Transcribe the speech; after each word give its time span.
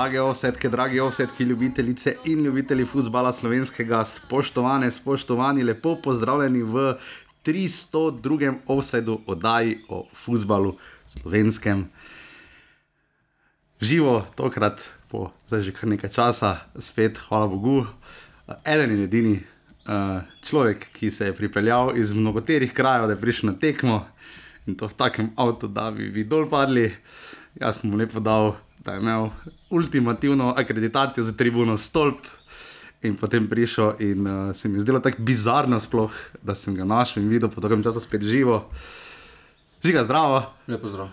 Drage 0.00 0.20
ovsetke, 0.20 0.68
dragi 0.68 1.00
ovsetki, 1.00 1.44
ljubitelice 1.44 2.14
in 2.24 2.44
ljubitelji 2.44 2.84
futbola 2.84 3.32
slovenskega, 3.32 4.04
spoštovane, 4.04 4.90
spoštovani, 4.90 5.62
lepo 5.62 5.92
pozdravljeni 6.02 6.62
v 6.62 6.94
302. 7.44 8.54
ovsedu 8.66 9.18
oddaji 9.26 9.74
o 9.88 10.06
futbalu 10.14 10.72
slovenskem. 11.06 11.84
Živo, 13.80 14.24
tokrat 14.36 14.88
po 15.08 15.28
zdaj 15.46 15.62
že 15.68 15.76
kar 15.76 15.92
nekaj 15.92 16.10
časa, 16.10 16.54
spet, 16.78 17.20
hvala 17.28 17.46
Bogu, 17.46 17.84
eden 18.64 18.96
in 18.96 19.04
edini 19.04 19.34
uh, 19.36 20.24
človek, 20.40 20.88
ki 20.96 21.10
se 21.10 21.28
je 21.28 21.36
pripeljal 21.36 21.92
iz 21.98 22.12
mnogoterih 22.16 22.72
krajev, 22.72 23.06
da 23.06 23.18
je 23.18 23.20
prišel 23.20 23.52
na 23.52 23.58
tekmo 23.58 24.06
in 24.66 24.80
to 24.80 24.88
v 24.88 24.96
takem 24.96 25.30
avtu, 25.36 25.68
da 25.68 25.90
bi 25.90 26.08
vi 26.08 26.24
dol 26.24 26.48
padli. 26.48 26.88
Jaz 27.60 27.82
sem 27.82 27.90
mu 27.90 28.00
lepo 28.00 28.20
dal, 28.20 28.54
da 28.80 28.92
je 28.92 29.00
imel 29.00 29.28
ultimativno 29.70 30.54
akreditacijo 30.56 31.24
za 31.24 31.32
tribuno 31.32 31.76
stolp. 31.76 32.18
In 33.02 33.16
potem 33.16 33.46
prišel, 33.46 33.94
in 33.98 34.20
uh, 34.22 34.52
se 34.52 34.68
mi 34.68 34.74
je 34.74 34.80
zdelo 34.80 35.00
tako 35.00 35.16
bizarno, 35.20 35.80
sploh, 35.80 36.12
da 36.42 36.54
sem 36.54 36.74
ga 36.74 36.84
našel 36.84 37.22
in 37.22 37.28
videl 37.30 37.48
po 37.48 37.60
dolgem 37.60 37.82
času 37.82 38.00
spet 38.00 38.20
živo. 38.22 38.68
Žiga, 39.80 40.04
zdravo. 40.04 40.42
Lepo 40.68 40.88
zdrav. 40.88 41.08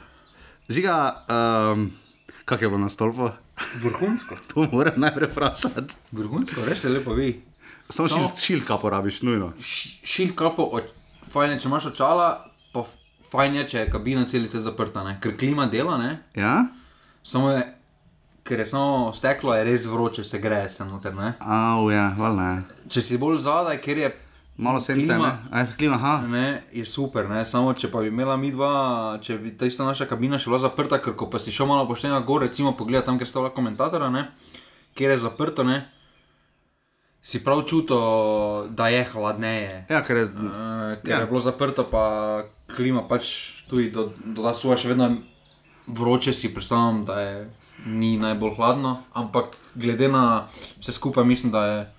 Žiga, 0.67 0.95
um, 1.71 1.91
kak 2.45 2.61
je 2.61 2.67
bilo 2.67 2.77
na 2.77 2.89
stolpu? 2.89 3.29
Vrhunsko. 3.77 4.35
To 4.47 4.67
moram 4.67 4.93
najprej 4.97 5.29
vprašati. 5.29 5.95
Vrhunsko, 6.11 6.65
res 6.65 6.79
se 6.79 6.89
lepo 6.89 7.13
vi. 7.13 7.41
Samo 7.89 8.09
No. 8.09 8.15
šil, 8.17 8.27
šilka 8.37 8.77
porabiš, 8.77 9.21
nujno. 9.21 9.53
Š- 9.57 10.01
Šil 10.03 10.35
kapo, 10.35 10.63
od, 10.65 10.83
fajn 11.29 11.51
je, 11.51 11.59
če 11.59 11.67
imaš 11.67 11.85
očala, 11.85 12.27
pa 12.73 12.83
fajn 13.31 13.55
je, 13.55 13.63
če 13.65 13.77
je 13.77 13.89
kabina 13.89 14.25
celice 14.25 14.59
zaprta, 14.59 15.03
ne? 15.03 15.15
ker 15.21 15.37
klima 15.37 15.65
dela, 15.67 15.95
ne? 15.97 16.17
Ja? 16.35 16.65
Samo 17.27 17.49
je, 17.51 17.63
ker 18.43 18.59
je 18.59 18.67
samo 18.67 19.11
steklo, 19.11 19.51
je 19.53 19.63
res 19.63 19.83
vroče, 19.85 20.23
se 20.23 20.39
greje 20.39 20.69
se 20.69 20.85
noter. 20.85 21.11
Au, 21.41 21.89
ja, 21.89 22.13
val 22.17 22.35
ne. 22.35 22.51
Če 22.87 23.01
si 23.01 23.17
bolj 23.17 23.41
zadaj, 23.41 23.77
ker 23.79 23.97
je 23.99 24.13
Malo 24.57 24.79
sence, 24.79 25.03
Klima. 25.03 25.17
ne? 25.17 25.49
A 25.51 25.59
je 25.59 25.73
klima, 25.77 25.95
aha. 25.95 26.13
Ne, 26.25 26.45
je 26.73 26.81
super, 26.83 27.27
ne? 27.29 27.43
samo 27.45 27.73
če 27.73 27.91
pa 27.91 28.01
bi 28.01 28.07
imela 28.07 28.33
mi 28.37 28.49
dva, 28.49 28.71
če 29.21 29.35
bi 29.37 29.51
ta 29.53 29.67
ista 29.67 29.85
naša 29.85 30.07
kabina 30.07 30.39
še 30.39 30.49
bila 30.49 30.57
zaprta, 30.59 30.97
ker 30.97 31.13
ko 31.13 31.27
pa 31.27 31.37
si 31.37 31.53
šel 31.53 31.67
malo 31.67 31.85
pošteno 31.85 32.17
gor, 32.21 32.41
recimo 32.41 32.71
pogled 32.73 33.05
tam, 33.05 33.19
kjer 33.19 33.29
sta 33.29 33.39
bila 33.39 33.51
komentatorja, 33.51 34.09
ne? 34.09 34.23
kjer 34.95 35.13
je 35.13 35.17
zaprto, 35.19 35.61
ne? 35.61 35.77
si 37.21 37.43
prav 37.43 37.61
čutil, 37.69 38.01
da 38.71 38.87
je 38.87 39.03
hladneje. 39.05 39.85
Ja, 39.89 40.01
ker 40.01 40.17
je. 40.17 40.25
Uh, 40.25 40.51
ker 41.03 41.11
Ja. 41.11 41.19
je 41.19 41.27
bilo 41.27 41.43
zaprto, 41.43 41.83
pa 41.83 42.03
klima 42.71 43.03
pač 43.03 43.29
tudi 43.69 43.91
do, 43.91 44.09
doda 44.25 44.53
svoje, 44.55 44.77
še 44.79 44.89
vedno 44.89 45.11
vroče 45.87 46.33
si 46.33 46.53
predstavljam, 46.53 47.05
da 47.05 47.19
je 47.21 47.49
ni 47.85 48.17
najbolj 48.17 48.55
hladno, 48.55 48.97
ampak 49.13 49.57
glede 49.75 50.09
na 50.09 50.47
vse 50.79 50.91
skupaj 50.91 51.23
mislim, 51.23 51.51
da 51.51 51.65
je 51.65 51.93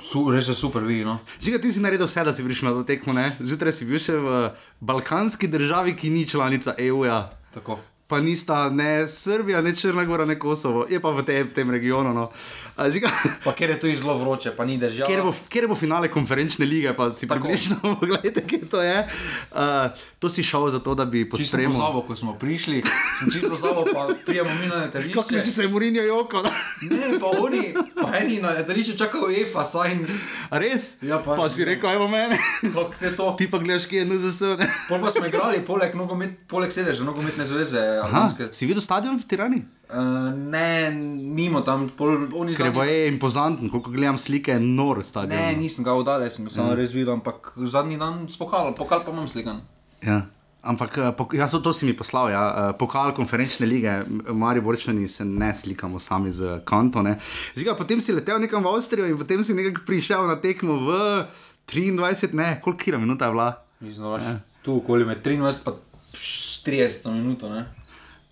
su, 0.00 0.30
res 0.30 0.48
je 0.48 0.54
super 0.54 0.82
vi. 0.82 1.04
No? 1.04 1.18
Žiga, 1.42 1.58
ti 1.58 1.72
si 1.72 1.80
naredil 1.80 2.06
vse, 2.06 2.24
da 2.24 2.32
si 2.32 2.44
prišel 2.44 2.70
na 2.70 2.74
to 2.76 2.84
tekmo, 2.84 3.12
ne? 3.12 3.36
Zjutraj 3.40 3.72
si 3.72 3.88
bil 3.88 4.02
še 4.02 4.18
v 4.20 4.44
balkanski 4.80 5.48
državi, 5.48 5.96
ki 5.96 6.10
ni 6.10 6.26
članica 6.28 6.74
EU-ja. 6.78 7.28
Tako. 7.54 7.78
Pa 8.06 8.20
nista 8.20 8.68
ne 8.68 9.08
Srbija, 9.08 9.60
ne 9.60 9.72
Črna 9.72 10.04
Gora, 10.04 10.24
ne 10.24 10.36
Kosovo, 10.36 10.84
je 10.84 11.00
pa 11.00 11.08
v, 11.08 11.22
te, 11.22 11.42
v 11.42 11.48
tem 11.50 11.64
regionu. 11.66 12.12
No. 12.12 12.28
A, 12.76 12.90
Žiga, 12.90 13.08
Pa 13.40 13.52
ker 13.52 13.70
je 13.70 13.78
tu 13.78 13.88
zelo 13.88 14.12
vroče, 14.14 14.52
pa 14.52 14.64
ni 14.64 14.76
država. 14.76 15.08
Kjer 15.08 15.22
bo, 15.22 15.32
kjer 15.48 15.64
bo 15.64 15.74
finale 15.74 16.10
konferenčne 16.10 16.66
lige, 16.66 16.92
pa 16.92 17.08
si 17.08 17.24
približno 17.24 17.80
pogledaj, 17.96 18.44
kje 18.44 18.60
to 18.66 18.82
je. 18.82 19.08
Uh, 19.50 19.88
to 20.18 20.28
si 20.28 20.42
šel 20.42 20.68
zato, 20.68 20.92
da 20.92 21.04
bi 21.04 21.22
Čisto 21.22 21.36
postremal. 21.38 21.72
pozabo, 21.72 22.02
ko 22.02 22.12
smo 22.14 22.32
prišli, 22.34 22.84
sem 23.18 23.30
čisto 23.30 23.48
pozabo, 23.48 23.86
pa 23.86 24.12
prijemo 24.20 24.52
mi 24.52 24.66
na 24.66 24.84
Kako 24.84 25.00
če 25.00 25.08
letališče. 25.08 25.44
se 25.46 25.62
je 25.62 25.68
Murinjo 25.68 26.02
joko? 26.02 26.44
Ne, 26.82 27.16
pa 27.16 27.32
oni, 27.38 27.72
pa 27.94 28.18
eni 28.18 28.36
na 28.38 28.52
letališču 28.52 28.98
čakajo 28.98 29.32
EFA, 29.32 29.64
saj 29.64 29.92
in 29.92 30.04
A 30.50 30.58
res? 30.58 31.00
Ja, 31.00 31.18
pa- 31.18 31.36
pa 31.36 31.48
si 31.48 31.64
rekel, 31.64 31.88
evo 31.90 32.04
mene. 32.06 32.36
to. 33.16 33.32
Ti 33.32 33.48
pa 33.48 33.58
gledaš, 33.58 33.86
kje 33.86 33.96
je 33.96 34.04
NZS. 34.04 34.40
Pol 34.88 35.00
pa 35.00 35.08
smo 35.08 35.24
igrali, 35.24 35.62
poleg, 35.62 35.94
nogomet, 35.94 36.36
poleg 36.44 36.68
sedeža, 36.68 37.00
nogometne 37.00 37.46
zveze. 37.46 37.93
Aha, 38.02 38.28
si 38.52 38.66
videl 38.66 38.82
stadion 38.82 39.18
v 39.18 39.24
Tirani? 39.24 39.62
Uh, 39.90 40.32
ne, 40.34 40.90
mimo 41.34 41.60
tam, 41.60 41.90
oni 42.34 42.54
Ker 42.54 42.66
je 42.66 42.72
zadnji- 42.72 42.88
je 42.88 43.08
impozanten, 43.08 43.70
koliko 43.70 43.90
gledam 43.90 44.18
slike, 44.18 44.52
je 44.52 44.60
nor 44.60 45.04
stadion. 45.04 45.38
Ne, 45.38 45.52
nisem 45.56 45.84
ga 45.84 45.92
oddaljen, 45.92 46.30
sem 46.30 46.44
ga 46.44 46.50
samo 46.50 46.74
res 46.74 46.90
videl, 46.90 47.12
ampak 47.12 47.52
zadnji 47.56 47.98
dan 47.98 48.28
spokal, 48.28 48.74
pokal 48.74 49.04
pa 49.04 49.12
imam 49.12 49.28
slikan. 49.28 49.60
Ja. 50.02 50.26
Ampak 50.64 50.96
eh, 50.98 51.12
ja, 51.32 51.48
so- 51.48 51.60
to 51.60 51.72
si 51.72 51.84
mi 51.86 51.92
poslal, 51.92 52.30
ja. 52.32 52.42
eh, 52.48 52.72
pokal 52.72 53.12
konferenčne 53.12 53.66
lige, 53.66 54.02
Mari 54.32 54.60
Borčani 54.60 55.08
se 55.08 55.24
ne 55.24 55.54
slikamo 55.54 56.00
sami 56.00 56.32
z 56.32 56.64
kanto. 56.64 57.04
Žiga, 57.56 57.76
potem 57.76 58.00
si 58.00 58.12
letel 58.12 58.40
nekam 58.40 58.64
v 58.64 58.72
Avstrijo 58.72 59.06
in 59.06 59.18
potem 59.18 59.44
si 59.44 59.52
nekako 59.54 59.84
prišel 59.86 60.26
na 60.26 60.40
tekmo 60.40 60.80
v 60.80 60.88
23, 61.68 62.32
ne, 62.32 62.60
koliko 62.64 62.98
minuta 62.98 63.26
je 63.26 63.30
bila. 63.30 63.60
Mislim, 63.80 64.04
da 64.08 64.24
ja. 64.24 64.40
tu 64.62 64.76
okoli 64.76 65.04
med 65.04 65.20
23 65.20 65.62
pa 65.64 65.72
30 66.14 67.10
minut, 67.12 67.42
ne? 67.42 67.66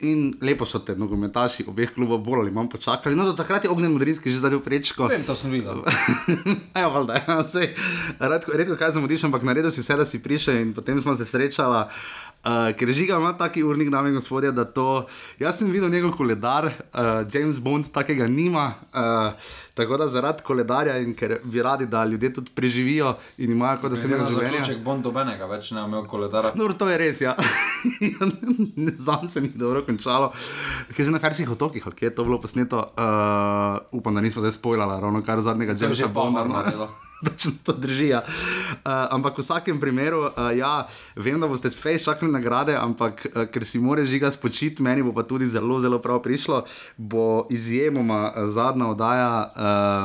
In 0.03 0.33
lepo 0.43 0.67
so 0.67 0.81
te 0.83 0.97
nogometaši 0.99 1.69
obeh 1.71 1.93
klubov 1.95 2.25
bolj 2.27 2.43
ali 2.43 2.55
manj 2.55 2.73
počakali. 2.73 3.15
No, 3.17 3.27
do 3.29 3.37
takrat 3.39 3.65
je 3.65 3.71
ognjen 3.71 3.93
modrinski 3.95 4.33
že 4.33 4.43
zadel 4.43 4.61
prečko. 4.61 5.07
Vem, 5.07 5.23
to 5.23 5.37
sem 5.39 5.55
videl. 5.55 5.85
Ja, 6.83 6.89
valjda, 6.89 7.21
ja, 7.21 7.37
sej, 7.49 7.69
redko, 8.19 8.57
redko 8.59 8.77
kaj 8.81 8.97
zamudiš, 8.97 9.29
ampak 9.29 9.45
naredil 9.47 9.71
si 9.71 9.85
vse, 9.85 9.97
da 10.01 10.07
si 10.09 10.19
prišel 10.23 10.59
in 10.63 10.75
potem 10.75 10.99
smo 11.01 11.15
se 11.15 11.29
srečala. 11.29 11.87
Uh, 11.87 12.22
ker 12.79 12.93
žiga 12.93 13.17
ima 13.17 13.33
taki 13.39 13.63
urnik, 13.63 13.91
dame 13.91 14.09
in 14.09 14.15
gospodje, 14.15 14.53
da 14.53 14.65
to. 14.65 15.07
Jaz 15.39 15.59
sem 15.59 15.71
videl 15.71 15.91
njegov 15.91 16.17
koledar, 16.17 16.65
uh, 16.67 17.01
James 17.33 17.59
Bond 17.63 17.91
takega 17.93 18.27
nima, 18.27 18.75
uh, 18.95 19.33
tako 19.75 19.97
da 19.97 20.09
zaradi 20.09 20.43
koledarja 20.43 20.99
in 20.99 21.15
ker 21.15 21.39
bi 21.45 21.63
radi, 21.63 21.87
da 21.87 22.05
ljudje 22.05 22.33
tudi 22.35 22.51
preživijo 22.55 23.15
in 23.39 23.53
imajo 23.53 23.79
kot 23.81 23.91
da 23.91 23.97
se 23.97 24.09
jim 24.09 24.19
na 24.19 24.31
življenje. 24.31 24.59
zaključek 24.59 24.83
bom 24.83 25.03
dobenega, 25.03 25.47
več 25.47 25.71
ne 25.71 25.85
imel 25.85 26.07
koledara. 26.07 26.53
No, 26.55 26.67
to 26.73 26.89
je 26.91 26.99
res, 26.99 27.21
ja. 27.21 27.37
Zam 29.07 29.29
se 29.29 29.41
ni 29.41 29.53
dobro 29.55 29.85
končalo. 29.87 30.33
Ker 30.97 31.07
že 31.07 31.15
na 31.15 31.23
Fersih 31.23 31.51
otokih, 31.51 31.87
kje 31.95 32.11
je 32.11 32.15
to 32.15 32.25
bilo 32.25 32.41
posneto, 32.41 32.79
uh, 32.79 33.79
upam, 33.93 34.15
da 34.15 34.21
nismo 34.21 34.43
zdaj 34.43 34.59
spoilali, 34.59 35.01
ravno 35.01 35.23
kar 35.23 35.41
zadnjega 35.41 35.79
Jamesa 35.79 36.09
Bonda. 36.09 36.91
No. 37.23 37.31
Točno 37.31 37.53
to 37.63 37.73
drži. 37.73 38.09
Ja. 38.09 38.19
Uh, 38.19 38.75
ampak 39.11 39.39
v 39.39 39.41
vsakem 39.41 39.81
primeru, 39.81 40.21
uh, 40.25 40.51
ja, 40.51 40.87
vem, 41.15 41.39
da 41.39 41.47
boste 41.47 41.71
fejs 41.71 42.03
čakali 42.03 42.33
nagrade, 42.33 42.75
ampak 42.75 43.27
uh, 43.27 43.45
ker 43.47 43.63
si 43.63 43.79
moraš 43.79 44.09
žiga 44.09 44.31
spočiti, 44.31 44.83
meni 44.83 45.03
bo 45.03 45.13
pa 45.13 45.23
tudi 45.23 45.47
zelo, 45.47 45.79
zelo 45.79 45.99
prav 45.99 46.19
prišlo, 46.19 46.65
bo 46.97 47.47
izjemoma 47.49 48.27
uh, 48.27 48.49
zadnja 48.49 48.87
oddaja. 48.89 49.31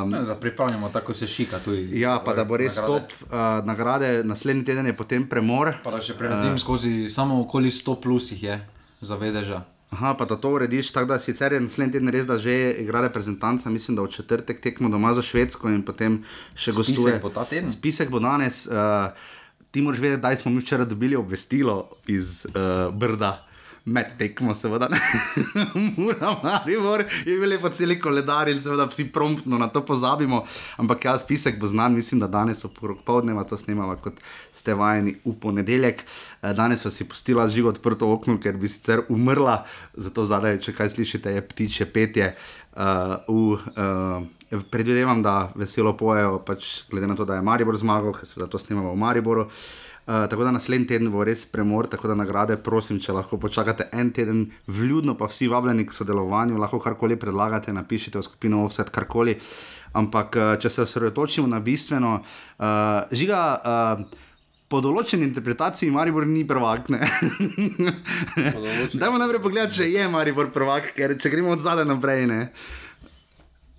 Um, 0.03 0.09
Ne, 0.09 0.21
Da 0.23 0.35
pripravljamo 0.35 0.89
tako 0.89 1.13
se 1.13 1.27
šika 1.27 1.59
tudi. 1.59 1.99
ja, 1.99 2.21
pa 2.21 2.33
da 2.33 2.43
bo 2.43 2.57
res 2.57 2.75
nagrade. 2.75 3.05
stop 3.09 3.31
uh, 3.31 3.65
nagrade, 3.65 4.23
naslednji 4.23 4.65
teden 4.65 4.85
je 4.85 4.93
potem 4.93 5.27
premor. 5.27 5.73
Pa 5.83 5.91
da 5.91 6.01
še 6.01 6.13
prenatim 6.13 6.59
skozi 6.59 7.09
samo 7.09 7.41
okoli 7.41 7.69
100 7.69 7.95
plus 7.97 8.31
jih 8.31 8.43
je 8.43 8.67
za 9.01 9.15
vedeža. 9.15 9.63
Aha, 9.89 10.13
pa 10.19 10.25
da 10.25 10.35
to 10.35 10.49
urediš, 10.51 10.91
tako 10.91 11.13
da 11.13 11.19
sicer 11.19 11.53
je 11.53 11.61
naslednji 11.63 11.93
teden 11.95 12.11
res, 12.11 12.25
da 12.27 12.35
že 12.37 12.53
igra 12.83 13.01
reprezentanca, 13.01 13.69
mislim, 13.69 13.95
da 13.95 14.03
v 14.03 14.11
četrtek 14.11 14.59
tekmo 14.61 14.89
doma 14.89 15.13
za 15.15 15.23
Švedsko 15.23 15.71
in 15.71 15.81
potem 15.87 16.19
še 16.55 16.75
gostuje. 16.75 16.97
Spisek 16.99 17.23
bo 17.23 17.31
ta 17.31 17.45
teden? 17.47 17.71
Spisek 17.71 18.11
bo 18.11 18.19
danes. 18.19 18.65
Uh, 18.67 19.15
ti 19.71 19.81
moraš 19.81 20.03
vedeti, 20.03 20.21
da 20.21 20.35
smo 20.35 20.51
mi 20.51 20.59
včeraj 20.59 20.85
dobili 20.91 21.15
obvestilo 21.15 21.87
iz 22.07 22.45
uh, 22.51 22.93
Brda. 22.93 23.46
Med 23.87 24.09
tekmo, 24.19 24.51
seveda, 24.51 24.89
mora 25.95 26.33
Maribor, 26.43 27.05
je 27.23 27.37
bil 27.39 27.53
lepo 27.53 27.69
cel 27.71 27.93
koledar 28.03 28.49
in 28.51 28.59
seveda 28.59 28.83
vsi 28.89 29.05
promptno 29.15 29.55
na 29.61 29.69
to 29.71 29.79
pozabimo. 29.87 30.41
Ampak 30.83 31.05
ja, 31.07 31.13
spisek 31.19 31.55
bo 31.59 31.69
znan, 31.71 31.95
mislim, 31.95 32.19
da 32.19 32.27
danes 32.27 32.65
okrog 32.67 32.99
povdneva 33.07 33.45
to 33.47 33.55
snemava, 33.57 33.95
kot 34.03 34.19
ste 34.51 34.75
vajeni 34.75 35.15
v 35.23 35.37
ponedeljek. 35.39 36.03
Eh, 36.03 36.53
Danes 36.53 36.83
pa 36.83 36.91
si 36.91 37.07
pustila 37.07 37.47
živo 37.47 37.71
odprto 37.71 38.11
okno, 38.11 38.35
ker 38.43 38.59
bi 38.59 38.67
sicer 38.67 39.05
umrla, 39.07 39.61
zato 39.95 40.27
zadaj, 40.27 40.59
če 40.67 40.75
kaj 40.75 40.91
slišite, 40.97 41.37
je 41.37 41.47
ptiče 41.47 41.87
petje. 41.87 42.33
Uh, 42.77 43.15
uh, 43.25 44.61
predvidevam, 44.69 45.23
da 45.23 45.47
veselo 45.55 45.95
pojejo, 45.97 46.41
pač, 46.45 46.83
glede 46.91 47.07
na 47.07 47.15
to, 47.15 47.25
da 47.25 47.39
je 47.39 47.47
Maribor 47.47 47.79
zmagal, 47.79 48.19
ker 48.19 48.27
seveda 48.27 48.51
to 48.51 48.59
snemamo 48.59 48.91
v 48.91 49.05
Mariboru. 49.07 49.47
Uh, 49.47 49.86
tako 50.07 50.43
da 50.43 50.51
naslednji 50.55 50.87
teden 50.87 51.09
bo 51.11 51.23
res 51.27 51.41
premor, 51.51 51.89
tako 51.91 52.07
da 52.07 52.15
nagrade 52.15 52.55
prosim, 52.63 52.99
če 53.03 53.11
lahko 53.11 53.35
počakate 53.43 53.89
en 53.91 54.13
teden, 54.15 54.45
vljudno 54.67 55.17
pa 55.19 55.27
vsi 55.27 55.49
vabljeni 55.51 55.83
k 55.87 55.95
sodelovanju, 55.95 56.55
lahko 56.57 56.79
karkoli 56.79 57.17
predlagate, 57.19 57.73
napišite 57.75 58.21
v 58.21 58.23
skupino 58.23 58.61
offset 58.63 58.89
karkoli. 58.89 59.35
Ampak 59.99 60.39
uh, 60.39 60.53
če 60.61 60.71
se 60.71 60.85
osredotočimo 60.85 61.49
na 61.51 61.59
bistveno, 61.59 62.21
uh, 62.21 63.11
žiga. 63.11 63.43
Uh, 63.59 64.23
Po 64.67 64.81
določeni 64.83 65.23
interpretaciji 65.23 65.87
Maribor 65.95 66.25
ni 66.27 66.41
prvak. 66.43 66.89
Dajmo 68.99 69.15
najprej 69.15 69.39
pogledati, 69.39 69.77
če 69.77 69.85
je 69.87 70.09
Maribor 70.11 70.49
prvak, 70.51 70.89
ker 70.97 71.13
če 71.15 71.31
gremo 71.31 71.53
od 71.55 71.63
zadaj 71.63 71.87
naprej. 71.87 72.25
Ne. 72.27 72.41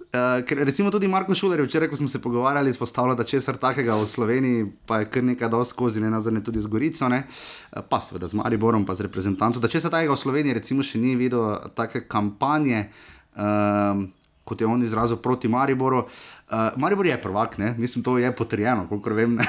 Uh, 0.08 0.40
ker 0.49 0.56
recimo 0.64 0.88
tudi 0.88 1.05
Marko 1.05 1.34
Šuler, 1.37 1.60
včeraj, 1.60 1.90
ko 1.93 1.96
smo 1.96 2.08
se 2.08 2.22
pogovarjali, 2.22 2.70
izpostavlja, 2.70 3.14
da 3.14 3.25
česar 3.28 3.58
takega 3.60 3.93
v 3.93 4.06
Sloveniji, 4.08 4.66
pa 4.88 5.02
je 5.02 5.08
kar 5.12 5.25
nekaj 5.25 5.50
dal 5.52 5.64
skozi, 5.69 6.00
ne 6.00 6.08
nazadnje 6.08 6.40
tudi 6.46 6.62
z 6.64 6.70
Gorico, 6.72 7.10
ne? 7.12 7.19
Eh, 7.28 7.82
pa 7.88 8.00
seveda 8.00 8.28
z 8.28 8.38
Mariborom, 8.40 8.87
pa 8.88 8.94
z 8.96 9.05
reprezentanco. 9.05 9.60
Da 9.60 9.69
česar 9.69 9.93
takega 9.93 10.14
v 10.16 10.22
Sloveniji, 10.22 10.55
recimo, 10.56 10.81
še 10.81 10.96
ni 10.96 11.12
videl 11.12 11.58
take 11.76 12.06
kampanje, 12.08 12.87
um, 13.37 14.06
kot 14.49 14.64
je 14.64 14.66
on 14.66 14.81
izrazil 14.82 15.20
proti 15.20 15.49
Mariboru. 15.52 16.06
Uh, 16.49 16.72
Maribor 16.81 17.05
je 17.06 17.19
prvak, 17.20 17.58
ne? 17.60 17.75
mislim, 17.76 18.05
to 18.05 18.16
je 18.16 18.31
potrjeno, 18.32 18.87
kolikor 18.88 19.12
vem. 19.12 19.37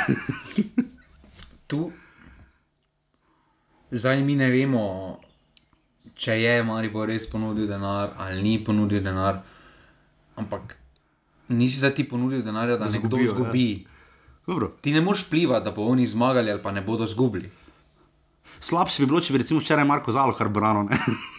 Tu, 1.70 1.86
zdaj 3.92 4.24
mi 4.26 4.36
ne 4.36 4.50
vemo, 4.52 4.84
če 6.20 6.36
je 6.42 6.58
Maribor 6.68 7.08
res 7.08 7.30
ponudil 7.32 7.70
denar 7.70 8.12
ali 8.18 8.44
ni 8.44 8.58
ponudil 8.60 9.00
denar. 9.06 9.40
Ampak 10.40 10.78
nisi 11.50 11.80
za 11.80 11.90
ti 11.90 12.06
ponudil 12.10 12.42
denarja, 12.42 12.78
da, 12.78 12.86
da 12.86 12.92
nekdo 12.92 13.18
zgubijo, 13.18 13.32
izgubi. 13.32 13.86
Ja. 14.48 14.70
Ti 14.82 14.94
ne 14.94 15.02
moreš 15.02 15.28
plivati, 15.30 15.66
da 15.66 15.72
bo 15.72 15.86
oni 15.86 16.08
zmagali 16.08 16.52
ali 16.52 16.64
pa 16.64 16.72
ne 16.72 16.82
bodo 16.82 17.06
izgubili. 17.06 17.52
Slabše 18.60 19.04
bi 19.04 19.08
bilo, 19.08 19.22
če 19.22 19.34
bi 19.34 19.40
recimo 19.44 19.60
včeraj 19.60 19.86
Marko 19.86 20.12
Zalo 20.12 20.34
kar 20.36 20.50
brano. 20.50 20.88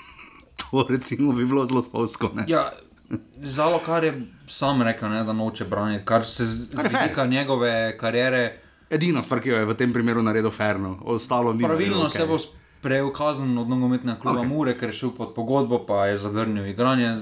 to 0.60 0.86
recimo 0.88 1.32
bi 1.32 1.44
bilo 1.44 1.66
zelo 1.66 1.82
spolsko. 1.82 2.30
Ja, 2.48 2.70
Zalo, 3.42 3.80
kar 3.86 4.04
je 4.04 4.26
sam 4.46 4.82
rekel, 4.82 5.10
ne, 5.10 5.24
da 5.24 5.32
noče 5.32 5.64
braniti, 5.64 6.04
kar 6.04 6.26
se 6.26 6.46
zdika 6.46 7.26
njegove 7.26 7.98
kariere. 7.98 8.60
Edina 8.90 9.22
stvar, 9.22 9.40
ki 9.42 9.48
jo 9.48 9.58
je 9.58 9.66
v 9.66 9.74
tem 9.74 9.92
primeru 9.92 10.22
naredil 10.22 10.50
Ferno, 10.50 10.96
ostalo 11.02 11.52
ni. 11.52 11.64
Pravilno 11.64 12.04
okay. 12.04 12.16
se 12.16 12.26
bo 12.26 12.38
prejel 12.82 13.12
kazen 13.12 13.58
od 13.58 13.68
nogometnega 13.68 14.18
kluba 14.20 14.40
okay. 14.40 14.48
Mure, 14.48 14.74
ker 14.78 14.88
je 14.88 14.98
šel 15.02 15.12
pod 15.16 15.34
pogodbo, 15.34 15.82
pa 15.86 16.06
je 16.06 16.18
zavrnil 16.18 16.66
igranje. 16.66 17.16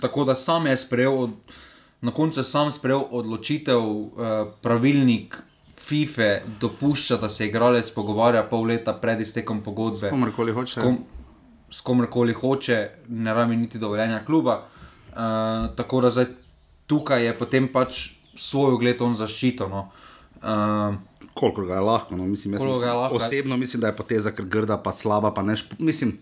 Tako 0.00 0.24
da 0.24 0.36
sam 0.36 0.66
je 0.66 0.76
sprejel, 0.76 1.18
od, 1.18 1.30
na 2.00 2.10
koncu 2.10 2.44
sam 2.44 2.72
sprejel 2.72 3.04
odločitev, 3.10 3.80
eh, 3.80 4.44
pravilnik. 4.62 5.42
FIFA 5.82 6.36
dopušča, 6.60 7.16
da 7.16 7.28
se 7.28 7.46
igralec 7.46 7.90
pogovarja 7.90 8.44
pol 8.46 8.62
leta 8.70 8.92
pred 8.94 9.20
iztekom 9.20 9.60
pogodbe. 9.60 10.08
S 10.08 10.10
komorkoli 10.10 10.52
hoče. 10.52 10.80
S, 10.80 10.84
kom, 10.84 10.98
s 11.70 11.80
komorkoli 11.80 12.32
hoče, 12.32 12.90
ne 13.08 13.34
rabi 13.34 13.56
niti 13.56 13.78
dovoljenja 13.78 14.20
kluba. 14.24 14.62
Uh, 15.10 15.18
tako 15.76 16.00
da 16.00 16.10
zdaj 16.10 16.26
tukaj 16.86 17.24
je 17.26 17.38
potem 17.38 17.68
pač 17.72 18.10
svoj 18.36 18.76
ugled 18.78 19.02
on 19.02 19.18
zaščito. 19.18 19.68
No. 19.68 19.82
Uh, 20.42 20.94
koliko 21.34 21.64
ga 21.64 21.74
je 21.74 21.80
lahko. 21.80 22.16
No. 22.16 22.24
Mislim, 22.26 22.52
mislim, 22.52 22.70
lahko. 22.70 23.16
Osebno 23.16 23.56
mislim, 23.56 23.80
da 23.80 23.86
je 23.86 23.96
poteza 23.96 24.32
grda, 24.36 24.76
pa 24.76 24.92
slaba. 24.92 25.34
Pa 25.34 25.42
neš, 25.42 25.64
mislim, 25.78 26.18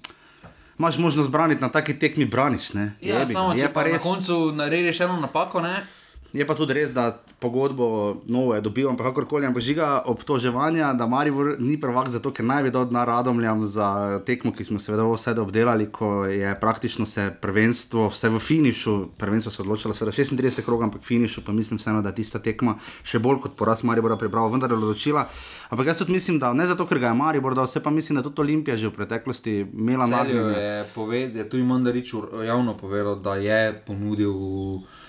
imaš 0.78 0.98
možnost 0.98 1.30
braniti 1.30 1.62
na 1.62 1.68
taki 1.68 1.98
tekmi, 1.98 2.24
braniš. 2.24 2.72
Ne? 2.72 2.92
Ja, 3.00 3.18
Jebi, 3.18 3.32
samo 3.32 3.54
če 3.54 3.72
pa 3.72 3.82
res... 3.82 4.04
na 4.04 4.10
koncu 4.10 4.52
narediš 4.52 5.00
eno 5.00 5.20
napako. 5.20 5.60
Ne? 5.60 5.86
Je 6.32 6.46
pa 6.46 6.54
tudi 6.54 6.76
res, 6.78 6.92
da 6.94 7.10
pogodbo 7.42 8.20
novo 8.30 8.54
je 8.54 8.60
dobil, 8.62 8.86
ampak 8.86 9.10
kakorkoli, 9.10 9.46
ampak 9.46 9.62
žiga 9.66 10.02
obtoževanja, 10.06 10.92
da 10.94 11.08
Maribor 11.10 11.56
ni 11.58 11.74
prvak 11.80 12.06
zato, 12.08 12.30
ker 12.30 12.46
naj 12.46 12.62
bi 12.62 12.70
dal 12.70 12.86
na 12.94 13.02
radomljam 13.04 13.64
za 13.66 14.20
tekmo, 14.26 14.52
ki 14.54 14.64
smo 14.64 14.78
seveda 14.78 15.02
vse 15.08 15.34
obdelali, 15.42 15.88
ko 15.90 16.24
je 16.30 16.52
praktično 16.60 17.06
se 17.06 17.32
prvenstvo, 17.42 18.06
vse 18.14 18.30
v 18.30 18.38
finišu, 18.38 18.94
prvenstvo 19.18 19.50
se 19.50 19.62
odločilo, 19.62 19.94
seveda 19.94 20.14
36 20.14 20.62
krog, 20.64 20.86
ampak 20.86 21.02
finišu, 21.02 21.42
pa 21.46 21.52
mislim 21.52 21.82
vseeno, 21.82 22.02
da 22.02 22.14
tista 22.14 22.38
tekma 22.38 22.76
še 23.02 23.18
bolj 23.18 23.42
kot 23.42 23.58
poraz 23.58 23.82
Maribora 23.82 24.14
prebral, 24.20 24.52
vendar 24.54 24.70
je 24.70 24.78
odločila. 24.78 25.26
Ampak 25.74 25.90
jaz 25.90 25.98
tudi 25.98 26.14
mislim, 26.14 26.38
da 26.38 26.52
ne 26.54 26.66
zato, 26.70 26.86
ker 26.86 27.02
ga 27.02 27.10
je 27.10 27.18
Maribor 27.18 27.58
dal, 27.58 27.66
vse 27.66 27.82
pa 27.82 27.90
mislim, 27.90 28.20
da 28.20 28.26
tudi 28.28 28.46
Olimpija 28.46 28.78
že 28.78 28.92
v 28.92 28.98
preteklosti 29.02 29.58
imela 29.66 30.06
na 30.06 30.22
mizi. 30.22 30.38
Je, 30.38 31.28
je 31.42 31.50
tu 31.50 31.58
imam 31.58 31.82
da 31.84 31.90
reči 31.90 32.16
javno 32.46 32.78
povedal, 32.78 33.18
da 33.18 33.34
je 33.34 33.82
ponudil 33.86 34.30
uh, 34.30 35.08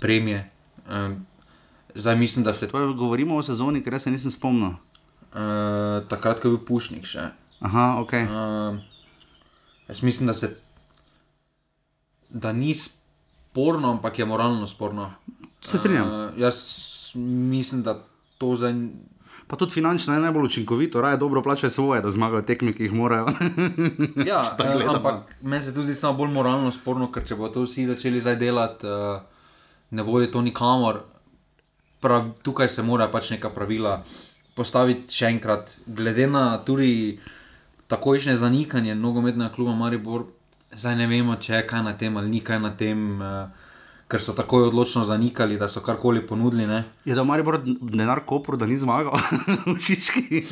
premije. 0.00 0.50
Uh, 0.88 1.16
zdaj 1.94 2.16
mislim, 2.16 2.44
da 2.44 2.52
se. 2.52 2.68
To 2.68 2.92
govorimo 2.92 3.36
o 3.36 3.42
sezoni, 3.42 3.82
ker 3.82 4.00
se 4.00 4.10
nisem 4.10 4.30
spomnil. 4.30 4.68
Uh, 4.68 6.06
takrat, 6.08 6.40
ko 6.40 6.48
je 6.48 6.56
bil 6.56 6.64
Pušnik 6.64 7.06
še. 7.06 7.28
Aha, 7.60 8.00
ok. 8.00 8.12
Uh, 8.12 8.78
jaz 9.88 10.02
mislim, 10.02 10.26
da 10.26 10.34
se. 10.34 10.54
Da 12.28 12.52
ni 12.52 12.74
sporno, 12.74 13.90
ampak 13.90 14.18
je 14.18 14.24
moralno 14.24 14.66
sporno. 14.66 15.10
Se 15.64 15.78
strinjam. 15.78 16.08
Uh, 16.08 16.38
jaz 16.40 16.56
mislim, 17.14 17.82
da 17.82 17.98
to 18.38 18.56
zdaj 18.56 18.72
pa 19.48 19.56
tudi 19.56 19.72
finančno 19.72 20.14
je 20.14 20.20
najbolj 20.20 20.44
učinkovito, 20.44 21.00
raje 21.00 21.16
dobro 21.16 21.42
plačajo 21.42 21.70
svoje, 21.70 22.02
da 22.02 22.10
zmagajo 22.10 22.42
tekme, 22.42 22.72
ki 22.72 22.82
jih 22.82 22.92
morajo. 22.92 23.26
ja, 24.26 24.42
gleda, 24.58 24.94
ampak 24.94 25.36
meni 25.42 25.62
se 25.62 25.74
tudi 25.74 25.94
zdi 25.94 26.12
bolj 26.16 26.30
moralno 26.30 26.70
sporno, 26.70 27.08
ker 27.12 27.24
če 27.24 27.36
bo 27.36 27.48
to 27.48 27.64
vsi 27.64 27.86
začeli 27.88 28.20
zdaj 28.20 28.36
delati, 28.36 28.86
uh, 28.86 29.20
ne 29.90 30.02
vodi 30.02 30.30
to 30.30 30.42
nikamor. 30.44 31.00
Prav, 32.00 32.28
tukaj 32.42 32.68
se 32.68 32.82
mora 32.82 33.08
pač 33.08 33.30
neka 33.30 33.50
pravila 33.50 34.02
postaviti 34.54 35.14
še 35.14 35.32
enkrat. 35.32 35.72
Glede 35.86 36.26
na 36.26 36.58
tudi 36.58 37.18
takojšnje 37.88 38.36
zanikanje 38.36 38.94
nogometnega 38.94 39.48
kluba 39.54 39.72
Maribor, 39.74 40.26
zdaj 40.76 40.96
ne 41.00 41.08
vemo, 41.08 41.38
če 41.40 41.54
je 41.54 41.66
kaj 41.66 41.82
na 41.88 41.96
tem 41.96 42.16
ali 42.16 42.30
ni 42.36 42.44
kaj 42.44 42.60
na 42.60 42.76
tem. 42.76 43.08
Uh, 43.16 43.66
ker 44.08 44.22
so 44.22 44.32
tako 44.32 44.62
odločno 44.68 45.04
zanikali, 45.04 45.58
da 45.58 45.68
so 45.68 45.80
karkoli 45.80 46.26
ponudili. 46.26 46.66
Ne. 46.66 46.84
Je 47.04 47.14
da 47.14 47.24
mar 47.24 47.38
je 47.38 47.44
bilo 47.44 47.58
denar 47.80 48.20
kopro, 48.26 48.56
da 48.56 48.66
ni 48.66 48.76
zmagal 48.76 49.12
v 49.66 49.78
Čički. 49.80 50.44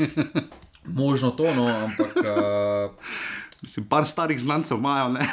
Možno 0.84 1.30
to, 1.30 1.54
no, 1.54 1.66
ampak. 1.66 2.16
Uh... 2.16 2.90
Mislim, 3.62 3.86
par 3.88 4.04
starih 4.06 4.40
znancev 4.40 4.78
imajo, 4.78 5.08
ne. 5.08 5.26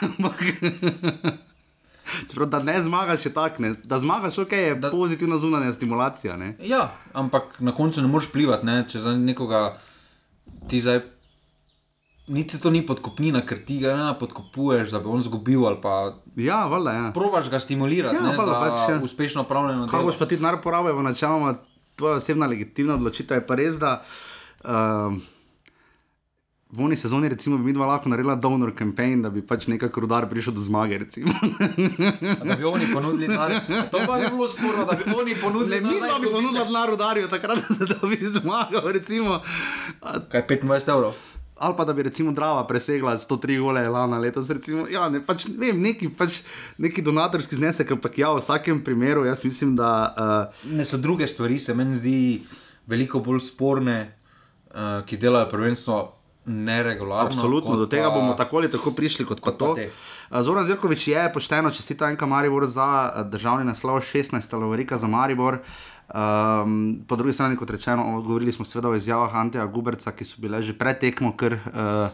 Čeprav, 2.29 2.47
da 2.47 2.59
ne 2.59 2.83
zmagaš, 2.83 3.25
je 3.25 3.33
tako, 3.33 3.63
da 3.83 3.99
zmagaš, 3.99 4.37
ok, 4.37 4.51
je 4.51 4.75
da... 4.75 4.91
pozitivna 4.91 5.37
zunanja 5.37 5.73
stimulacija. 5.73 6.37
Ne? 6.37 6.55
Ja, 6.59 6.95
ampak 7.13 7.59
na 7.59 7.71
koncu 7.71 8.01
ne 8.01 8.07
moreš 8.07 8.31
plivati, 8.31 8.65
ne? 8.65 8.85
če 8.87 8.99
za 8.99 9.15
nekoga 9.15 9.77
ti 10.69 10.81
zdaj 10.81 10.99
niti 12.27 12.59
to 12.59 12.69
ni 12.69 12.85
podkopnina, 12.85 13.41
ker 13.45 13.59
ti 13.65 13.79
ga 13.83 13.95
ne 13.97 14.13
podkopuješ, 14.19 14.93
da 14.95 14.99
bi 14.99 15.11
on 15.11 15.23
zgubil. 15.23 15.65
Ja, 16.35 16.65
valjda. 16.67 16.91
Ja. 16.91 17.11
Probaš 17.13 17.49
ga 17.49 17.59
stimulirati, 17.59 18.15
ja, 18.15 18.21
ne 18.21 18.37
valjda, 18.37 18.59
pač, 18.59 18.89
ja. 18.89 18.99
uspešno 19.03 19.43
upravljeno. 19.43 19.87
Kaj 19.91 20.03
boš 20.03 20.19
pa 20.19 20.25
ti 20.25 20.39
denar 20.39 20.61
porabil, 20.63 21.01
načeloma 21.03 21.55
tvoja 21.95 22.15
osebna 22.15 22.47
legitimna 22.47 22.95
odločitev 22.95 23.37
je 23.41 23.47
pa 23.47 23.55
res, 23.59 23.79
da. 23.79 24.01
Uh, 24.63 25.21
V 26.73 26.81
oni 26.81 26.95
sezoni, 26.97 27.29
recimo, 27.29 27.57
bi 27.57 27.69
mi 27.69 27.73
dva 27.73 27.85
lahko 27.85 28.09
naredila 28.09 28.33
donor 28.35 28.71
campaign, 28.73 29.21
da 29.21 29.29
bi 29.29 29.43
pač 29.45 29.67
nekako 29.69 30.01
rudar 30.01 30.25
prišel 30.25 30.55
do 30.57 30.61
zmage. 30.61 30.97
da 32.49 32.55
bi 32.57 32.65
oni 32.65 32.87
ponudili 32.89 33.27
denar. 33.27 33.53
To 33.91 34.01
pa 34.07 34.17
bi 34.17 34.25
bilo 34.33 34.47
sporno, 34.47 34.85
da 34.89 34.97
bi 34.97 35.05
oni 35.13 35.35
ponudili 35.37 35.77
denar. 35.77 35.93
Mi 35.93 35.99
dva 36.01 36.17
bi 36.17 36.31
ponudila 36.33 36.65
denar 36.65 36.89
rudarju, 36.89 37.29
takrat, 37.29 37.61
da 37.93 38.07
bi 38.07 38.17
zmagal. 38.25 38.89
Recimo. 38.89 39.41
Kaj 40.33 40.47
25 40.49 40.89
evrov? 40.89 41.13
Ali 41.63 41.75
pa 41.77 41.85
da 41.85 41.93
bi 41.93 42.03
recimo 42.03 42.31
Drava 42.31 42.67
presegla 42.67 43.15
103 43.17 43.59
gole 43.61 43.87
lana 43.89 44.17
letos. 44.17 44.49
Recimo, 44.49 44.87
ja, 44.91 45.07
ne, 45.09 45.23
pač, 45.25 45.45
ne 45.47 45.71
vem, 45.71 45.79
neki, 45.81 46.09
pač, 46.17 46.41
neki 46.77 47.01
donatorski 47.01 47.55
znesek, 47.55 47.95
ampak 47.95 48.17
ja, 48.19 48.33
v 48.35 48.41
vsakem 48.43 48.83
primeru 48.83 49.23
jaz 49.25 49.45
mislim, 49.47 49.75
da. 49.79 49.93
Uh, 50.13 50.73
ne 50.75 50.85
so 50.85 50.97
druge 50.97 51.27
stvari, 51.27 51.59
se 51.59 51.75
meni 51.75 51.95
zdi 51.95 52.17
veliko 52.87 53.23
bolj 53.23 53.45
sporne, 53.47 53.97
uh, 54.73 54.99
ki 55.07 55.17
delajo 55.21 55.49
prvenstvo. 55.53 56.01
Neregularno. 56.45 57.31
Absolutno, 57.31 57.77
do 57.79 57.85
tega 57.87 58.09
pa, 58.09 58.17
bomo 58.17 58.33
tako 58.35 58.57
ali 58.59 58.67
tako 58.67 58.91
prišli 58.91 59.23
kot, 59.25 59.39
kot 59.39 59.55
to. 59.61 59.69
Uh, 59.71 60.41
Zoran 60.43 60.65
Zirkovič 60.67 61.05
je 61.07 61.21
pošteno, 61.31 61.71
če 61.71 61.85
si 61.85 61.95
ta 61.95 62.09
enka 62.11 62.27
Maribor 62.27 62.65
za 62.67 63.23
državni 63.31 63.63
naslov 63.63 64.01
16, 64.03 64.57
Lovarika 64.59 64.99
za 64.99 65.07
Maribor. 65.07 65.61
Uh, 66.13 66.43
Um, 66.63 67.01
po 67.07 67.15
drugi 67.15 67.33
strani, 67.33 67.57
kot 67.57 67.69
rečeno, 67.69 68.21
govorili 68.21 68.51
smo 68.51 68.65
seveda 68.65 68.89
o 68.89 68.95
izjavah 68.95 69.35
Anteja 69.35 69.65
Guberca, 69.65 70.11
ki 70.11 70.25
so 70.25 70.41
bile 70.41 70.61
že 70.61 70.75
pred 70.77 70.99
tekmo, 71.01 71.31
ker 71.33 71.53
uh, 71.57 72.13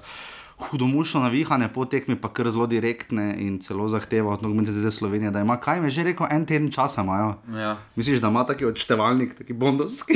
hudomušno 0.70 1.20
navihane, 1.20 1.68
po 1.74 1.84
tekmi 1.86 2.16
pa 2.16 2.30
kar 2.32 2.48
zelo 2.48 2.68
direktne 2.68 3.36
in 3.44 3.58
celo 3.60 3.88
zahteva 3.92 4.32
od 4.34 4.44
nogometne 4.44 4.72
zveze 4.72 4.92
Slovenije, 4.92 5.32
da 5.36 5.44
ima, 5.44 5.58
kaj 5.60 5.82
me 5.82 5.90
že 5.90 6.04
rekel, 6.08 6.28
en 6.32 6.46
teden 6.46 6.72
časa 6.72 7.04
imajo. 7.04 7.34
Ja. 7.52 7.78
Misliš, 7.96 8.22
da 8.24 8.32
ima 8.32 8.46
taki 8.46 8.66
odštevalnik, 8.66 9.36
taki 9.36 9.54
bondovski? 9.54 10.16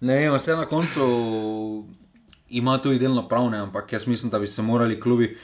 ne 0.00 0.14
vem, 0.14 0.34
vse 0.34 0.54
na 0.56 0.66
koncu 0.70 1.02
ima 2.48 2.78
tudi 2.78 2.98
delno 2.98 3.26
pravne, 3.28 3.58
ampak 3.58 3.92
jaz 3.92 4.06
mislim, 4.06 4.30
da 4.30 4.38
bi 4.38 4.46
se 4.46 4.62
morali 4.62 5.00
klubi 5.00 5.36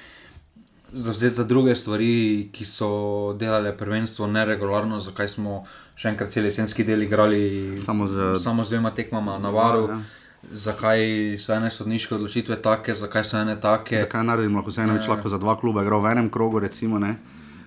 zavzeti 0.93 1.35
za 1.35 1.45
druge 1.45 1.75
stvari, 1.77 2.49
ki 2.53 2.65
so 2.65 3.33
delale 3.35 3.77
prvenstvo 3.77 4.27
neregularno, 4.27 5.01
zakaj 5.01 5.29
smo 5.29 5.65
še 5.97 6.13
enkrat 6.13 6.33
cel 6.33 6.45
jesenski 6.45 6.85
del 6.85 7.07
igrali 7.07 7.79
samo 7.81 8.07
z, 8.07 8.37
samo 8.43 8.65
z 8.65 8.77
dvema 8.77 8.93
tekmama 8.95 9.39
na 9.39 9.51
varu. 9.51 9.89
Ja. 9.89 9.99
Zakaj 10.47 11.01
so 11.43 11.57
ene 11.57 11.73
sodniške 11.73 12.15
odločitve 12.15 12.61
take, 12.63 12.95
zakaj 12.95 13.25
so 13.25 13.41
ene 13.41 13.57
take? 13.61 13.99
Zakaj 14.05 14.23
ko 14.63 14.71
se 14.71 14.85
eno 14.85 14.95
več 14.95 15.09
lahko 15.09 15.33
za 15.33 15.41
dva 15.43 15.57
kluba 15.59 15.83
igra 15.83 15.99
v 15.99 16.13
enem 16.13 16.31
krogu? 16.31 16.61
Recimo, 16.63 17.01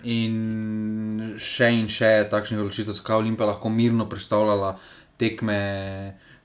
in 0.04 1.36
še 1.36 1.74
in 1.76 1.90
še 1.92 2.30
takšnih 2.32 2.62
odločitev, 2.62 2.96
zakaj 2.96 3.20
Olimpija 3.20 3.50
lahko 3.50 3.70
mirno 3.70 4.08
predstavljala 4.08 4.78
tekme 5.20 5.60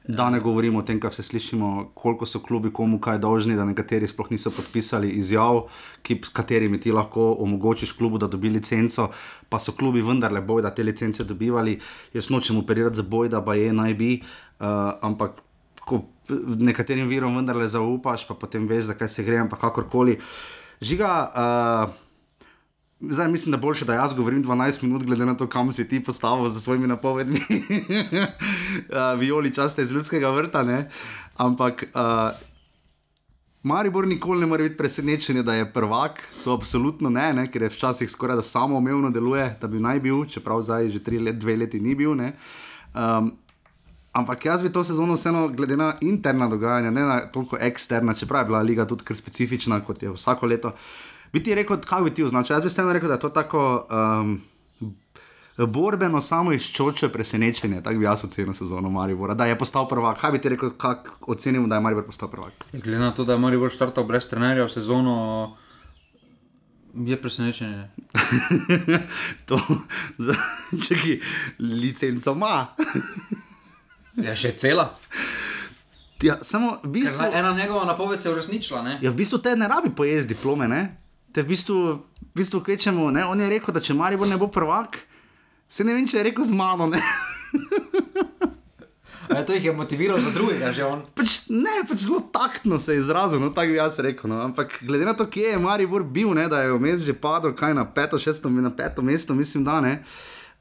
Da 0.05 0.29
ne 0.31 0.41
govorimo 0.41 0.79
o 0.79 0.85
tem, 0.85 0.99
kaj 1.01 1.15
se 1.17 1.23
slišimo, 1.23 1.91
koliko 1.97 2.27
so 2.27 2.43
klubi 2.45 2.69
komu 2.73 2.99
kaj 3.01 3.19
dolžni, 3.19 3.57
da 3.57 3.65
nekateri 3.65 4.09
sploh 4.09 4.29
niso 4.31 4.51
podpisali 4.53 5.09
izjav, 5.17 5.63
ki, 6.05 6.19
s 6.25 6.33
katerimi 6.37 6.81
ti 6.81 6.93
lahko 6.93 7.31
omogočiš 7.41 7.95
klubu, 7.97 8.21
da 8.21 8.29
dobi 8.29 8.51
licenco, 8.53 9.09
pa 9.49 9.59
so 9.59 9.73
klubi 9.73 10.05
vendarle 10.05 10.45
boj, 10.45 10.63
da 10.63 10.75
te 10.75 10.85
licence 10.85 11.25
dobivali. 11.25 11.79
Jaz 12.13 12.29
nočem 12.31 12.61
operirati 12.61 13.01
za 13.01 13.03
boj, 13.03 13.33
da 13.33 13.41
pa 13.45 13.57
je 13.57 13.73
naj 13.73 13.95
bi, 13.95 14.13
uh, 14.21 14.67
ampak 15.01 15.41
ko 15.89 16.03
nekaterim 16.29 17.09
virom 17.09 17.41
vendarle 17.41 17.69
zaupaš, 17.69 18.29
pa 18.29 18.37
potem 18.37 18.69
veš, 18.69 18.91
zakaj 18.93 19.09
se 19.09 19.25
gre, 19.25 19.41
ampak 19.41 19.65
kakorkoli. 19.65 20.19
Žiga. 20.85 21.13
Uh, 21.33 22.04
Zdaj 23.11 23.29
mislim, 23.29 23.53
da 23.53 23.59
boljše, 23.59 23.85
da 23.85 23.95
jaz 23.95 24.15
govorim 24.15 24.45
12 24.45 24.83
minut, 24.83 25.05
glede 25.05 25.27
na 25.27 25.37
to, 25.37 25.47
kam 25.47 25.73
si 25.73 25.89
ti 25.89 26.03
postavil 26.03 26.49
z 26.49 26.61
svojimi 26.61 26.87
napovedmi. 26.87 27.41
uh, 27.41 29.21
Violi 29.21 29.55
časte 29.55 29.83
iz 29.83 29.93
ljudskega 29.93 30.31
vrta, 30.31 30.63
ne? 30.63 30.89
ampak 31.37 31.85
uh, 31.95 32.37
Maribor 33.63 34.07
nikoli 34.07 34.41
ne 34.41 34.47
more 34.47 34.63
biti 34.63 34.77
presenečen, 34.77 35.43
da 35.45 35.55
je 35.55 35.73
prvak, 35.73 36.21
to 36.45 36.53
absolutno 36.53 37.11
ne, 37.11 37.33
ne? 37.33 37.47
ker 37.51 37.63
je 37.63 37.69
včasih 37.69 38.11
skoraj 38.11 38.37
da 38.37 38.43
samo 38.43 38.77
umevno 38.77 39.11
deluje, 39.11 39.57
da 39.61 39.67
bi 39.67 39.81
naj 39.81 40.01
bil, 40.01 40.25
čeprav 40.25 40.61
zdaj 40.63 40.91
že 40.91 41.05
tri 41.05 41.19
let, 41.19 41.39
dve 41.39 41.57
leti 41.57 41.81
ni 41.81 41.95
bil. 41.95 42.11
Um, 42.13 43.33
ampak 44.13 44.45
jaz 44.45 44.63
bi 44.63 44.73
to 44.73 44.85
sezono 44.85 45.15
vseeno, 45.15 45.49
glede 45.49 45.77
na 45.77 45.95
interna 46.01 46.49
dogajanja, 46.49 46.91
ne 46.91 47.03
na 47.03 47.19
toliko 47.33 47.57
eksterna, 47.61 48.15
čeprav 48.15 48.45
je 48.45 48.53
bila 48.53 48.61
liga 48.63 48.87
tudi 48.87 49.05
kar 49.05 49.17
specifična, 49.17 49.81
kot 49.81 50.03
je 50.03 50.13
vsako 50.13 50.47
leto. 50.47 50.73
Bi 51.35 51.43
ti 51.43 51.55
rekel, 51.55 51.81
kaj 51.83 52.03
bi 52.03 52.15
ti 52.15 52.23
označil? 52.23 52.55
Jaz 52.55 52.63
bi 52.63 52.71
vseeno 52.71 52.93
rekel, 52.95 53.09
da 53.11 53.15
je 53.15 53.21
to 53.21 53.29
tako. 53.29 53.87
Um, 53.91 54.41
Borbeno, 55.57 56.21
samo 56.21 56.53
izčoče 56.53 57.09
presenečenje, 57.09 57.83
tako 57.83 57.99
bi 57.99 58.05
jaz 58.05 58.25
ocenil 58.25 58.55
sezono 58.55 58.91
Maribora, 58.91 59.35
da 59.35 59.47
je 59.47 59.59
postal 59.59 59.89
prvak. 59.89 60.21
Kaj 60.21 60.33
bi 60.33 60.41
ti 60.41 60.49
rekel, 60.49 60.71
kako 60.71 61.11
ocenimo, 61.33 61.67
da 61.67 61.75
je 61.75 61.81
Maribor 61.81 62.07
postal 62.07 62.31
prvak? 62.31 62.53
Glede 62.73 62.99
na 62.99 63.11
to, 63.15 63.25
da 63.25 63.33
je 63.33 63.39
Maribor 63.39 63.73
startal 63.73 64.05
brez 64.05 64.29
trenerja 64.29 64.65
v 64.65 64.71
sezono, 64.71 65.57
je 66.95 67.21
presenečenje. 67.23 67.89
to, 69.49 69.59
če 70.87 70.95
ki 71.03 71.21
licenco 71.59 72.33
ima. 72.33 72.67
je 74.17 74.37
še 74.37 74.55
cela. 74.55 74.91
Ja, 76.23 76.39
samo 76.43 76.79
v 76.83 76.89
bistvu, 76.89 77.27
ena 77.35 77.55
njegova 77.55 77.85
napoved 77.85 78.21
se 78.21 78.29
je 78.29 78.33
uresničila. 78.33 78.99
Ja, 79.01 79.11
v 79.11 79.15
bistvu 79.15 79.39
te 79.39 79.57
ne 79.57 79.69
rabi 79.69 79.91
pojezdi 79.91 80.35
diplome, 80.35 80.69
ne? 80.69 81.04
Te 81.35 81.43
v 81.43 81.51
bistvu, 81.51 81.99
v 81.99 82.35
bistvu 82.39 82.63
kvečemo, 82.63 83.11
ne? 83.11 83.27
On 83.27 83.35
je 83.35 83.51
rekel, 83.51 83.75
da 83.75 83.83
če 83.83 83.97
Maribor 83.99 84.31
ne 84.31 84.39
bo 84.39 84.47
prvak. 84.47 85.01
Se 85.67 85.83
ne 85.83 85.97
vem, 85.97 86.07
če 86.07 86.21
je 86.21 86.27
rekel 86.29 86.47
z 86.47 86.55
mano. 86.55 86.87
Ne, 86.87 87.01
e, 89.35 89.41
to 89.43 89.57
jih 89.57 89.67
je 89.67 89.73
motiviral 89.75 90.23
za 90.23 90.31
drugega, 90.31 90.71
že 90.71 90.87
on. 90.87 91.03
Pač, 91.19 91.51
ne, 91.51 91.83
pač 91.89 92.05
zelo 92.07 92.21
taktno 92.31 92.79
se 92.79 92.95
je 92.95 93.03
izrazil, 93.03 93.43
no, 93.43 93.51
tako 93.51 93.75
bi 93.75 93.81
jaz 93.81 93.99
rekel. 93.99 94.31
No. 94.31 94.39
Ampak 94.47 94.79
glede 94.87 95.11
na 95.11 95.17
to, 95.19 95.27
kje 95.27 95.57
je 95.57 95.59
Maribor 95.59 96.07
bil, 96.07 96.31
ne, 96.39 96.47
da 96.47 96.63
je 96.63 96.71
vmes 96.77 97.03
že 97.03 97.17
padel, 97.19 97.51
kaj 97.59 97.75
na 97.75 97.83
peto, 97.83 98.15
šesto, 98.15 98.47
na 98.47 98.71
peto 98.71 99.03
mesto, 99.03 99.35
mislim, 99.35 99.67
da 99.67 99.81
ne. 99.83 99.99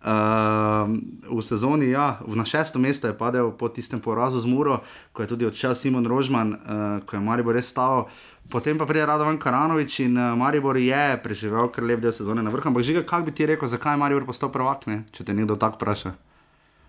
Uh, 0.03 0.89
v 1.31 1.39
sezoni, 1.45 1.93
ja, 1.93 2.19
na 2.27 2.43
šesto 2.43 2.75
mesto 2.75 3.07
je 3.07 3.15
padel 3.15 3.53
po 3.55 3.69
tistem 3.71 4.01
porazu 4.03 4.41
z 4.41 4.49
Muro, 4.51 4.81
ko 5.15 5.23
je 5.23 5.31
tudi 5.31 5.47
odšel 5.47 5.77
Simon 5.79 6.03
Rožman, 6.03 6.57
uh, 6.57 6.59
ko 7.07 7.15
je 7.15 7.21
Maribor 7.23 7.55
res 7.55 7.71
stal. 7.71 8.09
Potem 8.51 8.77
pa 8.77 8.85
pride 8.85 9.05
Radovan 9.07 9.39
Karanovič 9.39 9.99
in 10.03 10.17
uh, 10.19 10.35
Maribor 10.35 10.77
je 10.77 11.17
preživel 11.23 11.71
kar 11.71 11.83
lep 11.83 12.03
del 12.03 12.11
sezone 12.11 12.43
na 12.43 12.51
vrhu. 12.51 12.67
Ampak 12.67 12.83
žiga, 12.83 13.03
kaj 13.07 13.23
bi 13.23 13.31
ti 13.31 13.47
rekel, 13.47 13.67
zakaj 13.67 13.95
je 13.95 14.01
Maribor 14.03 14.27
postal 14.27 14.51
prvak, 14.51 14.87
ne? 14.87 15.03
če 15.15 15.23
te 15.23 15.33
nekdo 15.33 15.55
tako 15.55 15.79
vpraša? 15.79 16.11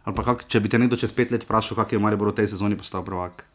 Ali 0.04 0.16
pa 0.18 0.22
kak, 0.26 0.44
če 0.50 0.60
bi 0.60 0.68
te 0.68 0.80
nekdo 0.82 0.98
čez 1.00 1.14
pet 1.16 1.30
let 1.32 1.46
vprašal, 1.46 1.78
kak 1.78 1.94
je 1.94 2.02
Maribor 2.02 2.34
v 2.34 2.42
tej 2.42 2.52
sezoni 2.52 2.76
postal 2.76 3.06
prvak? 3.06 3.46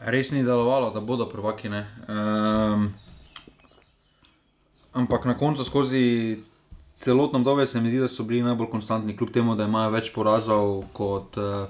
Res 0.00 0.32
ni 0.32 0.40
delovalo, 0.40 0.88
da 0.90 1.04
bodo 1.04 1.28
prvaki. 1.28 1.68
Um, 1.68 2.88
ampak 4.96 5.28
na 5.28 5.36
koncu 5.36 5.60
skozi 5.60 6.40
celotno 6.96 7.38
obdobje 7.38 7.66
se 7.66 7.80
mi 7.80 7.92
zdi, 7.92 8.00
da 8.00 8.08
so 8.08 8.24
bili 8.24 8.42
najbolj 8.42 8.72
konstantni, 8.72 9.16
kljub 9.16 9.30
temu, 9.30 9.54
da 9.60 9.68
imajo 9.68 9.92
več 9.92 10.10
porazov 10.12 10.88
kot 10.96 11.36
uh, 11.36 11.68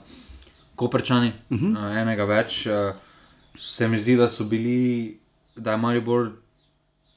Koperčani, 0.79 1.35
uh 1.51 1.59
-huh. 1.59 1.75
uh, 1.77 1.97
enega 2.01 2.25
več. 2.25 2.67
Uh, 2.67 3.10
se 3.59 3.89
mi 3.89 4.01
zdi, 4.01 4.17
da 4.17 4.29
so 4.29 4.45
bili, 4.45 5.19
da 5.57 5.71
je 5.71 5.77
Maribor 5.77 6.31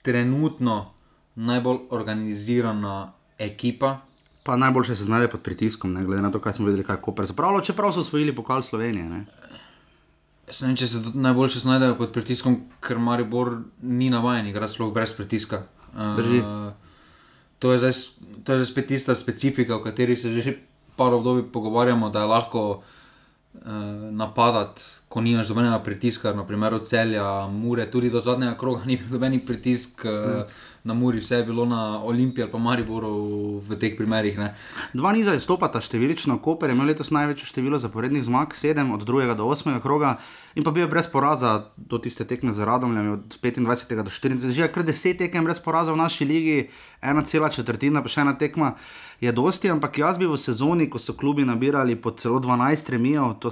trenutno 0.02 0.94
najbolj 1.36 1.78
organizirana 1.90 3.14
ekipa. 3.38 3.98
Pa 4.44 4.58
najboljše 4.58 4.96
se 4.96 5.04
znajde 5.04 5.28
pod 5.28 5.42
pritiskom, 5.42 5.94
ne 5.94 6.04
glede 6.06 6.22
na 6.22 6.32
to, 6.32 6.40
kaj 6.40 6.54
smo 6.54 6.66
videli, 6.66 6.84
kako 6.84 7.16
je 7.20 7.26
zapravilo, 7.26 7.62
čeprav 7.62 7.92
so 7.92 8.02
osvojili 8.02 8.36
pokal 8.36 8.62
Slovenije. 8.62 9.10
Ne? 9.10 9.26
Jaz 10.48 10.62
ne 10.62 10.68
vem, 10.68 10.78
če 10.78 10.88
se 10.88 11.02
najboljše 11.14 11.60
znajdejo 11.60 11.96
pod 11.96 12.12
pritiskom, 12.12 12.58
ker 12.84 13.00
Maribor 13.00 13.56
ni 13.82 14.10
navaden 14.10 14.48
igrati 14.48 14.74
sploh 14.74 14.94
brez 14.94 15.14
pritiska. 15.16 15.64
Drži. 16.18 16.42
Uh, 16.42 16.74
to, 17.60 17.72
je 17.72 17.80
zdaj, 17.80 17.94
to 18.44 18.52
je 18.52 18.60
zdaj 18.60 18.72
spet 18.72 18.88
tista 18.88 19.16
specifika, 19.16 19.76
o 19.76 19.84
kateri 19.84 20.16
se 20.16 20.42
že 20.42 20.58
par 20.96 21.14
obdobij 21.14 21.48
pogovarjamo, 21.52 22.10
da 22.10 22.22
je 22.22 22.28
lahko 22.28 22.64
uh, 22.74 23.62
napadati 24.12 24.82
ko 25.14 25.22
nimaš 25.22 25.48
dobenega 25.48 25.78
pritiska, 25.80 26.32
naprimer 26.34 26.74
od 26.74 26.88
celja, 26.90 27.48
mure, 27.48 27.86
tudi 27.92 28.10
do 28.10 28.18
zadnjega 28.20 28.56
kroga 28.58 28.82
ni 28.90 28.98
bil 28.98 29.12
noben 29.14 29.40
pritisk. 29.46 30.06
Mm. 30.06 30.48
Na 30.84 30.94
Muri, 30.94 31.22
vse 31.24 31.38
je 31.38 31.44
bilo 31.48 31.64
na 31.66 32.04
Olimpiji 32.04 32.44
ali 32.44 32.52
pa 32.52 32.60
Mariboru 32.60 33.12
v 33.64 33.78
teh 33.80 33.94
primerih. 33.96 34.36
Ne. 34.40 34.50
Dva 34.92 35.14
niza 35.16 35.32
izstopata 35.38 35.80
številčno, 35.80 36.42
Koper 36.44 36.74
je 36.74 36.76
imel 36.76 36.90
letos 36.92 37.14
največje 37.16 37.48
število 37.48 37.80
zaporednih 37.80 38.26
zmag, 38.26 38.52
sedem 38.58 38.92
od 38.92 39.06
2. 39.08 39.30
do 39.40 39.48
8. 39.48 39.78
kroga, 39.86 40.18
in 40.60 40.66
pa 40.66 40.74
bil 40.76 40.84
je 40.84 40.90
brez 40.92 41.08
poraza 41.08 41.54
do 41.78 42.02
tiste 42.04 42.28
tekme 42.28 42.52
z 42.52 42.68
Radomljami 42.68 43.14
od 43.16 43.38
25. 43.40 44.04
do 44.04 44.12
40. 44.12 44.52
Že 44.52 44.66
je 44.66 44.74
kar 44.74 44.84
10 44.84 45.24
tekem 45.24 45.48
brez 45.48 45.64
poraza 45.64 45.96
v 45.96 46.02
naši 46.04 46.28
ligi, 46.28 46.60
ena 47.00 47.24
cela 47.24 47.54
četrtina, 47.54 48.04
pa 48.04 48.12
še 48.12 48.26
ena 48.26 48.36
tekma 48.36 48.74
je 49.22 49.32
dosti, 49.32 49.70
ampak 49.70 49.98
jaz 49.98 50.18
bi 50.18 50.26
v 50.26 50.38
sezoni, 50.38 50.90
ko 50.90 51.00
so 51.00 51.14
klubi 51.14 51.46
nabirali 51.46 51.96
po 51.96 52.12
celo 52.12 52.40
12 52.40 52.90
remijev, 52.90 53.36
to, 53.40 53.50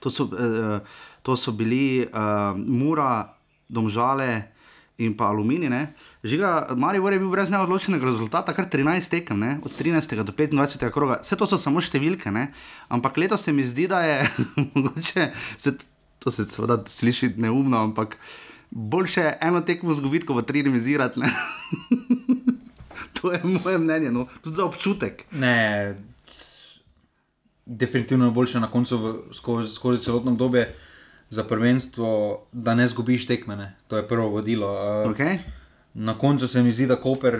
to, 0.00 0.10
so, 0.10 0.28
eh, 0.32 0.80
to 1.22 1.36
so 1.36 1.52
bili 1.52 2.06
uh, 2.06 2.56
Mura, 2.56 3.34
Domžale 3.68 4.50
in 5.00 5.16
pa 5.16 5.30
Aluminij. 5.32 5.86
Žiga, 6.24 6.74
Marijo 6.76 7.08
je 7.08 7.18
bil 7.18 7.30
brez 7.30 7.50
neodločenega 7.50 8.04
rezultata, 8.04 8.52
kar 8.52 8.68
13 8.68 9.10
tekem, 9.10 9.38
ne? 9.38 9.58
od 9.64 9.72
13. 9.72 10.22
do 10.22 10.32
25. 10.32 10.90
kroga. 10.92 11.20
Vse 11.24 11.36
to 11.36 11.48
so 11.48 11.56
samo 11.56 11.80
številke, 11.80 12.30
ne? 12.30 12.50
ampak 12.88 13.16
letos 13.16 13.46
se 13.46 13.52
mi 13.52 13.64
zdi, 13.64 13.88
da 13.88 14.02
je 14.04 14.28
mogoče, 14.74 15.30
se, 15.56 15.76
to 16.20 16.30
se 16.30 16.44
seveda 16.44 16.82
sliši 16.86 17.34
neumno, 17.40 17.80
ampak 17.88 18.18
boljše 18.70 19.38
eno 19.40 19.64
tekmo 19.64 19.92
zgubiti, 19.96 20.28
kot 20.28 20.36
pa 20.36 20.46
tri 20.46 20.62
remizirati. 20.62 21.20
to 23.20 23.32
je 23.32 23.40
moje 23.64 23.78
mnenje, 23.78 24.10
no. 24.10 24.26
tudi 24.42 24.56
za 24.56 24.64
občutek. 24.64 25.24
Ne, 25.32 25.94
definitivno 27.66 28.24
je 28.24 28.30
boljše 28.30 28.60
na 28.60 28.70
koncu, 28.70 29.22
skozi, 29.32 29.74
skozi 29.74 30.04
celotno 30.04 30.30
obdobje 30.30 30.74
za 31.30 31.44
prvenstvo, 31.44 32.40
da 32.52 32.74
ne 32.74 32.88
zgubiš 32.88 33.26
tekmene. 33.26 33.76
To 33.88 33.96
je 33.96 34.08
prvo 34.08 34.28
vodilo. 34.28 34.68
Okay. 35.14 35.38
Na 35.94 36.18
koncu 36.18 36.48
se 36.48 36.62
mi 36.62 36.72
zdi, 36.72 36.86
da 36.86 36.96
Koper, 36.96 37.38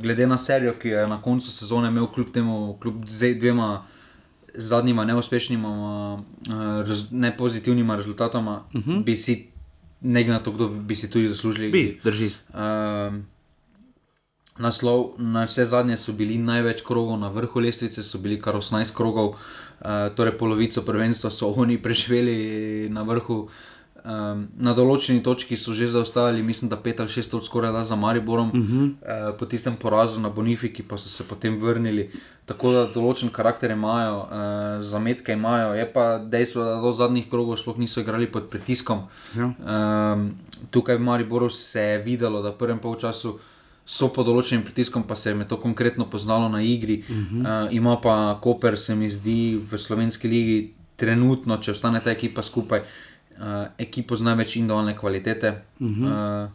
glede 0.00 0.26
na 0.26 0.38
serijo, 0.38 0.72
ki 0.72 0.88
je 0.88 1.06
na 1.06 1.22
koncu 1.22 1.50
sezone 1.52 1.88
imel, 1.88 2.06
kljub 2.06 2.32
temu, 2.32 2.78
kljub 2.82 3.04
dvema 3.40 3.82
zadnjima 4.54 5.04
neuspešnima, 5.04 6.22
ne 7.10 7.36
pozitivnima 7.36 7.96
rezultatoma, 7.96 8.62
uh 8.74 8.80
mhm. 8.80 8.90
-huh. 8.90 9.04
bi 9.04 9.16
si, 9.16 9.46
ne 10.00 10.22
glede 10.22 10.38
na 10.38 10.44
to, 10.44 10.52
kdo 10.52 10.68
bi 10.68 10.96
si 10.96 11.10
tudi 11.10 11.28
zaslužili. 11.28 11.70
Bi, 11.70 12.00
drži. 12.04 12.26
Uh, 12.48 12.58
naslov. 14.58 15.14
Na 15.18 15.46
vse 15.46 15.66
zadnje 15.66 15.96
so 15.96 16.12
bili 16.12 16.38
največ 16.38 16.82
krogov 16.86 17.18
na 17.18 17.28
vrhu 17.28 17.60
lestvice, 17.60 18.02
so 18.02 18.18
bili 18.18 18.40
kar 18.40 18.54
18 18.58 18.94
krogov, 18.94 19.34
uh, 19.34 20.08
torej 20.14 20.38
polovico 20.38 20.82
prvenstva 20.82 21.30
so 21.30 21.52
oni 21.62 21.78
preživeli 21.78 22.88
na 22.90 23.02
vrhu. 23.02 23.48
Um, 24.08 24.44
na 24.56 24.72
določeni 24.78 25.20
točki 25.26 25.56
so 25.58 25.74
že 25.74 25.88
zaostajali, 25.90 26.40
mislim, 26.42 26.70
da 26.70 26.78
pet 26.80 27.00
ali 27.02 27.10
šest 27.12 27.32
točk 27.34 27.50
skoraj 27.50 27.72
da 27.74 27.82
za 27.84 27.96
Mariborom, 27.96 28.48
uh 28.48 28.54
-huh. 28.54 28.84
uh, 28.94 29.34
po 29.36 29.44
tistem 29.44 29.76
porazu 29.76 30.20
na 30.20 30.30
Bonifiki, 30.30 30.82
pa 30.82 30.96
so 30.96 31.08
se 31.08 31.24
potem 31.28 31.58
vrnili. 31.60 32.10
Tako 32.46 32.72
da 32.72 32.86
določen 32.86 33.28
karakter 33.28 33.70
imajo, 33.70 34.16
uh, 34.16 34.82
zametke 34.82 35.32
imajo, 35.32 35.74
je 35.74 35.92
pa 35.92 36.18
dejstvo, 36.18 36.64
da 36.64 36.80
do 36.80 36.92
zadnjih 36.92 37.28
krogov 37.30 37.56
sploh 37.56 37.78
niso 37.78 38.00
igrali 38.00 38.26
pod 38.26 38.48
pritiskom. 38.48 39.02
Ja. 39.36 39.44
Um, 39.44 40.30
tukaj 40.70 40.96
v 40.96 41.00
Mariboru 41.00 41.50
se 41.50 41.80
je 41.80 41.98
videlo, 41.98 42.42
da 42.42 42.50
v 42.50 42.58
prvem 42.58 42.78
polčasu 42.78 43.38
so 43.88 44.10
pod 44.12 44.28
določenim 44.28 44.64
pritiskom, 44.66 45.06
pa 45.08 45.16
se 45.16 45.32
je 45.32 45.46
to 45.48 45.56
konkretno 45.56 46.04
poznalo 46.04 46.48
na 46.52 46.60
igri. 46.62 47.02
Uh 47.08 47.16
-huh. 47.16 47.66
uh, 47.66 47.74
ima 47.74 47.96
pa 47.96 48.38
Koper, 48.40 48.78
se 48.78 48.94
mi 48.94 49.10
zdi, 49.10 49.60
v 49.64 49.78
slovenski 49.78 50.28
ligi 50.28 50.74
trenutno, 50.96 51.56
če 51.56 51.70
ostane 51.70 52.00
ta 52.00 52.10
ekipa 52.10 52.42
skupaj, 52.42 52.80
uh, 52.80 53.66
ekipo 53.78 54.16
z 54.16 54.22
največ 54.22 54.56
individualne 54.56 54.96
kvalitete. 54.96 55.62
Uh 55.80 55.88
-huh. 55.88 56.44
uh, 56.44 56.50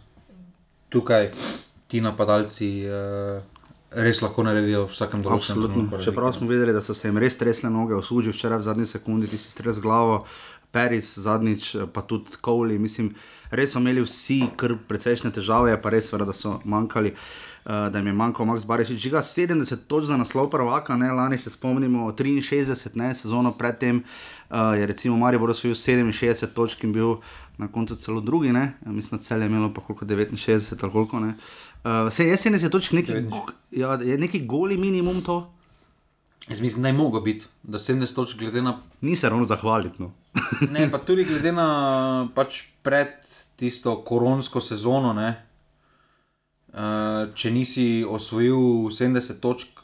tukaj 0.89 1.31
ti 1.87 2.01
napadalci. 2.01 2.85
Uh, 2.85 3.53
res 3.95 4.21
lahko 4.21 4.43
naredijo 4.43 4.87
v 4.87 4.91
vsakem 4.91 5.23
Absolutno. 5.27 5.69
trenutku. 5.69 6.03
Čeprav 6.03 6.33
smo 6.33 6.47
videli, 6.47 6.73
da 6.73 6.81
so 6.81 6.93
se 6.93 7.07
jim 7.07 7.17
res 7.17 7.37
tresle 7.37 7.69
noge, 7.69 7.95
osužil 7.95 8.33
včeraj 8.33 8.57
v 8.57 8.63
zadnji 8.63 8.85
sekundi, 8.85 9.27
ti 9.27 9.37
si 9.37 9.51
stres 9.51 9.79
glavo, 9.79 10.25
Peris 10.73 11.17
zadnjič, 11.17 11.75
pa 11.93 12.01
tudi 12.01 12.33
Kowli. 12.41 12.79
Mislim, 12.79 13.13
res 13.55 13.73
so 13.73 13.79
imeli 13.79 14.03
vsi 14.03 14.41
kar 14.57 14.75
precejšnje 14.87 15.31
težave, 15.39 15.75
pa 15.81 15.93
res, 15.93 16.11
vera, 16.13 16.25
da 16.25 16.35
so 16.35 16.59
manjkali. 16.65 17.15
Uh, 17.63 17.85
da 17.93 18.01
jim 18.01 18.09
je 18.09 18.13
manjkal 18.19 18.43
Max 18.45 18.65
Barišič, 18.67 18.99
žiga 18.99 19.21
70 19.23 19.85
točk 19.87 20.09
za 20.09 20.17
naslov 20.19 20.49
prvaka, 20.51 20.97
ne 20.99 21.11
lani 21.15 21.37
se 21.39 21.49
spomnimo 21.49 22.09
63, 22.11 22.97
ne 22.99 23.13
sezono 23.15 23.53
predtem 23.55 24.01
uh, 24.49 24.75
je 24.75 24.85
recimo 24.85 25.15
Maribor 25.17 25.49
osvojil 25.49 25.75
67 25.75 26.51
točk 26.53 26.83
in 26.83 26.91
bil 26.93 27.15
na 27.57 27.67
koncu 27.71 27.95
celo 27.95 28.21
drugi, 28.21 28.51
ne, 28.51 28.73
Ja, 28.85 28.91
mislim, 28.91 29.19
da 29.19 29.23
cel 29.23 29.41
je 29.41 29.47
imelo 29.47 29.73
pa 29.73 29.81
koliko 29.81 30.05
69 30.05 30.83
ali 30.83 30.91
koliko 30.91 31.19
ne. 31.19 31.33
Uh, 31.83 32.11
se 32.11 32.27
je 32.27 32.37
70 32.37 32.69
točk, 32.69 32.91
neki, 32.91 33.13
ja, 33.71 33.93
je 33.93 34.17
neki 34.17 34.45
goli 34.45 34.77
minimum 34.77 35.21
to. 35.21 35.53
Jaz 36.49 36.61
mislim, 36.61 36.81
da 36.81 36.87
je 36.87 36.93
mogo 36.93 37.21
biti, 37.21 37.45
da 37.63 37.77
70 37.77 38.15
točk 38.15 38.39
glede 38.39 38.61
na 38.61 38.79
Ni 39.01 39.15
se 39.15 39.29
ravno 39.29 39.43
zahvaliti. 39.45 40.01
No. 40.01 40.11
Ne, 40.71 40.91
pa 40.91 40.97
tudi 40.97 41.23
glede 41.23 41.51
na 41.51 42.27
pač 42.35 42.63
pred 42.81 43.07
tisto 43.55 43.95
koronsko 44.03 44.61
sezono, 44.61 45.13
ne, 45.13 45.29
uh, 46.73 47.33
če 47.35 47.51
nisi 47.51 47.87
osvojil 48.09 48.89
70 48.91 49.39
točk, 49.39 49.83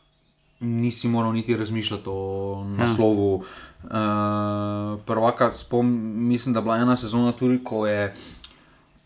nisi 0.60 1.08
moral 1.08 1.34
niti 1.34 1.58
razmišljati 1.58 2.04
o 2.08 2.64
naslovu. 2.78 3.44
Ja. 3.92 4.98
Prvaka, 5.06 5.54
spom, 5.54 5.88
mislim, 6.28 6.54
da 6.54 6.60
je 6.60 6.64
bila 6.64 6.78
ena 6.78 6.96
sezona 6.96 7.32
tudi, 7.32 7.62
ko, 7.64 7.88
je, 7.88 8.14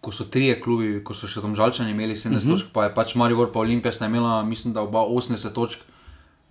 ko 0.01 0.11
so 0.11 0.25
trije 0.25 0.61
klubi, 0.61 1.03
ko 1.03 1.13
so 1.13 1.29
še 1.29 1.41
domžalčani 1.41 1.91
imeli 1.91 2.15
70 2.15 2.27
uh 2.27 2.41
-huh. 2.41 2.49
točk, 2.49 2.73
pa 2.73 2.83
je 2.83 2.93
pač 2.95 3.15
Maribor 3.15 3.51
pa 3.51 3.59
Olimpija 3.59 3.93
sta 3.93 4.05
imela, 4.05 4.43
mislim, 4.43 4.73
da 4.73 4.81
oba 4.81 4.99
80 4.99 5.53
točk. 5.53 5.79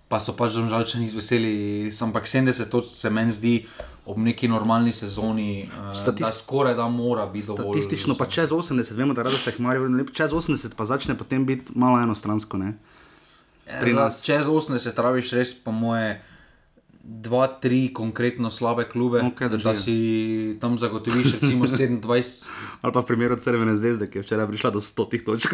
Pa 0.07 0.19
so 0.19 0.33
pač 0.33 0.53
domžalčani 0.53 1.11
veseli, 1.15 1.91
ampak 2.01 2.23
70 2.23 2.69
točk 2.69 2.95
se 2.95 3.09
meni 3.09 3.31
zdi 3.31 3.65
ob 4.05 4.17
neki 4.17 4.47
normalni 4.47 4.91
sezoni, 4.91 5.69
uh, 5.69 5.95
Statist- 5.95 6.19
da 6.19 6.31
skoraj 6.31 6.75
da 6.75 6.87
mora 6.87 7.25
biti 7.25 7.47
dovolj. 7.47 7.63
Statistično 7.63 8.15
pa 8.15 8.25
čez 8.25 8.51
80, 8.51 8.95
vemo, 8.95 9.13
da 9.13 9.23
rada 9.23 9.37
ste 9.37 9.53
mari, 9.57 9.79
čez 10.13 10.31
80 10.31 10.75
pa 10.75 10.85
začne 10.85 11.17
potem 11.17 11.45
biti 11.45 11.71
malo 11.75 11.99
enostransko. 11.99 12.57
Ne? 12.57 12.73
pri 13.79 13.93
Za 13.93 13.99
nas. 13.99 14.23
Čez 14.23 14.45
80 14.45 15.01
rabiš 15.01 15.31
res, 15.31 15.53
po 15.55 15.71
moje, 15.71 16.21
dva, 17.03 17.47
tri 17.47 17.93
konkretno 17.93 18.51
slabe 18.51 18.87
klube, 18.87 19.19
Okej, 19.19 19.49
drži. 19.49 19.63
da 19.63 19.75
si 19.75 20.57
tam 20.61 20.79
zagotoviš 20.79 21.33
recimo 21.33 21.67
27. 21.67 21.99
Ali 22.81 22.93
pa 22.93 22.99
v 22.99 23.05
primeru 23.05 23.35
Crvene 23.35 23.75
zvezde, 23.77 24.07
ki 24.07 24.17
je 24.17 24.23
včeraj 24.23 24.47
prišla 24.47 24.71
do 24.71 24.79
100 24.79 25.23
točk 25.27 25.51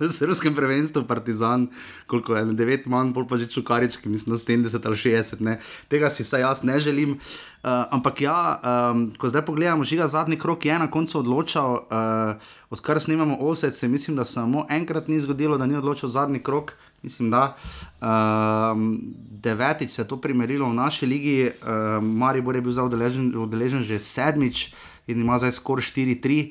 v 0.00 0.08
srpskem 0.10 0.54
prvenstvu, 0.54 1.06
Partizan, 1.06 1.70
koliko 2.10 2.34
je 2.34 2.50
9 2.50 2.90
manj, 2.90 3.14
pol 3.14 3.30
pa 3.30 3.38
že 3.38 3.46
Čukarič, 3.46 4.02
ki 4.02 4.10
mislim 4.10 4.34
na 4.34 4.38
70 4.42 4.86
ali 4.86 4.96
60. 4.98 5.40
Ne. 5.40 5.54
Tega 5.86 6.10
si 6.10 6.26
vsaj 6.26 6.42
jaz 6.42 6.66
ne 6.66 6.82
želim. 6.82 7.22
Uh, 7.58 7.90
ampak 7.90 8.22
ja, 8.22 8.58
um, 8.62 9.10
ko 9.18 9.26
zdaj 9.26 9.42
pogledamo, 9.42 9.82
žiga 9.82 10.06
zadnji 10.06 10.38
krok 10.38 10.62
je 10.62 10.78
na 10.78 10.86
koncu 10.90 11.18
odločal, 11.18 11.90
uh, 11.90 12.38
odkar 12.70 13.00
snemamo 13.02 13.34
Olsed, 13.42 13.74
se 13.74 13.88
mislim, 13.88 14.16
da 14.16 14.24
samo 14.24 14.66
enkrat 14.70 15.08
ni 15.08 15.18
zgodilo, 15.20 15.58
da 15.58 15.66
ni 15.66 15.74
odločil 15.74 16.08
zadnji 16.08 16.38
krok. 16.38 16.78
Mislim, 17.02 17.30
da 17.30 17.54
um, 18.02 19.14
devetič 19.42 19.90
se 19.90 20.02
je 20.02 20.08
to 20.08 20.16
primerilo 20.20 20.68
v 20.68 20.74
naši 20.74 21.06
ligi, 21.06 21.50
um, 21.50 22.16
Maribor 22.18 22.54
je 22.54 22.62
bil 22.62 22.72
zdaj 22.72 22.90
udeležen, 22.90 23.30
udeležen 23.36 23.82
že 23.82 23.98
sedmič 23.98 24.72
in 25.06 25.20
ima 25.20 25.38
zdaj 25.38 25.52
skoraj 25.52 25.84
4-3. 25.94 26.50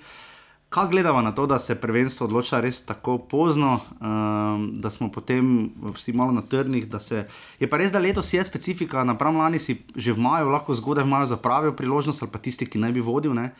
Kaj 0.70 0.90
gledamo 0.92 1.22
na 1.22 1.32
to, 1.32 1.46
da 1.48 1.60
se 1.60 1.80
prvenstvo 1.80 2.28
odloča 2.28 2.60
res 2.60 2.82
tako 2.86 3.18
pozno, 3.18 3.80
um, 4.00 4.72
da 4.76 4.92
smo 4.92 5.08
potem 5.12 5.72
vsi 5.96 6.12
malo 6.12 6.32
na 6.32 6.42
trnih? 6.42 6.88
Se... 7.00 7.24
Je 7.60 7.70
pa 7.70 7.78
res, 7.80 7.92
da 7.92 8.00
letos 8.04 8.34
je 8.34 8.44
specifika, 8.44 9.04
napram 9.04 9.38
lani 9.38 9.60
si 9.60 9.80
že 9.96 10.12
v 10.12 10.20
maju, 10.20 10.52
lahko 10.52 10.76
zgodaj 10.76 11.08
v 11.08 11.12
maju 11.12 11.26
zapravijo 11.32 11.72
priložnost, 11.72 12.24
ali 12.24 12.32
pa 12.32 12.40
tisti, 12.40 12.68
ki 12.68 12.84
naj 12.84 12.92
bi 12.92 13.00
vodil. 13.00 13.32
Ne? 13.32 13.54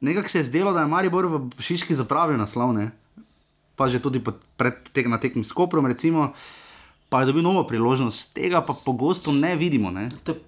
Nekako 0.00 0.28
se 0.28 0.38
je 0.38 0.48
zdelo, 0.48 0.72
da 0.72 0.80
je 0.80 0.92
Maribor 0.92 1.26
v 1.26 1.50
Šiški 1.60 1.94
zapravil 1.94 2.40
naslov, 2.40 2.72
ne? 2.72 2.90
pa 3.78 3.86
že 3.86 4.02
tudi 4.02 4.18
pred 4.58 4.74
tega 4.90 5.06
na 5.06 5.22
tekmi 5.22 5.46
s 5.46 5.54
Koprom, 5.54 5.86
recimo, 5.86 6.34
pa 7.08 7.20
je 7.20 7.26
dobil 7.26 7.42
novo 7.42 7.64
priložnost, 7.66 8.34
tega 8.34 8.60
pa 8.60 8.74
pogosto 8.84 9.32
ne 9.32 9.56
vidimo. 9.56 9.90
Ne? 9.90 10.08
To 10.24 10.32
je 10.32 10.40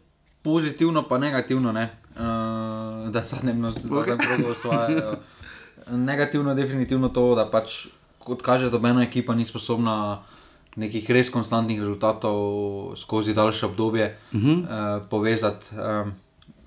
pozitivno, 0.42 1.02
pa 1.02 1.18
negativno, 1.18 1.72
ne? 1.72 1.90
uh, 2.16 3.10
da 3.10 3.22
ne 3.42 3.54
morem 3.54 4.18
prav 4.18 4.50
osvajajo. 4.50 5.16
Negativno 5.90 6.50
je 6.50 6.54
definitivno 6.54 7.08
to, 7.08 7.34
da 7.34 7.46
pač, 7.50 7.86
kot 8.18 8.42
kaže, 8.42 8.70
dobena 8.70 9.02
ekipa 9.02 9.34
ni 9.34 9.46
sposobna 9.46 10.22
nekih 10.76 11.10
res 11.10 11.30
konstantnih 11.30 11.80
rezultatov 11.80 12.96
skozi 12.96 13.34
daljše 13.34 13.66
obdobje 13.66 14.16
uh 14.32 14.40
-huh. 14.40 14.60
uh, 14.62 15.06
povezati. 15.10 15.66
Um, 15.74 16.12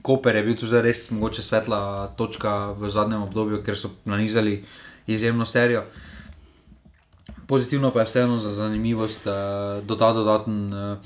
Koper 0.02 0.36
je 0.36 0.44
bil 0.44 0.56
tu 0.56 0.68
zdaj 0.68 0.82
res 0.82 1.12
mogoče 1.12 1.42
svetla 1.42 2.08
točka 2.18 2.72
v 2.72 2.90
zadnjem 2.90 3.22
obdobju, 3.22 3.64
ker 3.64 3.78
so 3.78 3.90
nanizali 4.06 4.66
izjemno 5.08 5.46
serijo. 5.46 5.84
Pozitivno 7.48 7.92
pa 7.92 8.00
je 8.00 8.06
vseeno 8.06 8.38
za 8.38 8.52
zanimivost, 8.52 9.28
uh, 9.28 9.34
doda 9.86 10.14
dodaten, 10.14 10.74
uh, 10.74 10.98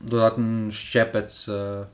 dodaten 0.00 0.70
ščepec 0.72 1.48
uh, 1.48 1.86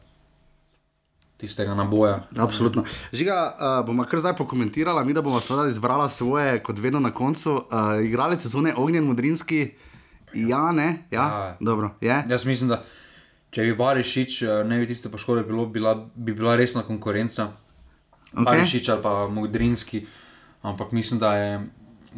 tistega 1.36 1.74
naboja. 1.74 2.22
Absolutno. 2.36 2.84
Žiga, 3.12 3.38
uh, 3.50 3.86
bomo 3.86 4.06
kar 4.06 4.20
zdaj 4.20 4.36
pokomentirala, 4.36 5.04
mi 5.04 5.14
da 5.14 5.22
bomo 5.22 5.40
seveda 5.40 5.68
izbrala 5.68 6.08
svoje, 6.08 6.62
kot 6.62 6.78
vedno 6.78 7.00
na 7.00 7.14
koncu. 7.14 7.56
Uh, 7.56 7.98
igralec 8.04 8.42
sezone 8.42 8.74
Ognjen 8.76 9.04
Mudrinski, 9.04 9.70
ja, 10.34 10.72
ne, 10.72 11.06
ja, 11.10 11.26
Ja. 11.26 11.56
dobro, 11.60 11.94
je. 12.00 12.24
Jaz 12.28 12.44
mislim, 12.44 12.68
da 12.68 12.82
če 13.50 13.64
bi 13.64 13.74
Barišič, 13.78 14.42
eh, 14.42 14.64
ne 14.68 14.78
bi 14.80 14.88
tiste 14.88 15.10
poškodbe 15.12 15.46
bilo, 15.48 15.66
bila, 15.66 15.94
bi 16.14 16.34
bila 16.36 16.56
resna 16.56 16.82
konkurenca. 16.84 17.52
Okay. 18.28 18.44
Barišič 18.44 18.88
ali 18.92 19.02
pa 19.02 19.28
Mudrinski, 19.32 20.04
ampak 20.62 20.92
mislim, 20.92 21.20
da 21.20 21.34
je. 21.36 21.52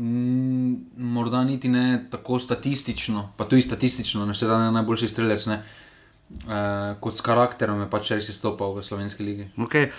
Mm, 0.01 0.75
Morda 0.97 1.45
niti 1.45 1.69
ne 1.69 2.07
tako 2.11 2.39
statistično, 2.39 3.33
pa 3.37 3.45
tudi 3.45 3.63
statistično, 3.63 4.27
ne 4.27 4.33
vse 4.33 4.47
da 4.47 4.59
je 4.65 4.73
najboljši 4.73 5.09
strelec, 5.09 5.47
ne, 5.47 5.61
uh, 5.61 7.01
kot 7.01 7.15
s 7.15 7.25
karakterom 7.27 7.81
je 7.85 7.89
pač 7.91 8.11
res 8.15 8.29
izstopal 8.33 8.75
v 8.77 8.85
slovenski 8.87 9.25
ligi. 9.27 9.49
Okay. 9.59 9.91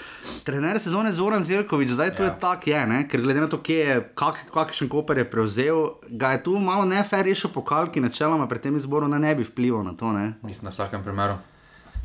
Trener 0.48 0.80
sezone 0.80 1.12
Zoran 1.12 1.44
Zelkovič, 1.44 1.94
zdaj 1.96 2.16
to 2.16 2.24
ja. 2.24 2.32
Ja. 2.32 2.34
je 2.34 2.40
tako, 2.40 2.70
je, 2.70 2.86
ne? 2.88 3.02
ker 3.08 3.22
glede 3.22 3.44
na 3.44 3.50
to, 3.52 3.62
kje 3.62 3.80
je, 3.80 4.00
kak, 4.16 4.46
kakšen 4.54 4.90
koper 4.90 5.22
je 5.24 5.30
prevzel, 5.30 5.84
ga 6.10 6.34
je 6.38 6.44
tu 6.44 6.58
malo 6.60 6.86
nefer 6.86 7.26
rešil 7.26 7.54
pokal, 7.54 7.92
ki 7.92 8.04
načeloma 8.04 8.48
pred 8.52 8.64
tem 8.68 8.76
izborom 8.76 9.12
ne, 9.12 9.20
ne 9.20 9.36
bi 9.36 9.48
vplival 9.48 9.86
na 9.88 9.94
to. 9.98 10.12
Ne? 10.16 10.34
Mislim, 10.42 10.72
na 10.72 10.76
vsakem 10.76 11.04
primeru. 11.04 11.38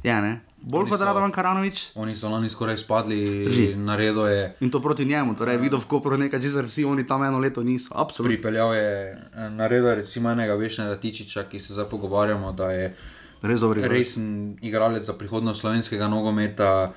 Je, 0.02 0.14
ne? 0.14 0.45
Bolj 0.62 0.88
kot 0.90 1.00
Radovan 1.00 1.32
Karanovič. 1.32 1.92
Oni 1.94 2.16
so 2.16 2.28
lani 2.28 2.50
skoraj 2.50 2.74
izpadli, 2.74 3.44
Drži. 3.44 3.74
na 3.76 3.96
redu 3.96 4.26
je. 4.26 4.56
In 4.60 4.70
to 4.70 4.80
proti 4.82 5.04
njemu, 5.04 5.36
torej 5.36 5.56
videl 5.56 5.78
v 5.78 5.86
Kopru 5.86 6.16
nekaj, 6.16 6.42
česar 6.42 6.64
vsi 6.64 6.84
oni 6.84 7.06
tam 7.06 7.22
eno 7.22 7.38
leto 7.38 7.62
niso. 7.62 7.94
Absolutno. 7.94 8.34
Pripeljal 8.34 8.74
je 8.74 9.12
eh, 9.12 9.50
na 9.50 9.66
redu 9.66 9.94
recimo 9.94 10.30
enega 10.30 10.54
vešnega 10.54 10.96
Tičiča, 10.96 11.44
ki 11.50 11.60
se 11.60 11.72
zdaj 11.72 11.86
pogovarjamo, 11.90 12.52
da 12.52 12.70
je 12.72 12.96
Res 13.42 13.60
dobro. 13.60 13.80
Res. 13.80 13.90
resen 13.90 14.56
igralec 14.62 15.04
za 15.04 15.12
prihodnost 15.12 15.60
slovenskega 15.60 16.08
nogometa. 16.08 16.92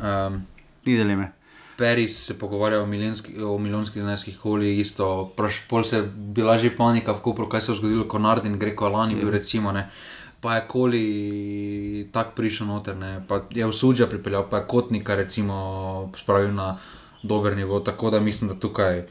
Um, 0.00 0.42
Videli 0.86 1.16
me. 1.16 1.32
Peris 1.76 2.16
se 2.26 2.38
pogovarja 2.38 2.82
o, 2.82 2.86
milijonski, 2.86 3.42
o 3.42 3.58
milijonskih 3.58 4.02
zneskih 4.02 4.38
koli, 4.38 4.78
isto, 4.78 5.32
praš, 5.36 5.62
pol 5.68 5.84
se 5.84 5.96
je 5.96 6.02
bila 6.16 6.58
že 6.58 6.76
panika 6.76 7.12
v 7.12 7.20
Kopru, 7.20 7.48
kaj 7.48 7.60
se 7.60 7.72
je 7.72 7.76
zgodilo, 7.76 8.08
ko 8.08 8.18
Nardin, 8.18 8.58
Greko 8.58 8.86
Alani 8.86 9.16
bil 9.16 9.30
recimo, 9.30 9.72
ne. 9.72 9.88
Pa 10.42 10.56
je 10.58 10.62
koli 10.68 11.04
tak 12.12 12.34
prišel 12.34 12.66
noter, 12.66 12.96
ne. 12.98 13.22
pa 13.28 13.46
je 13.50 13.66
v 13.66 13.72
Suđa 13.72 14.08
pripeljal, 14.10 14.48
pa 14.50 14.58
je 14.58 14.66
Kotnika 14.66 15.14
recimo 15.14 16.10
spravil 16.18 16.50
na 16.54 16.78
dober 17.22 17.56
nivo, 17.56 17.80
tako 17.80 18.10
da 18.10 18.20
mislim, 18.20 18.50
da 18.50 18.58
tukaj 18.58 19.04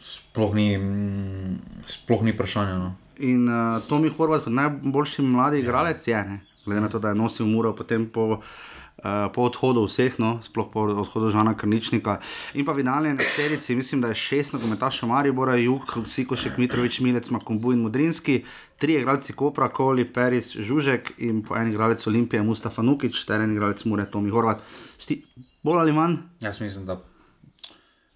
sploh 0.00 0.54
ni, 0.54 0.78
sploh 1.86 2.22
ni 2.22 2.32
vprašanja. 2.32 2.78
No. 2.78 2.94
In 3.18 3.48
uh, 3.48 3.82
Tomi 3.88 4.08
Horvat, 4.08 4.44
kot 4.44 4.52
najboljši 4.52 5.22
mladi 5.22 5.60
igralec, 5.60 6.06
je, 6.08 6.24
ne? 6.24 6.40
glede 6.64 6.80
na 6.80 6.88
to, 6.88 6.98
da 6.98 7.08
je 7.08 7.14
nosil 7.14 7.46
muro 7.46 7.74
potem 7.76 8.06
po, 8.06 8.40
uh, 8.98 9.30
po 9.34 9.46
odhodu 9.46 9.84
vseh, 9.86 10.18
no? 10.18 10.38
sploh 10.42 10.70
po 10.72 10.86
odhodu 10.90 11.30
Žana 11.30 11.54
Krničnika. 11.54 12.18
In 12.54 12.66
pa 12.66 12.72
v 12.72 12.82
finalni 12.82 13.14
serici, 13.18 13.76
mislim, 13.78 14.00
da 14.00 14.08
je 14.12 14.18
šest 14.18 14.52
nogometašov 14.52 15.08
Maribora, 15.08 15.56
Juk, 15.56 15.98
Sikošek, 16.06 16.58
Mitrovič, 16.58 17.00
Milec, 17.00 17.30
Makombu 17.30 17.72
in 17.72 17.82
Mudrinski, 17.86 18.42
tri 18.78 18.98
igralci 18.98 19.32
Kopra, 19.32 19.68
Koli, 19.68 20.04
Peris, 20.04 20.54
Žužek 20.56 21.18
in 21.18 21.42
po 21.42 21.56
en 21.56 21.70
igralec 21.70 22.06
Olimpije, 22.06 22.42
Mustafa 22.42 22.82
Nukič, 22.82 23.24
ter 23.26 23.40
en 23.40 23.54
igralec 23.54 23.84
Mure, 23.84 24.06
Tomi 24.10 24.30
Horvat. 24.30 24.64
Šti, 24.98 25.22
bolj 25.62 25.84
ali 25.86 25.92
manj? 25.92 26.18
Jaz 26.40 26.60
mislim, 26.60 26.86
da 26.86 26.98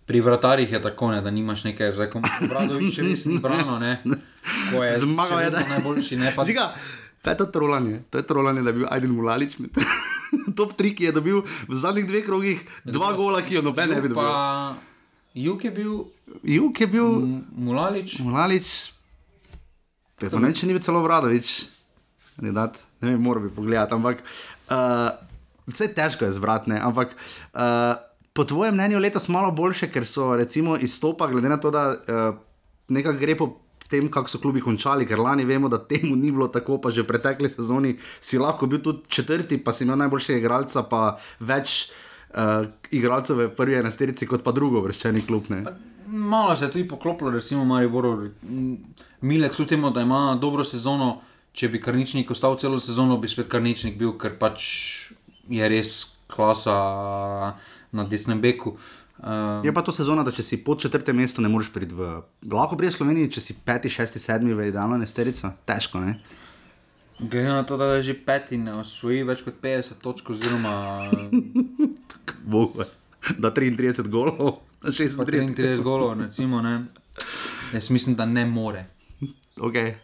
pri 0.06 0.20
vratarjih 0.20 0.72
je 0.72 0.82
tako, 0.82 1.10
ne, 1.10 1.20
da 1.22 1.30
nimaš 1.30 1.64
nekaj, 1.64 1.92
zdaj 1.92 2.10
ko 2.10 2.20
Bradovič 2.48 2.98
res 2.98 3.24
ni 3.30 3.38
brano, 3.38 3.78
ne. 3.78 4.02
Ko 4.70 4.82
je 4.84 4.98
Zmagal 5.00 5.40
je, 5.40 5.50
najboljši, 5.68 6.18
ne 6.18 6.32
pa 6.36 6.44
Žiga, 6.44 6.72
kaj 7.22 7.32
je 7.32 7.38
to 7.38 7.46
trolanje? 7.54 8.02
To 8.10 8.18
je 8.18 8.26
trolanje, 8.26 8.62
da 8.62 8.74
je 8.74 8.80
bil 8.80 8.86
Aiden 8.90 9.14
Mulalič 9.14 9.58
med 9.58 9.70
top 10.58 10.76
3, 10.78 10.94
ki 10.96 11.10
je 11.10 11.12
dobil 11.12 11.42
v 11.42 11.74
zadnjih 11.74 12.08
dveh 12.08 12.24
krogih 12.24 12.64
dva 12.84 13.12
gola, 13.18 13.42
ki 13.44 13.60
jo 13.60 13.62
noben 13.64 13.92
ne 13.92 14.00
bi 14.00 14.12
dobil. 14.12 14.24
Pa 14.24 14.80
Juk 15.32 15.64
je 15.64 15.70
bil, 15.72 15.92
Juk 16.44 16.80
je 16.80 16.86
bil 16.92 17.08
Mulalič, 17.56 18.20
Mulalič, 18.20 18.92
Pa 20.30 20.38
ne 20.38 20.50
vem, 20.50 20.54
če 20.54 20.68
ni 20.68 20.76
bil 20.76 20.82
celo 20.84 21.02
Vradovič, 21.02 21.50
ne, 22.44 22.52
dat, 22.54 22.78
ne 23.02 23.10
vem, 23.12 23.22
moral 23.22 23.46
bi 23.46 23.50
pogledati, 23.54 23.96
ampak 23.96 24.22
uh, 24.22 25.10
vse 25.70 25.90
težko 25.96 26.28
je 26.28 26.36
zbrati, 26.36 26.70
ne, 26.70 26.78
ampak 26.78 27.16
uh, 27.16 27.98
po 28.32 28.46
tvojem 28.48 28.76
mnenju 28.76 29.02
letos 29.02 29.26
malo 29.32 29.50
boljše, 29.54 29.90
ker 29.92 30.06
so 30.08 30.32
recimo 30.38 30.76
izstopa, 30.78 31.26
glede 31.32 31.50
na 31.50 31.58
to, 31.60 31.72
da 31.74 31.88
uh, 31.90 32.38
nekaj 32.92 33.18
gre 33.18 33.36
po 33.38 33.50
tem, 33.92 34.09
kako 34.12 34.33
so 34.33 34.40
klubi 34.40 34.62
končali, 34.64 35.07
ker 35.09 35.20
lani 35.20 35.44
vemo, 35.48 35.68
da 35.72 35.78
temu 35.78 36.16
ni 36.16 36.33
bilo 36.33 36.48
tako, 36.52 36.81
pa 36.81 36.90
že 36.90 37.05
v 37.05 37.11
pretekli 37.12 37.50
sezoni 37.52 37.96
si 38.20 38.40
lahko 38.40 38.66
bil 38.66 38.81
tudi 38.85 39.05
četrti, 39.09 39.61
pa 39.61 39.74
si 39.76 39.85
imel 39.85 40.00
najboljšega 40.00 40.40
igralca, 40.40 40.85
pa 40.88 41.02
več 41.40 41.92
uh, 42.33 42.64
igralcev 42.90 43.44
v 43.44 43.50
prvi 43.57 43.76
enesterici 43.81 44.28
kot 44.28 44.44
pa 44.46 44.55
drugo 44.57 44.81
vrščeni 44.85 45.26
klub. 45.28 45.50
Ne. 45.52 45.64
Malo 46.12 46.57
se 46.57 46.66
je 46.66 46.72
tudi 46.72 46.88
poklopilo, 46.88 47.31
recimo 47.33 47.64
Maribor, 47.64 48.31
Milec, 49.20 49.57
kljub 49.57 49.68
temu, 49.68 49.92
da 49.92 50.05
ima 50.05 50.38
dobro 50.40 50.64
sezono, 50.64 51.20
če 51.52 51.68
bi 51.68 51.81
karničnik 51.81 52.31
ostal 52.33 52.57
celo 52.61 52.81
sezono, 52.81 53.20
bi 53.20 53.28
spet 53.28 53.48
karničnik 53.52 53.96
bil, 54.00 54.16
ker 54.20 54.37
pač 54.40 54.64
je 55.52 55.68
res 55.68 56.00
klasa 56.33 56.74
na 57.92 58.05
desnem 58.09 58.40
beku. 58.40 58.72
Uh, 58.72 59.01
Je 59.62 59.72
pa 59.74 59.82
to 59.82 59.92
sezona, 59.94 60.24
da 60.26 60.32
če 60.35 60.42
si 60.42 60.58
pod 60.64 60.80
četrtem 60.82 61.16
mestu, 61.16 61.42
ne 61.42 61.48
moreš 61.48 61.70
priti 61.70 61.94
v. 61.94 62.16
Lahko 62.50 62.76
priješ 62.76 62.98
Sloveniji, 62.98 63.30
če 63.37 63.40
si 63.40 63.54
peti, 63.54 63.90
šesti, 63.92 64.18
sedmi 64.18 64.54
v 64.54 64.66
idealno 64.72 64.98
nesterico. 64.98 65.52
Težko, 65.68 66.02
ne? 66.02 66.16
Glede 67.20 67.52
na 67.52 67.62
to, 67.62 67.76
da 67.78 67.92
je 67.94 68.02
že 68.02 68.14
peti, 68.26 68.58
ne 68.58 68.74
osvoji 68.80 69.22
več 69.22 69.44
kot 69.46 69.61
50 69.62 70.00
točk, 70.02 70.32
oziroma 70.35 70.72
Bog, 72.54 72.80
da 73.38 73.52
33 73.54 74.11
golov, 74.11 74.58
da 74.82 74.90
36 74.90 75.22
33 75.30 75.82
golov, 75.87 76.16
recimo, 76.18 76.62
ne. 76.62 76.80
Jaz 77.72 77.90
mislim, 77.94 78.16
da 78.18 78.26
ne 78.26 78.42
more. 78.46 78.88
Okay. 79.56 79.94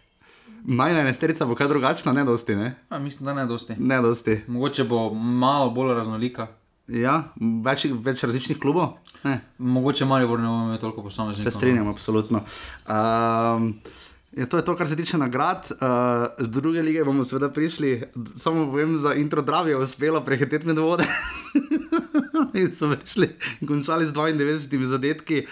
Majna 0.62 1.02
nesterica 1.02 1.46
bo 1.46 1.56
kaj 1.58 1.68
drugačna, 1.68 2.12
ne 2.12 2.22
dosti, 2.24 2.54
ne? 2.56 2.74
A, 2.88 2.98
mislim, 2.98 3.26
da 3.26 3.34
ne 3.34 3.46
dosti. 3.46 3.74
Ne 3.78 3.98
dosti. 4.02 4.40
Mogoče 4.46 4.84
bo 4.84 5.10
malo 5.14 5.70
bolj 5.70 5.94
raznolika. 5.94 6.46
Ja, 6.88 7.18
več, 7.36 7.84
več 8.00 8.24
različnih 8.24 8.56
klubov? 8.60 8.96
Ne. 9.26 9.38
Mogoče 9.60 10.06
Maribor 10.08 10.40
ne 10.40 10.48
bo 10.48 10.60
imel 10.64 10.78
toliko 10.80 11.04
posameznikov. 11.04 11.44
Se 11.44 11.52
strinjam, 11.52 11.88
absolutno. 11.90 12.40
Um, 12.88 13.74
je 14.32 14.46
to 14.48 14.56
je 14.56 14.64
to, 14.64 14.76
kar 14.76 14.88
se 14.88 14.96
tiče 14.96 15.18
nagrad. 15.20 15.68
Uh, 15.76 16.46
druge 16.48 16.80
lige 16.82 17.04
bomo 17.04 17.24
seveda 17.28 17.50
prišli, 17.52 17.90
samo 18.36 18.70
povem 18.70 18.96
za 18.98 19.12
intro 19.20 19.42
Dravi, 19.44 19.74
je 19.74 19.82
uspelo 19.82 20.22
prehiteti 20.24 20.66
med 20.66 20.80
vode. 20.80 21.04
in 22.54 22.70
so 22.72 22.88
prišli 22.94 23.28
in 23.60 23.68
končali 23.68 24.06
z 24.06 24.14
92 24.16 24.84
zadetki. 24.84 25.42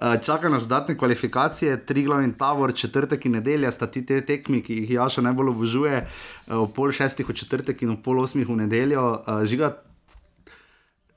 Uh, 0.00 0.16
čaka 0.24 0.48
nas 0.48 0.66
dodatne 0.66 0.96
kvalifikacije, 0.98 1.76
tri 1.86 2.02
glavni 2.02 2.32
tavor, 2.38 2.74
četrtek 2.74 3.26
in 3.26 3.36
nedelja 3.38 3.70
sta 3.72 3.86
ti 3.86 4.02
te 4.06 4.20
tekmi, 4.26 4.62
ki 4.62 4.80
jih 4.82 4.90
Jaša 4.96 5.22
najbolj 5.22 5.52
obožuje, 5.52 6.02
uh, 6.02 6.56
ob 6.64 6.74
pol 6.74 6.90
šestih 6.90 7.28
v 7.28 7.36
četrtek 7.36 7.82
in 7.82 7.94
ob 7.94 8.02
pol 8.02 8.22
osmih 8.24 8.48
v 8.48 8.58
nedeljo. 8.64 9.06
Uh, 9.20 9.44
žiga, 9.44 9.74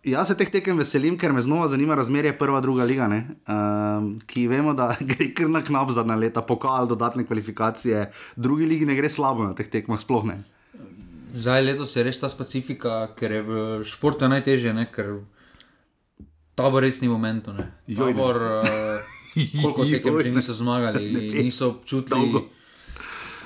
Jaz 0.03 0.27
se 0.27 0.35
teh 0.35 0.49
tekem 0.51 0.75
veselim, 0.77 1.15
ker 1.17 1.31
me 1.31 1.41
znova 1.41 1.67
zanima 1.71 1.95
razmerje 1.95 2.33
prva, 2.37 2.59
druga 2.61 2.83
liga, 2.83 3.05
um, 3.07 4.19
ki 4.27 4.47
vemo, 4.51 4.73
da 4.75 4.97
gre 5.09 5.29
kar 5.31 5.47
na 5.49 5.61
knap 5.63 5.93
zadnja 5.95 6.17
leta, 6.19 6.41
pokal, 6.43 6.87
dodatne 6.91 7.23
kvalifikacije, 7.23 8.09
drugi 8.35 8.65
ligi 8.67 8.85
ne 8.85 8.97
gre 8.99 9.09
slabo 9.09 9.47
na 9.47 9.53
teh 9.55 9.69
tekmah, 9.71 10.01
sploh 10.01 10.25
ne. 10.27 10.41
Zdaj 11.33 11.63
letos 11.63 11.95
je 11.95 12.03
res 12.03 12.19
ta 12.19 12.27
specifika, 12.29 13.07
ker 13.15 13.31
je 13.31 13.41
v 13.47 13.61
športu 13.87 14.27
najtežje, 14.27 14.73
ne? 14.75 14.85
ker 14.91 15.23
tabor 16.55 16.83
res 16.83 16.99
ni 17.01 17.07
momentu. 17.07 17.53
ne. 17.55 17.71
Ne. 17.87 17.95
Tabor, 17.95 18.41
uh, 18.59 19.13
koliko 19.63 19.87
tekem 19.87 20.19
že 20.19 20.29
ne. 20.29 20.35
niso 20.35 20.53
zmagali, 20.53 21.13
Ne. 21.13 21.43
niso 21.47 21.69
občutili. 21.69 22.19
Dolgo. 22.19 22.43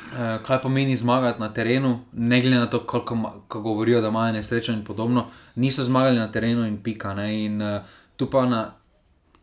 Uh, 0.08 0.43
kaj 0.43 0.62
pomeni 0.62 0.96
zmagati 0.96 1.39
na 1.39 1.50
terenu, 1.54 2.00
ne 2.13 2.41
glede 2.41 2.56
na 2.56 2.65
to, 2.65 2.80
kako 2.80 3.32
kako 3.48 3.62
govorijo, 3.62 4.02
da 4.02 4.08
imajo 4.08 4.34
nesrečo 4.34 4.72
in 4.72 4.86
podobno, 4.86 5.26
niso 5.56 5.84
zmagali 5.84 6.17
na 6.17 6.32
terenu 6.32 6.65
in 6.67 6.84
pika. 6.84 7.13
Ne? 7.13 7.46
In 7.46 7.62
uh, 7.62 7.82
tu 8.15 8.30
pa 8.30 8.46
na 8.46 8.72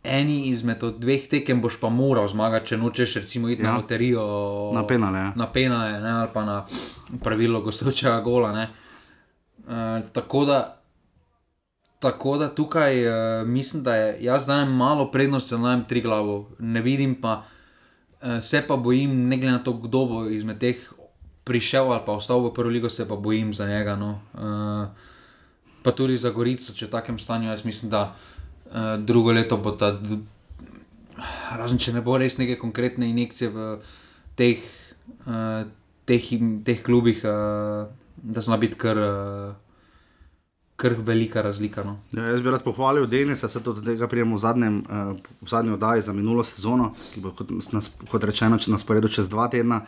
eni 0.05 0.48
izmed 0.48 0.83
od 0.85 0.98
dveh 1.00 1.29
tekem 1.29 1.61
boš 1.62 1.81
pa 1.81 1.88
moral 1.88 2.29
zmagati, 2.29 2.66
če 2.66 2.77
nočeš 2.77 3.14
recimo 3.14 3.48
iti 3.48 3.62
ja. 3.62 3.70
Na 3.70 3.77
loterijo. 3.77 4.24
Na 4.74 4.87
penale, 4.87 5.18
ja. 5.18 5.33
Na 5.37 5.53
penale, 5.53 6.00
ne? 6.00 6.11
ali 6.11 6.29
pa 6.33 6.44
na 6.44 6.64
pravilo 7.22 7.61
gostujočega 7.61 8.20
gola. 8.20 8.53
ne. 8.53 8.68
Uh, 9.66 10.09
tako 10.12 10.44
da. 10.44 10.81
Tako 11.98 12.38
da 12.38 12.55
tukaj 12.55 13.07
uh, 13.09 13.48
mislim, 13.48 13.83
da 13.83 13.94
je 13.96 14.16
jaz 14.24 14.46
dajem 14.46 14.77
malo 14.77 15.11
prednosti, 15.11 15.57
dajem 15.57 15.85
tri 15.85 16.00
glavo. 16.00 16.50
Ne 16.59 16.81
vidim 16.81 17.14
pa, 17.20 17.42
se 18.40 18.62
pa 18.66 18.76
bojim, 18.76 19.28
ne 19.28 19.37
glede 19.37 19.52
na 19.52 19.64
to, 19.64 19.72
kdo 19.72 20.06
bo 20.06 20.18
izmed 20.28 20.58
teh 20.58 20.80
prišel 21.44 21.92
ali 21.92 22.02
pa 22.06 22.16
ostal 22.16 22.40
v 22.40 22.54
prvo 22.56 22.72
ligo, 22.72 22.90
se 22.90 23.08
pa 23.08 23.16
bojim 23.16 23.54
za 23.54 23.68
njega. 23.68 23.96
No. 23.96 24.20
Uh, 24.32 24.88
pa 25.84 25.92
tudi 25.92 26.16
za 26.16 26.32
Gorico, 26.32 26.72
če 26.72 26.88
v 26.88 26.94
takem 26.96 27.18
stanju, 27.20 27.52
jaz 27.52 27.64
mislim, 27.64 27.92
da 27.92 28.14
uh, 28.14 28.96
drugo 28.96 29.32
leto 29.32 29.60
bo 29.60 29.76
ta, 29.76 29.92
razen 31.56 31.78
če 31.78 31.92
ne 31.92 32.00
bo 32.00 32.16
res 32.18 32.40
neke 32.40 32.56
konkretne 32.56 33.08
injekcije 33.12 33.52
v 33.52 33.66
teh, 34.40 34.64
uh, 35.28 35.68
teh, 36.08 36.24
teh 36.64 36.80
klubih, 36.80 37.20
uh, 37.28 37.84
da 38.16 38.40
zna 38.40 38.56
biti 38.56 38.80
kar. 38.80 38.96
Uh, 38.96 39.63
Kar 40.85 40.92
velika 40.99 41.40
razlika. 41.42 41.81
No. 41.83 41.97
Ja, 42.12 42.27
jaz 42.29 42.42
bi 42.44 42.51
rad 42.51 42.61
pohvalil 42.62 43.07
Denisa, 43.09 43.49
se 43.49 43.61
do 43.61 43.73
tega 43.73 44.05
prijemo 44.05 44.37
v, 44.37 44.42
zadnjem, 44.42 44.83
uh, 44.85 45.14
v 45.40 45.49
zadnji 45.49 45.73
oddaji 45.73 46.03
za 46.03 46.12
minulo 46.12 46.44
sezono, 46.44 46.90
ki 47.14 47.23
bo 47.25 47.33
kot, 47.33 47.55
nas, 47.73 47.88
kot 48.11 48.25
rečeno 48.25 48.59
če 48.61 48.68
na 48.68 48.77
sporedu 48.79 49.09
čez 49.09 49.31
dva 49.33 49.49
tedna. 49.49 49.81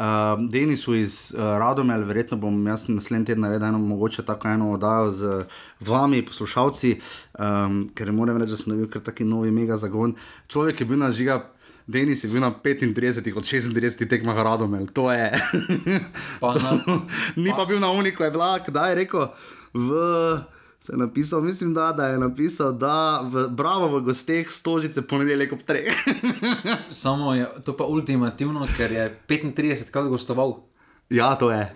Uh, 0.00 0.40
Denisu 0.48 0.94
iz 0.96 1.34
uh, 1.34 1.42
Radomel, 1.60 2.06
verjetno 2.08 2.38
bom 2.40 2.56
jaz 2.66 2.86
naslednji 2.88 3.26
teden 3.26 3.44
naredil 3.44 3.68
eno 3.68 3.82
mogoče 3.82 4.24
tako 4.24 4.48
eno 4.48 4.70
oddajo 4.72 5.10
z 5.12 5.44
vami, 5.84 6.22
poslušalci, 6.24 6.94
um, 7.36 7.90
ker 7.92 8.08
moram 8.12 8.40
reči, 8.40 8.56
da 8.56 8.62
sem 8.62 8.72
dobil 8.72 8.88
kar 8.88 9.04
taki 9.04 9.28
novi 9.28 9.52
mega 9.52 9.76
zagon. 9.76 10.16
Človek 10.48 10.80
je 10.80 10.88
bil 10.88 11.04
na 11.04 11.12
žiga. 11.12 11.42
Denis 11.86 12.24
je 12.24 12.30
bil 12.30 12.40
na 12.40 12.52
35 12.54 13.36
od 13.36 13.44
36 13.44 14.08
tekmah 14.08 14.36
Radomel, 14.38 14.88
to 14.88 15.10
je. 15.12 15.28
Pa 16.40 16.54
na- 16.54 16.80
Ni 17.42 17.50
pa 17.50 17.64
bil 17.66 17.80
na 17.82 17.90
uniku, 17.90 18.22
je 18.22 18.30
bila, 18.30 18.56
kdaj 18.58 18.92
je 18.92 18.94
rekel, 18.94 19.26
v. 19.74 19.90
Se 20.80 20.94
je 20.94 20.96
napisal, 20.96 21.42
mislim, 21.44 21.74
da, 21.74 21.90
da 21.92 22.06
je 22.08 22.18
napisal, 22.18 22.72
da 22.72 23.20
v 23.20 23.48
Bravo 23.52 23.98
v 23.98 24.00
gosteh 24.00 24.48
stožice 24.48 25.02
ponedeljek 25.02 25.52
ob 25.52 25.60
treh. 25.60 25.92
Samo 27.02 27.34
je 27.34 27.44
to 27.64 27.76
pa 27.76 27.84
ultimativno, 27.84 28.64
ker 28.76 28.92
je 28.92 29.04
35 29.28 29.90
krat 29.92 30.08
gostoval. 30.08 30.56
ja, 31.10 31.34
to 31.36 31.50
je. 31.52 31.68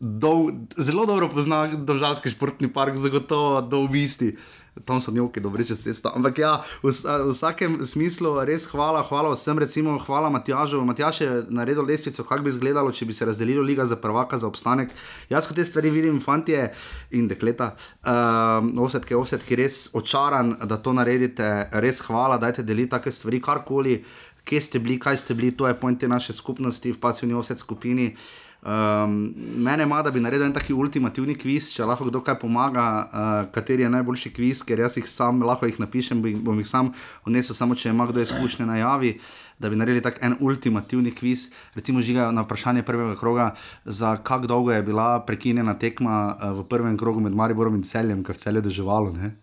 Dol, 0.00 0.50
zelo 0.76 1.06
dobro 1.06 1.28
pozna 1.28 1.66
državski 1.70 2.30
športni 2.30 2.72
park, 2.72 2.96
zagotovo 2.96 3.60
do 3.62 3.78
obisti. 3.86 4.36
Tam 4.84 5.00
so 5.00 5.12
njoki, 5.14 5.40
dobro, 5.40 5.64
če 5.64 5.76
se 5.76 5.94
sta. 5.94 6.12
Ampak 6.16 6.38
ja, 6.38 6.52
v, 6.82 6.92
v 6.92 7.32
vsakem 7.32 7.78
smislu 7.86 8.34
res 8.48 8.66
hvala, 8.70 9.02
hvala 9.08 9.32
vsem, 9.34 9.58
recimo 9.58 9.96
hvala 10.04 10.30
Matjažu. 10.30 10.82
Matjaž 10.86 11.20
je 11.20 11.30
naredil 11.50 11.86
lestvico, 11.88 12.24
kako 12.28 12.46
bi 12.46 12.52
izgledalo, 12.52 12.92
če 12.92 13.08
bi 13.08 13.16
se 13.16 13.28
razdelilo 13.28 13.64
liga 13.66 13.86
za 13.86 13.96
prvaka, 13.96 14.38
za 14.38 14.48
obstanek. 14.48 14.94
Jaz 15.30 15.48
kot 15.48 15.58
te 15.58 15.64
stvari 15.64 15.90
vidim, 15.94 16.20
fantje 16.20 16.68
in 17.10 17.28
dekleta, 17.28 17.72
um, 18.04 18.72
ovsetke, 18.84 19.16
ovsetke, 19.16 19.58
res 19.58 19.88
očaran, 19.98 20.56
da 20.68 20.80
to 20.82 20.94
naredite, 20.96 21.68
res 21.82 22.02
hvala, 22.06 22.38
dajte 22.38 22.66
deliti 22.66 22.92
take 22.94 23.12
stvari, 23.14 23.42
karkoli, 23.42 24.02
kje 24.48 24.60
ste 24.64 24.78
bili, 24.78 24.98
kaj 25.00 25.24
ste 25.24 25.34
bili, 25.34 25.52
to 25.56 25.68
je 25.68 25.76
point 25.76 26.00
te 26.00 26.08
naše 26.08 26.32
skupnosti 26.32 26.92
v 26.92 27.00
pasivni 27.00 27.34
ovset 27.34 27.58
skupini. 27.58 28.14
Um, 28.58 29.34
mene 29.56 29.82
ima, 29.82 30.02
da 30.02 30.10
bi 30.10 30.20
naredil 30.20 30.48
en 30.48 30.52
taki 30.52 30.74
ultimativni 30.74 31.36
kviz, 31.38 31.68
če 31.76 31.86
lahko 31.86 32.08
kdo 32.08 32.18
kaj 32.26 32.40
pomaga, 32.40 32.86
uh, 33.06 33.28
kateri 33.54 33.84
je 33.84 33.90
najboljši 33.94 34.32
kviz, 34.34 34.64
ker 34.66 34.82
jaz 34.82 34.96
jih 34.98 35.06
sam 35.06 35.44
lahko 35.46 35.68
jih 35.68 35.78
napišem, 35.78 36.24
bom, 36.42 36.58
jih 36.58 36.66
sam 36.66 36.90
odnesel, 37.22 37.54
samo 37.54 37.78
če 37.78 37.92
ima 37.94 38.08
kdo 38.10 38.24
izkušnje 38.26 38.66
na 38.66 38.80
javi. 38.80 39.14
Da 39.58 39.70
bi 39.70 39.78
naredili 39.78 40.02
tak 40.02 40.18
en 40.22 40.36
ultimativni 40.42 41.10
kviz, 41.14 41.48
recimo 41.74 42.02
žiga 42.02 42.28
na 42.34 42.42
vprašanje 42.42 42.82
prvega 42.86 43.14
kroga, 43.18 43.52
za 43.84 44.16
kako 44.16 44.50
dolgo 44.50 44.72
je 44.74 44.82
bila 44.82 45.20
prekinjena 45.26 45.78
tekma 45.78 46.18
uh, 46.34 46.58
v 46.58 46.66
prvem 46.66 46.98
krogu 46.98 47.22
med 47.22 47.34
Mariborom 47.34 47.78
in 47.78 47.86
Celjem, 47.86 48.26
ker 48.26 48.34
v 48.34 48.42
celju 48.42 48.66
doživalo. 48.66 49.14
Ne? 49.14 49.36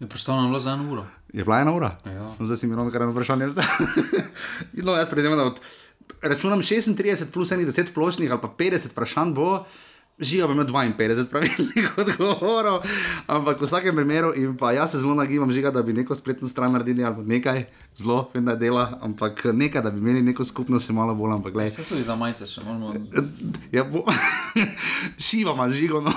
Je 0.00 0.08
predstavljeno 0.08 0.48
bilo 0.48 0.60
za 0.60 0.76
eno 0.76 0.92
uro. 0.92 1.06
Je 1.32 1.44
bila 1.44 1.60
ena 1.60 1.72
ura? 1.72 1.96
Ja. 2.04 2.30
Zdaj 2.40 2.56
si 2.56 2.66
mi 2.66 2.76
ravno 2.76 2.90
kar 2.90 3.02
eno 3.02 3.12
vprašanje. 3.12 3.48
no, 4.86 4.96
jaz 4.96 5.10
predvidevam, 5.10 5.38
da 5.38 5.44
od, 5.44 5.60
računam 6.22 6.62
36 6.62 7.30
plus 7.32 7.52
10 7.52 7.86
splošnih 7.86 8.30
ali 8.30 8.40
pa 8.40 8.48
50 8.58 8.92
vprašanj 8.92 9.32
bo. 9.34 9.64
Žiga 10.20 10.46
bi 10.46 10.52
imel 10.52 10.66
52 10.66 11.28
pravilnih 11.28 11.86
odgovorov, 11.96 12.82
ampak 13.26 13.56
v 13.56 13.64
vsakem 13.64 13.94
primeru, 13.94 14.34
in 14.34 14.52
pa 14.54 14.72
jaz 14.72 14.90
se 14.90 14.98
zelo 14.98 15.14
nagibam, 15.14 15.48
žiga, 15.48 15.70
da 15.70 15.82
bi 15.82 15.92
neko 15.92 16.14
spletno 16.14 16.44
stran 16.44 16.72
naredili 16.72 17.00
ali 17.00 17.24
nekaj, 17.26 17.64
zelo, 17.96 18.28
vem, 18.34 18.44
da 18.44 18.54
dela, 18.54 18.98
ampak 19.00 19.44
nekaj, 19.46 19.82
da 19.82 19.90
bi 19.90 19.98
imeli 19.98 20.22
neko 20.22 20.44
skupnost, 20.44 20.86
še 20.86 20.92
malo 20.92 21.14
bolj, 21.14 21.32
ampak. 21.32 21.56
Se 21.70 21.84
tudi 21.84 22.02
za 22.02 22.14
majice 22.14 22.46
še 22.46 22.60
moramo. 22.60 22.92
Ja, 23.72 23.84
bo... 23.84 24.04
Šiva 25.18 25.52
ima 25.52 25.68
žigo, 25.68 26.00
no. 26.00 26.12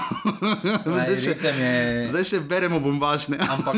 zdaj, 0.83 1.17
še, 1.17 1.35
je- 1.53 2.07
zdaj 2.09 2.23
še 2.25 2.39
beremo 2.41 2.79
bombažne. 2.79 3.39
Ampak, 3.39 3.77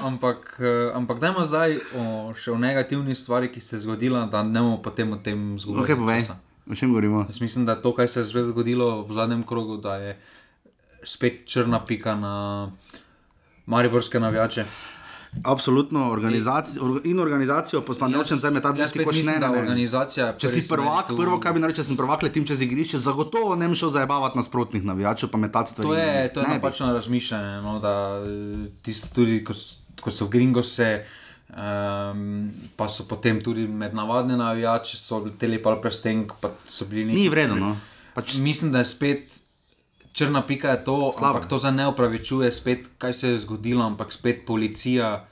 ampak, 0.00 0.56
eh, 0.58 0.90
ampak 0.92 1.20
dajmo 1.20 1.44
zdaj 1.44 1.78
o, 1.94 2.02
še 2.34 2.50
o 2.50 2.58
negativni 2.58 3.14
stvari, 3.14 3.48
ki 3.48 3.60
se 3.60 3.76
je 3.76 3.80
zgodila, 3.80 4.26
da 4.26 4.42
ne 4.42 4.58
bomo 4.58 4.82
potem 4.82 5.12
o 5.12 5.16
tem 5.16 5.54
zgodili. 5.56 5.84
Ok, 5.84 5.94
povej, 5.96 6.26
o 6.66 6.74
čem 6.74 6.88
govorimo? 6.88 7.26
Jaz 7.28 7.40
mislim, 7.40 7.66
da 7.66 7.74
to, 7.76 7.94
kar 7.94 8.08
se 8.08 8.20
je 8.20 8.24
zdaj 8.24 8.44
zgodilo 8.44 9.02
v 9.02 9.12
zadnjem 9.12 9.42
krogu, 9.42 9.76
da 9.76 9.96
je 9.96 10.18
spet 11.04 11.42
črna 11.46 11.80
pika 11.80 12.14
na 12.14 12.70
mariborske 13.66 14.20
navijače. 14.20 14.64
Absolutno, 15.44 16.12
organizacijo, 16.12 16.82
orga- 16.82 17.00
in 17.04 17.20
organizacijo, 17.20 17.80
pospanjočem 17.80 18.38
zdaj 18.38 18.50
metati 18.52 18.78
jaz 18.78 18.88
isti 18.88 18.98
spet 18.98 19.06
koš, 19.06 19.16
mislim, 19.16 19.34
ne, 19.34 19.40
da 19.40 19.48
ne, 19.48 19.52
ne. 19.52 19.60
organizacija. 19.60 20.36
Če 20.38 20.48
si 20.48 20.68
prvak, 20.68 21.08
tu- 21.08 21.16
prvo, 21.16 21.40
kar 21.40 21.52
bi 21.52 21.60
naredil, 21.60 21.76
če 21.76 21.84
sem 21.84 21.96
prvak, 21.96 22.22
letim 22.22 22.46
čez 22.46 22.60
igrišče, 22.60 22.98
zagotovo 22.98 23.56
ne 23.56 23.68
bi 23.68 23.74
šel 23.74 23.88
zajebavati 23.88 24.38
nasprotnih 24.38 24.84
navijačev, 24.84 25.28
pa 25.28 25.38
metati 25.38 25.70
stvari. 25.70 25.88
To 25.88 25.94
je, 25.94 26.32
to 26.32 26.40
je 26.40 26.48
Ne 26.48 26.54
napačno 26.54 26.92
razmišljanje. 26.92 27.62
No, 27.62 27.78
da, 27.80 27.94
eh, 28.22 28.70
tisto 28.82 29.08
tudi, 29.14 29.44
ko, 29.44 29.52
ko 30.00 30.10
so 30.10 30.24
v 30.24 30.30
Gringose, 30.30 31.04
um, 31.48 32.50
pa 32.76 32.88
so 32.88 33.04
potem 33.04 33.40
tudi 33.40 33.68
med 33.68 33.94
navadne 33.94 34.36
navijače, 34.36 34.96
so 34.96 35.18
leteli 35.18 35.58
pa 35.58 35.76
prstenk, 35.76 36.32
pa 36.40 36.50
so 36.66 36.84
bili 36.84 37.04
neki. 37.04 37.16
Ni 37.16 37.28
vredno. 37.28 37.56
No. 37.56 37.76
Pač, 38.14 38.34
Mislim, 38.34 38.72
da 38.72 38.78
je 38.78 38.84
spet 38.86 39.40
črna 40.12 40.42
pika 40.42 40.68
je 40.70 40.84
to, 40.84 41.12
Slabo. 41.12 41.26
ampak 41.28 41.48
to 41.48 41.58
za 41.58 41.70
ne 41.70 41.88
upravičuje 41.88 42.52
spet, 42.52 42.86
kaj 42.98 43.12
se 43.12 43.28
je 43.28 43.38
zgodilo, 43.38 43.84
ampak 43.84 44.12
spet 44.12 44.46
policija 44.46 45.26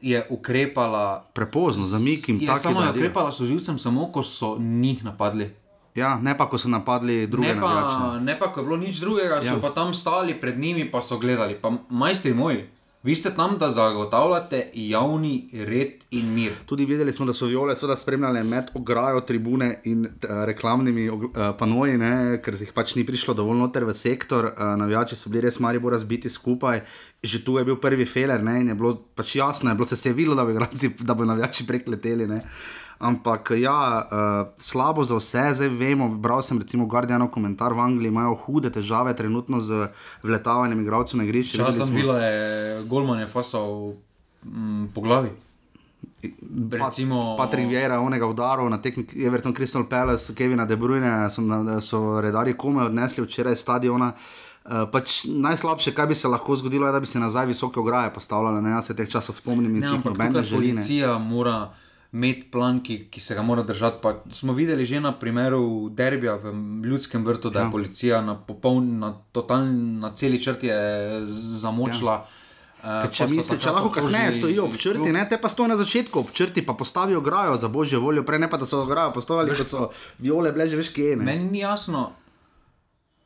je 0.00 0.26
ukrepala. 0.30 1.24
prepozno, 1.34 1.84
zamik 1.84 2.28
Je, 2.28 2.46
tako. 2.46 2.58
samo 2.58 2.82
je 2.82 2.90
ukrepala 2.90 3.32
s 3.32 3.40
živcem, 3.40 3.78
samo 3.78 4.06
ko 4.06 4.22
so 4.22 4.56
njih 4.58 5.04
napadli. 5.04 5.54
Ja, 5.94 6.18
ne 6.18 6.38
pa, 6.38 6.48
ko 6.48 6.58
so 6.58 6.68
napadli 6.68 7.26
druge 7.26 7.48
Ne 7.48 7.54
navijače. 7.54 7.96
pa, 8.00 8.18
ne 8.20 8.38
pa, 8.38 8.46
ko 8.46 8.60
je 8.60 8.64
bilo 8.64 8.76
nič 8.76 8.96
drugega, 8.96 9.34
ja. 9.36 9.54
so 9.54 9.60
pa 9.60 9.70
tam 9.70 9.94
stali 9.94 10.34
pred 10.34 10.58
njimi, 10.58 10.90
pa 10.90 11.02
so 11.02 11.18
gledali. 11.18 11.54
Pa, 11.54 11.72
majstri 11.88 12.34
moji, 12.34 12.64
vi 13.02 13.14
ste 13.16 13.30
tam, 13.34 13.58
da 13.58 13.70
zagotavljate 13.70 14.70
javni 14.74 15.50
red 15.52 16.04
in 16.10 16.34
mir. 16.34 16.52
Tudi 16.66 16.84
videli 16.84 17.12
smo, 17.12 17.26
da 17.26 17.32
so 17.32 17.46
viole 17.46 17.76
seveda 17.76 17.96
spremljale 17.96 18.42
med 18.44 18.70
ograjo 18.74 19.20
tribune 19.20 19.80
in 19.84 20.06
uh, 20.06 20.10
reklamnimi 20.44 21.08
uh, 21.10 21.22
panoji, 21.58 21.98
ne, 21.98 22.40
ker 22.44 22.58
jih 22.58 22.72
pač 22.74 22.94
ni 22.98 23.06
prišlo 23.06 23.34
dovolj 23.34 23.62
noter 23.62 23.86
v 23.86 23.94
sektor. 23.94 24.50
Uh, 24.50 24.74
navijači 24.80 25.16
so 25.16 25.30
bili 25.30 25.46
res 25.46 25.60
mari 25.60 25.78
bolj 25.78 25.98
razbiti 25.98 26.30
skupaj. 26.30 26.82
Že 27.22 27.44
tu 27.44 27.58
je 27.58 27.64
bil 27.64 27.78
prvi 27.82 28.06
feler, 28.06 28.42
ne, 28.42 28.60
in 28.60 28.68
je 28.68 28.74
bilo 28.78 28.94
pač 29.14 29.36
jasno, 29.36 29.70
je 29.70 29.78
bilo 29.78 29.86
se, 29.86 30.08
je 30.08 30.14
videlo, 30.14 30.36
da, 30.38 30.50
igralci, 30.50 30.90
da 31.00 31.14
bo 31.14 31.24
navijači 31.24 31.66
prekleteli. 31.66 32.26
Ne. 32.26 32.42
Ampak 32.98 33.50
ja, 33.54 34.06
uh, 34.10 34.48
slabo 34.58 35.04
za 35.04 35.14
vse, 35.14 35.54
zdaj 35.54 35.68
vemo. 35.68 36.08
Bral 36.08 36.42
sem 36.42 36.58
recimo 36.58 36.86
Guardianov 36.86 37.30
komentar 37.30 37.70
v 37.72 37.78
Angliji, 37.78 38.10
imajo 38.10 38.34
hude 38.34 38.72
težave 38.74 39.14
trenutno 39.16 39.60
z 39.60 39.86
vletavanjem 40.22 40.82
igralcev 40.82 41.22
na 41.22 41.24
igrišče. 41.24 41.62
Čas 41.62 41.78
tam 41.78 41.94
bilo 41.94 42.18
je, 42.18 42.82
Golman 42.90 43.20
je 43.22 43.28
fasal 43.30 43.94
mm, 44.42 44.90
po 44.94 45.00
glavi. 45.00 45.30
Recimo, 46.70 47.36
Patrick 47.38 47.70
Vieira, 47.70 48.00
onega 48.00 48.26
udarov 48.26 48.66
na 48.70 48.82
tekmi 48.82 49.06
Everton 49.14 49.54
Crystal 49.54 49.86
Palace, 49.86 50.34
Kevina 50.34 50.66
De 50.66 50.76
Bruyne, 50.76 51.30
so, 51.30 51.42
so 51.80 52.20
redari 52.20 52.56
komaj 52.58 52.90
odnesli 52.90 53.22
včeraj 53.22 53.54
iz 53.54 53.62
stadiona. 53.62 54.12
Uh, 54.68 54.90
pač 54.90 55.22
najslabše, 55.30 55.94
kar 55.94 56.10
bi 56.10 56.14
se 56.18 56.28
lahko 56.28 56.56
zgodilo, 56.56 56.86
je, 56.86 56.92
da 56.92 57.00
bi 57.00 57.06
se 57.06 57.22
nazaj 57.22 57.46
visoke 57.46 57.78
ograje 57.80 58.10
postavljale. 58.14 58.58
Ne, 58.62 58.74
jaz 58.74 58.90
se 58.90 58.96
teh 58.96 59.06
časov 59.08 59.38
spomnim 59.38 59.70
in 59.70 59.86
Ne, 59.86 59.88
si 59.88 59.94
jih 59.94 60.04
noben 60.04 60.32
ne 60.32 60.42
želi. 60.42 60.74
Policija 60.74 61.18
mora 61.18 61.70
imeti 62.10 62.42
plan, 62.44 62.80
ki, 62.80 63.06
ki 63.06 63.20
se 63.20 63.34
ga 63.34 63.42
mora 63.42 63.62
držati. 63.62 63.98
Pa 64.02 64.14
smo 64.32 64.52
videli 64.52 64.86
že 64.86 65.00
na 65.00 65.12
primeru 65.12 65.60
derbija 65.90 66.34
v 66.34 66.52
ljudskem 66.84 67.24
vrtu, 67.24 67.50
da 67.50 67.58
je 67.58 67.64
Ja. 67.64 67.70
policija 67.70 68.20
na, 68.22 68.34
popoln, 68.36 68.98
na, 68.98 69.14
totaln, 69.32 69.68
na 69.98 70.12
celi 70.12 70.42
črti 70.42 70.66
je 70.66 70.80
zamočila. 71.56 72.12
Ja. 72.12 72.26
Ker 73.02 73.10
Če, 73.10 73.26
misli, 73.26 73.58
če 73.58 73.70
lahko 73.70 73.90
kasneje 73.90 74.32
stojijo 74.32 74.64
ob 74.64 74.76
črti, 74.76 75.12
ne, 75.12 75.24
te 75.28 75.36
pa 75.36 75.48
stojijo 75.48 75.68
na 75.68 75.76
začetku 75.76 76.20
ob 76.20 76.28
črti, 76.30 76.62
pa 76.62 76.72
postavijo 76.74 77.18
ograjo 77.18 77.56
za 77.56 77.68
božjo 77.68 77.98
voljo, 78.00 78.22
prej 78.22 78.38
ne 78.38 78.48
pa 78.48 78.56
da 78.56 78.64
so 78.64 78.78
ograjo 78.80 79.10
postavili, 79.12 79.50
ker 79.52 79.66
so 79.66 79.88
viole 80.18 80.52
bile 80.52 80.68
že 80.68 80.76
veš 80.76 80.88
kje. 80.88 81.16
Ne. 81.16 81.24
Meni 81.24 81.50
ni 81.50 81.58
jasno, 81.58 82.12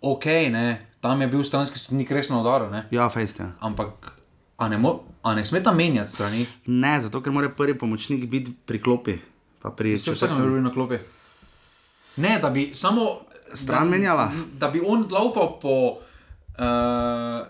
ok, 0.00 0.24
ne, 0.50 0.64
tam 1.00 1.20
je 1.20 1.28
bil 1.28 1.44
stranski 1.44 1.78
sodnik 1.78 2.10
resno 2.10 2.40
udaril, 2.40 2.72
Ja, 2.90 3.08
fejst 3.08 3.40
je. 3.40 3.46
ampak 3.60 3.92
a 4.62 4.68
ne, 4.68 4.78
mo, 4.78 5.00
a 5.22 5.34
ne 5.34 5.44
smeta 5.44 5.72
menjati 5.72 6.10
strani. 6.10 6.46
Ne, 6.66 7.00
zato 7.00 7.22
ker 7.22 7.32
mora 7.32 7.48
prvi 7.48 7.74
pomočnik 7.78 8.26
biti 8.30 8.52
pri 8.66 8.82
klopi. 8.82 9.18
Pri 9.76 9.94
Vse 9.94 10.12
četrtem. 10.14 10.36
je 10.36 10.42
bilo 10.42 10.60
na 10.60 10.72
klopi. 10.72 10.96
Ne, 12.16 12.38
da 12.42 12.50
bi 12.50 12.70
samo. 12.74 13.06
Stran 13.54 13.84
da, 13.84 13.90
menjala? 13.90 14.32
Da 14.58 14.68
bi 14.68 14.80
on 14.86 15.06
laufal 15.10 15.58
po 15.60 15.98
uh, 16.54 16.64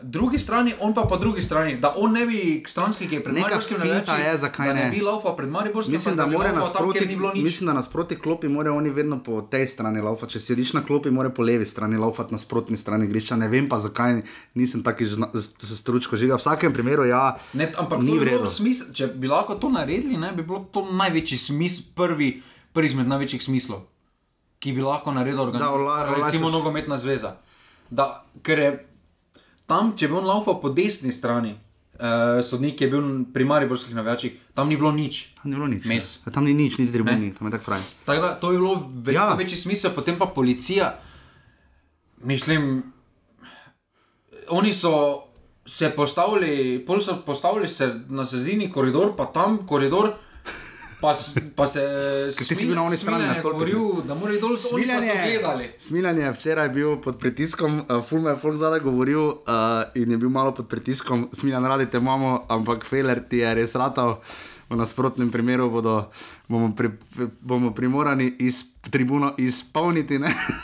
drugi 0.03 0.39
strani, 0.39 0.73
on 0.79 0.95
pa 0.95 1.03
po 1.03 1.17
drugi 1.17 1.43
strani. 1.43 1.77
Da 1.77 1.95
on 1.97 2.13
ne 2.13 2.27
bi 2.27 2.39
stranski, 2.67 3.09
ki 3.09 3.15
je 3.15 3.23
pred 3.23 3.35
Mariborskim 3.35 3.77
navijači, 3.79 4.11
je, 4.21 4.37
zakaj 4.39 4.67
da 4.67 4.75
ne 4.75 4.85
ne. 4.85 4.91
bi 4.91 5.01
laufal 5.01 5.37
pred 5.37 5.49
Mariborskim, 5.49 5.93
Mislim, 5.93 6.17
da, 6.17 6.27
bi 6.27 6.33
mora 6.33 6.51
tam, 6.51 6.59
nasproti, 6.59 7.07
nič. 7.07 7.43
mislim, 7.45 7.67
da 7.67 7.73
nasproti 7.73 8.17
klopi 8.17 8.49
morajo 8.49 8.77
oni 8.77 8.91
vedno 8.91 9.19
po 9.19 9.43
tej 9.43 9.67
strani 9.69 10.01
laufati. 10.01 10.33
Če 10.33 10.41
sediš 10.41 10.73
na 10.73 10.83
klopi, 10.83 11.11
mora 11.11 11.31
po 11.31 11.43
levi 11.43 11.67
strani 11.67 11.97
laufati, 11.97 12.33
nasprotni 12.33 12.77
strani 12.77 13.07
grišča. 13.07 13.37
Ne 13.37 13.49
vem 13.49 13.69
pa 13.69 13.79
zakaj 13.79 14.23
nisem 14.55 14.83
taki 14.83 15.05
z- 15.05 15.19
stručko 15.75 16.17
žiga. 16.17 16.35
V 16.35 16.39
vsakem 16.39 16.73
primeru, 16.73 17.05
ja, 17.05 17.39
Ne, 17.53 17.73
ampak 17.77 18.01
ni 18.01 18.19
vredno. 18.19 18.47
smisel, 18.49 18.93
če 18.93 19.07
bi 19.09 19.29
lahko 19.29 19.55
to 19.57 19.69
naredili, 19.71 20.17
ne, 20.17 20.33
bi 20.33 20.43
bilo 20.43 20.67
to 20.67 20.87
največji 20.93 21.39
smisel, 21.39 21.85
prvi, 21.95 22.43
prvi 22.73 22.87
izmed 22.87 23.07
največjih 23.07 23.43
smislov, 23.43 23.83
ki 24.59 24.73
bi 24.73 24.81
lahko 24.81 25.13
naredil 25.13 25.37
Da, 25.51 25.71
organizacijo. 25.71 26.25
Recimo 26.25 26.51
nogometna 26.51 26.97
zveza. 26.97 27.37
Da, 27.91 28.07
ker 28.43 28.59
je 28.59 28.89
tam, 29.67 29.93
če 29.97 30.09
bi 30.09 30.17
on 30.19 30.29
laufal 30.29 30.59
po 30.61 30.71
desni 30.75 31.13
strani, 31.13 31.55
eh, 31.99 32.43
sodnik 32.43 32.81
je 32.81 32.89
bil 32.91 33.09
pri 33.33 33.45
Mariborskih 33.45 33.95
navijačih, 33.95 34.39
tam 34.55 34.69
ni 34.69 34.77
bilo 34.77 34.93
nič. 34.93 35.35
Tam 35.43 35.51
ni 35.51 35.57
bilo 35.57 35.69
nič. 35.69 35.85
Mes. 35.85 36.21
Ja, 36.27 36.33
Tam 36.33 36.45
ni 36.45 36.55
nič, 36.55 36.79
niti 36.79 36.93
tribuni, 36.93 37.33
tam 37.35 37.49
je 37.49 37.57
tako 37.57 37.71
fraj. 37.71 37.81
Tako 38.05 38.27
da 38.27 38.35
to 38.35 38.53
je 38.53 38.59
bilo 38.59 38.75
veliko 38.93 39.25
ja. 39.25 39.35
večji 39.39 39.59
smisel, 39.59 39.95
potem 39.95 40.19
pa 40.19 40.27
policija. 40.27 40.99
Mislim, 42.23 42.83
oni 44.49 44.73
so 44.73 45.23
se 45.67 45.91
postavili, 45.97 46.85
pol 46.87 47.01
so 47.01 47.23
postavili 47.27 47.69
se 47.69 47.95
na 48.09 48.27
sredini 48.27 48.71
koridor, 48.73 49.17
pa 49.17 49.27
tam 49.27 49.67
koridor. 49.67 50.13
Pa, 51.03 51.17
pa 51.57 51.67
se 51.67 51.83
Ker 52.39 52.47
ti 52.47 52.55
si 52.55 52.69
bil 52.71 52.77
na 52.79 52.85
oni 52.87 52.97
strani 52.97 53.27
ne? 53.27 53.35
govoril, 53.43 54.05
da 54.07 54.15
morajo 54.15 54.39
dol 54.39 54.53
oni 54.55 54.87
pa 54.87 55.01
so 55.03 55.17
gledali. 55.19 55.67
Smiljan 55.79 56.19
je 56.19 56.31
včeraj 56.37 56.69
bil 56.71 56.95
pod 57.03 57.19
pritiskom, 57.19 57.81
uh, 57.83 58.05
Fulme 58.07 58.31
je 58.31 58.39
Folk 58.39 58.57
zadaj 58.57 58.85
govoril 58.87 59.25
uh, 59.27 59.35
in 59.99 60.15
je 60.15 60.19
bil 60.23 60.31
malo 60.31 60.55
pod 60.55 60.69
pritiskom, 60.71 61.27
Smiljan 61.35 61.67
radi 61.67 61.89
te 61.91 61.99
imamo, 61.99 62.45
ampak 62.49 62.87
Feler 62.87 63.19
ti 63.29 63.43
je 63.43 63.55
res 63.55 63.75
ratal. 63.75 64.21
V 64.71 64.77
nasprotnem 64.79 65.29
primeru 65.29 65.67
bodo, 65.69 66.07
bomo, 66.49 66.71
pri, 66.73 66.89
bomo 67.41 67.75
primorani 67.75 68.31
iz 68.41 68.63
tribuno 68.81 69.35
izpolniti, 69.37 70.21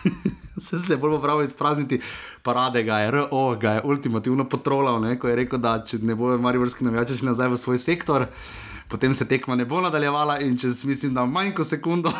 se 0.60 0.78
je 0.94 0.96
bolj 0.96 1.18
pravi 1.20 1.44
izprazniti. 1.44 2.00
Parade 2.42 2.82
ga 2.82 3.02
je, 3.02 3.10
RO 3.10 3.56
ga 3.60 3.72
je 3.72 3.82
ultimativno 3.84 4.48
potrolal, 4.48 5.00
ne? 5.02 5.18
ko 5.18 5.28
je 5.28 5.36
rekel, 5.36 5.58
da 5.58 5.82
če 5.84 5.98
ne 5.98 6.14
bojo 6.14 6.38
mariborski 6.38 6.86
navijači 6.86 7.20
nazaj 7.26 7.50
v 7.52 7.60
svoj 7.60 7.78
sektor, 7.78 8.26
potem 8.88 9.14
se 9.14 9.28
tekma 9.28 9.56
ne 9.56 9.64
bo 9.64 9.80
nadaljevala 9.80 10.38
in 10.40 10.58
čez 10.58 10.84
mislim, 10.84 11.14
da 11.14 11.26
manj 11.26 11.52
kot 11.54 11.66
sekundo 11.66 12.12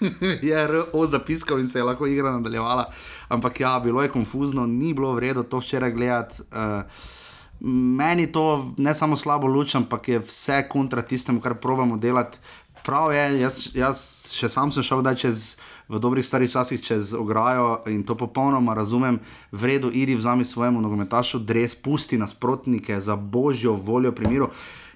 je 0.48 0.66
RO 0.66 1.06
zapiskal 1.06 1.60
in 1.60 1.68
se 1.68 1.78
je 1.78 1.84
lahko 1.84 2.06
igra 2.06 2.32
nadaljevala. 2.32 2.90
Ampak 3.28 3.60
ja, 3.60 3.80
bilo 3.84 4.02
je 4.02 4.08
konfuzno, 4.08 4.66
ni 4.66 4.94
bilo 4.94 5.12
vredno 5.12 5.42
to 5.42 5.58
včeraj 5.58 5.92
gledati. 5.92 6.42
Uh, 6.42 6.82
meni 7.96 8.32
to 8.32 8.74
ne 8.76 8.94
samo 8.94 9.16
slabo 9.16 9.46
luč, 9.46 9.74
ampak 9.74 10.08
je 10.08 10.18
vse 10.18 10.64
kontra 10.68 11.02
tistemu, 11.02 11.40
kar 11.40 11.54
pravimo 11.54 11.96
delati. 11.96 12.38
Prav 12.84 13.12
je, 13.12 13.40
jaz, 13.40 13.68
jaz 13.74 14.00
še 14.36 14.48
sam 14.48 14.72
sem 14.72 14.82
šel 14.82 15.02
čez. 15.16 15.56
V 15.84 15.98
dobrih 16.00 16.24
starih 16.24 16.48
časih 16.48 16.80
čez 16.80 17.10
ograjo 17.12 17.82
in 17.92 18.02
to 18.08 18.14
popolnoma 18.16 18.72
razumem, 18.74 19.18
vredno 19.52 19.90
idi 19.92 20.14
vzami 20.16 20.44
svojemu 20.44 20.80
nogometašu, 20.80 21.38
dres, 21.38 21.74
pusti 21.74 22.16
nasprotnike 22.16 23.00
za 23.00 23.16
božjo 23.16 23.74
voljo 23.76 24.12
pri 24.12 24.28
miru. 24.28 24.48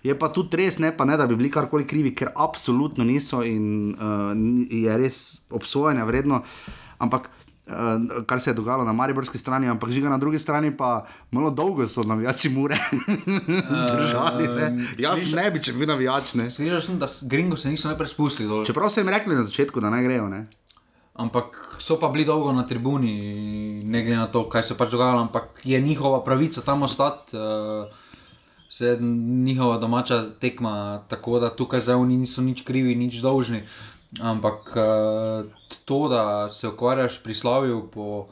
Je 0.03 0.15
pa 0.15 0.29
tudi 0.29 0.57
res, 0.57 0.79
ne, 0.79 0.93
pa 0.93 1.05
ne 1.05 1.17
da 1.17 1.27
bi 1.27 1.35
bili 1.35 1.51
karkoli 1.51 1.85
krivi, 1.85 2.15
ker 2.15 2.29
absolutno 2.37 3.05
niso 3.05 3.43
in 3.43 3.65
uh, 3.91 4.31
je 4.71 4.97
res 4.97 5.19
obsojanja 5.51 6.05
vredno. 6.05 6.43
Ampak 6.99 7.27
uh, 7.67 7.75
kar 8.25 8.41
se 8.41 8.51
je 8.51 8.55
dogajalo 8.55 8.85
na 8.85 8.93
mariborski 8.93 9.39
strani, 9.39 9.69
ampak 9.69 9.91
žiga 9.91 10.09
na 10.09 10.19
drugi 10.19 10.39
strani, 10.39 10.71
pa 10.71 11.03
malo 11.31 11.51
dolgo 11.51 11.87
so 11.87 12.03
navijači 12.03 12.49
mure 12.49 12.79
zdržali. 13.83 14.49
Ne. 14.49 14.69
Jaz 14.99 15.19
sliša- 15.19 15.37
ne 15.37 15.51
bi, 15.51 15.61
če 15.61 15.73
bi 15.73 15.79
bil 15.79 15.89
navijač. 15.89 16.35
Ne. 16.35 16.51
Slišal 16.51 16.81
sem, 16.81 16.99
da 16.99 17.09
gringo 17.23 17.57
se 17.57 17.71
niso 17.71 17.89
najprej 17.89 18.09
spustili 18.09 18.49
dol. 18.49 18.65
Čeprav 18.65 18.91
so 18.91 19.01
jim 19.01 19.09
rekli 19.09 19.35
na 19.35 19.43
začetku, 19.43 19.81
da 19.81 19.91
ne 19.91 20.03
grejo. 20.03 20.29
Ne. 20.29 20.47
ampak 21.19 21.57
so 21.79 21.97
pa 21.99 22.09
bili 22.09 22.23
dolgo 22.25 22.53
na 22.53 22.63
tribuni, 22.63 23.15
ne 23.85 24.03
glede 24.03 24.17
na 24.17 24.27
to, 24.27 24.45
kaj 24.47 24.63
se 24.63 24.77
pač 24.79 24.91
dogajalo, 24.91 25.21
ampak 25.21 25.49
je 25.65 25.81
njihova 25.81 26.21
pravica 26.25 26.61
tam 26.61 26.83
ostati. 26.83 27.35
Uh, 27.35 27.91
Se 28.71 28.99
njihova 29.45 29.79
domača 29.79 30.25
tekma, 30.41 31.03
tako 31.09 31.39
da 31.39 31.57
tukaj 31.57 31.81
zdaj 31.81 31.95
oni 31.95 32.17
niso 32.17 32.43
nič 32.43 32.63
krivi, 32.63 32.95
nič 32.95 33.23
dolžni. 33.25 33.63
Ampak 34.21 34.77
uh, 34.77 35.47
to, 35.85 36.09
da 36.09 36.51
se 36.53 36.69
ukvarjaš 36.69 37.23
pri 37.23 37.35
Slaviju, 37.35 37.89
po, 37.95 38.27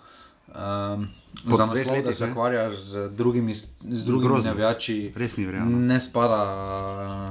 um, 0.49 1.09
Po 1.49 1.57
za 1.57 1.67
naslov, 1.67 2.03
da 2.05 2.13
se 2.13 2.31
ukvarjaš 2.31 2.75
z 2.75 3.09
drugimi, 3.09 3.55
z 3.55 4.05
drugimi 4.05 4.41
navijači, 4.45 5.13
Res 5.17 5.37
ni 5.37 5.45
verjetno. 5.45 5.79
ne 5.79 6.01
spada, 6.01 6.41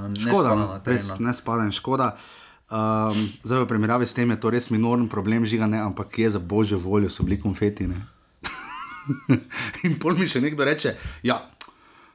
ne 0.07 0.15
Škoda, 0.15 0.49
spada 0.49 0.55
no, 0.55 0.67
na 0.67 0.81
res 0.85 1.19
ne 1.19 1.33
spada 1.33 1.63
in 1.63 1.71
škoda. 1.71 2.17
Um, 2.69 3.29
zdaj, 3.43 3.63
v 3.63 3.67
primerjavi 3.67 4.05
s 4.05 4.13
tem 4.13 4.29
je 4.29 4.39
to 4.39 4.49
res 4.49 4.69
minoren 4.69 5.09
problem, 5.09 5.45
žiga 5.45 5.65
ne, 5.65 5.81
ampak 5.81 6.19
je 6.19 6.29
za 6.29 6.39
božjo 6.39 6.77
voljo, 6.77 7.09
so 7.09 7.23
bili 7.23 7.41
konfeti. 7.41 7.85
in 9.85 9.99
pol 9.99 10.17
mi 10.17 10.29
še 10.29 10.41
nekdo 10.41 10.65
reče, 10.65 10.95
ja. 11.23 11.41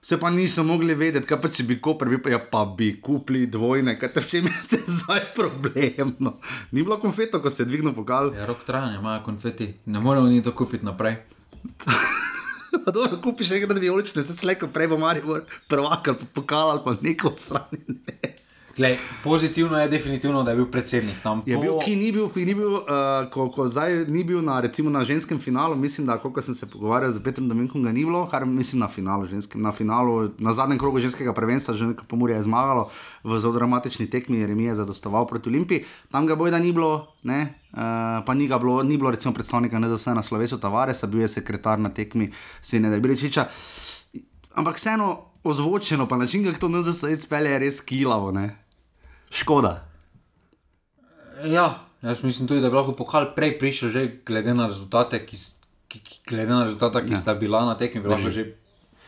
Se 0.03 0.17
pa 0.21 0.31
niso 0.31 0.65
mogli 0.65 0.95
vedeti, 0.95 1.27
kaj 1.29 1.39
pa 1.43 1.49
če 1.53 1.67
bi 1.69 1.77
Koper, 1.83 2.09
bi 2.09 2.19
pa, 2.25 2.31
ja, 2.33 2.39
pa 2.41 2.63
bi 2.65 2.95
kupili 3.05 3.45
dvojne, 3.53 3.99
kaj 4.01 4.15
te 4.15 4.23
v 4.25 4.29
čem 4.31 4.49
je 4.49 4.81
zdaj 5.01 5.27
problem. 5.37 6.15
No. 6.25 6.39
Ni 6.73 6.81
bilo 6.81 6.97
konfeto, 7.03 7.43
ko 7.45 7.53
se 7.53 7.63
je 7.63 7.69
dvignil 7.69 7.93
pokal. 7.93 8.33
Ja, 8.37 8.49
rok 8.49 8.65
trajanja, 8.65 8.97
imajo 8.97 9.27
konfeti, 9.29 9.75
ne 9.85 10.01
moremo 10.01 10.33
ni 10.33 10.41
to 10.43 10.55
kupiti 10.57 10.89
naprej. 10.89 11.21
Pa 12.85 12.93
dobro, 12.95 13.19
kupiš 13.23 13.51
nekaj 13.51 13.77
vijolične, 13.83 14.23
se 14.23 14.37
slejko 14.37 14.69
prej 14.71 14.89
bo 14.89 14.97
Maribor 14.99 15.43
prvak 15.69 16.09
ali 16.09 16.19
pa 16.21 16.27
pokal 16.35 16.71
ali 16.71 16.81
pa 16.85 16.95
neko 17.03 17.29
odstranjen. 17.29 17.99
Glej, 18.77 18.99
pozitivno 19.25 19.79
je 19.79 19.89
definitivno, 19.89 20.43
da 20.43 20.51
je 20.51 20.57
bil 20.57 20.67
predsednik 20.71 21.17
tam. 21.23 21.43
Je 21.47 21.57
Po- 21.57 21.63
bil, 21.63 21.79
ki 21.85 21.97
ni 21.97 22.13
bil, 22.13 22.29
ki 22.31 22.45
ni 22.47 22.55
bil 22.55 22.75
uh, 22.79 23.27
ko, 23.33 23.49
ko 23.51 23.67
zdaj 23.69 24.07
ni 24.09 24.23
bil 24.25 24.43
na, 24.43 24.61
recimo, 24.61 24.91
na 24.91 25.03
ženskem 25.05 25.39
finalu, 25.39 25.75
mislim, 25.77 26.07
da 26.07 26.19
ko 26.19 26.31
sem 26.43 26.55
se 26.55 26.67
pogovarjal 26.71 27.13
z 27.13 27.23
Petrom 27.23 27.49
Dominkom, 27.49 27.83
ga 27.83 27.93
ni 27.93 28.05
bilo, 28.05 28.27
kar 28.31 28.47
mislim 28.47 28.81
na 28.81 28.89
finalu, 28.89 29.27
ženskem, 29.27 29.63
na, 29.63 29.73
finalu 29.73 30.31
na 30.39 30.53
zadnjem 30.53 30.79
krogu 30.79 30.99
ženskega 30.99 31.35
prvenstva, 31.35 31.75
že 31.75 31.87
nekaj 31.87 32.07
pomorja 32.09 32.37
je 32.37 32.47
zmagalo 32.47 32.91
v 33.25 33.41
zelo 33.41 33.53
dramatični 33.53 34.07
tekmi, 34.11 34.39
Jeremija 34.39 34.71
je 34.71 34.81
zadostoval 34.85 35.27
proti 35.27 35.51
Olimpiji, 35.51 35.85
tam 36.11 36.27
ga 36.27 36.37
bojda 36.37 36.59
ni 36.59 36.73
bilo, 36.73 37.11
ne, 37.23 37.55
uh, 37.73 38.23
pa 38.27 38.35
ni, 38.35 38.47
ga 38.47 38.59
bilo, 38.59 38.83
ni 38.83 38.97
bilo 38.97 39.11
recimo 39.11 39.35
predstavnika 39.35 39.79
NZS 39.79 40.07
na 40.15 40.23
slovesu 40.23 40.61
Tavaresa, 40.61 41.07
bil 41.07 41.21
je 41.21 41.29
sekretar 41.29 41.79
na 41.79 41.91
tekmi 41.91 42.31
Seneda 42.63 43.01
Biličiča. 43.01 43.49
Ampak 44.55 44.77
vseeno 44.77 45.30
ozvočeno, 45.44 46.09
pa 46.09 46.16
način, 46.16 46.44
kako 46.44 46.61
to 46.61 46.68
NZS 46.68 47.03
izpelje, 47.03 47.50
je 47.50 47.59
res 47.59 47.81
kilavo, 47.81 48.33
ne. 48.33 48.57
Škoda. 49.31 49.87
Ja, 51.44 51.87
jaz 52.03 52.22
mislim 52.22 52.48
tudi, 52.48 52.61
da 52.61 52.70
bi 52.70 52.76
lahko 52.76 52.92
pokal 52.92 53.35
prej 53.35 53.59
prišel, 53.59 53.90
že 53.90 54.07
glede 54.26 54.55
na 54.55 54.66
rezultate, 54.66 55.26
ki, 55.26 55.37
ki, 55.88 56.00
ki, 56.00 56.20
glede 56.29 56.53
na 56.53 56.64
rezultata, 56.64 57.05
ki 57.07 57.12
ja. 57.12 57.18
sta 57.18 57.35
bila 57.35 57.64
na 57.64 57.79
tekmi, 57.79 58.00
bi 58.00 58.09
lahko 58.09 58.31
že 58.31 58.53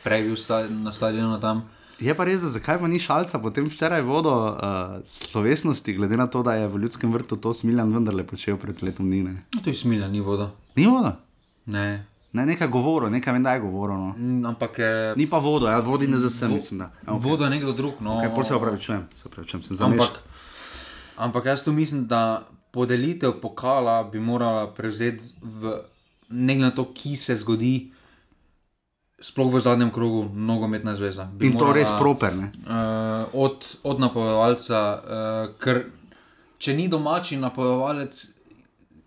prej 0.05 0.23
bil 0.23 0.37
sta, 0.37 0.65
na 0.69 0.93
stadionu 0.93 1.41
tam. 1.41 1.67
Je 2.03 2.15
pa 2.15 2.25
res, 2.27 2.41
da 2.43 2.49
zakaj 2.51 2.81
pa 2.83 2.89
ni 2.91 2.99
šalca 2.99 3.39
potem 3.39 3.69
včeraj 3.71 4.03
vodo 4.03 4.33
uh, 4.33 5.03
slovesnosti, 5.07 5.93
glede 5.95 6.17
na 6.17 6.27
to, 6.27 6.43
da 6.43 6.57
je 6.59 6.69
v 6.69 6.81
ljudskem 6.83 7.13
vrtu 7.13 7.37
to 7.37 7.53
smiljan 7.55 7.93
vendarle 7.95 8.25
počel 8.27 8.57
pred 8.59 8.83
letom 8.83 9.07
dni. 9.07 9.23
Ne? 9.23 9.35
No, 9.55 9.63
to 9.63 9.71
je 9.71 9.77
smilja, 9.79 10.09
ni 10.09 10.21
voda. 10.21 10.51
Ni 10.77 10.89
voda. 10.91 11.21
Ne. 11.67 12.07
Ne, 12.33 12.47
nekaj 12.47 12.69
govoril, 12.69 13.11
nekaj 13.11 13.33
vem, 13.33 13.43
da 13.43 13.53
je 13.53 13.61
govoril. 13.61 13.97
No. 13.99 14.15
Mm, 14.15 14.47
Ampak 14.47 14.79
je. 14.79 15.15
Ni 15.17 15.27
pa 15.27 15.37
vodo, 15.39 15.67
ja, 15.67 15.81
vodi 15.81 16.07
ne 16.07 16.17
za 16.17 16.31
sem, 16.31 16.49
mislim. 16.51 16.79
Da. 16.79 16.85
Ja, 17.03 17.13
Okay. 17.13 17.21
Voda 17.21 17.45
je 17.45 17.51
nekdo 17.51 17.73
drug. 17.73 17.95
No, 18.01 18.17
Okay, 18.17 18.33
pol 18.33 18.43
se 18.43 18.55
opravičujem, 18.55 19.09
se 19.15 19.29
opravičujem, 19.29 19.63
sem 19.63 19.77
zamešal. 19.77 20.07
ampak, 20.07 20.23
ampak 21.19 21.45
jaz 21.47 21.65
tu 21.65 21.73
mislim, 21.73 22.07
da 22.07 22.43
podelitev 22.71 23.33
pokala 23.35 24.03
bi 24.05 24.19
morala 24.19 24.67
prevzeti 24.67 25.21
v 25.43 25.77
ne 26.31 26.55
glede 26.55 26.65
na 26.65 26.71
to, 26.73 26.87
ki 26.87 27.13
se 27.15 27.37
zgodi, 27.37 27.93
sploh 29.21 29.53
v 29.53 29.61
zadnjem 29.61 29.91
krogu, 29.91 30.25
nogometna 30.27 30.97
zveza. 30.97 31.25
Bi 31.27 31.47
In 31.47 31.53
to 31.53 31.59
morala- 31.61 31.75
res 31.75 31.91
proper. 31.93 32.33
Ne? 32.33 32.49
uh, 32.65 32.73
od, 33.35 33.61
od 33.83 34.01
napovedovalca, 34.01 34.79
uh, 34.95 35.05
ker 35.59 35.85
če 36.59 36.73
ni 36.73 36.89
domači 36.89 37.37
napovedovalec, 37.37 38.17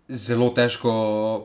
zelo 0.08 0.50
težko, 0.50 0.94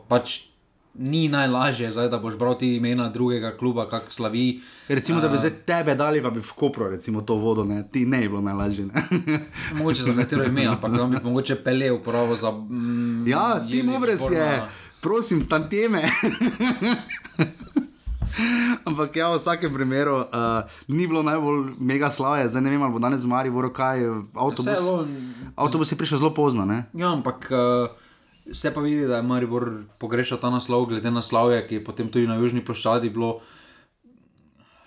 pač 0.08 0.51
ni 0.94 1.28
najlažje, 1.30 1.92
zdaj, 1.92 2.10
da 2.10 2.20
boš 2.20 2.36
bral 2.36 2.58
ti 2.58 2.76
imena 2.76 3.10
drugega 3.10 3.58
kluba, 3.58 3.90
kak 3.90 4.12
slavi. 4.14 4.62
Recimo, 4.88 5.22
da 5.22 5.30
bi 5.30 5.38
zdaj 5.38 5.52
tebe 5.66 5.96
dali, 5.96 6.22
pa 6.24 6.30
bi 6.30 6.40
v 6.40 6.52
Kopru 6.56 6.90
recimo, 6.90 7.22
to 7.22 7.36
vodo, 7.36 7.64
ne? 7.64 7.84
ti 7.92 8.06
ne 8.06 8.22
bi 8.22 8.28
bilo 8.28 8.42
najlažje. 8.42 8.86
Mogoče 9.78 10.04
za 10.04 10.14
katero 10.14 10.44
ime, 10.44 10.66
ampak 10.66 10.98
tam 10.98 11.12
bi 11.12 11.18
mogoče 11.24 11.56
pele 11.64 11.92
uporabo 11.92 12.36
za. 12.36 12.52
Mm, 12.52 13.28
ja, 13.28 13.68
ti 13.68 13.78
Jelič, 13.78 13.96
obres 13.96 14.22
je, 14.32 14.62
prosim, 15.02 15.46
tam 15.48 15.70
teme. 15.70 16.04
Ampak 18.86 19.16
ja, 19.16 19.28
v 19.36 19.38
vsakem 19.38 19.74
primeru 19.74 20.24
uh, 20.24 20.64
ni 20.88 21.04
bilo 21.08 21.20
najbolj 21.24 21.76
mega 21.80 22.08
slave, 22.08 22.48
zdaj 22.50 22.64
ne 22.64 22.72
vem, 22.72 22.84
ali 22.84 22.94
bo 22.94 23.00
danes 23.04 23.26
v 23.26 23.32
Mariboru 23.32 23.74
kaj, 23.76 24.08
avtobus, 24.32 24.80
Vse 24.80 25.52
avtobus 25.56 25.92
je 25.92 25.98
prišel 26.00 26.24
zelo 26.24 26.32
pozno. 26.34 26.66
Ne? 26.66 26.88
Ja, 26.96 27.12
ampak 27.12 27.52
uh, 27.52 27.92
se 28.54 28.74
pa 28.74 28.82
vidi, 28.82 29.06
da 29.06 29.16
je 29.16 29.22
Maribor 29.24 29.66
pogrešal 29.98 30.38
ta 30.38 30.50
naslov, 30.50 30.86
glede 30.86 31.12
na 31.12 31.22
slavje, 31.22 31.68
ki 31.68 31.76
je 31.76 31.84
potem 31.84 32.10
tudi 32.10 32.28
na 32.28 32.36
južni 32.36 32.66
ploščadi 32.66 33.10
bilo. 33.10 33.40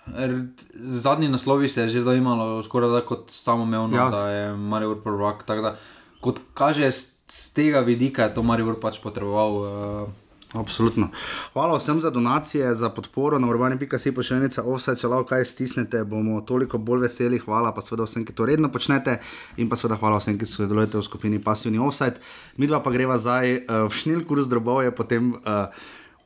R- 0.07 0.45
Zadnji 0.75 1.27
naslovi 1.27 1.69
se 1.69 1.81
je 1.81 1.89
že 1.89 2.01
dojemalo 2.01 2.63
skoraj 2.63 2.89
da 2.89 3.01
kot 3.01 3.31
samoumevno, 3.31 3.97
Ja. 3.97 4.03
ja. 4.03 4.09
da 4.09 4.29
je 4.29 4.53
Maribor 4.53 5.01
prvak. 5.03 5.47
Da, 5.47 5.75
kot 6.21 6.39
kaže 6.53 6.91
z, 6.91 7.01
z 7.27 7.53
tega 7.53 7.79
vidika, 7.79 8.23
je 8.23 8.33
to 8.33 8.43
Maribor 8.43 8.79
pač 8.79 8.99
potreboval. 8.99 9.51
Uh, 9.51 10.24
Absolutno. 10.55 11.09
Hvala 11.53 11.77
vsem 11.77 12.01
za 12.01 12.09
donacije, 12.09 12.75
za 12.75 12.89
podporo 12.89 13.39
na 13.39 13.47
urbani.si 13.47 14.11
pošiljnica 14.11 14.63
offside, 14.63 14.95
če 15.01 15.09
lahko 15.11 15.27
kaj 15.33 15.45
stisnete, 15.45 16.03
bomo 16.07 16.39
toliko 16.41 16.77
bolj 16.77 17.01
veseli. 17.09 17.39
Hvala 17.43 17.73
pa 17.75 17.83
seveda 17.83 18.07
vsem, 18.07 18.23
ki 18.25 18.33
to 18.33 18.47
redno 18.47 18.71
počnete 18.71 19.17
in 19.57 19.69
pa 19.69 19.75
seveda 19.75 19.99
hvala 19.99 20.21
vsem, 20.21 20.39
ki 20.39 20.47
sodelujete 20.47 20.97
v 20.97 21.03
skupini 21.03 21.41
Passivni 21.43 21.79
offside. 21.79 22.23
Mi 22.57 22.71
dva 22.71 22.79
pa 22.79 22.93
greva 22.95 23.19
zdaj 23.19 23.57
uh, 23.57 23.83
v 23.89 23.99
šnilkur 23.99 24.39
z 24.43 24.53
drobove, 24.55 24.95
potem 24.95 25.33
uh, 25.35 25.67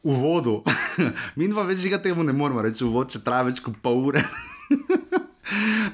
v 0.06 0.14
vodu. 0.14 0.60
Mi 1.38 1.50
dva 1.50 1.66
več 1.66 1.82
žiga 1.82 1.98
temu 1.98 2.24
ne 2.24 2.36
moremo 2.36 2.62
reči, 2.62 2.86
v 2.86 2.94
vodu, 2.94 3.16
če 3.18 3.26
traja 3.26 3.50
več 3.50 3.64
kot 3.66 3.82
pol 3.82 4.14
ure. 4.14 4.24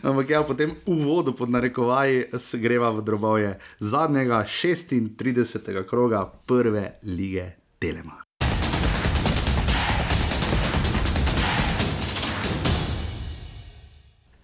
Ampak 0.03 0.29
ja, 0.29 0.43
potem 0.43 0.75
v 0.83 0.99
vodu 1.07 1.31
pod 1.31 1.47
narekovaji 1.49 2.35
se 2.35 2.59
greva 2.59 2.91
v 2.91 2.99
drobove 2.99 3.55
zadnjega 3.79 4.43
36. 4.43 5.71
kroga 5.87 6.27
prve 6.27 6.99
lige 7.07 7.55
Telema. 7.79 8.24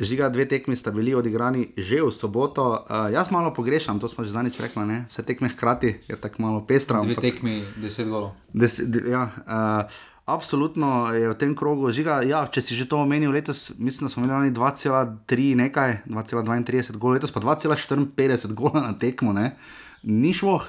Žiga, 0.01 0.29
dve 0.29 0.45
tekmi 0.49 0.75
sta 0.75 0.91
bili 0.91 1.13
odigrani 1.15 1.71
že 1.77 2.01
v 2.01 2.11
soboto. 2.11 2.85
Uh, 2.89 3.13
jaz 3.13 3.31
malo 3.31 3.53
pogrešam, 3.53 3.99
to 3.99 4.09
smo 4.09 4.23
že 4.23 4.33
zadnjič 4.33 4.59
rekli, 4.59 4.85
ne? 4.85 5.05
vse 5.09 5.23
tekme 5.23 5.49
hkrati 5.49 6.01
je 6.07 6.15
tako 6.15 6.41
malo 6.41 6.65
pestra. 6.65 7.01
dve 7.01 7.13
ampak- 7.13 7.21
tekmi, 7.21 7.61
deset 7.77 8.09
golov. 8.09 8.33
Des, 8.53 8.81
de, 8.81 9.05
ja, 9.11 9.29
uh, 9.45 9.85
absolutno 10.25 11.13
je 11.13 11.29
v 11.29 11.35
tem 11.37 11.55
krogu 11.55 11.91
žiga. 11.91 12.21
Ja, 12.25 12.47
če 12.47 12.61
si 12.61 12.75
že 12.75 12.89
to 12.89 12.97
omenil, 12.97 13.31
letos 13.31 13.77
mislim, 13.77 14.07
da 14.07 14.09
smo 14.09 14.23
imeli 14.25 14.37
lani 14.37 14.51
2,3 14.55 15.55
nekaj, 15.55 15.97
2,32 16.09 16.97
gola, 16.97 17.19
letos 17.19 17.31
pa 17.31 17.39
2,54 17.39 18.53
gola 18.53 18.81
na 18.81 18.93
tekmo, 18.97 19.33
ne? 19.33 19.55
ni 20.03 20.33
šlo. 20.33 20.61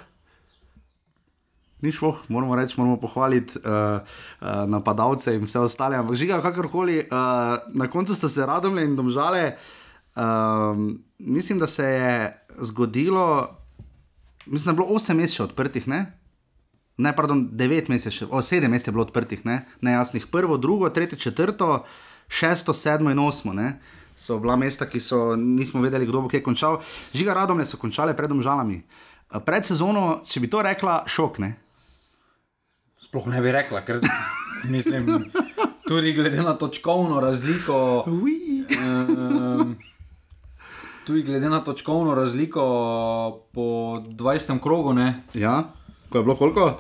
Ni 1.83 1.92
šlo, 1.92 2.14
moramo 2.29 2.55
reči, 2.57 2.75
moramo 2.79 2.97
pohvaliti 3.01 3.59
uh, 3.59 4.01
uh, 4.01 4.49
napadalce 4.71 5.35
in 5.35 5.42
vse 5.42 5.59
ostale. 5.59 5.99
Ampak 5.99 6.14
žiga, 6.14 6.38
kakorkoli, 6.42 7.01
uh, 7.11 7.59
na 7.75 7.88
koncu 7.90 8.14
sta 8.14 8.29
se 8.29 8.47
radomle 8.47 8.85
in 8.87 8.95
domžale. 8.97 9.57
Uh, 10.14 10.79
mislim, 11.18 11.59
da 11.59 11.66
se 11.66 11.85
je 11.85 12.45
zgodilo, 12.59 13.49
mislim, 14.47 14.64
da 14.64 14.71
je 14.71 14.87
bilo 14.87 14.99
8 14.99 15.14
mesecev 15.14 15.47
odprtih, 15.47 15.88
ne? 15.88 16.07
ne, 16.97 17.16
pardon, 17.16 17.49
9 17.53 17.88
mesecev, 17.90 18.29
o 18.31 18.38
7 18.38 18.68
mesecev 18.68 18.92
je 18.92 18.95
bilo 18.95 19.05
odprtih, 19.05 19.47
ne? 19.47 19.64
nejasnih. 19.81 20.27
Prvo, 20.27 20.57
drugo, 20.57 20.90
tretje, 20.90 21.18
četrto, 21.18 21.85
šesto, 22.29 22.75
sedmo 22.75 23.11
in 23.11 23.18
osmo. 23.18 23.53
Ne? 23.53 23.81
So 24.16 24.38
bila 24.38 24.57
mesta, 24.57 24.87
ki 24.87 25.01
so, 25.01 25.37
nismo 25.37 25.83
vedeli, 25.83 26.07
kdo 26.07 26.21
bo 26.21 26.29
kje 26.29 26.42
končal. 26.42 26.79
Žiga 27.14 27.35
radomne 27.35 27.66
so 27.66 27.77
končale 27.77 28.16
pred 28.16 28.31
domžalami. 28.31 28.83
Eh, 29.33 29.40
Pred 29.40 29.64
sezono, 29.64 30.23
če 30.29 30.40
bi 30.40 30.51
to 30.51 30.62
rekla, 30.62 31.03
šok. 31.07 31.38
Ne? 31.42 31.57
Sploh 33.12 33.27
ne 33.29 33.42
bi 33.44 33.51
rekla, 33.53 33.83
ker 33.85 33.98
mislim, 34.72 35.27
tudi 35.88 36.14
glede 36.16 36.40
na 36.42 36.55
točkovno 36.57 37.20
razliko. 37.20 38.05
Um, 38.09 39.75
tudi 41.07 41.22
glede 41.22 41.51
na 41.53 41.61
točkovno 41.61 42.14
razliko 42.14 42.62
po 43.53 43.61
20. 44.16 44.61
krogu, 44.61 44.92
ne. 44.92 45.22
Ja, 45.35 45.64
ko 46.09 46.18
je 46.18 46.25
bilo 46.25 46.37
koliko? 46.37 46.77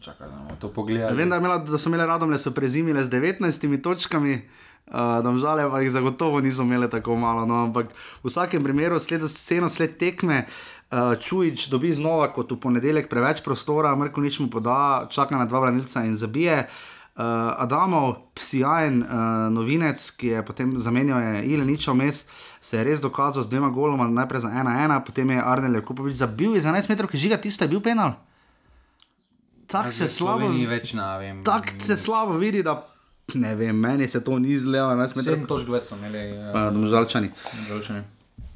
Čakaj, 0.00 0.28
da 0.28 0.34
bomo 0.34 0.56
to 0.60 0.68
pogledali. 0.68 1.16
Vem, 1.16 1.30
da, 1.30 1.36
imela, 1.36 1.58
da 1.58 1.78
so 1.78 1.88
imele 1.88 2.06
radomle, 2.06 2.38
so 2.38 2.50
prezimile 2.50 3.04
z 3.04 3.10
19 3.10 3.82
točkami. 3.82 4.48
Uh, 4.88 5.22
Domžale 5.22 5.70
pa 5.70 5.80
jih 5.80 5.92
zagotovo 5.92 6.40
niso 6.40 6.62
imeli 6.62 6.90
tako 6.90 7.16
malo. 7.16 7.46
No, 7.46 7.62
ampak 7.64 7.86
v 8.24 8.26
vsakem 8.32 8.64
primeru, 8.64 8.98
sled 8.98 9.22
sceno, 9.28 9.68
sled 9.68 9.94
tekme, 10.00 10.46
uh, 10.90 11.16
Čujič 11.20 11.68
dobi 11.68 11.92
znova 11.94 12.32
kot 12.32 12.52
v 12.52 12.56
ponedeljek 12.60 13.08
preveč 13.08 13.40
prostora, 13.44 13.96
Mrko 13.96 14.20
nič 14.20 14.38
mu 14.40 14.48
poda, 14.50 15.06
čaka 15.10 15.36
na 15.36 15.44
dva 15.44 15.60
branilca 15.60 16.04
in 16.04 16.16
zabije. 16.16 16.68
Uh, 17.18 17.24
Adamov, 17.58 18.30
psijajen 18.34 19.02
uh, 19.02 19.08
novinec, 19.50 19.98
ki 20.14 20.26
je 20.26 20.42
potem 20.46 20.78
zamenjal 20.78 21.42
Ileniča 21.42 21.90
vmes, 21.90 22.28
se 22.60 22.78
je 22.78 22.84
res 22.84 23.00
dokazal 23.02 23.42
z 23.42 23.50
dvema 23.50 23.70
goloma, 23.70 24.06
najprej 24.06 24.40
za 24.40 24.48
1-1, 24.48 25.02
potem 25.02 25.30
je 25.30 25.42
Arnel 25.42 25.74
Jakupovič 25.74 26.14
zabil 26.14 26.54
iz 26.54 26.62
11 26.62 26.86
metrov, 26.88 27.10
ki 27.10 27.18
žiga 27.18 27.36
tiste, 27.36 27.64
je 27.64 27.68
bil 27.68 27.82
penal. 27.82 28.14
Tako 29.66 29.90
se 29.90 30.08
slabo, 30.08 30.48
Ni 30.48 30.66
več 30.66 30.92
na 30.94 31.18
vem. 31.18 31.42
tak 31.44 31.74
se 31.78 31.96
slabo 31.96 32.38
vidi, 32.38 32.62
da 32.62 32.86
ne 33.34 33.54
vem, 33.54 33.76
meni 33.76 34.08
se 34.08 34.22
to 34.24 34.38
ni 34.38 34.54
zdelo, 34.58 34.94
11 34.94 35.16
metrov. 35.16 35.34
Sedem 35.34 35.46
točk 35.46 35.68
več 35.68 35.90
so 35.90 35.98
imeli. 35.98 36.22
Uh, 36.32 36.54
Uh, 36.54 36.70
Domžalčani. 36.72 37.28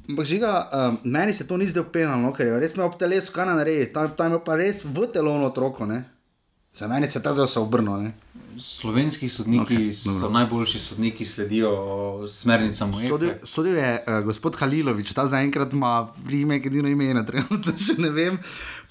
Ampak 0.09 0.27
žiga, 0.27 0.69
uh, 0.73 0.95
meni 1.05 1.35
se 1.35 1.47
to 1.47 1.57
ni 1.57 1.69
zdelo 1.71 1.87
penalno, 1.93 2.33
ker 2.35 2.47
je 2.47 2.59
res 2.61 2.75
imel 2.75 2.89
ob 2.89 2.99
telesu 2.99 3.33
kaj 3.35 3.53
narediti, 3.53 3.93
tam, 3.95 4.11
tam 4.19 4.35
je 4.35 4.41
pa 4.43 4.59
res 4.59 4.83
v 4.85 5.07
telovno 5.15 5.53
otroko. 5.53 5.87
Ne? 5.87 6.03
Za 6.75 6.89
meni 6.89 7.07
se 7.07 7.23
ta 7.23 7.33
zdaj 7.33 7.47
se 7.47 7.61
obrnil. 7.61 8.11
Slovenski 8.59 9.29
sodniki 9.29 9.77
okay, 9.77 9.93
so 9.97 10.29
najboljši 10.29 10.79
sodniki, 10.79 11.25
sledijo 11.25 11.71
smernicam 12.29 12.95
UEFA. 12.95 13.09
Sodil, 13.09 13.33
sodil 13.45 13.77
je 13.77 13.93
uh, 13.95 14.19
gospod 14.25 14.57
Halilovič, 14.61 15.13
ta 15.15 15.27
zaenkrat 15.27 15.73
ima 15.73 16.09
primek, 16.27 16.67
edino 16.67 16.89
ime, 16.89 17.13
na 17.15 17.25
trenutno 17.29 17.77
še 17.79 17.97
ne 18.01 18.11
vem. 18.11 18.41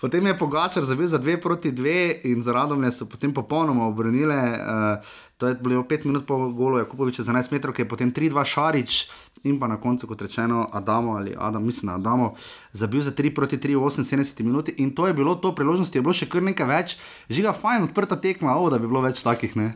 Potem 0.01 0.26
je 0.26 0.38
Pogačar 0.38 0.86
zabil 0.86 1.05
za 1.07 1.20
dve 1.22 1.36
proti 1.41 1.72
dve 1.72 2.22
in 2.26 2.41
za 2.41 2.55
Radomlje 2.55 2.89
so 2.91 3.05
potem 3.05 3.34
popolnoma 3.34 3.86
obrnile. 3.86 4.39
Uh, 4.57 5.12
to 5.38 5.47
je 5.47 5.57
bilo 5.62 5.84
5 5.84 6.05
minut 6.05 6.26
po 6.26 6.38
golu 6.49 6.78
Jakupoviča 6.82 7.24
za 7.24 7.34
11 7.34 7.53
metrov, 7.53 7.74
ki 7.74 7.82
je 7.82 7.89
potem 7.89 8.14
3-2 8.14 8.45
Šarič 8.45 9.09
in 9.44 9.60
pa 9.60 9.68
na 9.68 9.78
koncu, 9.82 10.08
kot 10.08 10.22
rečeno, 10.22 10.68
Adamo 10.72 11.16
ali 11.18 11.36
Adam, 11.38 11.66
mislim, 11.66 11.92
na 11.92 11.96
Adamo, 11.96 12.34
zabil 12.74 13.02
za 13.02 13.12
3 13.12 13.36
proti 13.36 13.58
3 13.58 13.76
v 13.76 13.89
78 13.89 14.44
minuti 14.44 14.76
in 14.78 14.92
to 14.96 15.08
je 15.08 15.14
bilo 15.14 15.36
to, 15.36 15.56
priložnosti 15.56 15.98
je 15.98 16.02
bilo 16.02 16.14
še 16.14 16.30
kar 16.30 16.44
nekaj 16.44 16.68
več, 16.68 16.98
žiga 17.30 17.54
fajn, 17.54 17.89
odprta 17.89 18.16
tekma, 18.16 18.56
o, 18.58 18.70
da 18.70 18.78
bi 18.78 18.88
bilo 18.88 19.02
več 19.02 19.24
takih, 19.24 19.56
ne. 19.56 19.74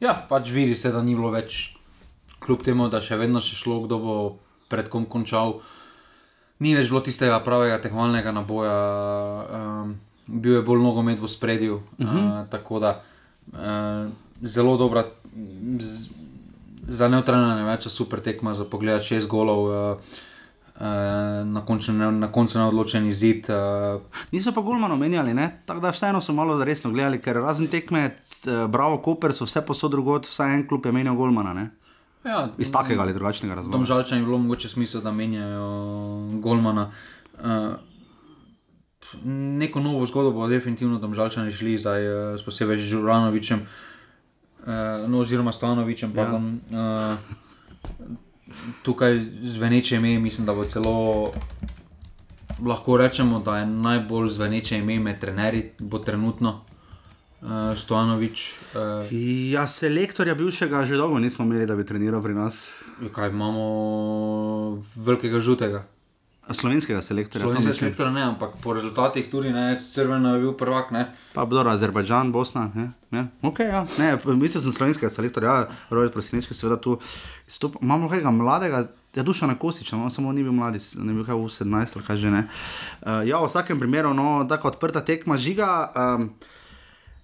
Ja, 0.00 0.14
pač 0.28 0.50
vidi 0.54 0.76
se, 0.78 0.92
da 0.94 1.02
ni 1.02 1.14
bilo 1.18 1.30
več, 1.34 1.78
kljub 2.42 2.62
temu, 2.66 2.88
da 2.90 3.02
še 3.02 3.18
vedno 3.18 3.42
še 3.42 3.58
šlo, 3.58 3.82
kdo 3.86 3.98
bo 4.02 4.14
pred 4.70 4.90
kom 4.90 5.06
končal. 5.10 5.58
Ni 6.62 6.74
več 6.74 6.90
bilo 6.90 7.02
tistega 7.06 7.38
pravega 7.42 7.78
tekmovalnega 7.82 8.34
naboja, 8.34 8.76
um, 9.58 9.94
bil 10.26 10.58
je 10.58 10.62
bolj 10.66 10.82
nogomet 10.82 11.22
v 11.22 11.30
spredju. 11.30 11.82
Uh 11.98 12.06
-huh. 12.06 12.42
uh, 12.42 12.48
tako 12.50 12.78
da 12.82 13.02
uh, 13.52 14.10
zelo 14.42 14.76
dobra, 14.76 15.04
z, 15.78 16.10
za 16.88 17.08
neutralne 17.08 17.64
več, 17.68 17.86
super 17.92 18.22
tekma 18.24 18.56
za 18.56 18.64
pogled, 18.64 19.04
šest 19.04 19.28
golov. 19.28 19.68
Uh, 19.68 20.18
na, 20.78 21.64
koncu, 21.66 21.90
ne, 21.92 22.06
na 22.14 22.28
koncu 22.30 22.60
neodločen 22.60 23.08
izid. 23.10 23.48
Uh, 23.50 23.98
Niso 24.30 24.52
pa 24.54 24.62
Gulmano 24.62 24.94
menjali, 24.96 25.34
tako 25.66 25.82
da 25.82 25.90
vseeno 25.90 26.20
so 26.22 26.32
malo 26.32 26.54
resno 26.64 26.92
gledali, 26.94 27.18
ker 27.18 27.40
razen 27.42 27.66
tekme, 27.66 28.12
Bravo, 28.70 29.00
Koper 29.02 29.34
so 29.34 29.48
vse 29.48 29.64
posod 29.66 29.90
drugot, 29.90 30.30
vsaj 30.30 30.54
en 30.54 30.62
klub 30.70 30.86
je 30.86 30.94
menjal 30.94 31.18
Gulmana. 31.18 31.54
Ne? 31.54 31.66
ja, 32.24 32.48
Iz 32.58 32.70
takega 32.72 33.02
ali 33.02 33.12
drugačnega 33.12 33.54
razloga. 33.54 33.76
Domžalčani 33.76 34.22
je 34.22 34.26
bilo 34.26 34.38
mogoče 34.38 34.68
smisel, 34.68 35.02
da 35.02 35.12
menjajo 35.12 35.68
Golmana. 36.42 36.90
Uh, 37.42 37.74
neko 39.24 39.80
novo 39.80 40.06
zgodbo 40.06 40.30
bo 40.30 40.48
definitivno 40.48 40.98
Domžalčani 40.98 41.52
šli, 41.52 41.78
zdaj 41.78 42.06
uh, 42.06 42.40
s 42.40 42.46
posebej 42.46 42.78
z 42.78 42.90
Žuranovičem, 42.94 43.66
uh, 43.66 43.87
no, 45.08 45.18
oziroma 45.18 45.52
Stanovičem. 45.52 46.10
Ja. 46.10 46.24
Pardon, 46.24 46.60
uh, 46.70 47.16
tukaj 48.82 49.20
zveneče 49.42 49.96
ime, 49.96 50.18
mislim, 50.18 50.46
da 50.46 50.54
bo 50.54 50.64
celo. 50.64 51.30
Lahko 52.66 52.96
rečemo, 52.96 53.38
da 53.38 53.58
je 53.58 53.66
najbolj 53.66 54.30
zveneče 54.30 54.78
ime 54.78 54.98
med 54.98 55.20
trenerji, 55.20 55.70
bo 55.78 55.98
trenutno 55.98 56.60
uh, 57.40 57.48
Stojanovič. 57.76 58.54
Uh, 58.74 59.12
Ja, 59.52 59.68
selektorja 59.68 60.34
bivšega 60.34 60.82
že 60.86 60.96
dolgo 60.96 61.18
nismo 61.18 61.44
imeli, 61.44 61.66
da 61.66 61.76
bi 61.76 61.86
treniral 61.86 62.22
pri 62.22 62.34
nas. 62.34 62.68
kaj 63.12 63.28
imamo, 63.30 64.82
velikega 64.96 65.40
žutega. 65.40 65.84
Slovenskega 66.54 67.02
selektorja. 67.02 67.44
to 67.44 67.50
Slovenski 67.52 67.68
mislim. 67.68 67.78
selektor 67.78 68.12
ne, 68.12 68.22
ampak 68.22 68.50
po 68.62 68.72
rezultatih 68.72 69.30
tudi 69.30 69.52
ne, 69.52 69.76
Crveno 69.76 70.34
je 70.34 70.40
bil 70.40 70.52
prvak. 70.52 70.90
Ne. 70.90 71.04
Pa 71.34 71.44
dobro, 71.44 71.70
Azerbajdžan, 71.70 72.32
Bosna. 72.32 72.70
Ne? 72.74 72.90
Ja. 73.10 73.26
Okay, 73.42 73.68
ja. 73.68 73.84
ne, 73.98 74.18
mislim, 74.24 74.60
da 74.60 74.60
sem 74.60 74.72
slovenskega 74.72 75.10
selektorja, 75.10 75.54
ja, 75.54 75.68
Rojek 75.90 76.12
Prosinečki, 76.12 76.54
seveda 76.54 76.80
tu 76.80 76.98
izstopa. 77.48 77.78
Imamo 77.82 78.08
nekega 78.08 78.30
mladega, 78.30 78.84
ja, 79.14 79.22
duša 79.22 79.46
na 79.46 79.58
Kosiča, 79.58 79.96
no, 79.96 80.10
samo 80.10 80.32
ni 80.32 80.42
bil 80.42 80.52
mladi, 80.52 80.78
ne 80.96 81.12
bil 81.12 81.24
kaj 81.24 81.34
v 81.34 81.48
17 81.48 81.96
ali 81.96 82.06
kaj 82.06 82.16
že 82.16 82.30
ne. 82.30 82.44
Uh, 83.00 83.24
ja, 83.28 83.40
v 83.40 83.48
vsakem 83.48 83.80
primeru, 83.80 84.14
no, 84.14 84.46
tako 84.48 84.72
odprta 84.72 85.00
tekma 85.00 85.36
žiga. 85.36 85.92
Um, 85.96 86.30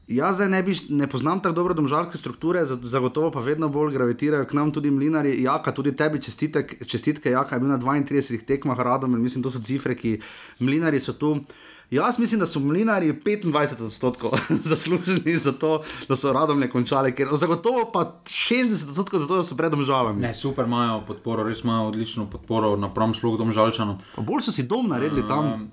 Jaz 0.08 0.36
zdaj 0.36 0.48
ne, 0.48 0.62
bi, 0.62 0.76
ne 0.88 1.06
poznam 1.06 1.40
tako 1.40 1.54
dobro 1.54 1.74
domžalske 1.74 2.18
strukture, 2.18 2.64
za- 2.64 2.76
zagotovo 2.76 3.30
pa 3.30 3.40
vedno 3.40 3.68
bolj 3.68 3.92
gravitirajo 3.92 4.44
k 4.44 4.52
nam 4.52 4.70
tudi 4.70 4.90
mlinari. 4.90 5.42
Jaka, 5.42 5.72
tudi 5.72 5.96
tebi 5.96 6.22
čestitek, 6.22 6.86
čestitke, 6.86 7.30
Jaka 7.30 7.56
je 7.56 7.60
bil 7.60 7.68
na 7.68 7.78
32 7.78 8.44
tekmah 8.44 8.78
radom 8.78 9.12
in 9.12 9.22
mislim, 9.22 9.42
to 9.42 9.50
so 9.50 9.60
cifre, 9.60 9.96
ki 9.96 10.20
mlinari 10.60 11.00
so 11.00 11.12
tu. 11.12 11.40
Jaz 11.90 12.18
mislim, 12.18 12.40
da 12.40 12.46
so 12.46 12.60
mlinari 12.60 13.12
25 13.12 13.84
odstotkov 13.84 14.30
zaslužni 14.70 15.36
za 15.36 15.52
to, 15.52 15.82
da 16.08 16.16
so 16.16 16.32
radomne 16.32 16.70
končali, 16.70 17.12
ker 17.12 17.28
zagotovo 17.32 17.92
pa 17.92 18.20
60 18.24 18.88
odstotkov 18.88 19.20
za 19.20 19.26
to, 19.26 19.36
da 19.36 19.42
so 19.42 19.56
pred 19.56 19.70
domžalami. 19.70 20.20
ne, 20.20 20.34
super 20.34 20.66
imajo 20.66 21.00
podporo, 21.06 21.44
res 21.44 21.64
imajo 21.64 21.88
odlično 21.88 22.26
podporo 22.26 22.76
napram 22.76 23.14
sploh 23.14 23.38
domžalčanom. 23.38 23.98
Pa 24.16 24.22
Bolj 24.22 24.40
so 24.40 24.52
si 24.52 24.62
dom 24.62 24.88
naredili 24.88 25.28
tam. 25.28 25.44
Um, 25.52 25.70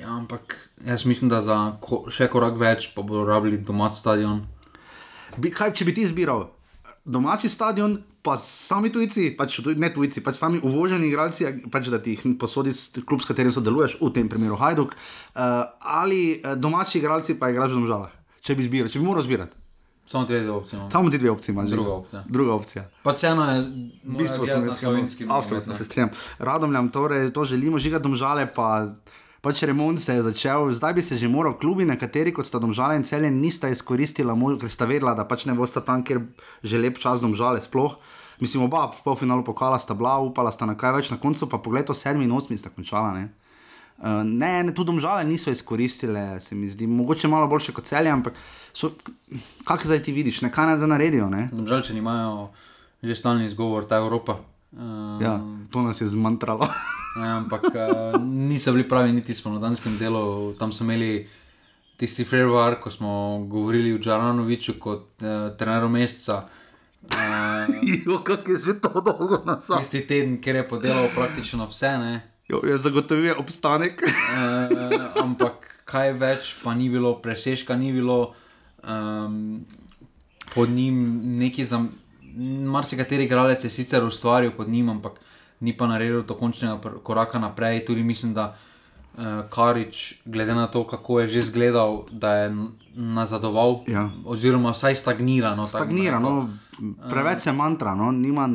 ja, 0.00 0.08
ampak 0.08 0.70
jaz 0.86 1.04
mislim, 1.04 1.30
da 1.32 1.42
za 1.42 1.58
ko, 1.80 2.04
še 2.12 2.28
korak 2.32 2.58
več 2.60 2.90
pa 2.94 3.02
bodo 3.02 3.24
rabili 3.28 3.58
domač 3.58 4.00
stadion. 4.00 4.42
Bi, 5.36 5.50
kaj, 5.50 5.74
če 5.74 5.88
bi 5.88 5.94
ti 5.96 6.04
izbiral 6.06 6.48
domači 7.04 7.48
stadion, 7.48 7.98
pa 8.22 8.36
sami 8.40 8.88
tujci, 8.92 9.34
pač 9.36 9.58
ne 9.76 9.90
tujci, 9.92 10.22
pač 10.24 10.38
sami 10.40 10.60
uvoženi 10.64 11.10
igralci, 11.10 11.46
pač 11.72 11.90
da 11.92 12.00
ti 12.00 12.16
jih 12.16 12.36
posodi 12.40 12.72
klub, 13.04 13.20
s 13.20 13.28
katerim 13.28 13.52
sodeluješ, 13.52 13.98
v 14.00 14.12
tem 14.16 14.30
primeru 14.32 14.56
Hajduk, 14.56 14.94
uh, 14.94 15.42
ali 15.80 16.40
eh, 16.40 16.54
domači 16.56 16.98
igralci 17.02 17.36
pa 17.36 17.52
igraš 17.52 17.76
v 17.76 17.82
domžalah. 17.82 18.14
Če 18.44 18.56
bi 18.56 18.64
izbiral, 18.64 18.88
če 18.92 19.00
bi 19.02 19.04
moral 19.04 19.24
izbirati. 19.24 19.60
Samo 20.08 20.28
te 20.28 20.40
dve 20.40 20.52
opcije. 20.52 20.80
Samo 20.92 21.10
ti 21.10 21.18
dve 21.20 21.30
opcije 21.32 21.52
imaš. 21.52 21.68
Druga 21.72 21.92
opcija. 21.92 22.24
Druga 22.28 22.54
opcija. 22.54 22.82
Pač 23.04 23.22
vseeno 23.22 23.44
je 23.48 23.60
Bistvo 24.04 24.46
slovenskega 24.46 24.80
slovenski 24.80 25.28
Absolutno 25.32 25.76
se 25.76 25.84
strinjam. 25.84 26.10
Radomljam 26.38 26.90
torej 26.92 27.30
to 27.32 27.44
želimo, 27.48 27.80
žiga 27.80 28.00
domžale 28.04 28.44
pa. 28.54 28.88
Pač 29.44 29.60
remont 29.68 30.00
se 30.00 30.14
je 30.16 30.22
začel, 30.24 30.72
zdaj 30.72 30.94
bi 30.96 31.02
se 31.04 31.18
že 31.20 31.28
moral, 31.28 31.58
klubi, 31.60 31.84
nekateri 31.84 32.32
kot 32.32 32.48
sta 32.48 32.56
domžale 32.56 32.96
in 32.96 33.04
celje, 33.04 33.28
nista 33.28 33.68
izkoristila, 33.68 34.32
možno, 34.32 34.62
ker 34.62 34.72
sta 34.72 34.88
vedela, 34.88 35.12
da 35.12 35.26
pač 35.28 35.44
ne 35.44 35.52
bosta 35.52 35.84
tam, 35.84 36.00
kjer 36.00 36.22
že 36.64 36.80
lep 36.80 36.96
čas 36.96 37.20
domžale 37.20 37.60
sploh. 37.60 37.98
Mislim, 38.40 38.64
oba 38.64 38.88
v 38.88 39.04
polfinalu 39.04 39.44
pokala 39.44 39.76
sta 39.76 39.92
bila, 39.92 40.16
upala 40.24 40.48
sta 40.48 40.64
na 40.64 40.72
kaj 40.72 40.96
več, 40.96 41.10
na 41.12 41.20
koncu 41.20 41.44
pa 41.44 41.60
pogled, 41.60 41.92
sedmi 41.92 42.24
in 42.24 42.32
osmi 42.32 42.56
sta 42.56 42.72
končala. 42.72 43.12
Ne? 43.12 43.28
Uh, 44.00 44.24
ne, 44.24 44.64
ne, 44.64 44.72
tudi 44.72 44.90
domžale 44.90 45.28
niso 45.28 45.52
izkoristile, 45.52 46.40
se 46.40 46.56
mi 46.56 46.66
zdi, 46.72 46.88
mogoče 46.88 47.28
malo 47.28 47.46
boljše 47.46 47.76
kot 47.76 47.84
celje, 47.84 48.10
ampak 48.10 48.32
kako 49.68 49.84
zdaj 49.84 50.02
ti 50.02 50.16
vidiš, 50.16 50.40
ne, 50.40 50.48
kaj 50.48 50.72
naj 50.72 50.80
zdaj 50.80 50.92
naredijo. 50.96 51.28
Domžalčani 51.52 52.00
imajo 52.00 52.48
že 53.04 53.12
stalni 53.12 53.44
izgovor, 53.44 53.84
ta 53.84 54.00
Evropa. 54.00 54.40
Uh, 54.74 55.22
Ja, 55.22 55.40
to 55.70 55.82
nas 55.82 56.00
je 56.00 56.08
zmantralo. 56.08 56.66
Ne, 57.16 57.28
ampak 57.40 57.64
uh, 57.64 58.20
niso 58.20 58.72
bili 58.72 58.88
pravi 58.88 59.12
niti 59.12 59.34
spomladanskem 59.34 59.98
delu. 59.98 60.52
Tam 60.58 60.72
so 60.72 60.84
imeli 60.84 61.28
tisti 61.96 62.24
februar, 62.24 62.80
ko 62.80 62.90
smo 62.90 63.10
govorili 63.46 63.94
o 63.94 63.98
Džaranoviču 63.98 64.74
kot 64.78 65.22
uh, 65.22 65.56
treneru 65.56 65.88
meseca. 65.88 66.44
Uh, 67.04 67.10
Jo, 68.06 68.18
kako 68.24 68.50
je 68.50 68.58
že 68.66 68.80
to 68.80 69.00
dolgo 69.00 69.42
nazaj. 69.46 69.78
tisti 69.78 70.06
teden, 70.06 70.40
kjer 70.40 70.56
je 70.56 70.68
podelal 70.68 71.06
praktično 71.14 71.66
vse, 71.66 71.98
ne. 71.98 72.14
Jo, 72.48 72.60
je 72.64 72.78
zagotovil 72.78 73.34
obstanek. 73.38 74.02
Uh, 74.02 75.22
ampak 75.22 75.84
kaj 75.84 76.12
več, 76.12 76.54
pa 76.64 76.74
ni 76.74 76.88
bilo, 76.88 77.14
presežka 77.22 77.76
ni 77.76 77.92
bilo, 77.92 78.34
um, 78.82 79.64
pod 80.54 80.68
njim 80.70 80.98
neki 81.38 81.64
za. 81.64 81.84
Marsikateri 82.66 83.24
igralec 83.24 83.64
je 83.64 83.70
sicer 83.70 84.04
ustvaril 84.04 84.50
pod 84.50 84.68
njim, 84.68 84.88
ampak 84.88 85.12
ni 85.60 85.72
pa 85.72 85.86
naredil 85.86 86.22
to 86.22 86.34
končnega 86.34 86.74
koraka 87.00 87.38
naprej. 87.38 87.84
Tudi 87.84 88.02
mislim, 88.02 88.34
da 88.34 88.56
uh, 89.14 89.22
Karič, 89.48 89.98
glede 90.24 90.54
na 90.54 90.66
to, 90.66 90.84
kako 90.84 91.20
je 91.20 91.28
že 91.28 91.38
izgledal, 91.40 92.02
da 92.10 92.32
je 92.34 92.56
nazadoval, 92.94 93.80
Ja. 93.86 94.10
oziroma 94.24 94.70
vsaj 94.70 94.94
stagnira. 94.96 95.50
No, 95.50 95.64
tako 95.64 95.78
bom 95.78 95.88
Stagnira, 95.88 96.18
rekel. 96.18 96.30
no, 96.30 96.48
preveč 97.08 97.40
se 97.40 97.52
mantra, 97.52 97.94
no, 97.94 98.10
nima, 98.12 98.46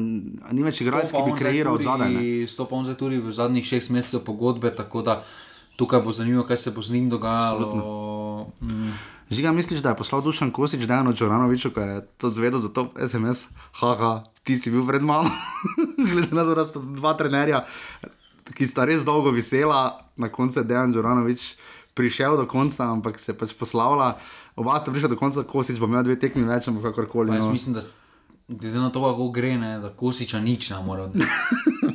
ni 0.52 0.64
več 0.64 0.82
igralec, 0.82 1.12
ki 1.12 1.22
bi 1.26 1.34
kreiral 1.34 1.74
od 1.74 1.82
zadaj. 1.82 2.10
ne. 2.10 2.48
Stopam 2.48 2.84
zdaj 2.84 2.96
tudi 2.96 3.18
v 3.18 3.32
zadnjih 3.32 3.66
šest 3.66 3.90
mesecev 3.90 4.20
pogodbe, 4.22 4.72
tako 4.72 5.02
da 5.02 5.24
tukaj 5.76 6.02
bo 6.02 6.12
zanimivo, 6.12 6.44
kaj 6.44 6.58
se 6.58 6.72
bo 6.72 6.82
z 6.82 6.92
njim 6.92 7.10
dogajalo. 7.10 7.68
Mm, 8.62 8.92
Žiga, 9.30 9.52
misliš, 9.52 9.80
da 9.82 9.90
je 9.90 9.96
poslal 9.96 10.22
Dušan 10.22 10.52
Kosič 10.52 10.88
Dejano 10.90 11.14
Čoranoviču, 11.14 11.70
ko 11.70 11.82
je 11.82 12.02
to 12.18 12.30
zvedel 12.30 12.60
za 12.60 12.70
to 12.74 12.90
SMS? 12.98 13.46
Haha, 13.78 14.24
ti 14.44 14.58
si 14.58 14.72
bil 14.72 14.82
pred 14.88 15.02
mano. 15.06 15.30
Glede 16.12 16.34
na 16.36 16.44
to, 16.44 16.56
da 16.56 16.66
sta 16.66 16.80
dva 16.82 17.14
trenerja, 17.14 17.62
ki 18.58 18.66
sta 18.68 18.86
res 18.90 19.06
dolgo 19.06 19.30
visela, 19.30 20.00
na 20.18 20.30
koncu 20.34 20.60
je 20.60 20.66
Dejan 20.66 20.94
Čoranovič 20.94 21.56
prišel 21.94 22.38
do 22.38 22.46
konca, 22.50 22.90
ampak 22.90 23.20
se 23.20 23.32
je 23.32 23.38
pač 23.38 23.54
poslavila. 23.54 24.18
Oba 24.58 24.80
sta 24.80 24.90
prišla 24.92 25.14
do 25.14 25.20
konca, 25.20 25.44
Kosič 25.46 25.78
bo 25.78 25.86
imel 25.86 26.04
dve 26.04 26.18
tekmi 26.18 26.42
več, 26.50 26.66
ampak 26.68 26.90
kakorkoli. 26.90 27.30
Jaz 27.36 27.46
No. 27.46 27.54
mislim, 27.54 27.78
da 27.78 27.86
glede 28.50 28.80
na 28.80 28.90
to, 28.90 29.04
kako 29.06 29.30
gre, 29.30 29.54
ne, 29.58 29.78
da 29.80 29.94
Kosiča 29.94 30.42
nič 30.42 30.74
ne 30.74 30.82
more. 30.82 31.06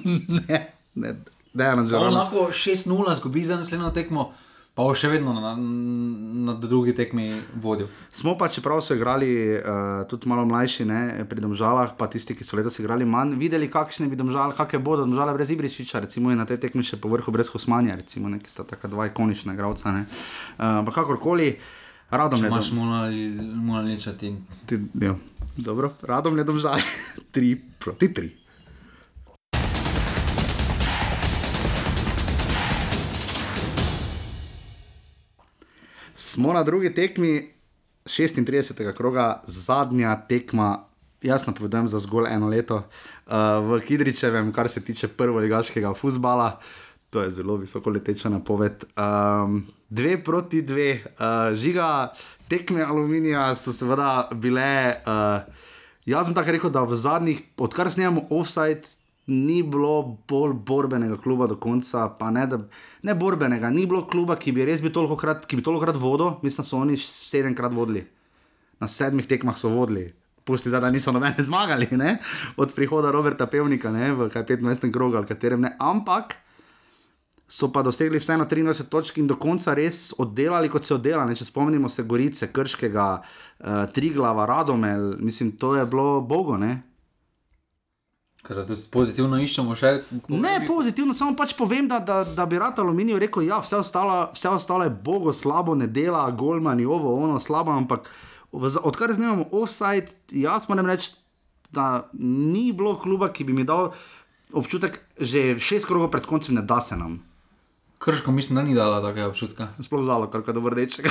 Ne, 0.05 0.59
ne, 0.95 1.11
Dejan 1.55 1.89
Čoranovič. 1.91 2.15
lahko 2.15 2.49
6-0 2.53 3.15
zgubi 3.19 3.45
za 3.45 3.57
naslednjo 3.57 3.91
tekmo, 3.91 4.31
pa 4.75 4.83
bo 4.83 4.95
še 4.99 5.07
vedno 5.07 5.31
na, 5.39 5.53
na 5.55 6.55
drugi 6.59 6.95
tekmi 6.99 7.29
vodil. 7.63 7.87
Smo 8.11 8.35
pa, 8.39 8.49
čeprav 8.51 8.83
so 8.83 8.97
igrali 8.99 9.31
uh, 9.55 10.03
tudi 10.11 10.27
malo 10.31 10.43
mlajši, 10.51 10.87
ne, 10.91 11.03
pri 11.31 11.45
domžalah, 11.45 11.95
pa 11.95 12.09
tisti, 12.11 12.35
ki 12.35 12.43
so 12.43 12.59
letos 12.59 12.81
igrali 12.83 13.07
manj, 13.07 13.37
videli, 13.39 13.71
kakšne 13.71 14.11
bi 14.11 14.19
domžale, 14.19 14.57
kakšne 14.59 14.83
bodo 14.83 15.07
domžale 15.07 15.31
brez 15.39 15.55
Ibričiča, 15.55 16.03
recimo 16.03 16.35
na 16.35 16.43
tej 16.43 16.59
tekmi 16.67 16.83
še 16.83 16.99
po 16.99 17.13
vrhu 17.15 17.31
brez 17.31 17.55
Hosmanja, 17.55 17.95
recimo 18.03 18.27
neki 18.33 18.51
sta 18.51 18.67
taka 18.67 18.91
dva 18.91 19.07
ikonična 19.13 19.55
igralca. 19.55 19.95
ne. 19.95 20.07
Uh, 20.59 20.83
Ampak 20.83 20.99
kakorkoli, 20.99 21.55
radom 22.11 22.43
Če 22.43 22.51
imaš 22.51 22.75
monaličati. 22.75 24.35
Ti, 24.67 24.83
ja, 25.07 25.15
dobro, 25.55 25.95
radom 26.03 26.35
je 26.35 26.51
domžale, 26.51 26.83
tri 27.35 27.55
proti 27.79 28.11
tri. 28.11 28.35
Smo 36.25 36.53
na 36.53 36.63
drugi 36.63 36.95
tekmi 36.95 37.53
36. 38.05 38.93
kroga, 38.97 39.43
zadnja 39.47 40.17
tekma, 40.29 40.85
jaz 41.23 41.47
napovedujem 41.47 41.89
za 41.89 41.99
zgolj 41.99 42.31
eno 42.31 42.49
leto 42.49 42.77
uh, 42.77 43.33
v 43.61 43.81
Kidričevem, 43.85 44.53
kar 44.53 44.69
se 44.69 44.81
tiče 44.85 45.09
prvoligaškega 45.09 45.93
futbola. 45.95 46.61
To 47.11 47.23
je 47.23 47.31
zelo 47.31 47.57
visoko 47.57 47.91
leteča 47.91 48.29
napoved. 48.29 48.85
Um, 48.97 49.67
dve 49.89 50.17
proti 50.25 50.63
dve, 50.63 51.05
uh, 51.05 51.53
žiga, 51.55 52.15
tekme 52.49 52.83
aluminija 52.83 53.55
so 53.55 53.73
seveda 53.73 54.31
bile. 54.33 54.97
Uh, 55.05 55.45
jaz 56.07 56.27
bom 56.27 56.35
tako 56.41 56.57
rekel, 56.57 56.73
da 56.73 56.89
v 56.89 56.97
zadnjih, 56.97 57.43
odkar 57.57 57.93
snemamo 57.93 58.25
offside, 58.31 58.89
ni 59.27 59.63
bilo 59.63 60.19
bolj 60.29 60.53
borbenega 60.67 61.17
kluba 61.17 61.47
do 61.47 61.57
konca. 61.57 62.09
Pa 62.19 62.31
ne, 62.31 62.47
da, 62.47 62.59
ne 63.03 63.15
borbenega, 63.15 63.71
ni 63.71 63.87
bilo 63.87 64.05
kluba, 64.07 64.37
ki 64.37 64.53
bi 64.53 64.67
res 64.69 64.83
bil 64.85 64.93
toliko 64.93 65.17
krat, 65.17 65.47
ki 65.49 65.61
bi 65.61 65.65
toliko 65.65 65.87
krat 65.87 66.01
vodil. 66.01 66.37
Mislim, 66.43 66.63
da 66.63 66.69
so 66.69 66.83
oni 66.83 66.99
sedemkrat 67.01 67.73
vodili. 67.73 68.05
Na 68.81 68.89
sedmih 68.91 69.27
tekmah 69.29 69.57
so 69.59 69.73
vodili. 69.73 70.11
Pusti 70.45 70.69
zdaj, 70.69 70.83
da 70.85 70.91
niso 70.93 71.13
nobene 71.13 71.41
zmagali, 71.49 71.89
ne? 71.97 72.19
od 72.57 72.75
prihoda 72.77 73.11
Roberta 73.11 73.47
Pevnika 73.47 73.91
ne? 73.91 74.13
v 74.13 74.29
kaj 74.29 74.45
25. 74.45 74.93
krogu 74.93 75.17
ali 75.17 75.27
katerem 75.27 75.65
ne. 75.65 75.77
Ampak 75.81 76.37
so 77.49 77.71
pa 77.73 77.83
dosegli 77.83 78.19
vseeno 78.19 78.45
23 78.45 78.89
točk 78.89 79.19
in 79.19 79.27
do 79.27 79.37
konca 79.41 79.75
res 79.75 80.13
oddelali, 80.19 80.69
kot 80.69 80.85
se 80.85 80.95
oddela. 80.95 81.25
Ne? 81.25 81.37
Če 81.37 81.49
spomnimo 81.49 81.89
se 81.89 82.05
Gorice, 82.05 82.51
Krškega, 82.53 83.09
uh, 83.21 83.85
Triglava, 83.93 84.45
Radomel, 84.47 85.15
mislim, 85.21 85.55
to 85.57 85.77
je 85.77 85.87
bilo 85.87 86.21
bogo. 86.21 86.59
Ne? 86.61 86.83
Ker 88.45 88.59
zato 88.61 88.77
pozitivno 88.93 89.39
iščemo 89.41 89.73
še. 89.79 89.91
Ne, 90.29 90.59
pozitivno, 90.69 91.15
samo 91.17 91.33
pač 91.37 91.55
povem, 91.57 91.89
da, 91.89 91.99
da, 92.05 92.19
da 92.29 92.45
bi 92.47 92.59
rad 92.61 92.79
aluminij 92.79 93.17
rekel, 93.23 93.47
da 93.47 93.55
ja, 93.55 93.61
vse, 93.65 93.79
ostalo- 93.81 94.29
vse 94.37 94.53
ostalo 94.53 94.85
je 94.85 94.93
bogo, 94.93 95.33
slabo, 95.33 95.75
ne 95.75 95.87
dela, 95.89 96.27
golmani, 96.31 96.85
ovo, 96.85 97.15
ono, 97.25 97.41
slabo, 97.41 97.73
ampak 97.73 98.11
odkar 98.53 99.15
znamo 99.17 99.49
offside, 99.51 100.13
jaz 100.31 100.69
moram 100.69 100.87
reči, 100.87 101.15
da 101.73 102.11
ni 102.21 102.69
bilo 102.73 102.99
kluba, 103.01 103.33
ki 103.33 103.49
bi 103.49 103.57
mi 103.57 103.65
dal 103.65 103.95
občutek, 104.53 105.01
že 105.19 105.57
šest 105.59 105.89
krogov 105.89 106.13
pred 106.13 106.29
koncem, 106.29 106.55
ne 106.55 106.63
da 106.63 106.81
se 106.85 106.97
nam. 107.01 107.17
Krško 108.05 108.33
mislim, 108.33 108.57
da 108.57 108.63
ni 108.63 108.75
dala 108.75 109.01
takega 109.03 109.29
občutka. 109.29 109.69
Sploh 109.81 110.05
zalo, 110.05 110.27
kar 110.31 110.43
do 110.53 110.61
rdečega. 110.69 111.09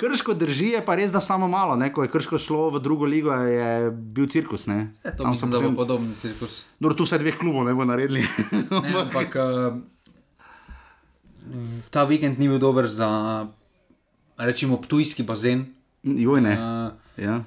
Krško 0.00 0.34
drži, 0.38 0.68
je 0.76 0.84
pa 0.86 0.94
res, 0.94 1.10
da 1.12 1.20
samo 1.20 1.48
malo. 1.48 1.74
Ne? 1.76 1.90
Ko 1.92 2.02
je 2.06 2.10
krško 2.12 2.38
šlo 2.38 2.68
v 2.70 2.78
drugo 2.78 3.06
ligo, 3.10 3.34
je 3.34 3.90
bil 3.90 4.28
cirkus. 4.30 4.66
Ne? 4.70 4.94
E, 5.02 5.16
to 5.16 5.24
Tam 5.24 5.34
mislim, 5.34 5.50
da 5.50 5.58
bo 5.60 5.72
podoben 5.74 6.14
cirkus. 6.14 6.62
Dobro, 6.78 6.94
tu 6.94 7.02
vse 7.08 7.18
dveh 7.18 7.34
klubov 7.34 7.66
ne 7.66 7.74
bo 7.74 7.84
naredili. 7.84 8.22
Ne, 8.70 8.94
ampak 9.00 9.34
uh, 9.34 9.74
ta 11.90 12.04
vikend 12.04 12.38
ni 12.38 12.46
bil 12.48 12.62
dober 12.62 12.86
za, 12.86 13.10
rečemo, 14.38 14.78
ptujski 14.78 15.26
bazen, 15.26 15.66
Joj, 16.02 16.40
ne. 16.40 16.54
uh, 16.54 16.92
Ja. 17.18 17.42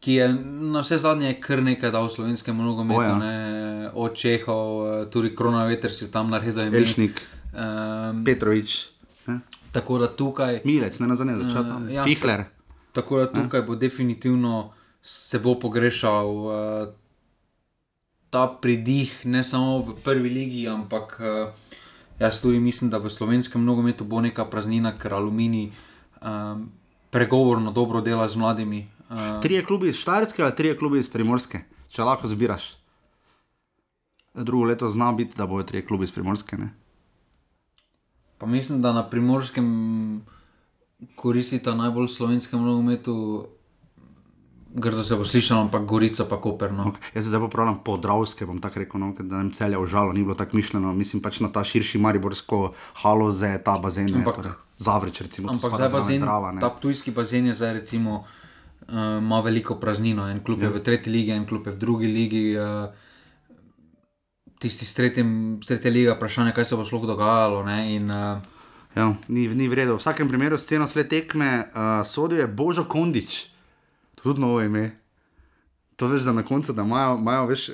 ki 0.00 0.12
je 0.12 0.28
na 0.70 0.80
vse 0.86 0.98
zadnje 1.02 1.34
kar 1.42 1.62
nekaj 1.62 1.90
dal 1.90 2.06
slovenskemu 2.08 2.62
nogometu, 2.62 3.02
ja. 3.02 3.90
od 3.94 4.14
Čehov, 4.14 4.68
eh, 4.86 5.10
tudi 5.10 5.34
Krona 5.34 5.64
Veter 5.66 5.90
si 5.92 6.06
tam 6.12 6.30
naredil 6.30 6.68
ime. 6.68 6.78
Elšnik, 6.78 7.18
Um, 7.56 8.24
Petrovič, 8.24 8.88
ne? 9.26 9.40
tako 9.72 9.98
da 9.98 10.10
tukaj. 10.16 10.60
Milec, 10.64 10.98
ne 11.00 11.06
na 11.08 11.14
zadnje 11.16 11.36
začel 11.36 11.64
tam. 11.64 11.88
Eh, 11.88 11.94
ja. 11.94 12.04
Pihler. 12.04 12.44
Tako 12.92 13.18
da 13.18 13.32
tukaj 13.32 13.62
bo 13.62 13.76
definitivno 13.76 14.72
se 15.02 15.38
bo 15.38 15.54
pogrešal 15.54 16.28
uh, 16.28 16.52
ta 18.30 18.46
pridih, 18.60 19.12
ne 19.24 19.44
samo 19.44 19.78
v 19.78 19.94
prvi 20.04 20.30
ligi, 20.30 20.68
ampak 20.68 21.20
uh, 21.20 21.48
jaz 22.18 22.42
tudi 22.42 22.60
mislim, 22.60 22.90
da 22.90 22.98
v 22.98 23.10
slovenskem 23.10 23.64
nogometu 23.64 24.04
bo 24.04 24.20
neka 24.20 24.44
praznina, 24.44 24.92
ker 24.98 25.14
aluminij 25.14 25.70
um, 26.20 26.68
pregovorno 27.10 27.72
dobro 27.72 28.00
dela 28.00 28.28
z 28.28 28.36
mladimi. 28.36 28.88
Uh, 29.08 29.40
Trije 29.42 29.64
klubi 29.64 29.88
iz 29.88 29.96
Štajerske 29.96 30.42
ali 30.42 30.56
trije 30.56 30.76
klubi 30.76 30.98
iz 30.98 31.08
Primorske, 31.08 31.62
če 31.88 32.02
lahko 32.02 32.28
zbiraš. 32.28 32.74
Drugo 34.34 34.64
leto 34.64 34.90
zna 34.90 35.12
biti, 35.12 35.36
da 35.36 35.46
bojo 35.46 35.62
trije 35.64 35.86
klubi 35.86 36.04
iz 36.04 36.12
Primorske. 36.12 36.56
Ne? 36.56 36.74
Pa 38.38 38.46
mislim, 38.46 38.82
da 38.82 38.92
na 38.92 39.02
primorskem 39.10 40.22
koristita 41.14 41.74
najbolj 41.74 42.08
slovenskem 42.08 42.62
nogometu. 42.62 43.46
Grdo 44.76 45.04
se 45.04 45.16
bo 45.16 45.24
slišalo, 45.24 45.60
ampak 45.60 45.84
Gorica 45.84 46.24
pa 46.28 46.36
Koper. 46.40 46.72
No. 46.72 46.84
Okay. 46.84 47.14
Jaz 47.14 47.24
se 47.24 47.28
zdaj 47.28 47.40
popravljam 47.40 47.78
po 47.84 47.96
Dravske, 47.96 48.46
bom 48.46 48.60
tako 48.60 48.78
rekel, 48.78 49.00
no, 49.00 49.14
da 49.18 49.36
nam 49.36 49.50
celje 49.50 49.78
užalo, 49.78 50.12
ni 50.12 50.22
bilo 50.22 50.34
tako 50.34 50.56
mišljeno. 50.56 50.92
Mislim 50.92 51.22
pač 51.22 51.40
na 51.40 51.48
ta 51.48 51.64
širši 51.64 51.98
mariborsko 51.98 52.72
halo, 53.00 53.30
zdaj 53.32 53.62
ta 53.64 53.78
bazen. 53.78 54.10
ne, 54.10 54.24
Ampak- 54.24 54.36
torej 54.36 54.52
Zavreč, 54.78 55.20
recimo, 55.20 55.48
Ampak 55.50 55.74
zdaj 55.74 55.88
bazen, 55.88 56.20
Drava, 56.20 56.52
ne. 56.52 56.60
ta 56.60 56.68
tujski 56.68 57.10
bazen 57.10 57.46
je 57.46 57.54
zdaj 57.54 57.72
recimo. 57.72 58.24
Uh, 58.88 58.94
ima 59.18 59.40
veliko 59.40 59.74
praznino, 59.74 60.28
en 60.30 60.44
klub 60.44 60.62
je 60.62 60.68
v 60.68 60.82
tretji 60.82 61.12
ligi, 61.12 61.30
en 61.30 61.46
klub 61.46 61.66
je 61.66 61.72
v 61.72 61.78
drugi 61.78 62.06
ligi. 62.06 62.56
Uh, 62.58 62.92
tisti 64.58 64.84
s, 64.84 64.94
tretjim, 64.94 65.30
tretje 65.60 65.90
lige, 65.90 66.12
vprašanje, 66.12 66.52
kaj 66.52 66.64
se 66.64 66.76
bo 66.76 66.84
sploh 66.84 67.06
dogajalo. 67.06 67.64
Ne, 67.64 67.94
in, 67.94 68.10
uh, 68.10 68.38
Ja, 68.96 69.10
ni, 69.28 69.44
ni 69.46 69.68
vredno. 69.68 69.94
V 69.94 70.00
vsakem 70.00 70.24
primeru 70.24 70.56
sceno 70.56 70.86
sled 70.88 71.08
tekme 71.08 71.48
uh, 71.66 72.00
sodijo 72.02 72.40
je 72.40 72.46
Božo 72.48 72.84
Kondič, 72.84 73.42
tudi 74.16 74.40
novo 74.40 74.62
ime. 74.62 74.96
To 75.96 76.08
veš, 76.08 76.22
da 76.22 76.32
na 76.32 76.42
koncu, 76.42 76.72
da 76.72 76.82
imajo, 76.82 77.16
imajo 77.16 77.46
veš, 77.46 77.66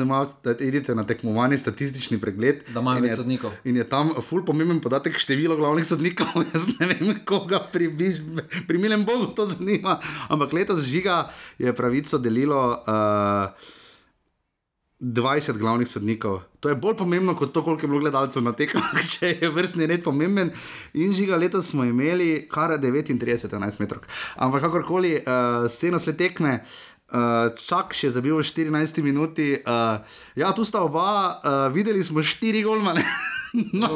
malo, 0.00 0.32
da 0.44 0.52
idete 0.54 0.94
na 0.94 1.04
tekmovanje, 1.04 1.58
statistični 1.58 2.16
pregled. 2.18 2.64
Da 2.68 2.80
imajo 2.80 3.00
več 3.00 3.10
je- 3.10 3.16
sodnikov. 3.16 3.52
In 3.64 3.76
je 3.76 3.84
tam 3.84 4.14
ful 4.20 4.40
pomemben 4.42 4.80
podatek 4.80 5.16
število 5.16 5.56
glavnih 5.56 5.84
sodnikov. 5.86 6.28
Jaz 6.54 6.68
ne 6.78 6.86
vem, 6.88 7.20
koga 7.24 7.60
pri, 7.62 7.88
Biž- 7.90 8.24
pri 8.66 8.78
milem 8.78 9.04
Bogu 9.04 9.34
to 9.34 9.44
zanima. 9.46 9.98
Ampak 10.28 10.52
letos 10.52 10.80
žiga 10.82 11.28
je 11.58 11.72
pravico 11.72 12.18
delilo. 12.18 12.80
Uh, 12.80 13.52
20 15.00 15.56
glavnih 15.56 15.88
sodnikov. 15.88 16.42
To 16.60 16.68
je 16.68 16.76
bolj 16.76 16.96
pomembno 17.00 17.32
kot 17.36 17.52
to, 17.52 17.64
koliko 17.64 17.84
je 17.84 17.88
bilo 17.88 18.00
gledalcev 18.00 18.42
na 18.44 18.52
tekmah, 18.52 18.92
če 19.14 19.32
je 19.40 19.50
vrstni 19.50 19.88
red 19.88 20.04
pomemben. 20.04 20.52
In 21.00 21.14
žiga 21.16 21.40
letos 21.40 21.72
smo 21.72 21.84
imeli 21.88 22.46
kar 22.52 22.76
39, 22.76 23.48
11 23.48 23.80
metrov. 23.80 24.04
Ampak 24.36 24.68
kakorkoli, 24.68 25.16
uh, 25.24 25.64
scena 25.72 25.98
sled 25.98 26.20
tekme. 26.20 26.60
Uh, 27.10 27.48
čak 27.58 27.96
še 27.96 28.12
zabil 28.14 28.36
v 28.36 28.44
14 28.44 29.02
minuti. 29.02 29.56
Uh, 29.64 30.04
ja, 30.38 30.52
tu 30.54 30.68
sta 30.68 30.84
oba, 30.84 31.40
uh, 31.40 31.66
videli 31.72 32.04
smo 32.04 32.22
štiri 32.22 32.62
golmane. 32.62 33.02
No, 33.72 33.88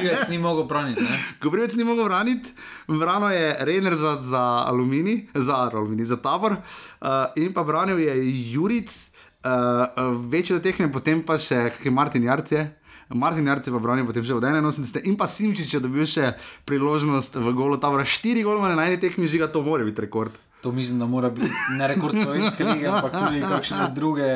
Pivec 0.00 0.28
ni 0.28 0.38
mogel 0.40 0.64
braniti. 0.64 1.04
Govorec 1.40 1.74
ni 1.76 1.84
mogel 1.84 2.04
braniti, 2.04 2.48
brano 2.88 3.28
je 3.28 3.56
Rener 3.60 3.94
za, 3.94 4.16
za 4.24 4.64
aluminij, 4.64 5.26
za, 5.34 5.68
aluminij, 5.68 6.04
za 6.04 6.16
tabor, 6.16 6.52
uh, 6.52 7.26
in 7.36 7.52
pa 7.52 7.60
branil 7.62 7.98
je 7.98 8.14
Juric, 8.52 9.11
uh, 9.44 10.16
večji 10.28 10.56
od 10.56 10.62
teh, 10.62 10.76
potem 10.92 11.22
pa 11.22 11.38
še 11.38 11.70
kak 11.74 11.84
je 11.84 11.92
Martin 11.92 12.24
Jarce. 12.24 12.70
Martin 13.12 13.46
Jarce 13.46 13.68
pa 13.68 13.78
branil 13.78 14.06
potem 14.08 14.24
že 14.24 14.34
od 14.34 14.44
81 14.44 15.04
in 15.04 15.16
pa 15.16 15.28
Simčič 15.28 15.68
je 15.74 15.80
dobil 15.82 16.08
še 16.08 16.32
priložnost 16.64 17.36
v 17.36 17.52
golu 17.52 17.76
tabora. 17.76 18.06
Štiri 18.08 18.42
golmane 18.42 18.78
na 18.78 18.88
eni 18.88 18.96
tekmi 18.96 19.28
žiga, 19.28 19.52
to 19.52 19.60
mora 19.60 19.84
biti 19.84 20.00
rekord. 20.00 20.32
To 20.62 20.72
mislim, 20.72 21.02
da 21.02 21.06
mora 21.10 21.28
biti 21.30 21.50
ne 21.74 21.88
rekord 21.90 22.14
slovenske 22.14 22.64
lige, 22.64 22.86
ampak 22.86 23.12
tudi 23.18 23.42
kakšne 23.42 23.90
druge. 23.94 24.30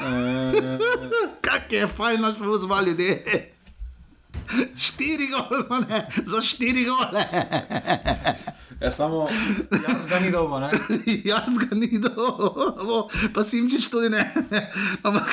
Uh, 0.00 0.80
Kak 1.46 1.68
je 1.72 1.86
fajn 1.86 2.24
naš 2.24 2.40
fuzbal 2.40 2.88
ljudje. 2.88 3.52
Štiri 4.76 5.32
gole, 5.32 6.04
za 6.24 6.40
štiri 6.40 6.84
gole. 6.84 7.24
Ja, 8.80 8.90
samo 8.90 9.28
jaz 9.72 10.06
ga 10.08 10.18
ni 10.20 10.30
dobro, 10.30 10.60
ne? 10.60 10.70
jaz 11.32 11.58
ga 11.58 11.76
ni 11.76 11.98
dobro, 11.98 13.08
pa 13.34 13.44
Simčič 13.44 13.88
tudi 13.88 14.12
ne. 14.12 14.20
Ampak 15.02 15.32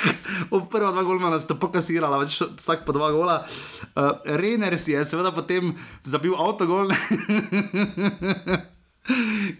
v 0.51 0.63
prva 0.71 0.91
dva 0.95 1.03
golmana 1.03 1.39
sta 1.43 1.55
pokasirala, 1.55 2.21
več 2.23 2.39
vsak 2.39 2.87
po 2.87 2.95
dva 2.95 3.11
gola. 3.11 3.43
Uh, 3.93 4.23
Rener 4.39 4.79
si 4.79 4.95
je 4.95 5.03
seveda 5.03 5.35
potem 5.35 5.75
zabil 6.07 6.35
avtogol. 6.35 6.87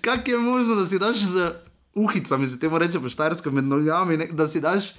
Kak 0.06 0.28
je 0.28 0.38
možno, 0.39 0.80
da 0.80 0.88
si 0.88 0.99
daš 0.99 1.20
z 1.28 1.51
uhicami, 1.95 2.47
se 2.47 2.60
temu 2.60 2.80
reče 2.80 3.04
po 3.04 3.12
štajersko 3.12 3.51
med 3.51 3.68
nogami, 3.68 4.18
ne, 4.18 4.28
da 4.32 4.47
si 4.47 4.64
daš 4.64 4.95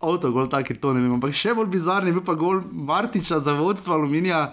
avtogol, 0.00 0.48
tako 0.48 0.72
je 0.72 0.80
to 0.80 0.92
ne 0.92 1.00
vem. 1.00 1.12
Ampak 1.16 1.36
še 1.36 1.54
bolj 1.54 1.70
bizarni 1.72 2.10
je 2.10 2.18
bil 2.18 2.24
pa 2.26 2.34
gol 2.34 2.62
Martiča 2.72 3.40
za 3.40 3.54
vodstvo 3.56 3.94
aluminija. 3.94 4.50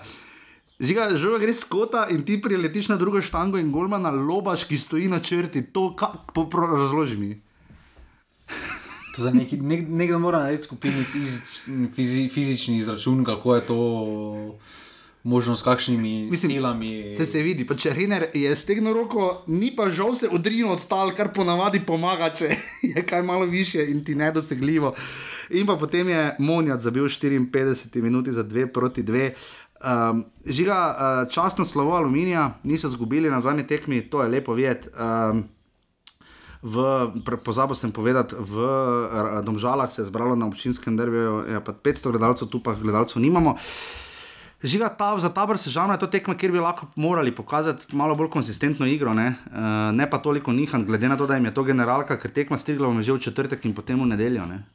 Žiga, 0.78 1.10
žoga 1.18 1.40
gre 1.42 1.54
skota 1.58 2.06
in 2.14 2.22
ti 2.22 2.38
priletiš 2.42 2.92
na 2.92 3.00
drugo 3.02 3.22
štango 3.22 3.58
in 3.58 3.72
golma 3.74 3.98
na 3.98 4.12
lobaš, 4.14 4.68
ki 4.70 4.78
stoji 4.78 5.08
na 5.10 5.20
črti. 5.20 5.66
To, 5.74 5.90
kako 5.98 6.46
razloži 6.54 7.18
mi. 7.18 7.32
Neki, 9.18 9.58
nek, 9.58 9.88
nekdo 9.90 10.20
mora 10.22 10.44
narediti 10.46 10.68
skupini 10.70 11.04
fizič, 11.04 11.42
fizi, 11.96 12.28
fizični 12.30 12.78
izračun, 12.78 13.24
kako 13.26 13.56
je 13.56 13.62
to 13.66 13.80
možno 15.24 15.56
s 15.56 15.64
kakšnimi 15.64 16.28
Mislim, 16.32 16.52
silami. 16.52 17.14
Se 17.14 17.26
se 17.26 17.42
vidi, 17.42 17.66
pa 17.68 17.76
če 17.76 17.94
Rener 17.94 18.28
je 18.34 18.56
stegno 18.56 18.94
roko, 18.94 19.44
ni 19.48 19.74
pa 19.76 19.90
žal 19.90 20.14
se 20.16 20.30
odrinil 20.32 20.70
od 20.72 20.86
tal, 20.88 21.12
kar 21.16 21.34
ponavadi 21.34 21.82
pomaga, 21.86 22.30
če 22.34 22.54
je 22.94 23.06
kaj 23.06 23.24
malo 23.24 23.46
više 23.46 23.90
in 23.90 24.04
ti 24.06 24.16
nedosegljivo. 24.16 24.94
In 25.50 25.66
pa 25.66 25.76
potem 25.76 26.10
je 26.10 26.36
Monjat 26.40 26.80
zabil 26.80 27.08
54 27.08 28.02
minut 28.02 28.28
za 28.28 28.44
2 28.44 28.68
proti 28.74 29.04
2. 29.04 29.32
Um, 29.78 30.26
žiga, 30.46 30.78
uh, 30.90 31.32
častno 31.32 31.66
slovo 31.66 31.94
aluminija, 31.96 32.58
niso 32.64 32.88
izgubili 32.88 33.30
na 33.30 33.42
zadnji 33.42 33.68
tekmi, 33.68 34.02
to 34.10 34.24
je 34.24 34.30
lepo 34.30 34.54
videti. 34.54 34.90
Um, 34.98 35.46
Pozabil 37.46 37.76
sem 37.78 37.92
povedati, 37.94 38.36
v 38.36 38.56
Domžalah 39.46 39.92
se 39.94 40.02
je 40.02 40.10
zbralo 40.10 40.36
na 40.36 40.50
občinskem 40.50 40.98
derbiju, 40.98 41.46
ja, 41.54 41.62
500 41.62 42.12
gledalcev, 42.12 42.50
tu 42.50 42.60
pa 42.60 42.74
gledalcev 42.74 43.22
nimamo. 43.22 43.56
Žiga 44.64 44.90
ta, 44.90 45.14
za 45.22 45.30
tabor 45.30 45.62
sežano 45.62 45.94
je 45.94 46.02
to 46.02 46.10
tekmo, 46.10 46.34
kjer 46.34 46.52
bi 46.52 46.60
lahko 46.60 46.90
morali 46.96 47.32
pokazati 47.32 47.96
malo 47.96 48.16
bolj 48.18 48.34
konsistentno 48.34 48.90
igro, 48.90 49.14
ne, 49.14 49.38
uh, 49.54 49.94
ne 49.94 50.10
pa 50.10 50.18
toliko 50.18 50.52
nihan, 50.52 50.86
glede 50.86 51.08
na 51.08 51.18
to, 51.18 51.30
da 51.30 51.38
jim 51.38 51.46
je 51.46 51.54
to 51.54 51.64
generalka, 51.64 52.18
ker 52.18 52.34
tekma 52.34 52.58
stigla 52.58 52.90
že 53.02 53.14
v 53.14 53.22
četrtek 53.22 53.66
in 53.66 53.78
potem 53.78 54.02
v 54.02 54.10
nedeljo. 54.10 54.50
Ne. 54.50 54.66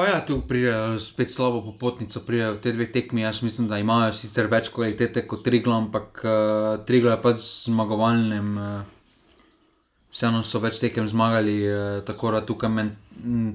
Pa 0.00 0.06
ja, 0.08 0.20
tu 0.24 0.40
pride 0.40 0.96
spet 0.96 1.28
slabo 1.28 1.60
popotnico, 1.60 2.22
pride 2.24 2.54
v 2.56 2.60
te 2.64 2.72
dve 2.72 2.86
tekmi. 2.88 3.20
Jaz 3.20 3.42
mislim, 3.44 3.66
da 3.68 3.76
imajo 3.76 4.14
sicer 4.16 4.46
več 4.48 4.70
kvalitete 4.72 5.26
kot 5.28 5.42
Triglo, 5.44 5.74
ampak 5.76 6.22
uh, 6.24 6.78
Triglo 6.88 7.10
je 7.12 7.18
pač 7.20 7.42
zmagovalnem. 7.68 8.46
Uh, 8.56 9.90
vseeno 10.08 10.40
so 10.40 10.56
več 10.64 10.78
tekem 10.80 11.04
zmagali, 11.04 11.56
uh, 11.68 11.98
tako 12.08 12.32
da 12.32 12.40
tukaj 12.48 12.72
men, 12.72 12.94
m, 13.20 13.50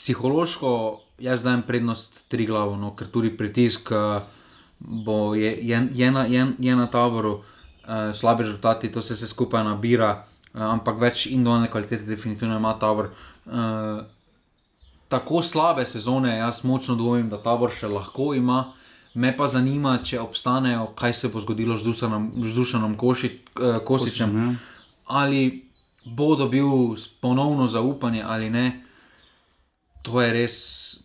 psihološko 0.00 0.70
jaz 1.20 1.44
dajem 1.44 1.66
prednost 1.68 2.22
Triglo, 2.32 2.64
no, 2.80 2.94
ker 2.96 3.12
tudi 3.12 3.34
pritisk. 3.36 3.92
Uh, 3.92 4.24
bo 4.80 5.34
je, 5.36 5.52
je, 5.60 5.82
je, 5.92 6.10
na, 6.16 6.24
je, 6.24 6.48
je 6.56 6.78
na 6.80 6.88
taboru, 6.88 7.34
uh, 7.84 8.16
slabi 8.16 8.48
rezultati, 8.48 8.88
to 8.88 9.04
se 9.04 9.12
vse 9.12 9.28
skupaj 9.28 9.68
nabira, 9.68 10.14
uh, 10.56 10.70
ampak 10.72 11.04
več 11.04 11.28
individualne 11.28 11.68
kvalitete, 11.68 12.08
definitivno 12.08 12.56
ima 12.56 12.78
tabor. 12.80 13.12
Uh, 13.44 14.08
tako 15.12 15.42
slabe 15.42 15.84
sezone, 15.86 16.36
jaz 16.38 16.64
močno 16.64 16.96
dvomim, 16.96 17.28
da 17.28 17.36
tabor 17.42 17.72
še 17.74 17.90
lahko 17.92 18.32
ima. 18.34 18.64
Me 19.14 19.34
pa 19.36 19.44
zanima, 19.52 19.98
če 20.00 20.22
obstanejo, 20.22 20.86
kaj 20.96 21.12
se 21.12 21.28
bo 21.28 21.40
zgodilo 21.44 21.76
z 21.76 21.92
Dušanom 22.56 22.94
Koši, 22.96 23.28
uh, 23.60 23.76
Kosičem. 23.84 24.32
Ja. 24.38 24.46
Ali 25.20 25.42
bo 26.04 26.32
dobil 26.36 26.96
ponovno 27.20 27.68
zaupanje 27.68 28.24
ali 28.24 28.48
ne. 28.50 28.64
To 30.02 30.22
je 30.22 30.32
res 30.32 30.56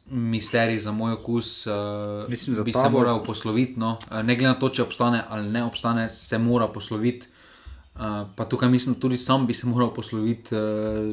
misterij 0.08 0.80
za 0.88 0.96
moj 0.96 1.20
okus. 1.20 1.68
Uh, 1.68 2.24
Mislim, 2.32 2.56
bi 2.64 2.72
tabor... 2.72 2.88
se 2.88 2.94
moral 2.96 3.24
posloviti. 3.24 3.76
No. 3.80 3.98
Uh, 4.08 4.24
ne 4.24 4.40
glede 4.40 4.54
na 4.54 4.60
to, 4.62 4.72
če 4.72 4.88
obstane 4.88 5.20
ali 5.28 5.52
ne 5.52 5.66
obstane, 5.68 6.08
se 6.10 6.40
mora 6.40 6.72
posloviti. 6.72 7.28
Uh, 7.98 8.28
pa 8.36 8.46
tukaj 8.46 8.70
mislim, 8.70 8.96
da 8.96 9.02
tudi 9.02 9.18
sam 9.18 9.48
bi 9.48 9.54
se 9.54 9.68
moral 9.68 9.94
posloviti 9.94 10.56
uh, 10.56 10.62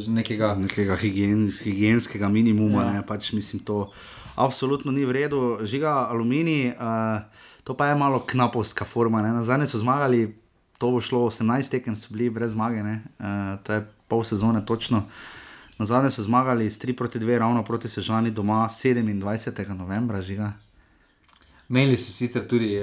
z 0.02 0.08
nekega, 0.08 0.54
z 0.54 0.66
nekega 0.66 0.96
higiens, 0.96 1.62
higienskega 1.64 2.28
minimuma. 2.28 2.84
Ja. 2.94 3.02
Pač, 3.02 3.32
mislim, 3.32 3.62
to 3.64 3.90
absolutno 4.36 4.92
ni 4.92 5.04
v 5.04 5.12
redu. 5.12 5.58
Žiga 5.64 6.06
aluminij, 6.10 6.74
uh, 6.76 7.22
to 7.64 7.76
pa 7.76 7.88
je 7.88 7.94
malo 7.94 8.20
knapovska 8.20 8.84
forma. 8.84 9.22
Na 9.22 9.44
zadnje 9.44 9.66
so 9.66 9.78
zmagali, 9.78 10.34
to 10.78 10.90
bo 10.90 11.00
šlo 11.00 11.24
18 11.30 11.70
tekem, 11.70 11.96
so 11.96 12.12
bili 12.12 12.30
brez 12.30 12.52
zmage, 12.52 12.84
uh, 12.84 13.56
to 13.64 13.72
je 13.72 13.86
pol 14.08 14.24
sezone 14.24 14.66
točno. 14.66 14.98
Uh, 14.98 15.34
Na 15.78 15.86
zadnje 15.86 16.10
so 16.10 16.22
zmagali 16.22 16.70
s 16.70 16.78
3 16.78 16.96
proti 16.96 17.18
2, 17.18 17.38
ravno 17.38 17.64
proti 17.64 17.88
Sežani 17.88 18.30
doma 18.30 18.68
27. 18.68 19.74
novembra. 19.74 20.22
Žiga. 20.22 20.52
Imeli 21.68 21.96
so 21.96 22.12
sicer 22.12 22.46
tudi. 22.48 22.78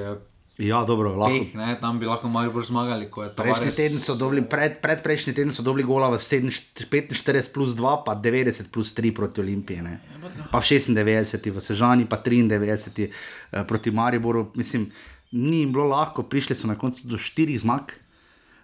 Ja, 0.62 0.84
dobro, 0.86 1.10
lahko. 1.18 1.34
Peh, 1.34 1.56
ne, 1.58 1.74
tam 1.82 1.98
bi 1.98 2.06
lahko 2.06 2.30
malo 2.30 2.52
bolj 2.54 2.68
zmagali. 2.70 3.08
Prejšnji 3.10 3.72
teden 3.74 3.98
so 3.98 4.14
dobili, 4.14 4.44
pred, 4.46 4.78
pred 4.84 5.02
prejšnji 5.02 5.34
teden 5.34 5.50
so 5.50 5.66
dobili 5.66 5.88
gola 5.88 6.12
v 6.14 6.20
45 6.22 7.50
plus 7.50 7.74
2, 7.74 7.96
pa 8.06 8.14
90 8.14 8.70
plus 8.70 8.94
3 8.94 9.10
proti 9.10 9.42
Olimpiji. 9.42 9.82
Ne. 9.82 9.98
Pa 10.54 10.62
v 10.62 10.66
96, 10.70 11.50
v 11.50 11.58
Sežani 11.58 12.06
pa 12.06 12.22
93 12.22 13.10
eh, 13.10 13.66
proti 13.66 13.90
Mariboru. 13.90 14.52
Mislim, 14.54 14.92
ni 15.34 15.66
jim 15.66 15.74
bilo 15.74 15.90
lahko, 15.90 16.24
prišli 16.30 16.54
so 16.54 16.70
na 16.70 16.78
koncu 16.78 17.10
do 17.10 17.18
4 17.18 17.58
zmag, 17.66 17.98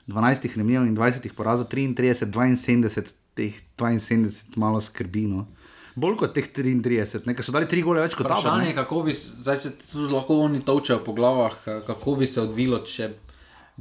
12 0.05 0.53
remijev 0.53 0.85
in 0.85 0.93
20 0.93 1.33
porazov, 1.33 1.65
33, 1.65 2.29
72 2.29 3.09
teh 3.33 3.57
72 3.73 4.53
malo 4.53 4.77
skrbi. 4.77 5.25
No. 5.33 5.49
Bolj 5.97 6.19
kot 6.21 6.35
teh 6.35 6.45
33, 6.45 7.25
nekaj 7.25 7.45
so 7.45 7.53
dali 7.55 7.65
tri 7.69 7.81
gole 7.81 8.03
več 8.03 8.13
kot 8.13 8.27
tam. 8.29 8.37
Vprašanje 8.37 8.69
je, 8.69 8.73
kako 8.77 8.99
bi 9.07 9.15
zdaj 9.17 9.57
se 9.57 9.71
tudi 9.81 10.11
lahko 10.13 10.35
oni 10.45 10.61
točejo 10.65 10.99
po 11.05 11.15
glavah, 11.17 11.55
kako 11.87 12.19
bi 12.19 12.27
se 12.29 12.43
odvilo, 12.43 12.83
če 12.85 13.09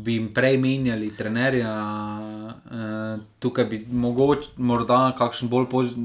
bi 0.00 0.16
jim 0.16 0.30
prej 0.32 0.56
menjali 0.60 1.10
trenerja. 1.16 1.74
Uh, 1.76 3.20
tukaj 3.38 3.68
bi 3.68 3.82
mogoče 3.92 4.56
morda 4.56 5.10
kakšen 5.18 5.52
bolj 5.52 5.68
poziv, 5.72 6.00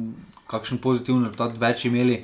kakšen 0.51 0.83
pozitivni 0.83 1.29
rezultat 1.29 1.55
več 1.61 1.87
imeli. 1.87 2.19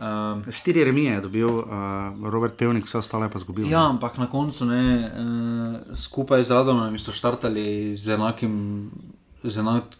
Um, 0.00 0.42
Štiri 0.50 0.82
remije 0.88 1.14
je 1.18 1.22
dobil, 1.28 1.48
uh, 1.60 2.30
Robert 2.34 2.58
Pevnik, 2.58 2.86
vse 2.88 2.98
ostale 2.98 3.30
pa 3.30 3.38
zgubil. 3.42 3.68
Ja, 3.70 3.84
ampak 3.90 4.18
na 4.18 4.26
koncu 4.30 4.66
ne, 4.66 4.82
uh, 4.96 5.96
skupaj 5.98 6.42
z 6.46 6.58
Radom 6.58 6.98
so 6.98 7.14
štartali 7.14 7.94
z 7.94 8.18
enakim, 8.18 8.54
z 9.44 9.62
enakim 9.62 9.99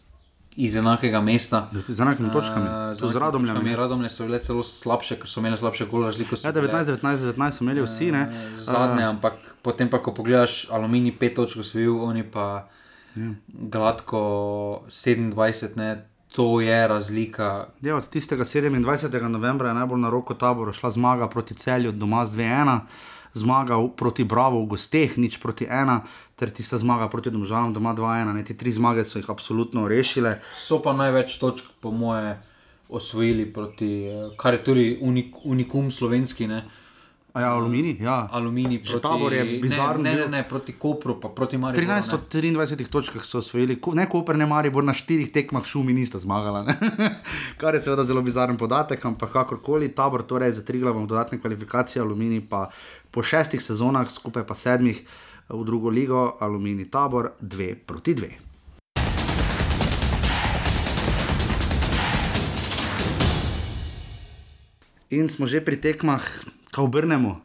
iz 0.64 0.76
enakega 0.76 1.20
mesta. 1.20 1.68
Z 1.88 2.00
enakimi 2.00 2.32
točkami. 2.32 2.68
Uh, 2.92 3.12
z 3.12 3.16
radomljami. 3.16 3.76
Radomlje 3.76 4.11
so 4.11 4.26
bile 4.28 4.38
celo 4.38 4.62
slabše, 4.62 5.16
ker 5.20 5.30
so 5.30 5.40
imeli 5.40 5.58
slabše 5.58 5.86
gol 5.90 6.04
razliko. 6.08 6.36
Ja, 6.44 6.52
19-19 6.52 7.50
so 7.56 7.64
imeli 7.64 7.84
vsi. 7.84 8.11
Uh, 8.11 8.36
zadnje, 8.58 9.04
uh, 9.04 9.11
ampak 9.14 9.40
potem 9.62 9.90
pa, 9.90 10.02
ko 10.02 10.14
pogledaš 10.14 10.66
aluminij 10.70 11.16
5 11.20 11.34
točk 11.34 11.64
osvojil, 11.64 11.96
oni 12.04 12.22
pa 12.22 12.68
ja. 13.16 13.32
gladko 13.48 14.22
27, 14.88 15.76
ne. 15.76 16.06
To 16.30 16.61
je 16.61 16.88
razlika. 16.88 17.66
Ja, 17.82 17.96
od 17.96 18.08
tistega 18.08 18.44
27. 18.44 19.28
novembra 19.28 19.68
je 19.68 19.74
najbolj 19.74 20.00
na 20.00 20.11
roko 20.11 20.34
taboru 20.34 20.72
šla 20.72 20.90
zmaga 20.90 21.28
proti 21.28 21.54
celju, 21.54 21.92
doma 21.92 22.26
z 22.26 22.38
2-1 22.38 22.78
zmaga 23.32 23.78
proti 23.96 24.24
Bravo 24.24 24.62
v 24.62 24.74
gosteh, 24.74 25.14
nič 25.18 25.38
proti 25.38 25.66
ena, 25.70 26.02
ter 26.41 26.51
tista 26.51 26.78
zmaga 26.80 27.09
proti 27.12 27.30
Domžalam, 27.30 27.74
doma 27.76 27.93
dva 27.93 28.16
ena. 28.22 28.32
Ne, 28.32 28.45
te 28.45 28.57
tri 28.57 28.72
zmage 28.72 29.05
so 29.05 29.20
jih 29.20 29.28
absolutno 29.28 29.84
rešile. 29.88 30.38
So 30.57 30.80
pa 30.80 30.97
največ 30.97 31.36
točk, 31.36 31.74
po 31.84 31.93
moje, 31.93 32.38
osvojili 32.88 33.45
proti, 33.53 33.91
eh, 34.09 34.30
kar 34.41 34.57
je 34.57 34.64
tudi 34.64 34.86
unik, 35.01 35.45
unikum 35.45 35.91
slovenski. 35.93 36.49
Ne. 36.49 36.64
Ja, 37.34 37.53
aluminij. 37.55 37.97
Ja. 38.01 38.28
Aluminij 38.32 38.80
proti 38.82 39.03
Tabor 39.03 39.32
je 39.32 39.45
bizarno. 39.62 40.03
Ne, 40.03 40.14
ne, 40.14 40.26
ne, 40.28 40.43
proti 40.49 40.72
Kopru, 40.72 41.20
pa 41.20 41.28
proti 41.28 41.59
Mariboru. 41.59 41.86
13 41.86 42.14
od 42.14 42.20
23 42.32 42.88
točk 42.91 43.20
so 43.22 43.38
osvojili, 43.38 43.78
ne 43.95 44.09
Koper, 44.09 44.38
ne 44.38 44.47
Maribor, 44.47 44.84
na 44.84 44.93
štirih 44.93 45.30
tekmah 45.32 45.64
šumi 45.64 45.93
nista 45.93 46.18
zmagala. 46.18 46.64
Kar 47.61 47.74
je 47.74 47.80
seveda 47.80 48.05
zelo 48.05 48.22
bizaren 48.22 48.59
podatek, 48.59 49.05
ampak 49.05 49.32
kakorkoli, 49.32 49.93
Tabor 49.95 50.22
torej 50.22 50.57
za 50.59 50.64
tri 50.64 50.80
glavne 50.80 51.07
dodatne 51.07 51.38
kvalifikacije, 51.41 52.03
aluminij 52.03 52.49
pa 52.51 52.70
po 53.11 53.22
šestih 53.22 53.62
sezonah, 53.62 54.11
skupaj 54.11 54.47
pa 54.47 54.55
sedmih 54.55 55.05
v 55.51 55.64
drugo 55.66 55.90
ligo, 55.90 56.36
aluminij 56.38 56.86
Tabor 56.90 57.34
2 57.40 57.74
proti 57.86 58.14
2. 58.14 58.30
In 65.11 65.26
smo 65.26 65.51
že 65.51 65.59
pri 65.59 65.74
tekmah, 65.74 66.22
kaj 66.70 66.86
obrnemo. 66.86 67.42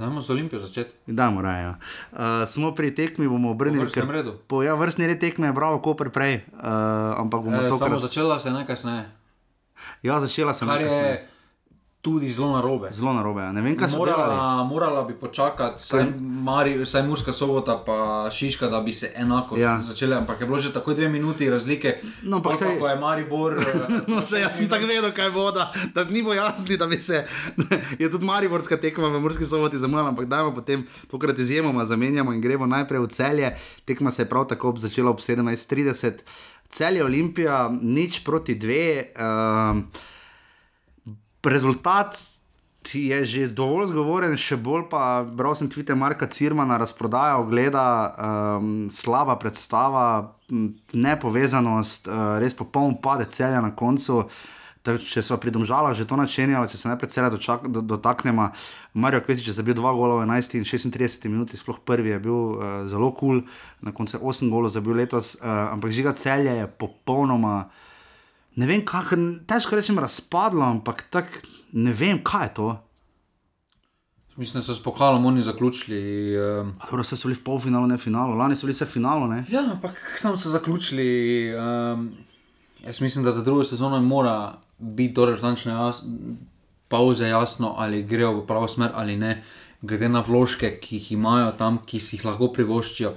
Znamo 0.00 0.24
z 0.24 0.30
Olimpijo 0.32 0.64
začeti. 0.64 0.96
Da, 1.06 1.28
morajo. 1.30 1.76
Uh, 2.12 2.18
smo 2.48 2.72
pri 2.72 2.94
tekmi, 2.96 3.28
bomo 3.28 3.50
obrnili 3.52 3.84
kar 3.92 4.08
se 4.08 4.12
redu. 4.12 4.32
Po 4.48 4.62
ja, 4.64 4.72
vrstni 4.74 5.04
red 5.04 5.20
tekme 5.20 5.46
je 5.46 5.52
bravo, 5.52 5.84
ko 5.84 5.92
prej. 5.94 6.40
Uh, 6.56 7.20
ampak 7.20 7.44
bomo 7.44 7.60
e, 7.60 7.68
to 7.68 7.76
kar... 7.76 8.00
začela 8.00 8.38
se 8.40 8.48
nekaj 8.50 8.66
kasneje. 8.66 9.04
Ja, 10.00 10.16
začela 10.20 10.56
sem 10.56 10.68
nekaj 10.68 10.88
kasneje. 10.88 11.28
Tudi 12.02 12.28
zelo 12.28 12.50
narobe. 12.50 12.88
Zelo 12.90 13.12
narobe. 13.12 13.42
Ne 13.44 13.60
vem, 13.60 13.74
kaj 13.74 13.88
so 13.88 13.98
delali. 13.98 14.32
Morala, 14.32 14.64
morala 14.64 15.02
bi 15.02 15.14
počakati, 15.14 15.76
saj, 15.78 16.04
Mari, 16.18 16.86
saj 16.86 17.02
Murska 17.02 17.28
sobota, 17.30 17.76
pa 17.76 17.96
Šiška, 18.30 18.68
da 18.68 18.80
bi 18.80 18.92
se 18.92 19.12
enako 19.14 19.58
Ja. 19.58 19.82
začele, 19.82 20.16
ampak 20.16 20.40
je 20.40 20.46
bilo 20.46 20.58
že 20.58 20.72
tako 20.72 20.94
dve 20.94 21.08
minuti 21.08 21.50
razlike. 21.50 21.94
No, 22.22 22.36
ampak 22.36 22.52
pa, 22.54 22.78
ko 22.78 22.88
je 22.88 22.96
Maribor. 22.96 23.52
eh, 23.54 23.64
No, 24.08 24.24
se 24.24 24.40
jaz 24.40 24.56
sem 24.56 24.68
tako 24.68 24.86
vedel, 24.86 25.12
kaj 25.12 25.30
bo, 25.30 25.50
da, 25.50 25.66
da 25.94 26.04
ni 26.06 26.22
bo 26.22 26.32
jasno, 26.32 26.76
da 26.76 26.86
bi 26.86 26.96
se. 26.98 27.24
Je 27.98 28.10
tudi 28.10 28.24
Mariborska 28.24 28.76
tekma 28.78 29.08
v 29.08 29.20
Murski 29.20 29.44
soboti 29.44 29.78
zamujala, 29.78 30.08
ampak 30.08 30.24
dajmo 30.26 30.54
potem 30.54 30.82
tokrat 31.06 31.38
izjemoma 31.38 31.84
zamenjamo 31.84 32.32
in 32.32 32.40
gremo 32.40 32.66
najprej 32.66 33.00
v 33.00 33.08
celje. 33.08 33.52
Tekma 33.84 34.10
se 34.10 34.22
je 34.22 34.28
prav 34.28 34.46
tako 34.46 34.68
ob- 34.68 34.78
začela 34.78 35.10
ob 35.10 35.18
17:30. 35.18 36.12
Celje 36.70 37.04
Olimpija, 37.04 37.56
nič 37.74 38.20
proti 38.20 38.54
dve. 38.54 39.12
Um, 39.12 39.84
rezultat 41.44 42.16
je 42.88 43.24
že 43.24 43.52
dovolj 43.52 43.92
zgovoren, 43.92 44.32
še 44.40 44.56
bolj 44.56 44.88
pa 44.88 45.22
bral 45.22 45.52
sem 45.52 45.68
tvite 45.68 45.92
Marka 45.94 46.26
Cirmana, 46.26 46.80
razprodaja 46.80 47.36
ogleda, 47.36 47.84
um, 48.56 48.88
slaba 48.88 49.36
predstava, 49.36 50.32
nepovezanost, 50.96 52.08
uh, 52.08 52.40
res 52.40 52.56
popoln 52.56 52.96
padec 52.96 53.30
celja 53.36 53.60
na 53.60 53.74
koncu. 53.76 54.24
Tak, 54.80 54.96
če 55.04 55.20
smo 55.20 55.36
pridomžali, 55.36 55.92
že 55.92 56.08
to 56.08 56.16
načenjali, 56.16 56.64
če 56.72 56.78
se 56.80 56.88
najprej 56.88 57.10
celja 57.12 57.28
dočak- 57.28 57.68
do, 57.68 57.84
dotaknemo, 57.84 58.48
Marijo 58.96 59.20
Kvesič 59.20 59.52
je 59.52 59.58
zabil 59.60 59.76
dva 59.76 59.92
gola 59.92 60.16
v 60.16 60.24
11 60.24 60.56
in 60.56 60.64
36 60.64 61.28
minuti, 61.28 61.60
sploh 61.60 61.84
prvi 61.84 62.16
je 62.16 62.18
bil 62.24 62.32
uh, 62.32 62.88
zelo 62.88 63.12
kul, 63.12 63.44
cool, 63.44 63.84
na 63.84 63.92
koncu 63.92 64.16
je 64.16 64.24
8 64.24 64.48
golov 64.48 64.72
zabil 64.72 64.96
letos, 64.96 65.36
uh, 65.36 65.76
ampak 65.76 65.92
žiga 65.92 66.16
celja 66.16 66.64
je 66.64 66.66
popolnoma 66.80 67.68
ne 68.56 68.66
vem, 68.66 68.84
kako, 68.84 69.16
težko 69.46 69.76
rečem, 69.76 69.98
razpadlo, 69.98 70.64
ampak 70.64 71.04
tako 71.10 71.44
ne 71.72 71.92
vem, 71.92 72.22
kaj 72.24 72.46
je 72.46 72.54
to. 72.54 72.70
Mislim, 74.40 74.60
da 74.60 74.64
so 74.64 74.74
s 74.74 74.82
pokalom 74.82 75.26
oni 75.26 75.42
zaključili. 75.42 76.00
Um, 76.38 76.74
Dobro, 76.84 77.02
vse 77.02 77.16
so 77.16 77.28
bili 77.28 77.36
v 77.36 77.44
polfinalu, 77.44 77.86
ne 77.86 77.98
finalu, 77.98 78.36
lani 78.38 78.56
so 78.56 78.66
bili 78.66 78.74
vse 78.74 78.84
v 78.84 78.88
finalu. 78.88 79.26
Ne? 79.28 79.44
ja, 79.50 79.64
ampak 79.72 80.20
tam 80.22 80.38
so 80.38 80.50
zaključili. 80.50 81.06
Um, 81.54 82.10
jaz 82.84 83.00
mislim, 83.00 83.24
da 83.24 83.32
za 83.32 83.42
drugo 83.42 83.64
sezono 83.64 84.00
mora 84.00 84.54
biti 84.78 85.14
torej 85.14 85.34
natančne 85.34 85.72
jas, 85.72 86.02
pauze 86.88 87.28
jasno, 87.28 87.74
ali 87.78 88.02
grejo 88.02 88.32
v 88.40 88.46
pravo 88.46 88.68
smer 88.68 88.90
ali 88.94 89.16
ne. 89.16 89.42
Glede 89.82 90.08
na 90.08 90.24
vložke, 90.26 90.70
ki 90.80 90.96
jih 90.96 91.12
imajo 91.12 91.52
tam, 91.58 91.78
ki 91.86 92.00
si 92.00 92.16
jih 92.16 92.24
lahko 92.24 92.50
privoščijo, 92.52 93.14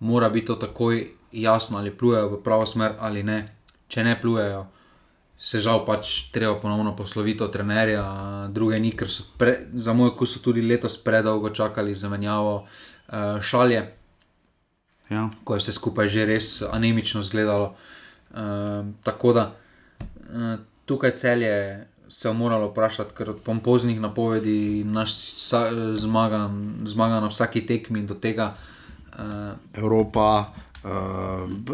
mora 0.00 0.28
biti 0.28 0.46
to 0.46 0.56
takoj 0.56 1.06
jasno, 1.32 1.78
ali 1.78 1.90
plujejo 1.90 2.28
v 2.28 2.42
pravo 2.44 2.66
smer 2.66 2.96
ali 3.00 3.22
ne. 3.22 3.38
Če 3.92 4.04
ne 4.06 4.14
plujejo, 4.16 4.62
se 5.36 5.60
žal 5.60 5.82
pač 5.84 6.30
treba 6.32 6.54
ponovno 6.56 6.94
posloviti 6.96 7.44
od 7.44 7.52
trenerja, 7.52 8.02
druge 8.54 8.78
ni, 8.80 8.94
ker 8.96 9.10
so 9.10 9.26
pre, 9.36 9.66
za 9.74 9.92
moj 9.92 10.14
okus 10.14 10.38
tudi 10.40 10.62
letos 10.64 10.96
predolgo 10.96 11.50
čakali 11.50 11.92
za 11.94 12.08
menjavo 12.08 12.62
uh, 12.62 13.40
šalje, 13.42 13.82
Ja. 15.12 15.26
ko 15.44 15.54
je 15.54 15.60
vse 15.60 15.72
skupaj 15.76 16.08
že 16.08 16.24
res 16.24 16.62
anemično 16.64 17.20
izgledalo. 17.20 17.74
Um, 18.32 18.94
tako 19.04 19.32
da 19.36 19.42
uh, 19.52 20.54
tukaj 20.88 21.12
celje 21.20 21.84
se 22.08 22.28
je 22.28 22.32
moralo 22.32 22.70
vprašati, 22.70 23.12
ker 23.16 23.30
od 23.30 23.40
pompoznih 23.44 24.00
napovedi 24.00 24.84
naš 24.84 25.12
sa, 25.36 25.68
zmaga, 25.96 26.48
zmaga 26.84 27.20
na 27.20 27.28
vsaki 27.28 27.66
tekmi 27.66 28.06
do 28.08 28.14
tega. 28.14 28.54
Uh, 29.12 29.52
Evropa, 29.74 30.52
uh, 30.84 30.90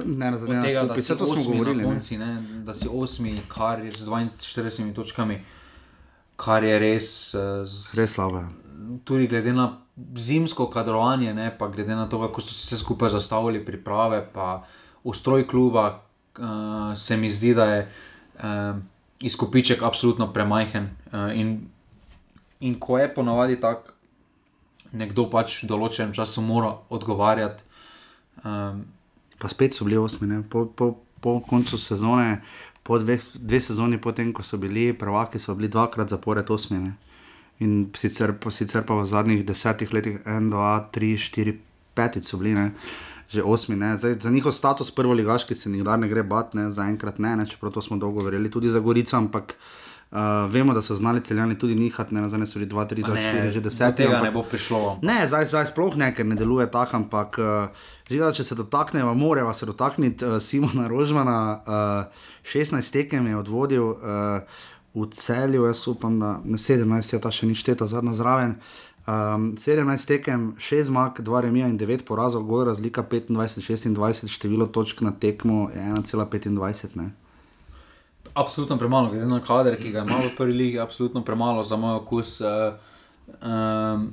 ne 0.06 0.30
na 0.30 0.34
Od 0.34 0.40
zadnje, 0.40 0.62
tega, 0.62 0.84
da 0.84 0.96
si 0.96 1.16
to 1.18 1.26
smo 1.26 1.42
govorili. 1.44 1.76
na 1.76 1.82
ne. 1.82 1.84
konci, 1.84 2.18
ne, 2.18 2.30
da 2.64 2.74
si 2.74 2.88
osmi, 2.92 3.36
kar 3.48 3.84
je 3.84 3.90
z 3.90 4.06
42 4.06 4.94
točkami, 4.94 5.40
kar 6.36 6.64
je 6.64 6.78
res, 6.78 7.34
uh, 7.34 7.40
z, 7.64 7.98
Res 7.98 8.12
slabo. 8.12 8.38
je. 8.38 8.46
tudi 9.04 9.26
glede 9.26 9.52
na 9.52 9.78
zimsko 10.14 10.70
kadrovanje, 10.70 11.34
ne, 11.34 11.58
pa 11.58 11.68
glede 11.68 11.94
na 11.94 12.08
to, 12.08 12.20
kako 12.20 12.40
so 12.40 12.54
se 12.54 12.78
skupaj 12.78 13.10
zastavili 13.10 13.64
priprave, 13.64 14.28
pa 14.32 14.64
ustroj 15.04 15.46
kluba, 15.46 16.00
uh, 16.38 16.44
se 16.96 17.16
mi 17.16 17.30
zdi, 17.30 17.54
da 17.54 17.64
je 17.64 17.92
uh, 18.34 18.42
izkupiček 19.20 19.82
absolutno 19.82 20.32
premajhen. 20.32 20.88
Uh, 21.06 21.36
in, 21.36 21.68
in 22.60 22.80
ko 22.80 22.98
je 22.98 23.14
ponavadi 23.14 23.60
tako, 23.60 23.92
nekdo 24.92 25.26
pač 25.30 25.62
v 25.62 25.66
določenem 25.68 26.14
času 26.14 26.40
mora 26.40 26.70
odgovarjati. 26.88 27.62
Um, 28.44 28.84
Pa 29.38 29.48
spet 29.48 29.74
so 29.74 29.86
bili 29.86 29.96
osmi, 29.96 30.28
ne? 30.28 30.42
po, 30.42 30.66
po, 30.66 30.96
po 31.20 31.38
koncu 31.40 31.78
sezone, 31.78 32.40
po 32.82 32.98
dveh, 32.98 33.22
dve 33.38 33.60
sezoni, 33.60 34.00
potem 34.00 34.32
ko 34.32 34.42
so 34.42 34.58
bili 34.58 34.92
prvaki, 34.92 35.38
so 35.38 35.54
bili 35.54 35.68
dvakrat 35.68 36.08
zapored 36.08 36.50
osmi. 36.50 36.78
Ne? 36.78 36.94
In 37.62 37.90
sicer, 37.94 38.34
sicer 38.50 38.86
pa 38.86 38.98
v 38.98 39.06
zadnjih 39.06 39.44
desetih 39.46 39.92
letih, 39.92 40.18
en, 40.26 40.50
dva, 40.50 40.78
tri, 40.92 41.16
štiri, 41.18 41.58
petič 41.94 42.30
so 42.30 42.40
bili, 42.40 42.54
ne? 42.54 42.72
že 43.28 43.44
osmi. 43.44 43.76
Zdaj, 43.76 44.20
za 44.24 44.30
njihov 44.30 44.52
status 44.56 44.90
prvoligaški 44.90 45.54
se 45.54 45.68
nikdar 45.70 45.98
ne 45.98 46.08
gre 46.08 46.22
bat, 46.22 46.54
ne? 46.54 46.70
zaenkrat 46.70 47.18
ne, 47.18 47.36
ne, 47.36 47.46
čeprav 47.46 47.76
smo 47.84 48.00
dolgo 48.00 48.24
verjeli, 48.24 48.50
tudi 48.50 48.72
za 48.72 48.80
Gorico, 48.80 49.16
ampak 49.16 49.54
uh, 50.10 50.18
vemo, 50.52 50.74
da 50.74 50.82
so 50.82 50.96
znali 50.96 51.20
celjani 51.20 51.58
tudi 51.58 51.74
nihati, 51.74 52.14
ne 52.14 52.20
nazaj 52.20 52.46
so 52.46 52.58
bili 52.58 52.68
dva, 52.68 52.84
tri, 52.84 53.02
dva, 53.02 53.16
štiri, 53.16 53.50
že 53.50 53.60
do 53.60 53.68
deseti. 53.68 53.96
tega 53.96 54.16
ampak- 54.16 54.24
ne 54.24 54.30
bo 54.30 54.42
prišlo. 54.42 54.98
Ne, 55.02 55.28
zdaj, 55.28 55.46
zdaj 55.46 55.66
sploh 55.66 55.96
ne, 55.96 56.14
ker 56.14 56.26
ne 56.26 56.34
deluje 56.34 56.70
tako, 56.70 56.96
ampak 56.96 57.38
uh, 57.38 57.68
žiga, 58.10 58.32
če 58.32 58.44
se 58.44 58.54
dotaknemo, 58.54 59.14
moramo 59.14 59.52
se 59.54 59.66
dotakniti 59.66 60.24
uh, 60.24 60.38
Simona 60.40 60.88
Rožmana. 60.88 61.60
Uh, 61.66 62.28
16 62.44 62.92
tekem 62.92 63.26
je 63.26 63.36
odvodil 63.36 63.84
uh, 63.84 64.40
v 64.94 65.06
celju, 65.12 65.66
jaz 65.66 65.88
upam, 65.88 66.18
da 66.18 66.40
ne 66.44 66.58
17, 66.58 67.12
je 67.12 67.20
ta 67.20 67.30
še 67.30 67.46
ni 67.46 67.54
šteta, 67.54 67.86
zadnja 67.86 68.14
zraven. 68.14 68.56
Um, 69.08 69.54
17 69.56 70.06
tekem, 70.06 70.52
6 70.58 70.82
zmag, 70.90 71.20
2 71.20 71.40
remija 71.40 71.68
in 71.68 71.78
9 71.78 72.02
porazov, 72.04 72.42
gol 72.44 72.64
razlika 72.68 73.02
25-26, 73.02 74.28
število 74.28 74.66
točk 74.66 75.00
na 75.00 75.12
tekmo 75.12 75.70
je 75.72 75.80
1,25. 75.80 77.27
Absolutno 78.38 78.78
premalo, 78.78 79.10
glede 79.10 79.26
na 79.26 79.40
kader, 79.42 79.74
ki 79.82 79.90
ga 79.90 80.04
ima 80.06 80.20
v 80.22 80.30
prvi 80.36 80.52
ligi, 80.52 80.78
absolutno 80.78 81.24
premalo 81.24 81.62
za 81.66 81.76
moj 81.76 81.96
okus. 81.98 82.36
Uh, 82.40 82.74
um, 83.42 84.12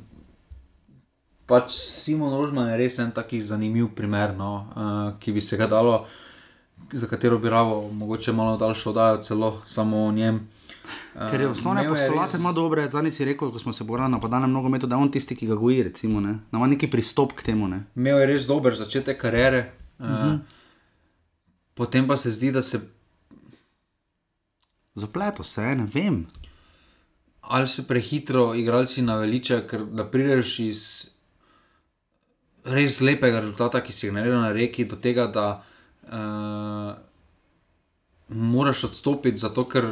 pač 1.45 1.75
Simon 1.77 2.33
Rožman 2.33 2.71
je 2.71 2.77
res 2.79 2.97
en 2.99 3.11
taki 3.13 3.41
zanimiv 3.45 3.91
primer, 3.95 4.33
no, 4.33 4.53
uh, 4.73 5.19
ki 5.21 5.35
bi 5.35 5.43
se 5.45 5.59
ga 5.61 5.67
dalo, 5.69 5.99
za 6.93 7.07
katero 7.07 7.37
bi 7.37 7.53
ravo, 7.53 7.83
mogoče 7.91 8.33
malo 8.33 8.57
daljšo 8.57 8.89
oddajo, 8.89 9.21
celo 9.21 9.51
samo 9.65 10.07
o 10.07 10.11
njem. 10.11 10.41
Uh, 11.13 11.29
Ker 11.29 11.45
je 11.45 11.51
osnovne 11.53 11.85
postulate 11.89 12.33
res- 12.33 12.41
ima 12.41 12.51
dobre, 12.51 12.87
zadnji 12.89 13.11
si 13.11 13.29
rekel, 13.29 13.53
ko 13.53 13.61
smo 13.61 13.73
se 13.73 13.83
borili 13.83 14.09
na 14.09 14.17
napadalnem 14.17 14.51
nogometu, 14.51 14.87
da 14.87 14.97
je 14.97 15.05
on 15.05 15.11
tisti, 15.11 15.37
ki 15.37 15.53
ga 15.53 15.55
goji, 15.61 15.83
recimo, 15.91 16.19
ne. 16.19 16.39
Da 16.49 16.57
ima 16.57 16.67
neki 16.73 16.89
pristop 16.89 17.37
k 17.37 17.45
temu, 17.51 17.69
ne. 17.69 17.83
Imel 17.95 18.25
je 18.25 18.33
res 18.33 18.49
dober 18.49 18.73
začetek 18.73 19.21
kariere, 19.21 19.67
uh, 19.99 20.05
uh 20.05 20.11
-huh. 20.11 20.39
potem 21.73 22.07
pa 22.07 22.17
se 22.17 22.31
zdi, 22.31 22.51
da 22.51 22.61
se 22.61 22.81
Zapleto 24.95 25.43
se, 25.43 25.75
ne 25.75 25.87
vem. 25.93 26.25
ali 27.41 27.67
se 27.67 27.87
prehitro 27.87 28.55
igralci 28.55 29.01
naveličajo, 29.01 29.67
ker 29.69 29.83
da 29.85 30.05
prideš 30.09 30.59
iz 30.59 30.81
res 32.65 33.01
lepega 33.01 33.39
rezultata, 33.39 33.83
ki 33.83 33.93
si 33.93 34.07
ga 34.09 34.15
naredil 34.17 34.41
na 34.41 34.51
reki, 34.51 34.87
do 34.89 34.97
tega, 34.97 35.27
da 35.29 35.45
uh, 36.09 36.95
moraš 38.29 38.83
odstopiti, 38.89 39.37
zato 39.37 39.67
ker 39.69 39.85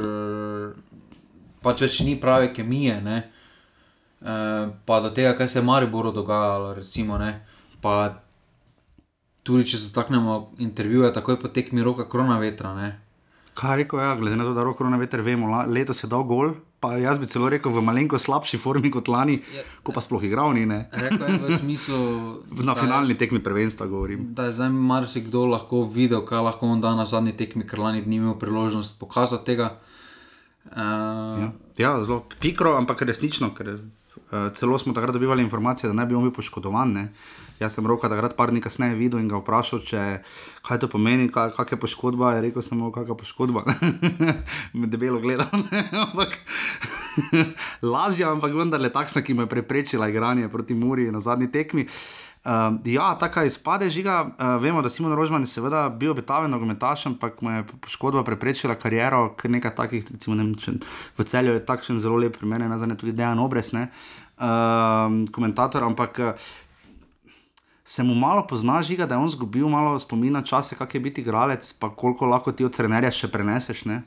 pač 1.62 1.86
več 1.86 2.02
ni 2.02 2.18
prave 2.20 2.50
kemije. 2.54 2.98
Ne? 3.06 3.22
Uh, 4.24 4.74
pa 4.86 5.00
do 5.04 5.14
tega, 5.14 5.36
kaj 5.38 5.54
se 5.54 5.60
je 5.60 5.68
Mariboru 5.68 6.12
dogajalo, 6.12 6.74
recimo, 6.74 7.22
ne? 7.22 7.36
pa 7.84 8.24
tudi 9.44 9.68
če 9.68 9.78
se 9.78 9.92
dotaknemo 9.92 10.56
intervjuja, 10.64 11.14
takoj 11.14 11.38
po 11.42 11.52
tekmi 11.54 11.84
roka 11.84 12.08
krona 12.10 12.40
vetra. 12.42 12.74
Ne? 12.74 13.03
Kaj 13.54 13.76
rekel, 13.78 14.00
ja, 14.00 14.16
glede 14.16 14.36
na 14.36 14.44
to, 14.44 14.54
da 14.54 14.64
roko 14.64 14.84
na 14.84 14.98
veter 14.98 15.22
vemo, 15.22 15.48
la- 15.48 15.66
letos 15.68 16.00
je 16.00 16.08
dal 16.08 16.24
gol, 16.24 16.54
pa 16.80 16.98
jaz 16.98 17.20
bi 17.20 17.26
celo 17.26 17.48
rekel 17.48 17.72
v 17.72 17.82
malenko 17.82 18.18
slabši 18.18 18.58
formi 18.58 18.90
kot 18.90 19.08
lani, 19.08 19.38
ko 19.80 19.92
pa 19.92 20.02
sploh 20.02 20.20
igral 20.22 20.52
ni. 20.52 20.66
Rekel 20.66 21.22
je 21.24 21.38
v 21.40 21.58
smislu, 21.60 22.00
Na 22.60 22.74
da- 22.74 22.76
finalni 22.76 23.14
tekmi 23.14 23.40
prvenstva 23.40 23.86
govorim. 23.86 24.34
da 24.34 24.44
je 24.44 24.54
zdaj 24.54 24.70
marsikdo 24.70 25.46
lahko 25.48 25.84
videl, 25.86 26.22
kaj 26.22 26.42
lahko 26.42 26.66
on 26.68 26.82
da 26.82 26.96
na 26.96 27.06
zadnji 27.06 27.32
tekmi, 27.34 27.64
ker 27.64 27.80
lani 27.80 28.02
ni 28.04 28.16
imel 28.16 28.34
priložnost 28.36 29.00
pokazati 29.00 29.46
tega. 29.46 29.78
Uh, 30.66 30.80
Ja, 31.38 31.52
ja 31.78 32.00
zelo 32.00 32.24
pikro, 32.40 32.74
ampak 32.74 33.02
resnično, 33.02 33.54
ker 33.54 33.78
celo 34.58 34.78
smo 34.80 34.94
takrat 34.94 35.14
dobivali 35.14 35.44
informacije, 35.44 35.88
da 35.88 35.94
ne 35.94 36.06
bi 36.06 36.16
on 36.16 36.24
bil 36.26 36.34
poškodovan. 36.34 36.94
Ne. 36.94 37.08
Jaz 37.60 37.78
sem 37.78 37.86
roka 37.88 38.10
takrat 38.10 38.36
par 38.36 38.52
dni 38.52 38.62
kasneje 38.62 38.98
videl 38.98 39.22
in 39.22 39.30
ga 39.30 39.38
vprašal, 39.38 39.84
če, 39.86 40.02
kaj 40.66 40.82
to 40.82 40.90
pomeni, 40.90 41.30
kaj, 41.32 41.54
kak 41.58 41.76
je 41.76 41.80
poškodba. 41.80 42.34
Je 42.38 42.48
rekel 42.48 42.66
samo, 42.66 42.90
kakšna 42.94 43.18
poškodba. 43.20 43.64
Me 44.78 44.90
debelo 44.90 45.22
gledal, 45.24 45.48
ne, 45.70 45.86
ampak 46.02 46.40
lažje, 47.94 48.26
ampak 48.28 48.58
vendarle 48.58 48.90
takšna, 48.94 49.22
ki 49.22 49.38
mu 49.38 49.46
je 49.46 49.54
preprečila 49.54 50.10
igranje 50.10 50.50
proti 50.50 50.76
Muri 50.76 51.12
na 51.14 51.22
zadnji 51.22 51.52
tekmi. 51.52 51.88
Uh, 52.44 52.76
ja, 52.84 53.14
taka 53.16 53.46
izpade 53.48 53.88
žiga. 53.88 54.18
Uh, 54.36 54.58
vemo, 54.60 54.82
da 54.84 54.90
Simon 54.92 55.14
Rožman 55.16 55.46
je 55.46 55.54
seveda 55.54 55.86
bil 55.88 56.12
obetaven 56.12 56.52
nogometaš, 56.52 57.06
ampak 57.08 57.40
mu 57.40 57.54
je 57.54 57.64
poškodba 57.86 58.26
preprečila 58.28 58.76
kariero, 58.76 59.30
ker 59.40 59.54
nekaj 59.54 59.72
takih, 59.78 60.04
recimo, 60.12 60.36
ne, 60.36 60.50
če, 60.60 60.76
v 61.16 61.28
celju 61.30 61.56
je 61.56 61.64
takšen 61.64 62.02
zelo 62.04 62.20
lep 62.20 62.36
primer, 62.36 62.60
ne 62.60 62.68
nazadnje 62.68 63.00
tudi 63.00 63.16
dejan 63.16 63.40
obresne. 63.40 63.88
Uh, 63.88 64.23
komentator, 65.32 65.84
ampak 65.84 66.20
uh, 66.20 66.32
se 67.86 68.04
mu 68.04 68.16
malo 68.16 68.48
pozna 68.48 68.82
žiga, 68.82 69.06
da 69.06 69.16
je 69.16 69.20
on 69.20 69.30
zgubil 69.30 69.68
malo 69.70 70.00
spomina 70.00 70.42
čase, 70.42 70.76
kak 70.76 70.96
je 70.96 71.00
biti 71.00 71.22
igralec, 71.22 71.74
pa 71.80 71.96
koliko 71.96 72.26
lahko 72.26 72.52
ti 72.52 72.66
od 72.66 72.76
trenerja 72.76 73.12
še 73.12 73.28
preneseš. 73.28 73.86
Ne? 73.86 74.02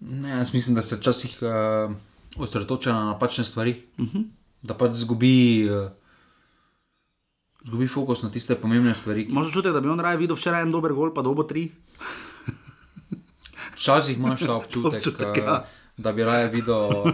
Ne, 0.00 0.30
jaz 0.38 0.52
mislim, 0.54 0.76
da 0.76 0.82
se 0.82 0.96
včasih 0.96 1.38
uh, 1.42 1.94
osredotoča 2.36 2.92
na 2.92 3.04
napačne 3.04 3.44
stvari. 3.44 3.82
Uh 3.98 4.06
-huh. 4.06 4.24
Da 4.62 4.74
pač 4.74 4.92
zgubi, 4.92 5.68
uh, 5.70 5.90
zgubi 7.64 7.88
fokus 7.88 8.22
na 8.22 8.30
tiste 8.30 8.54
pomembne 8.54 8.94
stvari. 8.94 9.26
Možeš 9.30 9.52
čutiti, 9.52 9.72
da 9.72 9.80
bi 9.80 9.88
on 9.88 10.00
raje 10.00 10.16
videl 10.16 10.36
včeraj 10.36 10.62
en 10.62 10.70
dober 10.70 10.92
gol, 10.92 11.14
pa 11.14 11.22
dobo 11.22 11.42
tri. 11.42 11.72
Včasih 13.76 14.18
imaš 14.18 14.40
ta 14.40 14.54
občutek, 14.54 14.94
občutek 14.94 15.36
ja. 15.36 15.64
da 15.96 16.12
bi 16.12 16.24
raje 16.24 16.48
videl 16.48 17.04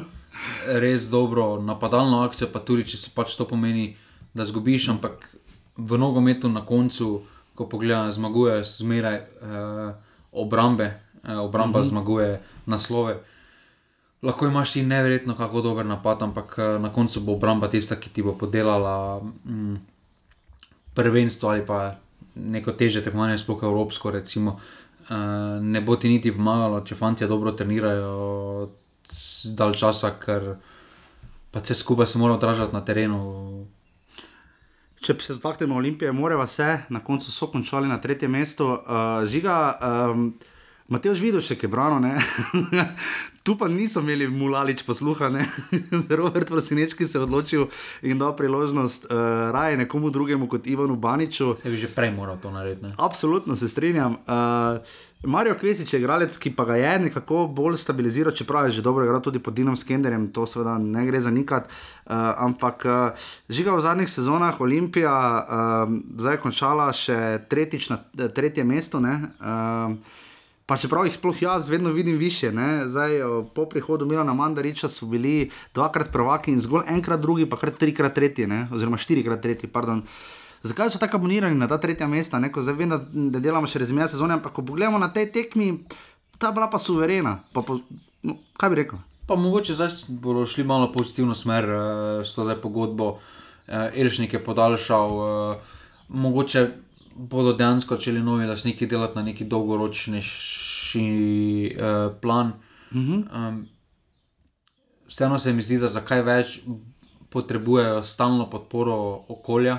res 0.66 1.10
dobro 1.10 1.60
napadalno 1.62 2.22
akcijo, 2.24 2.48
pa 2.52 2.60
tudi 2.60 2.86
če 2.88 2.96
se 2.96 3.10
pač 3.14 3.36
to 3.36 3.44
pomeni, 3.44 3.96
da 4.34 4.44
zgubiš, 4.46 4.88
ampak 4.94 5.26
v 5.76 5.98
nogometu 5.98 6.48
na 6.48 6.62
koncu, 6.66 7.22
ko 7.54 7.66
pogledaš, 7.68 8.14
zmaguje 8.16 8.64
zmeraj 8.64 9.16
uh, 9.20 9.94
obrambe. 10.32 10.94
Eh, 11.24 11.36
obramba 11.36 11.78
uh 11.78 11.84
mhm. 11.84 11.86
-huh. 11.86 11.90
zmaguje 11.90 12.40
naslove. 12.66 13.18
Lahko 14.22 14.46
imaš 14.46 14.72
ti 14.72 14.82
neverjetno, 14.82 15.36
kako 15.36 15.60
dober 15.60 15.86
napad, 15.86 16.22
ampak 16.22 16.54
eh, 16.58 16.78
na 16.78 16.92
koncu 16.92 17.20
bo 17.20 17.32
obramba 17.32 17.68
tista, 17.68 17.96
ki 17.96 18.10
ti 18.10 18.22
bo 18.22 18.32
podelala 18.32 19.20
mm, 19.44 19.76
prvenstvo 20.94 21.50
ali 21.50 21.66
pa 21.66 21.94
neko 22.34 22.72
teže 22.72 23.04
tekmovanje, 23.04 23.38
sploh 23.38 23.62
evropsko. 23.62 24.10
Recimo. 24.10 24.60
Uh, 25.10 25.16
ne 25.62 25.80
bo 25.80 25.96
ti 25.96 26.08
niti 26.08 26.32
pomagalo, 26.32 26.80
če 26.80 26.94
fanti 26.94 27.26
dobro 27.26 27.52
trenirajo 27.52 28.68
dalj 29.44 29.78
časa, 29.80 30.14
ker 30.20 30.54
pa 31.50 31.60
vse 31.60 31.74
skupaj 31.74 32.06
se 32.06 32.18
mora 32.18 32.34
odražati 32.34 32.74
na 32.74 32.84
terenu. 32.84 33.20
Če 35.00 35.16
se 35.20 35.34
dotaknemo 35.38 35.76
Olimpije, 35.80 36.12
moramo 36.12 36.44
vse, 36.44 36.82
na 36.88 37.00
koncu 37.00 37.32
so 37.32 37.48
končali 37.48 37.88
na 37.88 38.00
tretjem 38.00 38.30
mestu. 38.30 38.66
Uh, 38.68 39.24
žiga, 39.26 39.56
um, 40.12 40.26
Matej 40.90 41.14
Žvidošek 41.14 41.62
je 41.62 41.68
brano, 41.70 42.02
tu 43.46 43.56
pa 43.56 43.68
niso 43.68 44.00
imeli 44.00 44.28
mulalič 44.28 44.82
posluha, 44.82 45.30
Robert 46.20 46.48
Prosinečki 46.48 47.06
se 47.06 47.18
je 47.18 47.22
odločil 47.22 47.66
in 48.02 48.18
dal 48.18 48.36
priložnost 48.36 49.06
uh, 49.06 49.10
raje 49.54 49.76
nekomu 49.76 50.10
drugemu 50.10 50.48
kot 50.48 50.66
Ivanu 50.66 50.96
Baniču. 50.96 51.56
Se 51.62 51.70
bi 51.70 51.76
že 51.76 51.88
prej 51.88 52.10
moral 52.10 52.36
to 52.42 52.50
narediti. 52.50 52.86
Ne? 52.86 52.94
Absolutno 52.98 53.56
se 53.56 53.68
strinjam. 53.68 54.12
Uh, 54.12 54.82
Marijo 55.22 55.54
Kvesič 55.60 55.92
je 55.92 55.98
igralec, 56.00 56.36
ki 56.40 56.54
pa 56.56 56.64
ga 56.64 56.76
je 56.80 56.92
nekako 56.98 57.44
bolj 57.52 57.76
stabiliziral, 57.76 58.32
čeprav 58.32 58.66
je 58.66 58.78
že 58.78 58.82
dobro 58.82 59.04
igral 59.04 59.20
tudi 59.20 59.38
pod 59.38 59.54
Dinom 59.54 59.76
Skenderjem, 59.76 60.30
to 60.32 60.46
seveda 60.46 60.78
ne 60.78 61.04
gre 61.06 61.20
za 61.20 61.30
nikat. 61.30 61.68
Uh, 61.68 62.14
ampak 62.36 62.84
uh, 62.84 63.12
žiga 63.48 63.76
v 63.76 63.84
zadnjih 63.84 64.08
sezonah 64.08 64.60
Olimpija, 64.60 65.12
uh, 65.12 65.92
zdaj 66.16 66.34
je 66.34 66.40
končala 66.40 66.88
še 66.92 67.44
tretjič 67.52 67.90
na 67.92 68.00
tretje 68.32 68.64
mesto. 68.64 68.98
Uh, 68.98 70.00
Pa 70.70 70.76
čeprav 70.78 71.02
jih 71.02 71.14
sploh 71.16 71.34
jaz 71.42 71.66
vedno 71.68 71.90
vidim 71.90 72.14
više, 72.16 72.52
Zdaj, 72.86 73.10
po 73.54 73.66
prihodu 73.66 74.06
Milana 74.06 74.34
Mandariča 74.34 74.88
so 74.88 75.06
bili 75.06 75.50
dvakrat 75.74 76.12
prvaki 76.12 76.52
in 76.52 76.60
zgolj 76.60 76.84
enkrat 76.86 77.20
drugi, 77.20 77.50
pa 77.50 77.56
kar 77.56 77.70
trikrat 77.70 78.14
tretji, 78.14 78.46
ne? 78.46 78.68
oziroma 78.72 78.96
štirikrat 78.96 79.42
tretji. 79.42 79.68
Pardon. 79.68 80.02
Zakaj 80.62 80.90
so 80.90 80.98
tako 80.98 81.16
abonirani 81.16 81.56
na 81.56 81.68
ta 81.68 81.78
tretja 81.80 82.08
mesta? 82.08 82.40
Zdaj 82.56 82.74
vem, 82.74 82.88
da, 82.90 82.98
da 83.12 83.40
delamo 83.40 83.66
še 83.66 83.78
rezime 83.80 84.08
sezone, 84.08 84.34
ampak 84.36 84.52
ko 84.52 84.62
pogledamo 84.62 84.98
na 85.00 85.08
te 85.12 85.24
tekmi, 85.32 85.84
ta 86.38 86.52
bila 86.52 86.68
pa 86.70 86.78
suverena. 86.78 87.38
Pa 87.52 87.62
po, 87.64 87.78
no, 88.22 88.36
kaj 88.60 88.70
bi 88.70 88.76
rekel? 88.82 88.98
Pa 89.26 89.36
mogoče 89.40 89.74
zdaj 89.78 89.88
bodo 90.20 90.46
šli 90.46 90.64
malo 90.66 90.92
pozitivno 90.92 91.34
smer 91.34 91.64
uh, 91.64 91.80
s 92.26 92.34
to 92.34 92.44
pogodbo, 92.62 93.10
uh, 93.16 93.18
Iršnik 93.94 94.32
je 94.32 94.44
podaljšal, 94.44 95.08
uh, 95.16 95.56
mogoče 96.08 96.68
bodo 97.14 97.52
dejansko 97.52 97.96
začeli 97.96 98.22
novi 98.22 98.46
lastniki 98.46 98.86
delati 98.86 99.16
na 99.16 99.22
neki 99.22 99.44
dolgoročnejši 99.44 101.06
uh, 101.76 102.16
plan. 102.20 102.52
Uh 102.90 102.96
-huh. 102.96 103.48
um, 103.48 103.68
vseeno 105.08 105.38
se 105.38 105.52
mi 105.52 105.62
zdi, 105.62 105.78
da 105.78 105.88
za 105.88 106.00
kaj 106.00 106.22
več 106.22 106.60
potrebujejo 107.30 108.02
stalno 108.02 108.50
podporo 108.50 109.24
okolja, 109.28 109.78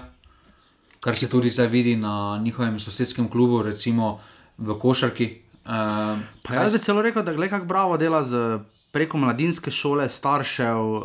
kar 1.02 1.18
se 1.18 1.30
tudi 1.30 1.50
zdaj 1.50 1.68
vidi 1.68 1.96
na 1.96 2.40
njihovem 2.44 2.80
sosedskem 2.80 3.30
klubu, 3.30 3.64
recimo 3.64 4.20
v 4.58 4.78
Košarki. 4.80 5.42
Um, 5.66 6.22
pa 6.44 6.56
jaz 6.56 6.74
bi 6.74 6.80
celo 6.80 7.02
rekel, 7.02 7.24
da 7.24 7.34
gledaj, 7.34 7.50
kako 7.50 7.66
bravo 7.66 7.98
dela 7.98 8.24
z. 8.24 8.60
Preko 8.92 9.16
mladinske 9.18 9.72
šole, 9.72 10.04
staršev, 10.10 10.80
uh, 10.84 11.04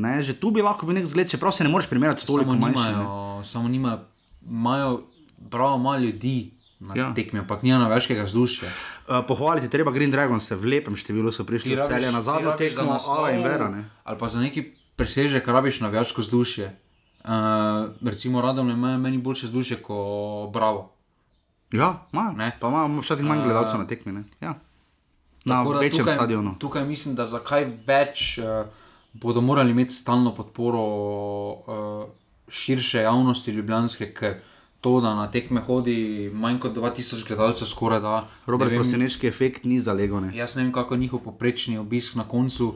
ne, 0.00 0.22
že 0.24 0.32
tu 0.40 0.48
bi 0.50 0.62
lahko 0.64 0.86
bil 0.88 0.96
nek 0.96 1.04
zgled, 1.04 1.28
čeprav 1.28 1.52
se 1.52 1.64
ne 1.64 1.68
moreš 1.68 1.90
primerjati 1.90 2.22
s 2.22 2.24
toliko 2.24 2.54
manjšimi. 2.56 3.04
Samo 3.44 3.68
nimajo, 3.68 3.98
imajo 4.40 5.02
prav 5.50 5.76
malo 5.78 6.00
ljudi 6.00 6.50
na 6.80 6.96
ja. 6.96 7.10
tekmi, 7.14 7.42
ampak 7.44 7.62
nima 7.62 7.88
večkega 7.88 8.24
vzdušja. 8.24 8.70
Uh, 8.72 9.20
pohvaliti 9.28 9.68
treba 9.68 9.92
Green 9.92 10.10
Dragon, 10.10 10.40
se 10.40 10.56
v 10.56 10.72
lepem 10.72 10.96
številu 10.96 11.28
so 11.28 11.44
prišli 11.44 11.76
od 11.76 11.84
celja 11.92 12.08
na 12.08 12.24
zadnjo 12.24 12.56
tekmo, 12.56 12.96
Ava 12.96 13.36
in 13.36 13.44
Vera. 13.44 13.68
Ne? 13.68 13.84
Ali 14.04 14.16
pa 14.16 14.32
za 14.32 14.40
neki 14.40 14.72
presežek 14.96 15.44
rabiš 15.44 15.84
na 15.84 15.92
večko 15.92 16.24
vzdušje. 16.24 16.72
Uh, 17.24 17.30
recimo, 18.02 18.40
radom 18.40 18.68
je 18.68 18.76
meni 18.76 19.18
boljše 19.18 19.46
vzdušje 19.46 19.82
kot 19.82 20.52
Bravo. 20.52 20.92
Ja, 21.72 22.06
ima. 22.12 22.52
Pa 22.60 22.68
imamo 22.68 23.00
včasih 23.00 23.26
manj 23.26 23.42
gledalcev 23.44 23.74
uh, 23.76 23.82
na 23.82 23.88
tekmi. 23.88 24.24
Ja. 24.40 24.54
Na 25.44 25.62
večjem 25.62 26.04
tukaj, 26.04 26.14
stadionu. 26.14 26.54
Tukaj 26.58 26.84
mislim, 26.84 27.14
da 27.14 27.26
zakaj 27.26 27.66
več 27.86 28.38
uh, 28.38 28.66
bodo 29.12 29.40
morali 29.40 29.70
imeti 29.70 29.94
stalno 29.94 30.34
podporo 30.34 30.80
uh, 30.80 32.08
širše 32.48 33.02
javnosti, 33.02 33.50
ljubljanske, 33.50 34.14
ker 34.14 34.40
to, 34.80 35.00
da 35.00 35.14
na 35.14 35.30
tekme 35.30 35.60
hodi 35.60 36.30
manj 36.34 36.58
kot 36.58 36.76
2000 36.76 37.26
gledalcev, 37.28 37.68
skoraj 37.68 38.00
da. 38.00 38.28
Robert 38.46 38.74
Prosenečki 38.74 39.28
efekt 39.28 39.64
ni 39.64 39.80
zalegone. 39.80 40.32
Jaz 40.36 40.56
ne 40.56 40.62
vem, 40.62 40.72
kako 40.72 40.94
je 40.94 41.00
njihov 41.00 41.20
poprečni 41.20 41.78
obisk 41.78 42.14
na 42.14 42.24
koncu. 42.28 42.74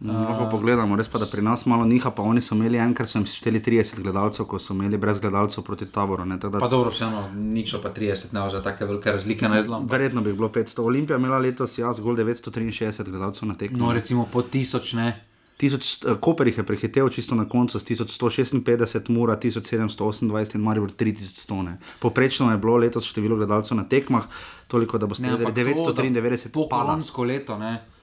Lahko 0.00 0.44
uh, 0.44 0.50
pogledamo, 0.50 0.96
res 0.96 1.08
pa 1.08 1.16
da 1.18 1.24
pri 1.24 1.40
nas 1.40 1.62
malo 1.64 1.84
niha, 1.88 2.10
pa 2.12 2.20
oni 2.22 2.42
so 2.44 2.52
imeli 2.54 2.76
enkrat, 2.76 3.08
so 3.08 3.16
jim 3.16 3.24
šteli 3.24 3.62
30 3.64 4.02
gledalcev, 4.04 4.44
ko 4.44 4.58
so 4.60 4.74
imeli 4.76 4.98
brez 5.00 5.16
gledalcev 5.22 5.64
proti 5.64 5.88
taboru. 5.88 6.26
Ne, 6.28 6.36
da... 6.36 6.50
Pa 6.52 6.68
dobro, 6.68 6.92
vseeno, 6.92 7.22
nič 7.32 7.72
pa 7.80 7.88
30, 7.94 8.34
ne 8.36 8.42
za 8.52 8.60
take 8.62 8.84
velike 8.84 9.14
razlike 9.16 9.48
naredilo. 9.48 9.80
Verjetno 9.88 10.20
bi 10.20 10.34
bilo 10.36 10.50
500. 10.52 10.84
Olimpija 10.84 11.16
imela 11.16 11.38
letos, 11.40 11.78
jaz, 11.78 11.96
zgolj 11.96 12.20
963 12.20 13.08
gledalcev 13.08 13.48
na 13.48 13.56
tekmo. 13.56 13.80
No, 13.86 13.94
recimo 13.96 14.28
po 14.32 14.44
1000, 14.44 14.94
ne. 15.00 15.08
Tisoč, 15.56 16.04
eh, 16.04 16.20
Koper 16.20 16.52
jih 16.52 16.58
je 16.58 16.66
prehitev 16.68 17.08
čisto 17.08 17.34
na 17.34 17.48
koncu 17.48 17.78
s 17.80 17.84
1156, 17.84 19.08
Mura 19.08 19.36
1728 19.40 20.54
in 20.54 20.60
Marijo 20.60 20.92
3100. 20.92 21.76
Poprečno 22.00 22.52
je 22.52 22.58
bilo 22.58 22.76
letos 22.76 23.08
število 23.08 23.36
gledalcev 23.36 23.80
na 23.80 23.88
tekmah, 23.88 24.28
toliko 24.68 24.98
da 24.98 25.06
bo 25.06 25.14
stalo 25.14 25.38
993. 25.38 26.52
To 26.52 26.60
je 26.60 26.68
kolonsko 26.70 27.24
leto, 27.24 27.58
ne? 27.58 27.95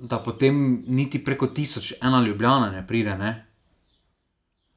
Da 0.00 0.18
potem 0.18 0.82
niti 0.86 1.24
preko 1.24 1.46
tisoč, 1.46 1.92
ena 2.02 2.22
ljubljena 2.22 2.70
ne 2.70 2.86
pride. 2.86 3.18
Ne? 3.18 3.46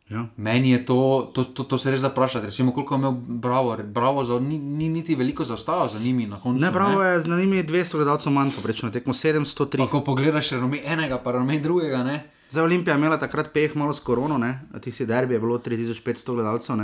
Ja. 0.10 0.26
Meni 0.38 0.72
je 0.72 0.86
to, 0.86 1.32
to, 1.34 1.44
to, 1.44 1.64
to 1.64 1.78
se 1.78 1.92
res 1.92 2.02
zaprašati. 2.02 2.46
Recimo, 2.46 2.72
koliko 2.72 2.96
je 2.96 2.98
imel 2.98 3.12
Bravo, 3.12 3.78
Bravo 3.84 4.24
za, 4.24 4.40
ni, 4.40 4.58
ni 4.58 4.90
niti 4.90 5.16
veliko 5.16 5.44
zaostalo 5.44 5.88
za 5.88 6.00
njimi 6.00 6.26
na 6.26 6.40
koncu. 6.40 6.62
Ne, 6.62 6.72
Bravo 6.72 7.04
ne? 7.04 7.10
je 7.10 7.20
za 7.20 7.38
njimi 7.38 7.64
200 7.64 7.96
gledalcev 7.96 8.32
manj, 8.34 8.52
poprečno 8.56 8.90
tekmo 8.90 9.14
703. 9.14 9.78
Pa, 9.78 9.88
ko 9.88 10.02
pogledaš 10.04 10.52
rome 10.52 10.82
enega, 10.86 11.22
pa 11.24 11.32
rome 11.32 11.60
drugega. 11.60 12.04
Ne? 12.04 12.30
Za 12.50 12.64
Olimpijo 12.64 12.94
je 12.94 12.98
imela 12.98 13.20
takrat 13.20 13.54
peh 13.54 13.76
malo 13.76 13.94
s 13.94 14.00
korono, 14.00 14.54
tisti 14.82 15.06
derbi 15.06 15.34
je 15.34 15.40
bilo 15.40 15.58
3500 15.58 16.34
gledalcev 16.34 16.76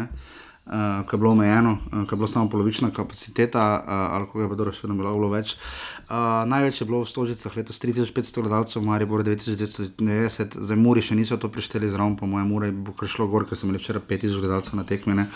uh, 0.66 1.06
ko 1.08 1.16
je 1.16 1.20
bilo 1.20 1.32
omejeno, 1.32 1.78
uh, 1.92 2.08
ko 2.08 2.16
je 2.16 2.18
bila 2.18 2.28
samo 2.28 2.50
polovična 2.50 2.92
kapaciteta, 2.92 3.84
uh, 3.84 3.94
ali 4.16 4.26
kako 4.26 4.42
je 4.42 4.48
bilo 4.48 4.72
še 4.72 4.88
ne 4.88 4.96
bilo 4.96 5.30
več. 5.30 5.56
Uh, 6.10 6.44
največ 6.50 6.82
je 6.82 6.88
bilo 6.90 7.02
v 7.04 7.10
Stožicah 7.10 7.58
letos 7.58 7.82
3500 7.82 8.42
gledalcev, 8.42 8.82
v 8.82 8.86
Mariju 8.86 9.22
9990, 9.24 10.60
zdaj 10.62 10.78
Muri 10.78 11.02
še 11.02 11.16
niso 11.16 11.38
to 11.38 11.50
prešteli 11.50 11.90
zraven, 11.90 12.18
po 12.18 12.30
mojem, 12.30 12.50
Muri 12.50 12.72
bo 12.72 12.94
prišlo 12.98 13.28
gor, 13.28 13.48
ker 13.50 13.58
so 13.58 13.70
imeli 13.70 13.82
včeraj 13.82 14.06
5000 14.10 14.42
gledalcev 14.42 14.80
na 14.80 14.86
tekmene. 14.86 15.28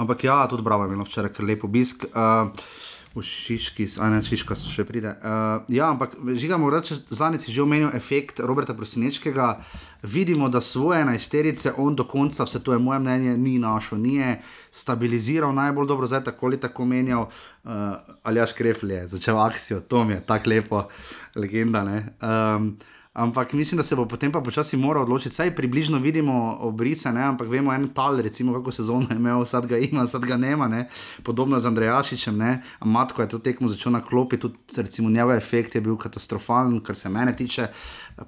Ampak 0.00 0.24
ja, 0.24 0.42
tudi 0.48 0.64
bravo 0.64 0.88
je 0.88 0.94
bilo 0.96 1.04
včeraj, 1.04 1.32
ker 1.36 1.48
lep 1.48 1.64
obisk. 1.64 2.08
Uh, 2.12 2.52
V 3.14 3.22
Šiški, 3.22 3.86
a 4.02 4.08
ne 4.10 4.18
Šiška, 4.26 4.56
še 4.58 4.82
pride. 4.88 5.12
Uh, 5.22 5.62
ja, 5.70 5.92
ampak 5.92 6.16
žigamo, 6.34 6.66
zadnjič 7.14 7.46
si 7.46 7.52
že 7.54 7.62
omenil 7.62 7.94
efekt 7.94 8.42
Roberta 8.42 8.74
Prosinečkega. 8.74 9.60
Vidimo, 10.02 10.48
da 10.50 10.60
svoje 10.60 11.04
najsterice 11.06 11.72
on 11.78 11.94
do 11.94 12.04
konca, 12.04 12.42
vse 12.44 12.58
to 12.58 12.74
je 12.74 12.82
moje 12.82 12.98
mnenje, 13.00 13.36
ni 13.38 13.54
našel, 13.62 14.02
ni 14.02 14.16
je 14.18 14.40
stabiliziral 14.74 15.54
najbolj 15.54 15.86
dobro, 15.86 16.10
zdaj 16.10 16.24
tako 16.26 16.50
ali 16.50 16.58
tako 16.58 16.84
menjal. 16.90 17.30
Uh, 17.62 17.94
ali 18.26 18.42
jaš 18.42 18.52
kreflje, 18.58 19.06
začel 19.08 19.38
akcijo, 19.38 19.80
to 19.80 20.04
mi 20.04 20.18
je 20.18 20.24
tako 20.26 20.50
lepo, 20.50 20.82
legenda. 21.38 21.86
Um, 21.86 22.74
Ampak 23.14 23.52
mislim, 23.52 23.76
da 23.76 23.82
se 23.82 23.96
bo 23.96 24.08
potem 24.10 24.32
pa 24.32 24.40
počasi 24.40 24.76
moral 24.76 25.02
odločiti. 25.02 25.34
Saj 25.34 25.54
približno 25.54 25.98
vidimo 25.98 26.56
obrice, 26.60 27.12
ne? 27.12 27.22
ampak 27.22 27.48
vemo 27.48 27.72
en 27.72 27.88
tal, 27.94 28.18
recimo, 28.18 28.52
kako 28.52 28.72
sezono 28.72 29.06
je 29.10 29.16
imel, 29.16 29.44
sad 29.46 29.66
ga 29.66 29.78
ima, 29.78 30.06
sad 30.06 30.24
ga 30.26 30.36
nema, 30.36 30.68
ne? 30.68 30.88
podobno 31.22 31.60
z 31.60 31.66
Andrejašičem. 31.66 32.58
Matko 32.80 33.22
je 33.22 33.28
to 33.28 33.38
tekmo 33.38 33.68
začel 33.68 33.92
na 33.92 34.00
klopi, 34.02 34.36
tudi 34.36 34.58
recimo, 34.76 35.10
njegov 35.10 35.36
efekt 35.36 35.74
je 35.74 35.80
bil 35.80 35.96
katastrofalen, 35.96 36.80
kar 36.80 36.96
se 36.96 37.08
mene 37.08 37.36
tiče. 37.36 37.68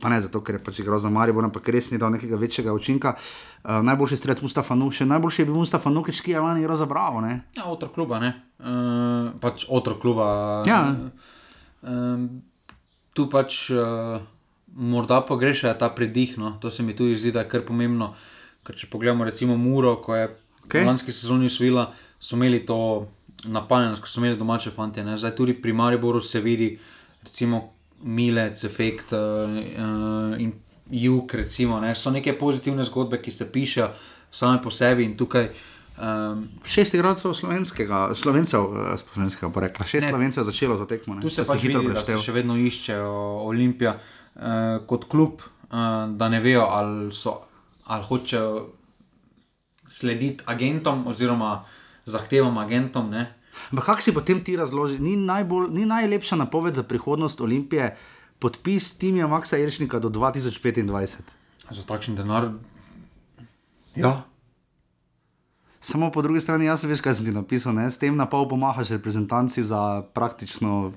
Pa 0.01 0.09
ne 0.09 0.21
zato, 0.21 0.41
ker 0.41 0.55
je 0.55 0.63
pač 0.63 0.79
igral 0.79 1.03
za 1.03 1.11
Marijo, 1.11 1.43
ampak 1.43 1.69
res 1.69 1.91
ni 1.91 1.99
dal 1.99 2.15
nekega 2.15 2.37
večjega 2.37 2.73
učinka. 2.73 3.17
Uh, 3.65 3.83
najboljši 3.83 4.17
strelec 4.17 4.43
Mustafa 4.43 4.79
Nuk, 4.79 4.95
še 4.95 5.07
najboljši 5.07 5.43
je 5.43 5.47
bil 5.51 5.59
Mustafa 5.59 5.91
Nuk, 5.91 6.13
ki 6.15 6.31
je 6.31 6.41
lani 6.41 6.63
igral 6.63 6.79
za 6.79 6.87
Bravo. 6.87 7.21
Ne? 7.27 7.41
Ja, 7.59 7.67
otrok 7.67 7.95
kluba, 7.95 8.23
ne. 8.23 8.33
Uh, 8.63 9.35
pač 9.43 9.67
otrok 9.67 9.99
kluba. 9.99 10.63
Ja. 10.71 10.81
Uh, 11.83 12.31
tu 13.19 13.27
pač. 13.27 13.67
Uh, 13.75 14.23
morda 14.77 15.21
pogreša 15.21 15.75
ta 15.75 15.89
predih. 15.89 16.39
No. 16.39 16.59
To 16.61 16.71
se 16.71 16.83
mi 16.83 16.97
tudi 16.97 17.17
zdi, 17.17 17.33
da 17.33 17.41
je 17.41 17.49
kar 17.49 17.65
pomembno. 17.67 18.15
Ker 18.67 18.77
če 18.77 18.89
pogledamo, 18.91 19.25
recimo, 19.25 19.57
Muro, 19.57 19.97
ko 20.03 20.17
je 20.17 20.29
okay. 20.65 20.83
v 20.83 20.87
lanski 20.89 21.13
sezoni 21.15 21.47
usvojila, 21.47 21.87
so 22.21 22.37
imeli 22.37 22.65
to 22.67 23.07
napaljeno, 23.45 23.97
ko 24.03 24.11
so 24.11 24.21
imeli 24.21 24.39
domače 24.39 24.71
fante. 24.75 25.05
Ne. 25.05 25.17
Zdaj 25.19 25.37
tudi 25.37 25.55
pri 25.55 25.73
Mariboru 25.73 26.21
se 26.21 26.41
vidi, 26.41 26.75
recimo, 27.25 27.73
Milec, 28.03 28.65
efekt 28.65 29.13
uh, 29.13 29.49
uh, 29.49 30.41
in 30.41 30.53
jug, 30.91 31.35
recimo, 31.35 31.81
ne. 31.81 31.95
so 31.95 32.11
neke 32.11 32.35
pozitivne 32.39 32.85
zgodbe, 32.85 33.23
ki 33.23 33.33
se 33.33 33.47
pišejo 33.53 33.89
same 34.31 34.61
po 34.63 34.71
sebi 34.71 35.05
in 35.05 35.17
tukaj. 35.17 35.49
Um, 35.97 36.43
šest 36.65 36.95
igralcev 36.95 37.33
slovenskega, 37.35 38.11
slovencev, 38.15 38.67
slovenskega, 39.01 39.49
pa 39.53 39.63
rekla, 39.65 39.87
šest 39.87 40.05
ne, 40.05 40.11
slovencev 40.11 40.43
je 40.43 40.51
začelo 40.51 40.77
to 40.77 40.85
tekmo. 40.85 41.15
Ne. 41.15 41.23
Tu 41.25 41.31
se 41.33 41.47
pač 41.47 41.63
vidi, 41.63 41.89
da 41.95 42.03
se 42.05 42.19
še 42.21 42.35
vedno 42.37 42.59
iščejo 42.61 43.15
Olimpija 43.47 43.95
kot 44.87 45.05
klub, 45.09 45.41
uh, 45.41 45.79
da 46.17 46.29
ne 46.29 46.41
vejo, 46.41 46.67
ali, 46.71 47.13
so, 47.13 47.41
ali 47.85 48.05
hočejo 48.05 48.67
slediti 49.89 50.45
agentom 50.47 51.07
oziroma 51.07 51.65
zahtevam 52.05 52.59
agentom. 52.59 53.15
Ampak 53.71 53.85
kako 53.85 54.03
si 54.03 54.15
potem 54.15 54.45
ti 54.45 54.57
razloži, 54.57 54.99
ni, 54.99 55.17
najbolj, 55.17 55.71
ni 55.71 55.87
najlepša 55.87 56.37
napoved 56.37 56.75
za 56.75 56.83
prihodnost 56.83 57.41
Olimpije 57.41 57.97
podpis 58.39 58.99
Timija 58.99 59.27
Maksa 59.27 59.59
Iršnika 59.59 59.99
do 59.99 60.09
2025? 60.09 61.17
Za 61.71 61.83
takšen 61.83 62.17
denar. 62.17 62.51
Ja. 63.97 64.23
Samo 65.81 66.11
po 66.11 66.23
drugi 66.23 66.41
strani, 66.41 66.67
jaz 66.67 66.85
veš, 66.85 67.01
kaj 67.01 67.15
sem 67.15 67.27
ti 67.27 67.33
napisal, 67.33 67.75
ne? 67.75 67.91
s 67.91 67.99
tem 67.99 68.17
na 68.17 68.27
pol 68.27 68.49
pomahaš 68.49 68.91
reprezentanci 68.97 69.63
za 69.63 70.03
praktično 70.15 70.93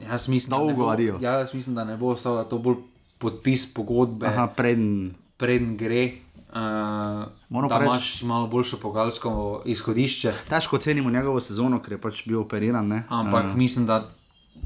dolgo 0.50 0.90
adijo. 0.90 1.20
Ja, 1.22 1.40
jaz 1.40 1.54
mislim, 1.54 1.76
da 1.76 1.86
ne 1.86 1.98
bo 1.98 2.14
ostalo 2.14 2.44
to 2.44 2.58
bolj 2.58 2.82
podpis 3.20 3.68
pogodbe, 3.74 4.32
preden 4.56 5.14
pred 5.38 5.76
gre. 5.80 6.04
Uh, 6.50 7.30
da 7.70 7.78
preč... 7.78 7.86
imaš 7.86 8.08
malo 8.26 8.48
boljšo 8.48 8.80
pogalsko 8.82 9.62
izhodišče. 9.70 10.34
Težko 10.50 10.80
ocenimo 10.80 11.12
njegovo 11.14 11.40
sezono, 11.40 11.78
ker 11.84 11.94
je 11.98 12.02
pač 12.02 12.24
bil 12.26 12.40
operiran. 12.42 12.88
Ne? 12.88 13.04
Ampak 13.10 13.52
uh. 13.52 13.58
mislim, 13.58 13.86
da 13.86 14.08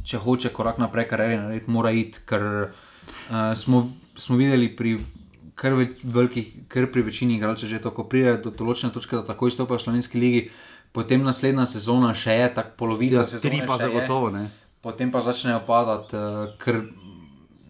če 0.07 0.21
hoče 0.23 0.53
korak 0.55 0.79
naprej, 0.79 1.09
kar 1.11 1.25
je 1.25 1.41
narediti, 1.41 1.71
mora 1.71 1.91
iti. 1.91 2.23
Ker 2.29 2.45
uh, 2.69 3.51
smo, 3.59 3.83
smo 4.15 4.39
videli 4.39 4.71
pri 4.75 4.95
kar, 5.59 5.75
velikih, 5.75 6.53
kar 6.71 6.87
pri 6.91 7.03
večini 7.09 7.37
igralcev, 7.37 7.69
že 7.69 7.81
to, 7.83 7.91
ko 7.91 8.07
pride 8.09 8.37
do 8.45 8.53
določene 8.55 8.93
točke, 8.95 9.19
da 9.19 9.27
takoj 9.27 9.51
stopijo 9.53 9.81
v 9.81 9.85
slovenski 9.85 10.21
ligi, 10.21 10.43
potem 10.95 11.25
naslednja 11.25 11.67
sezona 11.69 12.13
še 12.15 12.39
je 12.39 12.49
tako 12.61 12.77
polovica. 12.79 13.25
Ja, 13.27 13.43
tri 13.43 13.59
pa 13.67 13.77
zagotovo 13.81 14.31
ne. 14.33 14.47
Potem 14.83 15.11
pa 15.11 15.21
začnejo 15.23 15.61
padati, 15.67 16.15
uh, 16.15 16.55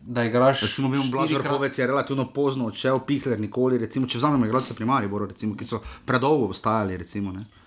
da 0.05 0.23
igraš. 0.23 0.61
Recimo, 0.61 0.89
vem, 0.89 1.11
Blažer 1.11 1.47
Hovec 1.47 1.77
je 1.77 1.87
relativno 1.87 2.27
pozno 2.33 2.65
odšel, 2.65 2.99
Pihler 3.07 3.39
nikoli, 3.39 3.77
recimo, 3.77 4.07
če 4.07 4.17
vzamemo 4.17 4.45
igralce 4.45 4.75
primarni, 4.75 5.09
recimo, 5.27 5.55
ki 5.55 5.65
so 5.65 5.81
predolgo 6.05 6.51
ostajali. 6.51 6.97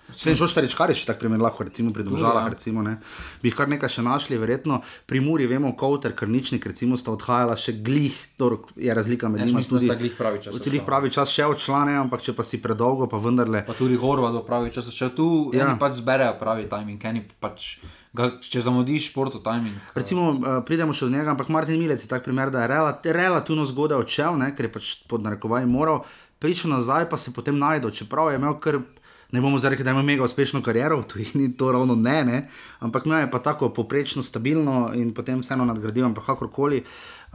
Vse 0.07 0.31
je 0.31 0.61
reči, 0.61 0.75
kar 0.77 0.89
je 0.89 0.95
še 0.95 1.05
tako 1.09 1.25
primer, 1.25 1.41
lahko 1.43 1.65
recimo 1.67 1.91
pri 1.91 2.05
državah, 2.07 2.45
ja. 2.45 2.53
recimo, 2.53 2.81
ne. 2.81 2.95
bi 3.43 3.51
kar 3.51 3.67
nekaj 3.67 3.89
še 3.97 4.05
našli, 4.05 4.37
verjetno 4.39 4.79
pri 5.05 5.19
Muri, 5.19 5.47
vemo, 5.51 5.73
Kowter, 5.75 6.15
Krničnik, 6.15 6.63
recimo, 6.65 6.95
sta 6.97 7.11
odhajala 7.11 7.57
še 7.59 7.75
glih, 7.83 8.15
to 8.39 8.53
je 8.79 8.93
razlika 8.95 9.27
med 9.27 9.43
njimi. 9.43 9.65
Tudi 9.67 9.91
glih 9.99 10.15
pravi 10.15 10.41
čas. 10.45 10.61
Tudi 10.63 10.79
pravi 10.85 11.11
čas 11.11 11.33
še 11.33 11.49
odšlane, 11.51 11.97
ampak 11.99 12.23
če 12.23 12.37
pa 12.37 12.47
si 12.47 12.61
predolgo, 12.63 13.09
pa 13.11 13.19
vendarle. 13.19 13.65
Pa 13.67 13.75
tudi 13.75 13.99
Horvat 13.99 14.39
pravi 14.47 14.71
čas, 14.71 14.87
še 14.95 15.11
tu 15.17 15.49
ja. 15.51 15.73
pač 15.75 15.99
zberejo 15.99 16.37
pravi 16.39 16.69
timing, 16.71 17.03
eni 17.03 17.27
pač 17.43 17.75
ga, 18.17 18.29
če 18.41 18.63
zamudiš 18.65 19.11
športu, 19.11 19.41
timing. 19.45 19.77
Recimo, 19.97 20.29
uh, 20.33 20.59
pridemo 20.65 20.95
še 20.95 21.07
do 21.07 21.13
njega, 21.13 21.33
ampak 21.33 21.51
Martin 21.53 21.79
Milec 21.81 22.03
je 22.03 22.09
tak 22.09 22.25
primer, 22.25 22.51
da 22.53 22.65
je 22.65 22.71
relat, 22.73 23.05
relativno 23.17 23.65
zgodaj 23.69 24.01
odšel, 24.03 24.39
ne, 24.41 24.51
ker 24.57 24.67
je 24.67 24.73
pač 24.73 24.93
pod 25.09 25.25
narekovanjem 25.25 25.69
moral, 25.71 26.03
prišel 26.43 26.73
nazaj, 26.73 27.09
pa 27.11 27.19
se 27.21 27.33
potem 27.35 27.57
najdel, 27.59 27.93
čeprav 27.93 28.33
je 28.33 28.41
imel 28.41 28.57
kar. 28.63 28.81
Ne 29.27 29.41
bomo 29.43 29.57
zdaj 29.59 29.73
rekli, 29.73 29.83
da 29.83 29.91
ima 29.91 29.99
mega 30.07 30.23
uspešno 30.23 30.61
kariero, 30.63 31.01
tu 31.03 31.19
jih 31.19 31.33
ni 31.35 31.49
to 31.59 31.67
ravno 31.75 31.97
ne, 31.99 32.21
ne? 32.23 32.37
ampak 32.79 33.09
ima 33.09 33.19
je 33.19 33.27
pa 33.27 33.41
tako 33.43 33.67
poprečno, 33.75 34.23
stabilno 34.23 34.93
in 34.95 35.11
potem 35.11 35.41
vseeno 35.43 35.67
nadgradil, 35.67 36.05
ampak 36.07 36.29
kakorkoli. 36.29 36.79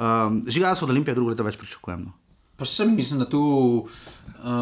Um, 0.01 0.41
Žiga, 0.49 0.72
jaz 0.72 0.80
od 0.87 0.95
Olimpije 0.97 1.12
drugo 1.12 1.35
leto 1.35 1.45
več 1.45 1.61
pričakujem. 1.61 2.07
No. 2.09 2.22
Pa 2.63 2.67
sem 2.67 2.95
mislim, 2.95 3.19
da 3.19 3.29
tu 3.29 3.41
uh, 3.41 3.91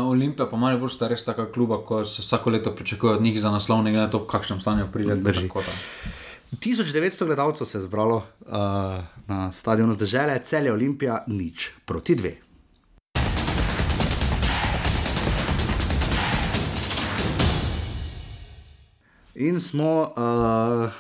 Olimpija, 0.09 0.47
pa 0.51 0.57
malo 0.57 0.79
bolj 0.81 0.95
sta 0.95 1.09
res 1.09 1.25
taka 1.25 1.45
kluba, 1.53 1.77
ko 1.85 2.05
se 2.09 2.23
vsako 2.23 2.51
leto 2.51 2.71
pričakuje 2.73 3.13
od 3.13 3.23
njih 3.23 3.41
za 3.41 3.51
naslov, 3.53 3.83
ne 3.85 3.91
glede 3.93 4.07
na 4.07 4.11
to, 4.11 4.19
v 4.23 4.27
kakšnem 4.27 4.61
stanju 4.61 4.87
pride. 4.93 5.17
1900 5.21 7.27
gledalcev 7.27 7.67
se 7.67 7.79
je 7.79 7.83
zbralo 7.83 8.17
uh, 8.17 8.25
na 9.27 9.53
stadionu 9.53 9.93
zdržele, 9.93 10.41
cel 10.45 10.65
je 10.65 10.73
Olimpija, 10.73 11.25
nič 11.27 11.71
proti 11.85 12.15
dve. 12.17 12.33
In 19.35 19.61
smo, 19.61 20.13
uh, 20.17 20.91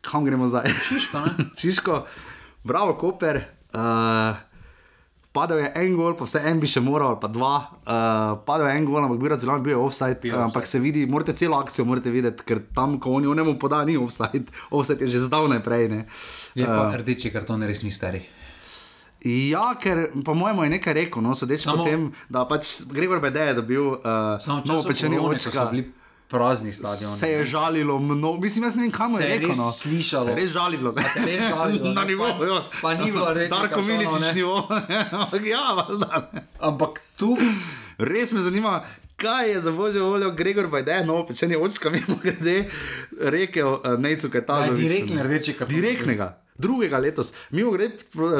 kam 0.00 0.24
gremo 0.28 0.48
zdaj? 0.48 0.68
Šiško, 0.88 1.18
Šiško, 1.60 2.06
bravo, 2.64 2.94
Koper. 3.00 3.44
Uh, 3.72 4.49
padel 5.32 5.62
je 5.62 5.70
en 5.74 5.94
gol, 5.94 6.16
pa 6.18 6.26
vse 6.26 6.42
en 6.50 6.58
bi 6.62 6.68
še 6.70 6.82
moral, 6.82 7.18
pa 7.22 7.30
dva. 7.30 7.54
Uh, 7.84 8.40
padel 8.46 8.66
je 8.70 8.80
en 8.80 8.88
gol, 8.88 9.04
ampak 9.04 9.20
bi 9.22 9.30
razumel, 9.30 9.62
bil 9.62 9.76
je 9.76 9.78
offside. 9.78 10.32
Uh, 10.32 10.42
ampak 10.48 10.66
se 10.66 10.80
vidi, 10.82 11.06
morate 11.06 11.36
celo 11.38 11.60
akcijo 11.60 11.86
morate 11.86 12.10
videti, 12.10 12.46
ker 12.46 12.64
tam, 12.74 12.98
ko 13.02 13.14
oni 13.20 13.30
onemu 13.30 13.54
poda, 13.60 13.84
ni 13.86 13.96
offside. 14.00 14.50
Offside 14.74 15.06
je 15.06 15.14
že 15.14 15.24
zdavnaj 15.28 15.62
prej. 15.66 15.88
Ne. 15.92 16.02
Je 16.58 16.66
pa 16.66 16.90
uh, 16.90 16.98
rdeči 16.98 17.30
karton, 17.30 17.62
res 17.66 17.84
ni 17.86 17.94
stari. 17.94 18.24
Ja, 19.20 19.74
ker 19.76 20.08
po 20.24 20.32
mojem 20.32 20.64
je 20.64 20.74
nekaj 20.78 20.94
rekel, 20.96 21.20
no, 21.20 21.34
sodeč 21.36 21.66
po 21.68 21.84
tem, 21.84 22.08
da 22.32 22.46
pač 22.48 22.88
Gregor 22.88 23.20
Bede 23.20 23.50
je 23.50 23.56
dobil 23.58 23.82
uh, 24.00 24.40
novo 24.64 24.80
pečenje 24.88 25.20
očka 25.20 25.68
prazni 26.30 26.72
stadion. 26.72 27.16
Se 27.16 27.28
je 27.30 27.44
žalilo 27.44 27.98
mnogo, 27.98 28.40
mislim, 28.40 28.64
jaz 28.64 28.76
ne 28.76 28.82
vem, 28.82 28.90
kam 28.90 29.14
je 29.20 29.26
rekel. 29.26 29.54
No. 29.56 29.72
Slišal 29.72 30.24
sem. 30.24 30.34
Se 30.34 30.40
je 30.40 30.44
res 30.44 30.52
žalilo. 30.52 30.94
Se 31.12 31.20
je 31.20 31.26
res 31.26 31.48
žalilo. 31.48 31.92
Na 31.98 32.04
nivoju. 32.04 32.54
Ja. 32.54 32.62
Pa 32.82 32.94
ni 32.94 33.12
bilo 33.12 33.34
reči. 33.34 33.50
Darko 33.50 33.82
Miličič 33.82 34.34
nivo. 34.34 34.68
ja, 35.52 35.64
valjda. 35.74 36.30
Ampak 36.60 37.00
tu. 37.16 37.36
Res 37.98 38.32
me 38.32 38.40
zanima, 38.40 38.84
kaj 39.16 39.50
je 39.50 39.60
za 39.60 39.72
božjo 39.72 40.06
voljo 40.06 40.30
Gregor 40.30 40.66
Bajde, 40.66 41.02
no, 41.04 41.26
pečenje 41.26 41.58
očka, 41.58 41.90
mimo 41.90 42.16
grede, 42.22 42.64
rekel 43.20 43.72
uh, 43.72 43.98
Nejcu, 43.98 44.30
kaj 44.30 44.46
ta 44.46 44.62
zdaj. 44.64 44.76
Direktne 44.76 45.22
rdeče 45.22 45.52
kartone. 45.52 45.80
Direktnega 45.80 46.39
drugega 46.60 46.98
letos. 46.98 47.32
Mi 47.50 47.62
smo 47.64 47.72
gre, 47.72 47.90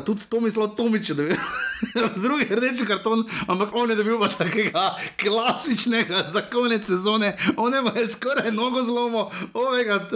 tudi 0.04 0.28
to 0.28 0.40
mislil 0.40 0.68
Tomič, 0.76 1.10
da 1.16 1.22
je 1.22 1.36
drugi 2.24 2.48
rdeči 2.54 2.86
karton, 2.86 3.24
ampak 3.48 3.72
on 3.72 3.90
je 3.90 3.96
dobil 3.96 4.20
takega 4.38 4.96
klasičnega 5.22 6.26
za 6.32 6.42
konec 6.52 6.86
sezone, 6.86 7.36
on 7.56 7.74
je 7.74 7.82
pa 7.84 7.98
je 7.98 8.06
skoraj 8.06 8.52
nogo 8.52 8.82
zlomo, 8.82 9.30
ovega, 9.54 10.08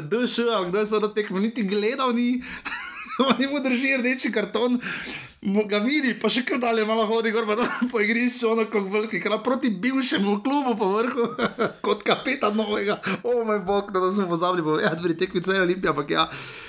duša, 0.00 0.64
kdo 0.68 0.78
je 0.78 0.86
se 0.86 1.00
do 1.00 1.08
tekmo, 1.08 1.38
niti 1.38 1.62
gledal 1.62 2.14
ni. 2.14 2.42
Oni 3.28 3.46
mu 3.46 3.60
držijo 3.60 3.98
rdeči 3.98 4.32
karton, 4.32 4.80
ga 5.42 5.80
vidi, 5.82 6.12
pa 6.14 6.30
še 6.30 6.44
kar 6.46 6.60
dalje 6.62 6.84
malo 6.86 7.02
hodi, 7.10 7.32
gor 7.34 7.48
pa 7.48 7.56
po 7.90 8.00
igrišču, 8.02 8.52
ono 8.52 8.66
kot 8.70 8.86
veliki, 8.92 9.18
kar 9.22 9.40
proti 9.42 9.72
bivšemu 9.74 10.36
klubu 10.44 10.76
po 10.78 10.92
vrhu, 10.94 11.26
kot 11.86 12.04
kapetan 12.06 12.54
novega. 12.56 13.00
O 13.26 13.42
moj 13.46 13.58
bog, 13.66 13.90
da 13.90 14.12
sem 14.14 14.28
pozabil, 14.30 14.62
bo 14.62 14.78
ja, 14.78 14.94
pri 14.94 15.16
tekmici 15.18 15.58
Olimpija, 15.58 15.90
ampak 15.90 16.14
ja, 16.14 16.28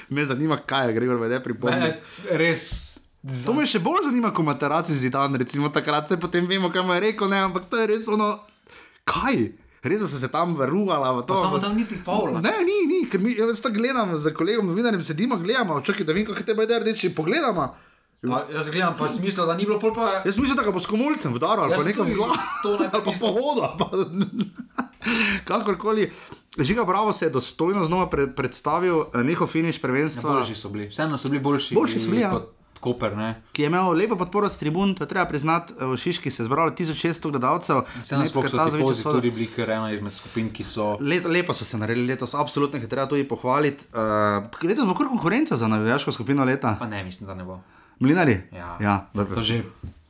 me 0.09 0.25
zanima, 0.25 0.57
kaj 0.57 0.89
je 0.89 0.97
Gregor 0.97 1.21
vede 1.21 1.37
pripomni. 1.45 1.93
Res. 2.33 2.65
Za... 3.23 3.45
To 3.47 3.53
me 3.55 3.67
še 3.69 3.79
bolj 3.79 4.09
zanima, 4.09 4.33
ko 4.35 4.43
imate 4.43 4.67
raci 4.67 4.97
zidan, 4.97 5.37
recimo 5.39 5.69
takrat 5.71 6.09
se 6.09 6.17
potem 6.19 6.49
vemo, 6.49 6.73
kaj 6.73 6.83
mu 6.83 6.97
je 6.97 7.05
rekel, 7.05 7.29
ne, 7.29 7.45
ampak 7.45 7.69
to 7.69 7.77
je 7.79 7.91
res 7.93 8.09
ono, 8.11 8.33
kaj? 9.07 9.45
Res 9.83 10.01
so 10.07 10.17
se 10.17 10.31
tam 10.31 10.57
vrnili. 10.57 11.23
Samo 11.27 11.59
tam 11.59 11.75
niti 11.75 11.99
pol. 12.03 12.39
Ne, 12.41 12.55
ni, 12.63 12.83
ni, 12.87 13.01
ker 13.11 13.19
mi 13.19 13.35
jaz 13.35 13.61
tako 13.61 13.83
gledam 13.83 14.17
z 14.17 14.31
kolegom, 14.33 14.65
novinarjem 14.71 15.03
sedimo, 15.03 15.37
gledamo, 15.37 15.81
čakaj, 15.83 16.07
da 16.07 16.15
vem, 16.15 16.25
kako 16.25 16.43
te 16.47 16.55
bodo 16.55 16.79
reči, 16.79 17.11
pogledamo. 17.15 17.67
Pa, 18.29 18.45
jaz 18.53 18.69
gledam, 18.71 18.95
pa 18.97 19.09
smisel, 19.09 19.45
da 19.45 19.55
ni 19.57 19.65
bilo 19.65 19.79
pol 19.79 19.93
pa. 19.93 20.21
Jaz 20.25 20.37
mislim, 20.37 20.55
da 20.55 20.63
ga 20.63 20.71
bo 20.71 20.79
s 20.79 20.87
komulcem 20.87 21.33
vdaril, 21.33 21.63
ali 21.67 21.75
pa 21.75 21.83
nekam 21.83 22.07
v 22.07 22.15
glavu. 22.15 22.39
To 22.63 22.77
ne 22.79 22.87
bo 22.87 23.11
po 23.19 23.31
vodu. 23.31 23.67
Kakorkoli. 25.45 26.11
Žiga 26.59 26.83
Bravo 26.83 27.11
se 27.11 27.25
je 27.25 27.29
dostojno 27.29 27.83
znova 27.85 28.09
pre 28.09 28.27
predstavil, 28.35 29.03
njihov 29.23 29.47
finiš 29.47 29.81
prvenstva. 29.81 30.29
Ja, 30.29 30.35
boljši 30.35 30.55
so 30.55 30.69
bili, 30.69 30.87
vseeno 30.87 31.17
so 31.17 31.29
bili 31.29 31.41
boljši. 31.41 31.75
Boljši 31.75 31.99
so 31.99 32.09
bili, 32.09 32.21
ja. 32.21 32.31
Kot 32.31 32.53
Koper. 32.83 33.15
Ne. 33.17 33.41
ki 33.51 33.61
je 33.61 33.67
imel 33.71 33.93
lepo 33.95 34.15
podporo 34.19 34.49
s 34.49 34.57
tribun, 34.59 34.91
to 34.95 35.03
je 35.03 35.07
treba 35.07 35.25
priznati, 35.25 35.73
v 35.79 35.95
Šiški 35.97 36.31
se 36.31 36.43
je 36.43 36.45
zbralo 36.45 36.71
1600 36.71 37.31
gledalcev. 37.31 37.81
Vse 38.01 38.17
nas 38.17 38.31
so 38.31 38.41
Tazović 38.41 38.75
tifozi 38.75 39.03
so- 39.03 39.13
tudi 39.15 39.31
bili 39.31 39.47
kar 39.47 39.69
ena 39.69 39.91
izmed 39.91 40.13
skupin, 40.13 40.49
ki 40.53 40.63
so. 40.63 40.97
Leto, 40.99 41.29
lepo 41.29 41.53
so 41.53 41.65
se 41.65 41.77
naredili 41.77 42.07
letos, 42.07 42.33
absolutno 42.35 42.77
jih 42.77 42.83
je 42.83 42.89
treba 42.89 43.07
tudi 43.07 43.23
pohvaliti. 43.23 43.85
Uh, 43.93 44.43
letos 44.63 44.85
bo 44.85 44.95
kar 44.95 45.07
konkurenca 45.07 45.57
za 45.57 45.67
navijaško 45.67 46.11
skupino 46.11 46.43
leta. 46.43 46.75
Pa 46.79 46.87
ne, 46.87 47.03
mislim, 47.03 47.27
da 47.27 47.33
ne 47.33 47.43
bo. 47.43 47.61
Mlinari? 48.03 48.35
Ja. 48.51 48.75
ja 48.77 48.95
v- 49.13 49.25
To 49.29 49.41
že 49.41 49.63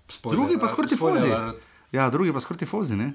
spoiler, 0.09 0.33
Drugi 0.35 0.57
pa 0.57 0.67
skoraj 0.67 0.89
tifozi. 0.89 1.29
Ja, 1.91 2.09
drugi 2.09 2.31
pa 2.31 2.39
skoraj 2.39 2.59
tifozi, 2.59 2.95
ne? 2.95 3.13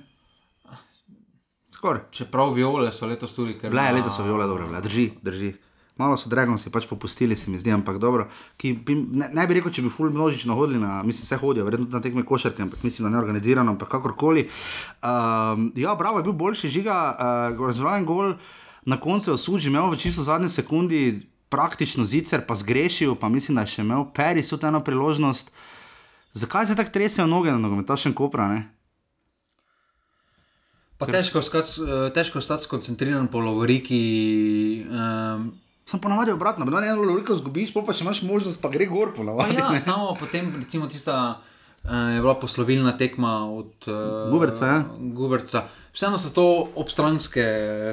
Skoraj. 1.68 2.00
Čeprav 2.10 2.52
viole 2.52 2.92
so 2.92 3.06
letos 3.06 3.34
tudi, 3.34 3.54
ker. 3.54 3.70
Bile, 3.70 3.82
na- 3.82 3.90
letos 3.92 4.14
so 4.14 4.22
viole 4.22 4.46
dobro, 4.46 4.66
bile. 4.66 4.80
drži, 4.80 5.10
drži. 5.20 5.52
Malo 5.96 6.14
so 6.14 6.30
Dragonsi 6.30 6.70
pač 6.70 6.86
popustili, 6.86 7.34
se 7.34 7.50
mi 7.50 7.58
zdi, 7.58 7.72
ampak 7.72 7.98
dobro. 7.98 8.28
Ki, 8.56 8.72
bi, 8.76 8.94
ne, 8.94 9.30
ne 9.32 9.46
bi 9.46 9.54
rekel, 9.54 9.72
če 9.72 9.82
bi 9.82 9.90
ful 9.90 10.10
množično 10.10 10.54
hodili 10.54 10.78
na, 10.78 11.02
mislim, 11.02 11.24
vse 11.24 11.36
hodijo, 11.36 11.64
verjetno 11.64 11.88
na 11.88 12.00
tekme 12.00 12.22
košarke, 12.22 12.62
ampak 12.62 12.82
mislim, 12.82 13.02
da 13.02 13.10
ne 13.10 13.18
organizirano, 13.18 13.72
ampak 13.72 13.88
kakorkoli. 13.88 14.44
Um, 15.02 15.72
ja, 15.74 15.96
bravo, 15.96 16.18
je 16.18 16.24
bil 16.24 16.32
boljši 16.34 16.70
žiga, 16.70 16.98
uh, 17.50 17.66
razvalen 17.66 18.06
gol, 18.06 18.36
na 18.84 18.96
koncu 18.96 19.30
je 19.30 19.34
osuđen, 19.34 19.72
imel 19.72 19.90
v 19.90 19.98
čisto 19.98 20.22
zadnji 20.22 20.48
sekundi 20.50 21.00
praktično 21.48 22.04
zicer, 22.04 22.46
pa 22.46 22.54
zgrešil, 22.54 23.14
pa 23.14 23.28
mislim, 23.28 23.56
da 23.56 23.64
je 23.64 23.74
še 23.74 23.84
imel 23.84 24.06
Peris 24.14 24.50
tudi 24.52 24.66
eno 24.68 24.80
priložnost. 24.84 25.52
Zakaj 26.36 26.66
se 26.66 26.76
tako 26.76 26.92
tresejo 26.92 27.26
noge 27.26 27.52
na 27.52 27.58
nogometašem 27.58 28.14
kopra? 28.14 28.48
Ne? 28.52 28.66
Pa 30.98 31.06
težko, 31.06 31.40
skat, 31.42 31.70
težko 32.14 32.42
stati 32.42 32.66
skoncentriran 32.66 33.28
po 33.30 33.40
Lovoriki. 33.40 34.02
Um, 34.90 35.52
Sam 35.88 36.02
ponavadi 36.04 36.34
obratno, 36.34 36.66
da 36.68 36.82
eno 36.84 37.06
loriko 37.06 37.32
zgubiš, 37.38 37.70
pa 37.72 37.94
še 37.96 38.04
imaš 38.04 38.20
možnost, 38.28 38.60
pa 38.60 38.68
gre 38.68 38.84
gor 38.90 39.14
ponavadi. 39.16 39.56
ja, 39.56 39.70
ne. 39.72 39.80
samo 39.80 40.10
potem, 40.20 40.50
recimo, 40.58 40.84
tista 40.90 41.38
uh, 41.38 41.92
je 42.12 42.20
bila 42.20 42.34
poslovilna 42.36 42.92
tekma 43.00 43.46
od 43.48 43.88
uh, 43.88 44.28
Guberca, 44.28 44.66
ja. 44.66 44.82
Guberca. 44.98 45.64
Vseeno 45.96 46.18
so 46.20 46.34
to 46.34 46.44
obstranske 46.76 47.46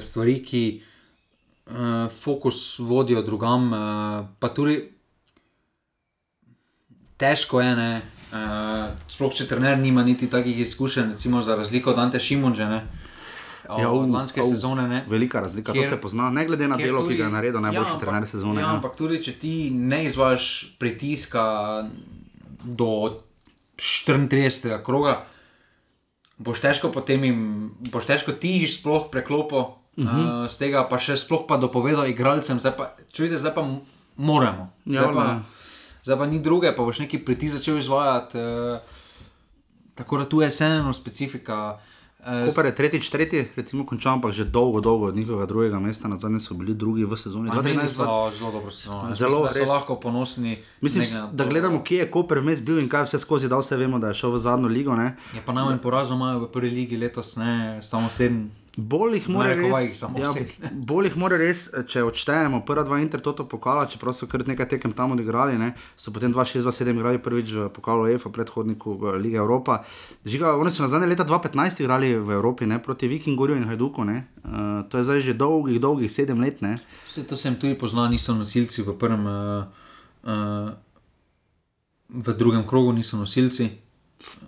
stvari, 0.04 0.42
ki 0.44 0.66
uh, 0.74 0.95
fokus 2.12 2.80
vodijo 2.80 3.22
drugam, 3.22 3.68
uh, 3.68 3.80
pa 4.40 4.50
tudi 4.50 4.92
težko 7.18 7.62
je, 7.62 7.76
ne. 7.76 8.02
Uh, 8.28 8.40
sploh 9.08 9.32
če 9.32 9.48
trener 9.48 9.78
nima 9.78 10.04
niti 10.04 10.28
takih 10.28 10.60
izkušenj, 10.60 11.10
recimo 11.10 11.42
za 11.42 11.56
razliko 11.56 11.92
od 11.92 12.00
Ante 12.00 12.20
Šimunže, 12.20 12.66
ne. 12.66 12.82
Ja, 13.66 13.90
od 13.90 14.06
u, 14.06 14.12
lanske 14.12 14.42
au, 14.42 14.50
sezone, 14.50 14.88
ne. 14.88 15.06
Velika 15.10 15.40
razlika, 15.42 15.74
Kjer, 15.74 15.84
to 15.84 15.90
se 15.90 16.02
pozna, 16.02 16.30
ne 16.30 16.46
glede 16.46 16.68
na 16.68 16.78
delo, 16.78 17.02
tudi- 17.02 17.10
ki 17.10 17.18
ga 17.18 17.24
je 17.24 17.32
naredil 17.32 17.62
najboljši 17.62 17.92
ampak- 17.92 18.00
trener 18.00 18.28
sezone. 18.28 18.62
Ja, 18.62 18.68
Ja, 18.68 18.74
ampak 18.74 18.96
tudi 18.96 19.24
če 19.24 19.34
ti 19.34 19.54
ne 19.72 20.06
izvaš 20.06 20.76
pritiska 20.80 21.46
do 22.64 23.22
34. 23.78 24.84
kroga, 24.84 25.26
boš 26.38 26.60
težko 26.60 26.92
potem 26.92 27.24
jim, 27.24 27.40
boš 27.90 28.06
težko 28.06 28.32
ti 28.34 28.68
sploh 28.68 29.10
preklopil 29.12 29.66
uh. 29.98 30.04
-huh. 30.04 30.44
uh, 30.44 30.52
z 30.52 30.58
tega, 30.58 30.88
pa 30.90 30.98
še 30.98 31.18
sploh 31.18 31.46
pa 31.48 31.58
dopovedal 31.58 32.08
igralcem, 32.08 32.60
zdaj 32.60 32.78
pa, 32.78 32.92
vidite, 33.18 33.40
zdaj 33.40 33.54
pa 33.54 33.64
moramo. 34.18 34.72
Ja, 34.86 35.02
Zdaj 35.02 35.14
pa, 35.14 35.24
ne. 35.24 35.42
zdaj 36.04 36.18
pa 36.18 36.26
ni 36.26 36.40
druge, 36.40 36.76
pa 36.76 36.84
boš 36.84 37.00
neki 37.00 37.20
pritisk 37.26 37.58
začel 37.58 37.78
izvajati. 37.78 38.38
Uh, 38.38 38.78
tako 39.96 40.18
da 40.18 40.30
tu 40.30 40.42
je 40.42 40.50
vseeno 40.50 40.94
specifika. 40.94 41.78
Uh, 42.20 42.50
Koper 42.50 42.66
je 42.66 42.76
tretjič, 42.76 43.10
tretji, 43.10 43.48
recimo 43.56 43.86
končal, 43.86 44.14
ampak 44.14 44.32
že 44.34 44.44
dolgo, 44.44 44.82
dolgo 44.82 45.06
od 45.06 45.16
njihovega 45.16 45.46
drugega 45.46 45.80
mesta, 45.80 46.08
na 46.08 46.16
zadnje 46.16 46.40
so 46.40 46.54
bili 46.54 46.74
drugi 46.74 47.06
v 47.06 47.18
sezoni. 47.18 47.50
Pa 47.50 47.62
imeli 47.62 47.78
2013, 47.78 47.88
so 47.88 48.32
zelo 48.38 48.52
dobro 48.52 48.72
sezono. 48.72 49.14
Zelo, 49.14 49.44
mislim, 49.46 49.70
lahko 49.70 49.96
ponosni. 49.96 50.58
Mislim, 50.82 51.04
ne 51.04 51.10
glede 51.10 51.22
na 51.22 51.32
da 51.32 51.46
gledamo, 51.46 51.84
kje 51.84 51.98
je 51.98 52.12
Koper 52.12 52.40
vmes 52.40 52.62
bil 52.66 52.80
in 52.80 52.90
kaj 52.90 53.04
vse 53.06 53.20
skozi 53.20 53.50
dal, 53.50 53.62
vse 53.62 53.78
vemo, 53.78 54.00
da 54.00 54.08
je 54.08 54.14
šel 54.14 54.32
v 54.32 54.38
zadnjo 54.38 54.68
ligo. 54.68 54.96
Ne? 54.96 55.16
Je 55.34 55.42
pa 55.46 55.54
najmanj 55.54 55.78
porazov 55.78 56.18
imajo 56.18 56.40
v 56.40 56.52
prvi 56.52 56.70
ligi 56.70 56.98
letos, 56.98 57.36
ne 57.36 57.80
samo 57.84 58.10
sedem. 58.10 58.50
Bolj 58.76 59.14
jih 59.16 59.28
mora 59.32 59.54
res, 59.56 60.02
ja, 60.04 60.30
bolj 60.90 61.08
jih 61.08 61.14
mora 61.16 61.38
res, 61.40 61.70
če 61.88 62.02
odštejemo 62.04 62.60
prva 62.68 62.84
dva 62.84 63.00
Intertoto 63.00 63.46
pokala, 63.48 63.86
čeprav 63.88 64.12
so 64.12 64.28
kar 64.28 64.44
nekaj 64.44 64.68
tekem 64.74 64.92
tam 64.92 65.14
odigrali, 65.16 65.56
ne, 65.56 65.72
so 65.96 66.12
potem 66.12 66.34
2-6-2-7 66.36 66.92
igrali 66.92 67.22
prvič 67.24 67.54
v 67.56 67.68
pokalu 67.72 68.10
EFA, 68.12 68.34
predhodniku 68.36 68.98
v 69.00 69.16
Lige 69.24 69.40
Evropa. 69.40 69.80
Žiga, 70.28 70.58
oni 70.60 70.76
so 70.76 70.84
na 70.84 70.92
zadnje 70.92 71.08
leta 71.08 71.24
2015 71.24 71.86
igrali 71.86 72.20
v 72.20 72.36
Evropi 72.36 72.68
ne, 72.68 72.82
proti 72.84 73.08
Vikingorju 73.08 73.56
in 73.56 73.64
Hajduku, 73.64 74.04
ne. 74.04 74.28
Uh, 74.44 74.84
to 74.92 75.00
je 75.00 75.08
zdaj 75.08 75.24
že 75.24 75.40
dolgih, 75.40 75.80
dolgih 75.80 76.12
sedem 76.12 76.44
let. 76.44 76.60
Ne. 76.60 76.76
Vse 77.08 77.24
to 77.24 77.40
sem 77.40 77.56
tudi 77.56 77.80
poznal, 77.80 78.12
niso 78.12 78.36
nosilci 78.36 78.84
v 78.84 78.92
prvem, 79.00 79.24
uh, 79.24 79.64
uh, 80.28 80.76
v 82.12 82.28
drugem 82.36 82.68
krogu 82.68 82.92
niso 82.92 83.16
nosilci. 83.16 83.72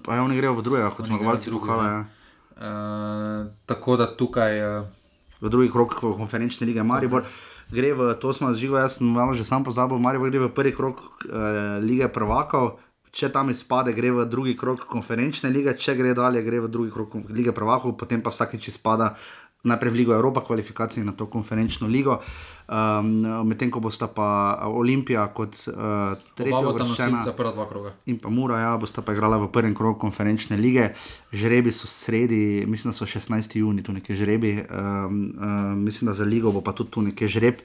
Pa 0.04 0.20
ja, 0.20 0.28
oni 0.28 0.36
grejo 0.36 0.60
v 0.60 0.68
drugega, 0.68 0.92
kot 0.92 1.08
Oni 1.08 1.16
zmagovalci 1.16 1.48
pokala. 1.48 1.84
drugega. 1.88 1.96
Ja. 1.96 2.17
Uh, 2.58 3.48
tako 3.66 3.98
da 3.98 4.10
tukaj. 4.10 4.54
Uh, 4.62 5.06
v 5.42 5.50
drugi 5.50 5.72
krog 5.72 5.94
konferenčne 5.94 6.68
lige 6.68 6.84
Maribor. 6.84 7.26
Gre 7.70 7.94
v 7.94 8.14
to, 8.16 8.32
smo 8.34 8.54
živo, 8.56 8.80
jaz 8.80 8.98
sem 8.98 9.08
malo 9.08 9.36
že 9.36 9.44
sam 9.44 9.64
pozabil, 9.64 10.00
Maribor 10.00 10.32
gre 10.32 10.48
v 10.48 10.54
prvi 10.54 10.74
krog 10.74 10.98
uh, 10.98 11.78
lige 11.84 12.08
prvakov. 12.08 12.80
Če 13.12 13.32
tam 13.34 13.50
izpade, 13.50 13.96
gre 13.98 14.12
v 14.14 14.26
drugi 14.30 14.54
krog 14.54 14.84
konferenčne 14.86 15.50
lige, 15.50 15.74
če 15.74 15.96
gre 15.98 16.14
dalje, 16.14 16.44
gre 16.44 16.60
v 16.62 16.70
drugi 16.70 16.92
krog 16.94 17.10
konf- 17.10 17.32
lige 17.34 17.54
prvakov, 17.56 17.96
potem 17.98 18.22
pa 18.22 18.30
vsakeč 18.30 18.68
izpada 18.70 19.16
najprej 19.64 19.92
v 19.92 19.96
Ligo 19.96 20.14
Evropa, 20.14 20.44
kvalifikacije 20.46 21.06
na 21.06 21.12
to 21.12 21.26
konferenčno 21.26 21.88
ligo. 21.88 22.20
Um, 22.68 23.24
Medtem 23.48 23.72
ko 23.72 23.80
bosta 23.80 24.08
pa 24.12 24.60
Olimpija 24.68 25.24
kot 25.32 25.56
uh, 25.72 26.20
tretja 26.36 26.58
oba 26.58 26.74
bo 26.74 26.78
tam 26.78 26.90
uvrščena 26.92 27.10
nosilca 27.16 27.34
prva 27.38 27.54
dva 27.56 27.66
kroga. 27.70 27.94
in 28.06 28.20
pa 28.20 28.30
Mura, 28.30 28.60
ja, 28.60 28.74
bosta 28.78 29.02
pa 29.02 29.16
igrala 29.16 29.38
v 29.40 29.48
prvem 29.52 29.76
krogu 29.76 30.00
konferenčne 30.00 30.58
lige. 30.60 30.90
Žrebi 31.32 31.72
so 31.72 31.88
sredi, 31.88 32.66
mislim, 32.68 32.92
da 32.92 32.98
so 32.98 33.08
16. 33.08 33.58
juni, 33.58 33.84
tu 33.84 33.96
nekje 33.96 34.16
žrebi, 34.16 34.52
um, 34.68 35.32
um, 35.40 35.84
mislim, 35.84 36.12
da 36.12 36.14
za 36.14 36.28
ligo 36.28 36.52
bo 36.52 36.62
pa 36.62 36.76
tudi 36.76 36.92
tu 36.92 37.02
nekje 37.02 37.28
žreb. 37.28 37.64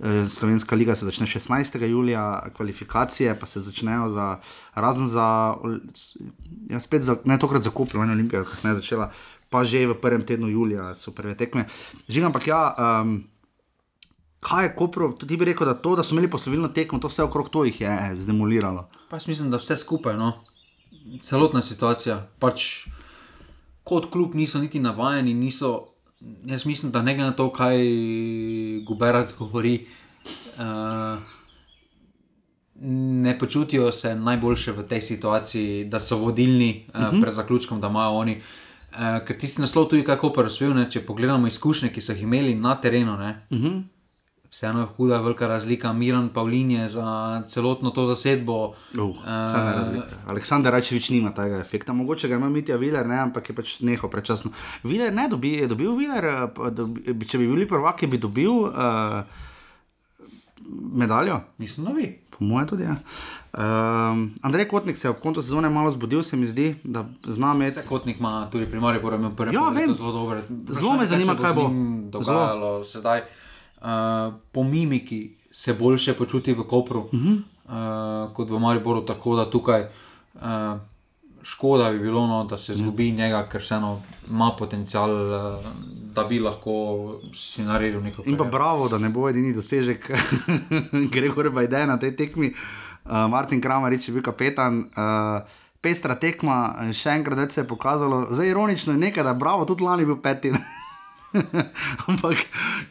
Eh, 0.00 0.28
Slovenska 0.28 0.76
liga 0.76 0.94
se 0.94 1.04
začne 1.04 1.26
16. 1.26 1.84
julija, 1.86 2.46
kvalifikacije 2.56 3.34
pa 3.40 3.46
se 3.46 3.60
začnejo 3.60 4.08
za, 4.08 4.38
razen 4.74 5.08
za, 5.08 5.54
ja, 6.70 6.80
spet 6.80 7.02
za, 7.02 7.16
ne 7.24 7.38
tokrat 7.38 7.62
za 7.62 7.70
Koper, 7.70 8.00
ne 8.00 8.12
Olimpija, 8.12 8.44
kasneje 8.44 8.74
začela, 8.74 9.10
pa 9.54 9.62
že 9.62 9.86
v 9.86 9.94
prvem 9.94 10.26
tednu 10.26 10.50
julija 10.50 10.98
so 10.98 11.14
prve 11.14 11.38
tekme. 11.38 11.70
Žigam, 12.10 12.34
ampak 12.34 12.50
ja. 12.50 12.74
Um, 12.74 13.30
Kaj 14.44 14.64
je 14.66 14.72
Koper, 14.76 15.06
tudi 15.16 15.38
bi 15.40 15.46
rekel, 15.48 15.64
da 15.64 15.72
to, 15.72 15.94
da 15.96 16.02
so 16.04 16.12
imeli 16.12 16.28
poslovilno 16.28 16.68
tekmo, 16.68 16.98
to 17.00 17.08
vse 17.08 17.24
okrog 17.24 17.48
to 17.48 17.62
jih 17.64 17.78
je 17.80 17.88
eh, 17.88 18.10
zdemoliralo. 18.12 18.82
Pa 19.08 19.16
jaz 19.16 19.24
mislim, 19.24 19.48
da 19.48 19.56
vse 19.56 19.78
skupaj, 19.80 20.18
no, 20.20 20.34
celotna 21.24 21.62
situacija. 21.64 22.18
Pač, 22.42 22.84
kot 23.88 24.10
klub 24.12 24.34
niso 24.36 24.60
niti 24.60 24.82
navajeni, 24.84 25.32
niso. 25.32 25.94
Jaz 26.44 26.66
mislim, 26.68 26.92
da 26.92 27.00
ne 27.00 27.14
glede 27.14 27.30
na 27.30 27.36
to, 27.38 27.46
kaj 27.52 27.80
Guberat 28.84 29.32
govori, 29.38 29.86
uh, 30.58 31.24
ne 32.84 33.32
počutijo 33.38 33.88
se 33.92 34.12
najboljše 34.12 34.76
v 34.76 34.84
tej 34.92 35.00
situaciji, 35.00 35.88
da 35.88 36.00
so 36.00 36.20
vodilni 36.20 36.84
uh, 36.88 37.00
uh 37.00 37.06
-huh. 37.06 37.20
pred 37.22 37.34
zaključkom, 37.34 37.80
da 37.80 37.88
imajo 37.88 38.20
oni. 38.20 38.36
Uh, 38.36 38.63
ker 39.26 39.38
tisti 39.38 39.60
naslov 39.60 39.88
tudi 39.90 40.04
kako 40.04 40.32
razvil, 40.42 40.76
če 40.90 41.06
pogledamo 41.06 41.46
izkušnje, 41.46 41.92
ki 41.92 42.00
so 42.00 42.12
jih 42.12 42.22
imeli 42.22 42.54
na 42.54 42.76
terenu. 42.80 43.16
Ne, 43.18 43.36
uh 43.50 43.58
-huh. 43.58 43.82
Vseeno 44.54 44.80
je 44.80 44.86
huda, 44.86 45.16
velika 45.20 45.46
razlika. 45.48 45.92
Miran 45.92 46.28
Pavlin 46.28 46.70
je 46.70 46.88
za 46.88 47.42
celotno 47.46 47.90
to 47.90 48.06
zasedbo. 48.06 48.66
Uh, 48.66 49.00
uh, 49.00 49.16
Aleksandar 50.26 50.72
Rajčevič 50.72 51.08
nima 51.10 51.32
tega 51.34 51.58
efekta, 51.58 51.92
mogoče 51.92 52.28
ga 52.28 52.36
ima 52.36 52.48
Mitja 52.48 52.76
Viler, 52.76 53.06
ne, 53.06 53.18
ampak 53.18 53.50
je 53.50 53.56
pač 53.56 53.80
nehal 53.80 54.10
prečasno. 54.10 54.52
Viler 54.84 55.10
ne 55.14 55.26
dobi, 55.28 55.52
je 55.52 55.66
dobil 55.66 55.96
Viler, 55.98 56.24
eh, 56.24 56.70
dobi, 56.70 57.26
če 57.26 57.38
bi 57.38 57.48
bili 57.50 57.66
prvaki, 57.66 58.06
bi 58.06 58.18
dobil 58.22 58.50
uh, 58.50 59.24
medaljo. 61.02 61.40
Mislim, 61.58 61.86
da 61.86 61.92
bi. 61.98 62.12
Po 62.30 62.44
mojem 62.44 62.68
tudi. 62.68 62.86
Ja. 62.86 62.94
Um, 63.54 64.34
Andrej 64.42 64.68
Kotnik 64.68 64.98
se 64.98 65.06
je 65.06 65.10
ob 65.10 65.16
koncu 65.16 65.42
sezone 65.42 65.68
malo 65.68 65.90
zbudil, 65.90 66.22
se 66.22 66.36
mi 66.36 66.46
zdi, 66.46 66.74
da 66.84 67.04
zna 67.24 67.52
imeti. 67.54 67.70
Vse 67.70 67.88
kotnik 67.88 68.18
ima 68.18 68.48
tudi 68.52 68.66
pri 68.66 68.80
Mariboru, 68.80 69.16
ima 69.16 69.30
prvi 69.30 69.54
Ja, 69.54 69.68
vem. 69.68 69.94
zelo 69.94 70.12
dobre. 70.12 70.42
Zelo 70.68 70.92
me 70.92 71.06
zanima, 71.06 71.34
se 71.34 71.42
kaj 71.42 71.54
bo. 71.54 71.70
dogajalo 72.10 72.84
sedaj. 72.84 73.20
Uh, 73.76 73.86
po 74.52 74.64
mimiki 74.64 75.20
se 75.52 75.74
boljše 75.74 76.14
počuti 76.14 76.52
v 76.52 76.64
Kopru 76.64 77.00
uh. 77.00 77.10
-huh. 77.12 77.38
uh, 78.26 78.32
kot 78.32 78.50
v 78.50 78.58
Mariboru, 78.58 79.00
tako 79.00 79.36
da 79.36 79.50
tukaj 79.50 79.82
uh, 80.34 80.40
škoda 81.42 81.90
bi 81.90 81.98
bilo, 81.98 82.26
no, 82.26 82.44
da 82.44 82.58
se 82.58 82.72
izgubi 82.72 83.08
Mhm. 83.08 83.16
njega, 83.16 83.46
ker 83.46 83.60
vseeno 83.60 84.00
ima 84.30 84.50
potencial, 84.58 85.10
uh, 85.12 85.64
da 86.14 86.24
bi 86.24 86.40
lahko 86.40 86.72
si 87.34 87.62
naredil 87.62 88.02
neko 88.02 88.22
In 88.26 88.36
pa 88.36 88.44
bravo, 88.44 88.88
da 88.88 88.98
ne 88.98 89.08
bo 89.08 89.28
edini 89.28 89.54
dosežek 89.54 90.10
Gregor 91.12 91.50
Bajden 91.50 91.88
na 91.88 91.98
tej 91.98 92.16
tekmi. 92.16 92.48
Uh, 92.48 92.83
Martin 93.04 93.60
Kramarič 93.60 94.08
je 94.08 94.14
bil 94.14 94.24
kapetan. 94.24 94.88
Uh, 94.96 95.44
Pestra 95.84 96.14
tekma, 96.16 96.88
še 96.96 97.12
enkrat 97.12 97.52
se 97.52 97.60
je 97.60 97.68
pokazalo, 97.68 98.30
zelo 98.32 98.48
ironično 98.48 98.94
je 98.94 99.02
nekaj, 99.02 99.20
da 99.26 99.34
je 99.34 99.40
bravo, 99.42 99.66
tudi 99.68 99.84
lani 99.84 100.06
bil 100.08 100.16
peti. 100.16 100.48
Ampak 102.08 102.40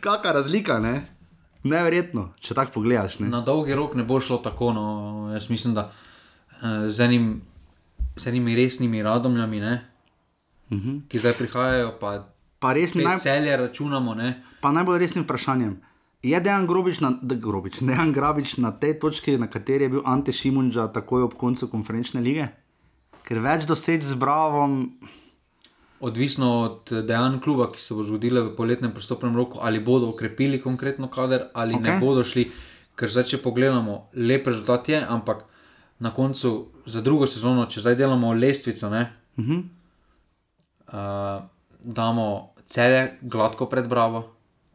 kakšna 0.03 0.33
razlika, 0.37 0.77
ne? 0.77 0.99
Neverjetno, 1.65 2.27
če 2.37 2.53
tako 2.53 2.75
pogledaš. 2.75 3.17
Ne? 3.23 3.31
Na 3.33 3.41
dolgi 3.41 3.73
rok 3.73 3.95
ne 3.97 4.05
bo 4.05 4.19
šlo 4.21 4.37
tako. 4.45 4.69
No. 4.77 4.85
Jaz 5.33 5.49
mislim, 5.49 5.73
da 5.73 5.87
uh, 5.89 6.85
z, 6.85 7.07
enim, 7.07 7.41
z 8.13 8.29
enimi 8.29 8.53
resnimi 8.59 9.01
radomljami, 9.01 9.63
ne, 9.63 9.73
uh 10.69 10.77
-huh. 10.77 11.01
ki 11.09 11.19
zdaj 11.23 11.33
prihajajo, 11.39 11.97
pa, 11.97 12.13
Pa 12.63 12.71
res 12.71 12.93
ni 12.95 13.03
naj... 13.03 13.17
naj, 13.17 13.23
celje 13.25 13.57
računamo. 13.59 14.15
Ne. 14.15 14.29
pa 14.63 14.71
najbolj 14.71 15.01
resnim 15.03 15.25
vprašanjem. 15.25 15.75
Je 16.23 16.39
Dejan 16.39 16.67
Grobič 16.67 16.99
na, 16.99 17.13
de, 17.21 17.35
Grobič, 17.35 17.81
Dejan 17.87 18.13
Grabič 18.15 18.57
na 18.57 18.71
tej 18.71 18.99
točki, 18.99 19.37
na 19.37 19.47
kateri 19.51 19.83
je 19.83 19.89
bil 19.97 20.03
Ante 20.05 20.31
Šimunča 20.31 20.87
takoj 20.87 21.27
ob 21.27 21.35
koncu 21.35 21.67
konferenčne 21.67 22.23
lige? 22.23 22.47
Ker 23.23 23.39
več 23.43 23.67
doseč 23.67 24.03
z 24.07 24.19
Bravom, 24.19 24.87
Odvisno 26.03 26.47
od 26.61 26.89
dejanj 27.07 27.37
kluba, 27.39 27.69
ki 27.71 27.79
se 27.79 27.95
bo 27.95 28.03
zgodile 28.03 28.41
v 28.43 28.49
poletnem 28.57 28.91
pristopnem 28.91 29.37
roku, 29.39 29.61
ali 29.63 29.79
bodo 29.79 30.09
okrepili 30.11 30.59
konkretno 30.59 31.07
kader, 31.07 31.45
ali 31.53 31.77
okay. 31.77 31.83
ne 31.83 31.93
bodo 32.01 32.25
šli. 32.27 32.43
Ker 32.99 33.07
zdaj, 33.07 33.23
če 33.29 33.39
pogledamo, 33.39 34.09
lep 34.19 34.49
rezultat 34.51 34.89
je, 34.91 34.99
ampak 34.99 35.45
na 36.03 36.11
koncu 36.11 36.51
za 36.85 36.99
drugo 36.99 37.23
sezono, 37.23 37.69
če 37.71 37.85
zdaj 37.85 37.95
delamo 37.95 38.33
lestvico, 38.35 38.89
ne, 38.91 39.05
uh 39.37 39.45
-huh. 39.45 39.63
uh, 40.91 41.47
damo 41.79 42.53
celje 42.67 43.17
gladko 43.21 43.65
pred 43.65 43.87
Bravo, 43.87 44.25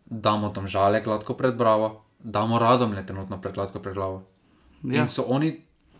damo 0.08 0.48
tam 0.48 0.64
žale 0.66 1.00
gladko 1.04 1.34
pred 1.34 1.56
Bravo, 1.56 2.04
damo 2.18 2.58
radom 2.58 2.92
le 2.92 3.04
trenutno 3.06 3.40
pred 3.40 3.54
gladko 3.54 3.78
pred 3.78 3.94
glavo. 3.94 4.24
Ja. 4.82 5.02
In 5.02 5.08
so 5.08 5.22
oni 5.28 5.52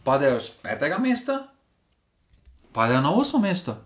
padejo 0.05 0.41
z 0.41 0.51
petega 0.63 0.99
mesta, 0.99 1.49
padejo 2.73 3.01
na 3.01 3.11
osmo 3.13 3.39
mesto. 3.39 3.77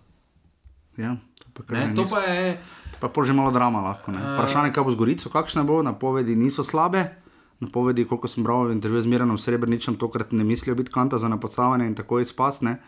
ja, 0.97 1.17
to 1.39 1.45
pa, 1.53 1.73
Ne, 1.73 1.95
to 1.95 2.01
niso. 2.01 2.15
pa 2.15 2.21
je. 2.21 2.57
pa 2.99 3.09
pol 3.09 3.25
že 3.25 3.33
malo 3.33 3.51
drama 3.51 3.81
lahko. 3.81 4.11
ne. 4.11 4.21
Vprašanje, 4.21 4.71
kaj 4.71 4.83
bo 4.83 4.91
z 4.91 4.95
Gorico, 4.95 5.27
kakšne 5.29 5.63
bo, 5.63 5.81
napovedi 5.81 6.35
niso 6.35 6.63
slabe. 6.63 7.19
Napovedi, 7.59 8.03
koliko 8.05 8.27
sem 8.27 8.43
bral 8.43 8.67
v 8.67 8.75
intervjuju 8.75 9.01
z 9.01 9.07
Miranom 9.07 9.37
Srebrničem, 9.37 9.95
tokrat 9.95 10.31
ne 10.31 10.43
mislijo 10.43 10.75
biti 10.75 10.91
kanta 10.91 11.17
za 11.17 11.27
napodstavljanje 11.27 11.85
in 11.87 11.95
tako 11.95 12.19
izpasne. 12.19 12.81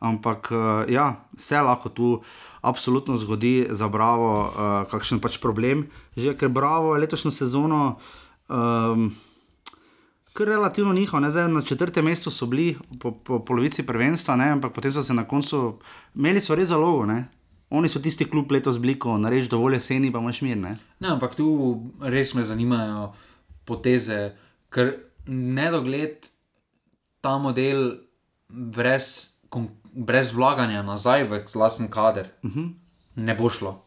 Ampak 0.00 0.48
eh, 0.52 0.92
ja, 0.92 1.24
se 1.36 1.60
lahko 1.60 1.88
tu 1.88 2.22
absolutno 2.66 3.14
zgodi 3.16 3.66
za 3.70 3.88
Bravo, 3.88 4.50
uh, 4.50 4.90
kakšen 4.90 5.22
pač 5.22 5.38
problem. 5.38 5.86
Že 6.18 6.34
ker 6.34 6.50
Bravo 6.50 6.94
je 6.94 7.06
letošnjo 7.06 7.30
sezono. 7.30 7.96
Um, 8.50 9.14
Kar 10.36 10.50
relativno 10.52 10.92
njihovo, 10.92 11.20
ne 11.20 11.30
zdaj 11.30 11.48
na 11.48 11.62
četrtem 11.62 12.04
mestu 12.04 12.30
so 12.30 12.46
bili 12.46 12.76
po, 13.00 13.10
po 13.10 13.38
polovici 13.40 13.86
prvenstva, 13.86 14.36
ne, 14.36 14.50
ampak 14.52 14.74
potem 14.74 14.92
so 14.92 15.02
se 15.02 15.14
na 15.14 15.24
koncu 15.24 15.78
imeli 16.14 16.40
so 16.40 16.54
res 16.54 16.68
zalogo. 16.68 17.06
Ne. 17.06 17.24
Oni 17.70 17.88
so 17.88 18.02
tisti 18.04 18.26
klub 18.28 18.52
letos 18.52 18.76
bliko, 18.78 19.16
narediš 19.18 19.48
dovolj 19.48 19.78
jeseni, 19.78 20.12
pa 20.12 20.20
imaš 20.20 20.42
mir. 20.44 20.58
Ne. 20.60 20.76
Ne, 21.00 21.08
ampak 21.08 21.34
tu 21.34 21.46
res 22.04 22.34
me 22.34 22.44
zanimajo 22.44 23.14
poteze, 23.64 24.36
ker 24.68 24.92
nedogled 25.26 26.28
ta 27.24 27.38
model 27.38 27.96
brez, 28.48 29.40
kon- 29.48 29.72
brez 29.96 30.34
vlaganja 30.36 30.82
nazaj 30.84 31.24
v 31.24 31.40
lasen 31.54 31.88
kader 31.90 32.28
uh 32.44 32.50
-huh. 32.50 32.72
ne 33.16 33.34
bo 33.34 33.48
šlo. 33.48 33.82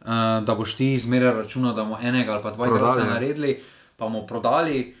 Uh, 0.00 0.44
da 0.44 0.54
boš 0.54 0.74
ti 0.74 0.98
zmeraj 0.98 1.34
računal, 1.34 1.74
da 1.74 1.84
bomo 1.84 1.98
enega 2.02 2.32
ali 2.32 2.42
pa 2.42 2.50
dva 2.50 2.66
igralca 2.66 3.04
ne. 3.04 3.10
naredili, 3.10 3.60
pa 3.96 4.04
bomo 4.04 4.26
prodali, 4.26 4.94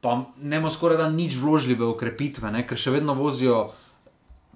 pa 0.00 0.24
ne 0.36 0.60
bomo 0.60 0.70
skoraj 0.70 0.96
da 0.96 1.10
nič 1.10 1.36
vložili 1.36 1.74
v 1.74 1.88
okrepitve, 1.88 2.50
ne? 2.50 2.66
ker 2.66 2.78
še 2.78 2.90
vedno 2.90 3.14
vozijo 3.14 3.70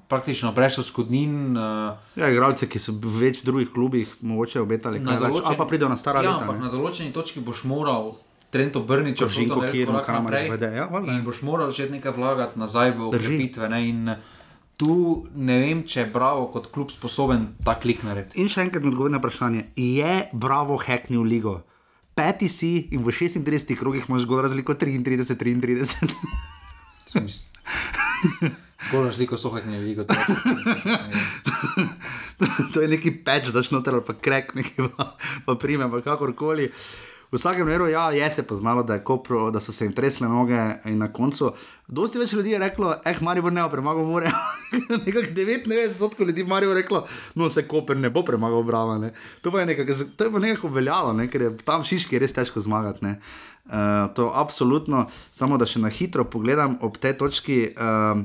praktično 0.08 0.52
brez 0.52 0.78
odškodnin. 0.78 1.56
Uh, 1.56 1.96
Ja, 2.16 2.28
igralci, 2.28 2.68
ki 2.68 2.78
so 2.78 2.92
v 2.92 3.18
več 3.20 3.42
drugih 3.42 3.72
klubih, 3.72 4.16
mogoče 4.20 4.60
obetali 4.60 5.00
kaj 5.04 5.18
več, 5.18 5.40
ali 5.44 5.56
pa 5.56 5.64
pridejo 5.64 5.88
na 5.88 5.96
stara 5.96 6.22
ja, 6.22 6.36
leta. 6.36 6.52
na 6.60 6.70
določeni 6.70 7.12
točki 7.12 7.40
boš 7.40 7.64
moral 7.64 8.14
Trento 8.54 8.84
Brnič, 8.86 9.18
Žinko 9.18 9.64
Kirno, 9.72 9.98
Kramarič 10.04 10.50
vede, 10.52 10.68
ja, 10.76 10.86
in 11.10 11.24
boš 11.26 11.42
moral 11.42 11.72
začeti 11.72 11.96
nekaj 11.96 12.12
vlagati 12.14 12.58
nazaj 12.58 12.94
v 12.94 13.08
okrepitve. 13.08 13.68
Ne? 13.68 13.80
In 13.88 14.14
tu 14.76 15.26
ne 15.34 15.58
vem, 15.62 15.82
če 15.86 16.00
je 16.00 16.10
Bravo 16.12 16.48
kot 16.52 16.70
klub 16.74 16.90
sposoben 16.92 17.54
ta 17.64 17.74
klik 17.80 18.02
narediti. 18.06 18.40
In 18.42 18.48
še 18.50 18.64
enkrat 18.66 18.82
mi 18.84 18.90
odgovori 18.92 19.14
na 19.14 19.20
vprašanje, 19.22 19.62
je 19.78 20.14
Bravo 20.32 20.76
hacknil 20.80 21.24
ligo? 21.26 21.62
Peti 22.14 22.48
si 22.50 22.88
in 22.94 23.02
v 23.02 23.10
36 23.10 23.74
krogih 23.78 24.06
imaš 24.08 24.22
zgolj 24.26 24.46
razliko 24.46 24.74
33-33. 24.78 26.14
Skoro 28.84 29.08
razliko 29.08 29.38
so 29.40 29.50
haknili 29.54 29.94
ligo. 29.94 30.04
to 32.74 32.82
je 32.82 32.88
neki 32.88 33.10
peč, 33.24 33.50
daš 33.54 33.70
noter 33.74 33.94
ali 33.98 34.04
pa 34.06 34.14
krek, 34.14 34.54
neki 34.54 34.74
pa, 34.94 35.16
pa 35.46 35.54
prime, 35.58 35.90
pa 35.90 36.02
kakorkoli. 36.04 36.70
V 37.34 37.36
vsakem 37.36 37.66
primeru, 37.66 37.88
ja, 37.90 38.12
je 38.14 38.30
se 38.30 38.42
poznalo, 38.46 38.82
da, 38.86 39.00
Kopro, 39.04 39.50
da 39.50 39.60
so 39.60 39.72
se 39.72 39.84
jim 39.84 39.92
tresle 39.92 40.28
noge 40.28 40.58
in 40.86 41.00
na 41.02 41.08
koncu. 41.12 41.48
Dosti 41.88 42.20
več 42.20 42.32
ljudi 42.32 42.52
je 42.52 42.60
reklo, 42.62 42.92
eh, 43.04 43.18
Marijo 43.20 43.50
ne 43.50 43.62
bo 43.62 43.72
premagal, 43.72 44.06
more. 44.06 44.30
Nekako 45.06 45.32
99% 45.34 46.26
ljudi 46.26 46.44
Marijo 46.44 46.70
je 46.70 46.74
reklo, 46.74 47.00
no 47.34 47.50
se 47.50 47.66
Koper 47.66 47.96
ne 47.96 48.10
bo 48.10 48.22
premagal, 48.22 48.62
bravo. 48.62 48.98
Ne. 48.98 49.10
To 49.42 49.50
pa 49.50 49.64
je 49.64 49.66
nekako, 49.66 49.98
to 50.16 50.24
je 50.24 50.30
pa 50.30 50.38
nekako 50.38 50.68
veljalo, 50.68 51.12
ne, 51.12 51.26
ker 51.26 51.42
je 51.42 51.50
tam 51.66 51.82
v 51.82 51.90
Šiški 51.90 52.22
res 52.22 52.38
težko 52.38 52.62
zmagati. 52.62 53.04
ne. 53.04 53.18
Uh, 53.64 54.14
to 54.14 54.30
absolutno, 54.34 55.08
samo 55.30 55.58
da 55.58 55.66
še 55.66 55.82
na 55.82 55.90
hitro 55.90 56.22
pogledam 56.24 56.78
ob 56.86 57.02
tej 57.02 57.18
točki. 57.18 57.62
Uh, 57.74 58.22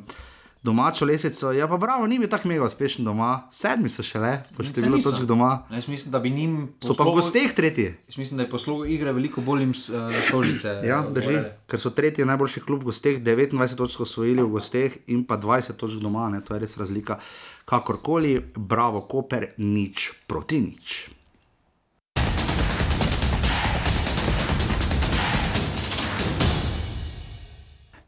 Domačo 0.64 1.06
lesico, 1.06 1.52
ja, 1.52 1.68
pa 1.68 1.78
bravo, 1.78 2.08
ni 2.08 2.18
bil 2.20 2.28
tako 2.28 2.50
mega 2.52 2.66
uspešen 2.68 3.06
doma, 3.08 3.48
sedmi 3.52 3.88
so 3.90 4.04
šele, 4.04 4.34
po 4.58 4.64
številu 4.68 4.98
točk 5.00 5.24
doma. 5.24 5.54
Jaz 5.72 5.88
mislim, 5.88 6.12
da 6.12 6.20
bi 6.20 6.34
njim. 6.36 6.58
So 6.84 6.96
pa 7.00 7.06
v 7.08 7.14
gosteh 7.16 7.54
tretji. 7.56 7.94
Jaz 8.10 8.18
mislim, 8.20 8.42
da 8.42 8.44
je 8.44 8.50
poslugo 8.52 8.84
igre 8.86 9.14
veliko 9.16 9.40
bolj 9.42 9.64
jim 9.64 9.72
uh, 9.72 10.18
stolice. 10.28 10.74
Ja, 10.84 10.98
eh, 11.06 11.14
drži, 11.16 11.32
gorele. 11.32 11.54
ker 11.64 11.80
so 11.80 11.94
tretji 11.96 12.28
najboljši 12.28 12.64
klub 12.68 12.84
v 12.84 12.92
gosteh, 12.92 13.22
29 13.24 13.78
točk 13.80 14.04
osvojili 14.04 14.44
v 14.44 14.52
gosteh 14.58 14.98
in 15.08 15.24
pa 15.24 15.40
20 15.40 15.80
točk 15.80 16.04
doma, 16.04 16.28
ne, 16.34 16.44
to 16.44 16.58
je 16.58 16.60
res 16.66 16.76
razlika. 16.78 17.22
Kakorkoli, 17.70 18.36
bravo, 18.58 19.06
Koper, 19.08 19.54
nič 19.64 20.12
proti 20.28 20.60
nič. 20.60 21.19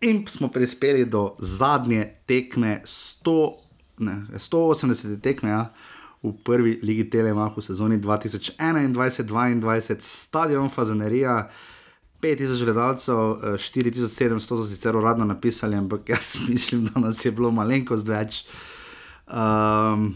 In 0.01 0.27
smo 0.27 0.47
prispeli 0.47 1.05
do 1.05 1.35
zadnje 1.39 2.13
tekme, 2.25 2.81
100, 2.85 3.51
ne, 3.97 4.25
180 4.33 5.21
tekme 5.21 5.49
ja, 5.49 5.73
v 6.23 6.33
prvi 6.43 6.79
ligi 6.81 7.09
Telemach 7.09 7.57
v 7.57 7.61
sezoni 7.61 8.01
2021-2022, 8.01 10.01
stadion 10.01 10.69
Fazanerija, 10.69 11.49
5000 12.21 12.65
gledalcev, 12.65 13.15
eh, 13.15 13.57
4700 13.57 14.39
so 14.39 14.65
sicer 14.65 14.95
uradno 14.95 15.25
napisali, 15.25 15.75
ampak 15.75 16.09
jaz 16.09 16.37
mislim, 16.49 16.85
da 16.85 16.99
nas 16.99 17.25
je 17.25 17.31
bilo 17.31 17.51
malenkost 17.51 18.07
več. 18.07 18.45
Um, 19.29 20.15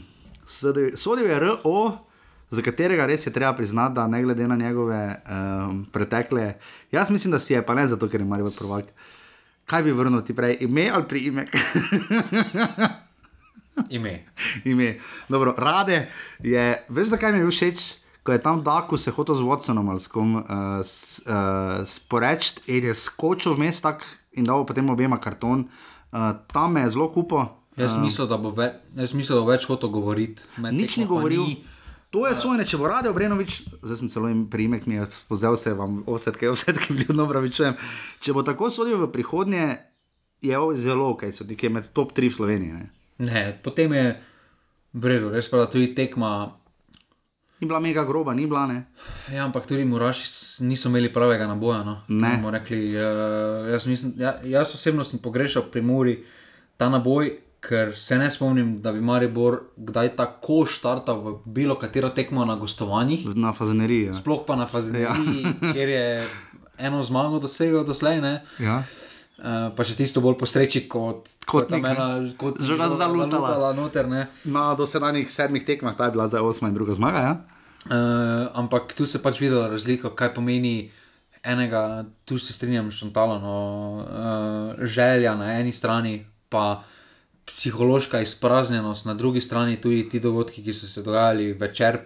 sodil 0.95 1.30
je 1.30 1.40
RO, 1.40 1.98
za 2.49 2.62
katerega 2.62 3.06
res 3.06 3.26
je 3.26 3.34
treba 3.34 3.53
priznati, 3.53 3.95
da 3.95 4.07
ne 4.07 4.24
glede 4.24 4.48
na 4.48 4.56
njegove 4.56 5.22
um, 5.30 5.86
pretekle, 5.94 6.53
jaz 6.91 7.10
mislim, 7.10 7.32
da 7.32 7.40
si 7.40 7.53
je, 7.53 7.66
pa 7.66 7.74
ne 7.74 7.88
zato, 7.88 8.10
ker 8.10 8.22
je 8.22 8.26
Marijo 8.26 8.52
prvak. 8.57 8.86
Kaj 9.65 9.83
bi 9.83 9.91
vrnil 9.91 10.21
ti 10.21 10.35
prej, 10.35 10.57
ime 10.61 10.89
ali 10.93 11.07
priimek? 11.09 11.49
Ime. 13.89 14.25
ime. 14.71 14.99
Dobro, 15.29 15.55
rade 15.57 16.07
je, 16.39 16.85
veš, 16.89 17.07
zakaj 17.07 17.33
mi 17.33 17.39
je 17.39 17.49
všeč, 17.49 17.85
ko 18.23 18.31
je 18.31 18.41
tam 18.41 18.63
Daku 18.63 18.97
se 18.97 19.11
hotel 19.11 19.35
z 19.35 19.41
Watsonom 19.41 19.89
ali 19.89 19.99
s 19.99 20.07
kom 20.07 20.35
uh, 20.35 20.45
s, 20.83 21.21
uh, 21.25 21.81
sporeči 21.85 22.61
in 22.67 22.85
je 22.85 22.93
skočil 22.93 23.53
vmes 23.53 23.81
tak 23.81 24.05
in 24.33 24.45
dal 24.45 24.65
potem 24.65 24.89
obema 24.89 25.17
karton. 25.17 25.65
Uh, 26.11 26.37
tam 26.53 26.73
me 26.73 26.81
je 26.81 26.89
zelo 26.89 27.11
kupo. 27.11 27.45
Jaz 27.75 27.97
mislim, 27.97 28.27
da 28.27 28.37
bo 28.37 28.49
ve, 28.55 28.71
jaz 28.95 29.13
mislim, 29.13 29.35
da 29.35 29.41
bo 29.41 29.51
več 29.51 29.65
hotel 29.67 29.89
govoriti. 29.89 30.43
Nič 30.57 30.97
ni 30.97 31.05
govoril. 31.05 31.43
To 32.15 32.23
je 32.23 32.35
svoje, 32.39 32.63
če 32.63 32.77
bo 32.79 32.87
rade 32.87 33.09
Obrenovič, 33.11 33.57
zdaj 33.83 33.97
sem 33.99 34.09
celo 34.11 34.29
jim 34.31 34.45
priimek, 34.47 34.85
mi 34.87 34.95
je 34.95 35.07
spoznal 35.11 35.57
se 35.59 35.73
vam, 35.75 35.97
osetke, 36.07 36.47
osetke, 36.47 36.93
ljudno 36.95 37.25
pravičujem. 37.27 37.75
Če 38.23 38.35
bo 38.35 38.43
tako 38.47 38.69
sodil 38.71 39.01
v 39.01 39.09
prihodnje, 39.11 39.65
je 40.39 40.61
zelo 40.79 41.09
ok, 41.11 41.27
so 41.35 41.43
ti 41.43 41.57
med 41.67 41.91
top 41.91 42.15
3 42.15 42.31
v 42.31 42.37
Sloveniji. 42.37 42.71
Ne? 42.71 42.87
Ne, 43.19 43.41
potem 43.59 43.91
je 43.91 44.05
v 44.95 45.11
redu, 45.11 45.33
res 45.35 45.51
pa 45.51 45.67
tudi 45.67 45.91
tekma. 45.91 46.55
Ni 47.59 47.67
bila 47.67 47.83
mega 47.83 48.07
groba, 48.07 48.31
ni 48.31 48.47
bila 48.47 48.63
ne. 48.71 48.79
Ja, 49.31 49.43
ampak 49.43 49.67
tudi 49.67 49.83
Muraši 49.83 50.63
niso 50.63 50.87
imeli 50.87 51.11
pravega 51.11 51.47
naboja. 51.51 51.83
No. 51.83 51.99
Ne. 52.07 52.39
Rekli, 52.39 52.95
uh, 52.95 53.67
jaz, 53.75 53.91
mislim, 53.91 54.15
ja, 54.23 54.37
jaz 54.43 54.71
osebno 54.71 55.03
sem 55.03 55.19
pogrešal 55.19 55.67
pri 55.67 55.83
Muri 55.83 56.15
ta 56.79 56.87
naboj, 56.87 57.31
ker 57.65 57.95
se 57.95 58.15
ne 58.15 58.29
spomnim, 58.29 58.79
da 58.79 58.91
bi 58.91 59.01
Maribor 59.01 59.57
kdaj 59.75 60.11
tako 60.13 60.65
štartal 60.65 61.17
v 61.17 61.33
bilo 61.47 61.75
katero 61.75 62.09
tekmo 62.09 62.43
na 62.43 62.55
gostovanjih, 62.55 63.25
Na 63.35 63.51
fazaneriji. 63.51 64.05
Ja. 64.05 64.15
sploh 64.15 64.43
pa 64.43 64.55
na 64.55 64.65
Fazineriji, 64.65 65.09
ja. 65.41 65.53
kjer 65.73 65.89
je 65.89 66.05
eno 66.79 67.01
zmago 67.01 67.39
dosegel 67.39 67.83
doslej. 67.83 68.19
Ne. 68.19 68.33
Ja. 68.59 68.83
Uh, 69.35 69.45
pa 69.71 69.83
še 69.83 69.95
tisto 69.95 70.21
bolj 70.21 70.35
po 70.35 70.45
sreči, 70.45 70.85
kot, 70.85 71.27
Kot 71.45 71.67
tam 71.67 71.77
nek, 71.77 71.83
ne. 71.83 71.91
ena- 71.91 72.33
kot 72.35 72.55
Žoga 72.55 72.85
žoga 72.85 72.89
zalutala. 72.89 73.29
zalutala 73.29 73.73
noter, 73.73 74.07
ne. 74.07 74.21
Na 74.45 74.71
dosedanjih 74.73 75.27
sedmih 75.27 75.59
tekmah, 75.61 75.91
ta 75.93 76.05
je 76.05 76.11
bila 76.11 76.23
za 76.25 76.39
osma 76.41 76.67
in 76.67 76.73
druga 76.73 76.93
zmaga. 76.93 77.19
Ja? 77.19 77.33
Uh, 77.85 77.93
ampak 78.55 78.93
tu 78.93 79.05
se 79.05 79.19
pač 79.19 79.37
videla 79.37 79.67
razlika, 79.67 80.07
kaj 80.09 80.31
pomeni 80.33 80.87
enega, 81.43 81.81
tu 82.23 82.37
se 82.37 82.49
strinjam 82.49 82.87
s 82.87 82.95
Šantalom, 82.95 83.37
no, 83.39 83.57
uh, 83.99 84.05
želja 84.81 85.35
na 85.35 85.51
eni 85.53 85.71
strani, 85.71 86.15
pa 86.47 86.81
psihološka 87.45 88.22
izpraznjenost, 88.22 89.05
na 89.05 89.13
drugi 89.13 89.41
strani 89.41 89.81
tudi 89.81 90.09
ti 90.09 90.19
dogodki, 90.19 90.63
ki 90.63 90.73
so 90.73 90.88
se 90.88 91.03
dogajali 91.03 91.53
večer. 91.53 91.99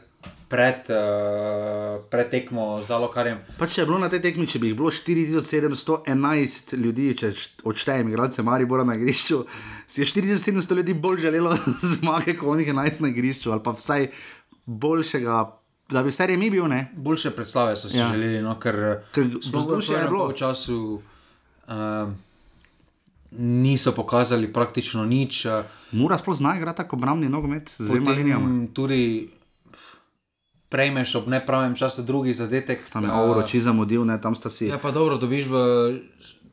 Pred, 0.49 0.90
uh, 0.90 2.02
pred 2.10 2.30
tekmo 2.30 2.82
z 2.82 2.91
Alokarjem. 2.91 3.38
Pa 3.60 3.68
če 3.70 3.82
je 3.82 3.86
bilo 3.86 3.99
na 4.02 4.07
tej 4.10 4.24
tekmi, 4.24 4.48
če 4.49 4.60
bi 4.60 4.72
jih 4.72 4.78
bilo 4.80 4.90
4711 4.90 6.74
ljudi, 6.74 7.11
če 7.20 7.30
odštejem, 7.70 8.10
igralce 8.10 8.41
Maribora 8.44 8.84
na 8.84 8.95
igrišču, 8.98 9.44
si 9.88 10.02
je 10.02 10.07
4700 10.10 10.80
ljudi 10.82 10.98
bolj 10.98 11.22
želelo 11.28 11.53
zmage, 11.94 12.34
kot 12.41 12.49
onih 12.56 12.74
11 12.74 13.06
na 13.06 13.14
igrišču, 13.14 13.53
ali 13.53 13.64
pa 13.64 13.76
vsaj 13.78 14.10
boljšega 14.66 15.38
da 15.90 16.03
bi 16.03 16.11
serije 16.11 16.38
mi 16.38 16.49
bil. 16.49 16.68
Ne? 16.68 16.91
Boljše 16.95 17.32
predstave 17.32 17.78
so 17.78 17.90
si 17.90 17.98
ja. 17.98 18.10
želeli, 18.11 18.41
no, 18.41 18.60
ker, 18.60 18.99
ker 19.14 19.30
vzdušje 19.41 19.98
je 19.98 20.07
bilo 20.07 20.28
v 20.28 20.36
času. 20.36 21.02
Uh, 21.68 22.10
Niso 23.38 23.92
pokazali 23.92 24.54
praktično 24.54 25.06
nič. 25.06 25.46
Mora 25.92 26.18
sploh 26.18 26.38
znati 26.38 26.58
igrati 26.58 26.78
tako 26.78 26.96
obrambni 26.96 27.30
nogomet, 27.30 27.70
z 27.78 27.88
dvema 27.88 28.12
linijama. 28.12 28.68
Tudi 28.74 29.30
prejmeš 30.70 31.16
ob 31.16 31.28
nepravem 31.28 31.76
času 31.76 32.04
drugi 32.04 32.34
zadetek. 32.34 32.90
Tam 32.90 33.04
je 33.04 33.12
Auro, 33.12 33.42
če 33.42 33.60
zamudil, 33.60 34.06
ne, 34.06 34.22
tam 34.22 34.36
sta 34.36 34.50
si. 34.50 34.70
Ja, 34.70 34.78
pa 34.78 34.92
dobro, 34.92 35.18
dobiš 35.18 35.46
v 35.50 35.56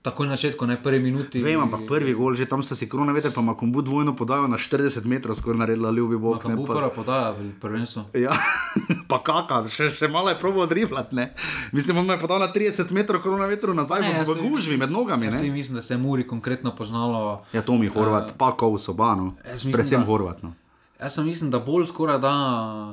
takoj 0.06 0.30
na 0.30 0.38
začetku, 0.38 0.62
ne 0.70 0.78
prvi 0.78 1.02
minuti. 1.02 1.42
Vem, 1.42 1.58
ampak 1.58 1.82
prvi 1.82 2.14
gol, 2.14 2.38
že 2.38 2.46
tam 2.46 2.62
sta 2.62 2.78
si 2.78 2.86
korona 2.86 3.10
veter, 3.10 3.34
pa 3.34 3.42
ima 3.42 3.58
kombu 3.58 3.82
dvojno 3.82 4.14
podajo 4.14 4.46
na 4.46 4.54
40 4.54 5.02
metrov, 5.02 5.34
skoraj 5.34 5.66
naredila 5.66 5.90
ljubi 5.90 6.14
bog. 6.14 6.38
Ne, 6.46 6.54
pa 6.54 6.62
prva 6.62 6.90
podaja, 6.94 7.34
prvenstvo. 7.58 8.14
Ja, 8.14 8.30
pa 9.10 9.18
kaka, 9.18 9.64
še, 9.66 9.90
še 9.90 10.06
malo 10.06 10.30
je 10.30 10.38
probo 10.38 10.62
odribljati, 10.62 11.10
ne. 11.18 11.34
Mislim, 11.74 11.98
on 11.98 12.14
je 12.14 12.18
podal 12.22 12.38
na 12.38 12.52
30 12.54 12.94
metrov 12.94 13.18
korona 13.24 13.50
veter 13.50 13.74
nazaj, 13.74 14.04
ne, 14.06 14.22
v, 14.22 14.30
v 14.30 14.46
gužvi 14.46 14.78
med 14.78 14.94
nogami, 14.94 15.32
ne. 15.34 15.42
Mislim, 15.50 15.80
da 15.80 15.82
se 15.82 15.96
je 15.96 15.98
Muri 15.98 16.22
konkretno 16.22 16.70
poznalo. 16.70 17.42
Ja, 17.50 17.66
to 17.66 17.74
mi 17.74 17.90
Horvat, 17.90 18.30
uh, 18.30 18.38
pa 18.38 18.54
kov 18.54 18.78
sobano, 18.78 19.34
predvsem 19.42 20.06
Horvat. 20.06 20.46
No. 20.46 20.54
Jaz 21.02 21.18
sem 21.18 21.26
mislim, 21.26 21.50
da 21.50 21.58
bolj 21.58 21.90
skoraj 21.90 22.22
da 22.22 22.34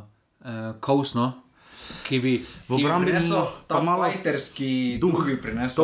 uh, 0.02 0.74
kausno. 0.82 1.30
Ki 2.08 2.18
bi 2.24 2.32
v 2.68 2.78
obrambi 2.80 3.12
prinesel 3.12 3.44
ta 3.68 3.82
malo 3.84 4.08
fajterski 4.08 4.98
duh, 5.04 5.26
bi 5.28 5.36
prinesel. 5.38 5.84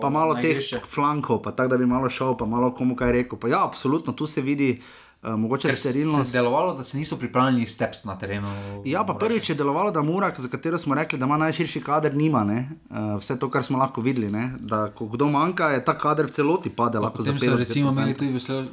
Pa 0.00 0.10
malo 0.10 0.34
teh 0.40 0.58
flankov, 0.88 1.42
pa 1.42 1.52
tako 1.52 1.68
da 1.68 1.78
bi 1.78 1.86
malo 1.86 2.10
šel, 2.10 2.36
pa 2.36 2.46
malo 2.46 2.74
komu 2.74 2.96
kaj 2.96 3.12
rekel. 3.12 3.38
Pa 3.38 3.48
ja, 3.48 3.64
absolutno, 3.64 4.12
tu 4.12 4.26
se 4.26 4.42
vidi. 4.42 4.80
Uh, 5.22 5.34
mogoče 5.36 5.68
je 5.68 5.72
sterilnost. 5.72 6.30
Se 6.30 6.38
delovalo, 6.38 6.74
da 6.74 6.84
se 6.84 6.96
niso 6.98 7.16
pripravljeni 7.16 7.66
steps 7.66 8.04
na 8.04 8.14
terenu. 8.18 8.48
Ja, 8.84 9.04
pa 9.04 9.14
prvič 9.14 9.50
je 9.50 9.54
delovalo, 9.54 9.90
da 9.90 10.02
Murak, 10.02 10.40
za 10.40 10.48
katero 10.48 10.78
smo 10.78 10.94
rekli, 10.94 11.18
da 11.18 11.26
ima 11.26 11.36
najširši 11.36 11.82
kader, 11.84 12.16
nima. 12.16 12.40
Uh, 12.44 12.96
vse 13.18 13.38
to, 13.38 13.50
kar 13.50 13.64
smo 13.64 13.78
lahko 13.78 14.00
videli, 14.00 14.30
ne? 14.32 14.54
da 14.60 14.90
ko 14.90 15.06
kdo 15.06 15.28
manjka, 15.28 15.68
je 15.76 15.84
ta 15.84 15.98
kader 15.98 16.26
v 16.26 16.30
celoti 16.30 16.70
padel. 16.70 17.04
Potem 17.12 17.38
so 17.38 17.56
recimo 17.56 17.92
imeli 17.92 18.14
tudi 18.14 18.32
vesel 18.32 18.64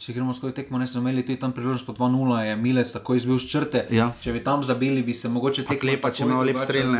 če 0.00 0.14
gremo 0.16 0.32
skozi 0.32 0.54
tekmo, 0.56 0.78
ne 0.80 0.86
smo 0.88 1.02
imeli 1.02 1.36
tam 1.36 1.52
priložnost 1.52 1.84
po 1.86 1.92
2-0, 1.92 2.38
je 2.48 2.56
Milec 2.56 2.92
tako 2.92 3.14
izbil 3.18 3.38
z 3.38 3.48
črte. 3.52 3.82
Ja. 3.92 4.08
Če 4.22 4.32
bi 4.32 4.40
tam 4.44 4.62
zabili, 4.64 5.02
bi 5.04 5.12
se 5.14 5.28
mogoče 5.28 5.66
tekmo 5.68 5.90
lepa, 5.90 6.10
če 6.16 6.24
imamo 6.24 6.44
lep 6.48 6.60
strel. 6.62 6.94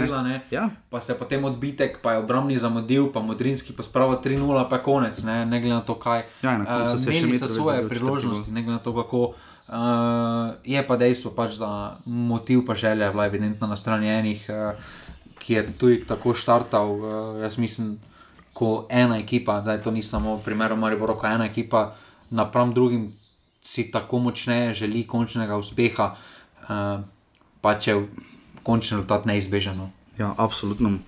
Ja. 0.53 0.67
Pa 0.93 1.01
se 1.01 1.17
potem 1.19 1.45
odbitek, 1.49 2.01
pa 2.05 2.17
je 2.17 2.25
obrambni 2.25 2.59
zamudil, 2.61 3.09
pa 3.15 3.23
modrinski 3.25 3.73
pa 3.77 3.87
spravo 3.87 4.19
3-0, 4.21 4.67
pa 4.69 4.83
konec, 4.85 5.23
ne, 5.25 5.39
ne 5.49 5.63
glede 5.63 5.79
na 5.79 5.87
to, 5.87 5.97
kaj. 6.01 6.27
Ja, 6.43 6.59
na 6.61 6.67
koncu 6.69 6.99
uh, 6.99 7.01
se 7.01 7.15
še 7.15 7.23
imeli 7.25 7.41
svoje 7.41 7.87
priložnosti, 7.89 8.53
ne 8.53 8.67
glede 8.67 8.77
na 8.77 8.85
to, 8.85 8.93
kako. 8.99 9.23
Uh, 9.71 10.59
je 10.67 10.83
pa 10.83 10.99
dejstvo, 11.01 11.33
pač, 11.33 11.57
da 11.57 11.97
motiv 12.05 12.67
pa 12.67 12.75
želja 12.75 13.07
je 13.07 13.15
bila 13.15 13.29
evidentna 13.31 13.71
na 13.71 13.79
strani 13.81 14.11
enih, 14.13 14.45
uh, 14.51 14.93
ki 15.41 15.57
je 15.57 15.65
tudi 15.79 16.03
tako 16.05 16.35
štartal. 16.37 16.95
Uh, 16.99 17.41
jaz 17.41 17.57
mislim, 17.57 17.97
ko 18.53 18.85
ena 18.93 19.23
ekipa, 19.23 19.61
da 19.65 19.79
je 19.79 19.85
to 19.87 19.95
ni 19.95 20.03
samo 20.03 20.37
primer, 20.45 20.77
Maribor, 20.77 21.15
ko 21.17 21.31
ena 21.31 21.49
ekipa 21.49 21.95
napram 22.31 22.75
drugim 22.75 23.09
si 23.63 23.91
tako 23.91 24.19
močne, 24.19 24.75
želi 24.75 25.07
končnega 25.07 25.57
uspeha, 25.61 26.15
uh, 26.69 27.01
pa 27.61 27.75
če 27.79 27.99
končni 28.63 28.99
rezultat 28.99 29.27
neizbežen. 29.29 29.89
Ja, 30.19 30.35
absolutno. 30.39 30.99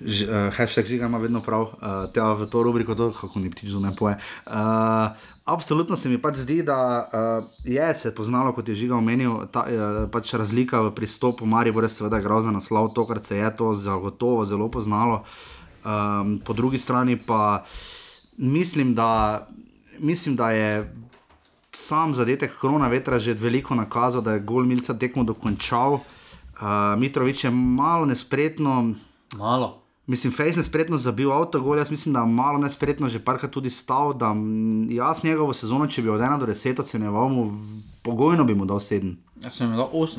Uh, 0.00 0.48
hashtag 0.56 0.86
žiga 0.88 1.06
ima 1.10 1.18
vedno 1.18 1.42
prav, 1.44 1.62
uh, 1.62 2.06
te 2.14 2.22
v 2.22 2.46
to 2.48 2.62
rubriko, 2.62 2.94
to, 2.94 3.10
kako 3.12 3.40
ni 3.42 3.50
ptič 3.50 3.74
zunaj 3.74 3.96
poje. 3.98 4.16
Uh, 4.46 5.12
absolutno 5.44 5.96
se 5.96 6.08
mi 6.08 6.16
pač 6.16 6.40
zdi, 6.40 6.62
da 6.64 6.78
uh, 7.04 7.44
je 7.64 7.94
se 7.94 8.14
poznalo, 8.14 8.54
kot 8.56 8.68
je 8.68 8.78
žiga 8.80 8.96
omenil, 8.96 9.44
ta 9.52 9.66
uh, 9.66 10.06
pač 10.12 10.32
razlika 10.34 10.80
v 10.88 10.94
pristopu 10.96 11.46
Marija, 11.46 11.76
res 11.84 11.98
seveda 12.00 12.20
grozna 12.24 12.54
naslov, 12.54 12.94
to, 12.94 13.04
kar 13.04 13.20
se 13.24 13.36
je 13.36 13.50
to 13.56 13.74
zagotovo 13.74 14.44
zelo 14.44 14.70
poznalo. 14.70 15.24
Um, 15.84 16.38
po 16.44 16.52
drugi 16.52 16.78
strani 16.78 17.16
pa 17.16 17.64
mislim, 18.36 18.94
da 18.94 19.48
mislim, 20.00 20.36
da 20.36 20.50
je 20.50 20.94
sam 21.72 22.14
zadetek 22.14 22.56
korona 22.56 22.88
vetra 22.88 23.18
že 23.18 23.34
veliko 23.34 23.74
nakazal, 23.74 24.22
da 24.22 24.32
je 24.32 24.40
gol 24.40 24.64
Milca 24.64 24.94
tekmo 24.94 25.24
dokončal. 25.24 25.92
Uh, 25.92 26.98
Mitrovič 26.98 27.44
je 27.44 27.50
malo 27.50 28.06
nespretno. 28.06 28.94
Malo. 29.38 29.82
Mislim, 30.06 30.32
Fejs 30.32 30.56
je 30.56 30.64
spretno 30.64 30.96
zabil 30.96 31.32
avto, 31.32 31.60
gol, 31.60 31.78
jaz 31.78 31.90
mislim, 31.90 32.12
da 32.12 32.20
je 32.20 32.26
malo 32.26 32.58
nespretno 32.58 33.08
že 33.08 33.24
parkrat 33.24 33.50
tudi 33.50 33.70
stal. 33.70 34.12
Da, 34.12 34.34
jaz 34.88 35.24
njegovo 35.24 35.54
sezono, 35.54 35.86
če 35.86 36.02
bi 36.02 36.08
od 36.08 36.20
1 36.20 36.38
do 36.38 36.46
10 36.46 36.80
ocenjeval, 36.80 37.28
mu 37.28 37.50
pogojno 38.02 38.44
bi 38.44 38.54
mu 38.54 38.64
dal 38.64 38.78
7. 38.78 39.14
Jaz 39.42 39.54
sem 39.54 39.70
imel 39.70 39.86
8. 39.92 40.18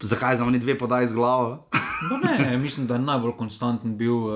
Zakaj 0.00 0.36
za 0.36 0.44
oni 0.44 0.58
dve 0.58 0.78
podaj 0.78 1.06
z 1.06 1.12
glavo? 1.12 1.68
No 2.02 2.16
ne, 2.22 2.56
mislim, 2.56 2.86
da 2.86 2.94
je 2.94 3.00
najbolj 3.00 3.32
konstanten 3.36 3.96
bil 3.96 4.14
uh, 4.14 4.32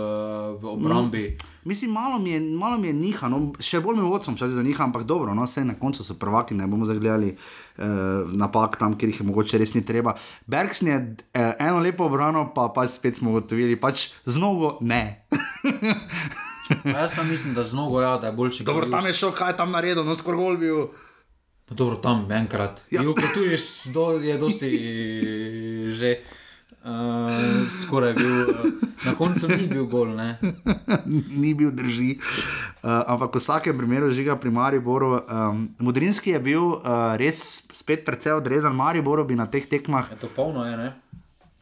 v 0.62 0.66
obrambi. 0.66 1.36
Mm. 1.42 1.46
Mislim, 1.64 1.90
malo 1.90 2.18
mi 2.18 2.30
je, 2.30 2.40
malo 2.40 2.78
mi 2.78 2.86
je 2.86 2.92
niha, 2.92 3.28
no, 3.28 3.52
še 3.62 3.80
bolj 3.80 4.00
mi 4.00 4.02
je 4.02 4.10
vodcem, 4.10 4.36
če 4.36 4.48
se 4.48 4.56
za 4.58 4.64
niha, 4.66 4.82
ampak 4.84 5.04
dobro, 5.06 5.34
no, 5.34 5.46
vse 5.46 5.62
na 5.64 5.76
koncu 5.78 6.02
so 6.02 6.16
prvaki, 6.18 6.56
ne 6.58 6.66
bomo 6.66 6.88
zagledali 6.88 7.36
uh, 7.36 8.32
napak 8.34 8.80
tam, 8.80 8.96
kjer 8.98 9.12
jih 9.12 9.22
je 9.22 9.28
mogoče 9.30 9.62
res 9.62 9.76
ni 9.78 9.84
treba. 9.86 10.16
Bergsen 10.50 10.90
je 10.90 10.98
uh, 10.98 11.52
eno 11.62 11.78
lepo 11.84 12.10
obrano, 12.10 12.48
pa 12.54 12.66
pač 12.74 12.96
spet 12.96 13.20
smo 13.20 13.30
ugotovili, 13.30 13.78
pač 13.78 14.10
z 14.26 14.42
nogo 14.42 14.74
ne. 14.82 15.22
jaz 16.98 17.14
mislim, 17.30 17.54
da 17.54 17.64
z 17.64 17.78
nogo 17.78 18.02
ja, 18.02 18.16
da 18.18 18.32
je 18.32 18.38
boljši. 18.42 18.66
Dobro, 18.66 18.90
tam 18.90 19.06
je 19.06 19.14
šel, 19.22 19.36
kaj 19.38 19.54
je 19.54 19.60
tam 19.62 19.70
naredil, 19.70 20.02
no 20.04 20.18
skoro 20.18 20.42
gol 20.42 20.58
bil. 20.58 20.86
Dobro, 21.70 21.96
tam 21.96 22.26
enkrat. 22.26 22.82
Ja. 22.90 23.06
Tu 23.06 23.46
je, 23.46 23.58
do, 23.94 24.18
je 24.18 24.38
dosti 24.38 24.70
že. 26.02 26.16
Uh, 26.82 27.30
skoraj 27.82 28.10
je 28.10 28.14
bil, 28.14 28.40
uh, 28.50 28.72
na 29.06 29.14
koncu 29.14 29.48
ni 29.48 29.66
bil 29.70 29.84
gol. 29.86 30.08
ni 31.42 31.54
bil 31.54 31.70
drži. 31.70 32.18
Uh, 32.82 33.06
ampak 33.06 33.30
v 33.34 33.38
vsakem 33.38 33.78
primeru 33.78 34.10
žiga 34.10 34.34
pri 34.34 34.50
Mariboru. 34.50 35.22
Um, 35.22 35.70
Modrinski 35.78 36.34
je 36.34 36.40
bil 36.42 36.82
uh, 36.82 37.14
res 37.14 37.62
spet 37.70 38.02
precej 38.02 38.34
odrezan, 38.34 38.74
Mariboru 38.74 39.22
bi 39.22 39.38
na 39.38 39.46
teh 39.46 39.62
tekmah. 39.62 40.10
Je 40.10 40.26
to 40.26 40.32
polno 40.34 40.66
je, 40.66 40.74
ne? 40.76 40.90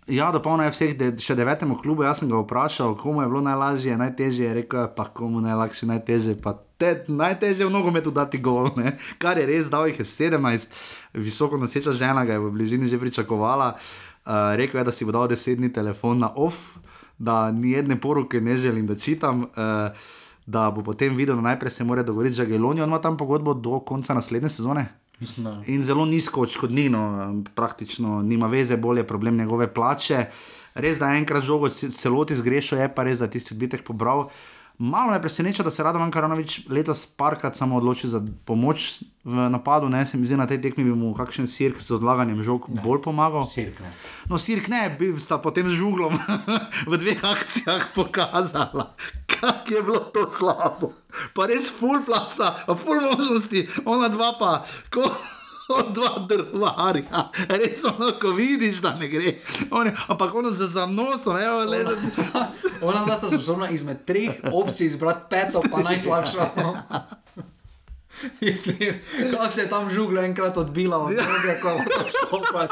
Ja, 0.08 0.32
dopolno 0.32 0.64
je 0.64 0.72
vseh, 0.72 0.96
de, 0.96 1.12
še 1.20 1.36
devetemu 1.36 1.76
klubu. 1.78 2.02
Jaz 2.02 2.24
sem 2.24 2.32
ga 2.32 2.40
vprašal, 2.40 2.96
komu 2.98 3.20
je 3.20 3.28
bilo 3.28 3.44
najlažje, 3.44 4.00
najtežje. 4.00 4.48
Je 4.48 4.56
rekel, 4.64 4.88
pa 4.96 5.04
komu 5.04 5.44
najlakše, 5.44 5.86
najtežje. 5.86 6.34
Pa 6.40 6.56
te, 6.80 7.04
najtežje 7.06 7.62
je 7.62 7.68
v 7.68 7.76
nogometu 7.76 8.10
dati 8.10 8.40
gol, 8.40 8.72
ne? 8.80 8.96
kar 9.22 9.38
je 9.38 9.44
res, 9.46 9.68
da 9.70 9.84
jih 9.84 10.00
je 10.00 10.08
17, 10.08 10.72
visoko 11.12 11.60
noseča 11.60 11.92
žena 11.92 12.24
ga 12.24 12.40
je 12.40 12.42
v 12.42 12.54
bližini 12.56 12.88
že 12.88 12.98
pričakovala. 12.98 13.76
Uh, 13.76 14.09
Uh, 14.26 14.54
rekel 14.56 14.80
je, 14.80 14.84
da 14.84 14.92
si 14.92 15.04
bo 15.04 15.12
dal 15.12 15.28
desetni 15.28 15.72
telefon 15.72 16.18
na 16.18 16.32
off, 16.36 16.76
da 17.18 17.50
ni 17.52 17.70
jedne 17.70 18.00
poroke, 18.00 18.40
ne 18.40 18.56
želim, 18.56 18.86
da 18.86 18.94
čitam. 18.94 19.42
Uh, 19.42 20.08
da 20.46 20.70
bo 20.70 20.82
potem 20.82 21.14
videl, 21.16 21.36
da 21.36 21.42
najprej 21.42 21.70
se 21.70 21.84
mora 21.84 22.02
dogovoriti, 22.02 22.36
da 22.36 22.42
je 22.42 22.48
Geloni, 22.48 22.82
on 22.82 22.88
ima 22.88 22.98
tam 23.00 23.16
pogodbo 23.16 23.54
do 23.54 23.80
konca 23.80 24.14
naslednje 24.14 24.48
sezone. 24.48 24.86
Mislim, 25.20 25.46
In 25.66 25.82
zelo 25.82 26.04
nizko 26.04 26.40
odškodnino, 26.40 27.42
praktično 27.54 28.22
nima 28.22 28.46
veze, 28.46 28.76
bolje 28.76 29.06
problem 29.06 29.36
njegove 29.36 29.74
plače. 29.74 30.24
Res, 30.74 30.98
da 30.98 31.12
enkrat 31.14 31.44
žogo 31.44 31.68
celoti 31.68 32.36
zgrešil, 32.36 32.78
je 32.78 32.88
pa 32.94 33.04
res, 33.04 33.20
da 33.20 33.28
tisti 33.30 33.54
odbitek 33.54 33.84
pobral. 33.84 34.18
Uh, 34.18 34.32
Malo 34.82 35.10
me 35.10 35.20
preseneča, 35.22 35.62
da 35.62 35.70
se 35.70 35.82
Radovan 35.82 36.10
Karanovič 36.10 36.60
letos 36.68 37.06
parkrat 37.16 37.56
samo 37.56 37.76
odloči 37.76 38.08
za 38.08 38.22
pomoč 38.44 39.02
v 39.24 39.50
napadu. 39.52 39.88
Ne, 39.88 40.06
se 40.06 40.16
mi 40.16 40.26
zdi, 40.26 40.36
na 40.36 40.46
tej 40.46 40.62
tekmi 40.62 40.84
bi 40.84 40.94
mu 40.96 41.12
kakšen 41.14 41.44
sirk 41.46 41.82
z 41.84 41.90
odlaganjem 41.98 42.40
žog 42.42 42.64
ne. 42.68 42.80
bolj 42.80 43.02
pomagal. 43.04 43.44
Sirk 43.44 43.76
ne. 43.84 43.92
No, 44.30 44.38
sirk 44.40 44.70
ne, 44.72 44.88
bi 44.98 45.12
sta 45.20 45.36
potem 45.36 45.68
z 45.68 45.76
žuglom 45.76 46.16
v 46.90 46.96
dveh 46.96 47.20
akcijah 47.20 47.92
pokazala, 47.92 48.96
kako 49.28 49.74
je 49.74 49.82
bilo 49.82 50.00
to 50.16 50.24
slabo. 50.32 50.96
Pa 51.36 51.44
res 51.52 51.68
full 51.68 52.00
placa, 52.00 52.64
full 52.72 53.04
možnosti, 53.04 53.68
ona 53.84 54.08
dva 54.08 54.32
pa. 54.40 54.64
Ko 54.88 55.04
kot 55.70 55.92
dva 55.96 56.26
drvarja. 56.28 57.30
Res 57.48 57.84
ono, 57.84 58.12
ko 58.20 58.34
vidiš, 58.34 58.82
da 58.82 58.94
ne 58.98 59.08
gre. 59.08 59.36
Oni, 59.70 59.92
ampak 60.08 60.34
ono 60.34 60.50
za 60.50 60.68
zanosom, 60.68 61.36
ne 61.36 61.46
vem, 61.46 61.84
da 61.84 61.96
ti 61.96 62.10
je. 62.20 62.74
Ona 62.82 63.04
da 63.06 63.16
sta 63.16 63.28
sposobna 63.28 63.70
izmed 63.70 64.04
treh 64.06 64.30
opcij 64.52 64.86
izbrati 64.86 65.26
peto, 65.30 65.62
pa 65.70 65.82
najslabša. 65.82 66.50
Mislim, 68.40 69.00
kako 69.30 69.52
se 69.52 69.60
je 69.60 69.68
tam 69.68 69.90
žuglo 69.90 70.22
enkrat 70.22 70.56
odbila 70.56 70.98
od 70.98 71.08
tega, 71.10 71.60
ko 71.62 71.68
je 71.68 71.84
to 71.84 72.04
šlo. 72.10 72.68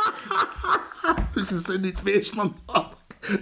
Mislim, 1.37 1.61
se 1.61 1.79
ni 1.79 1.93
smešno. 1.97 2.51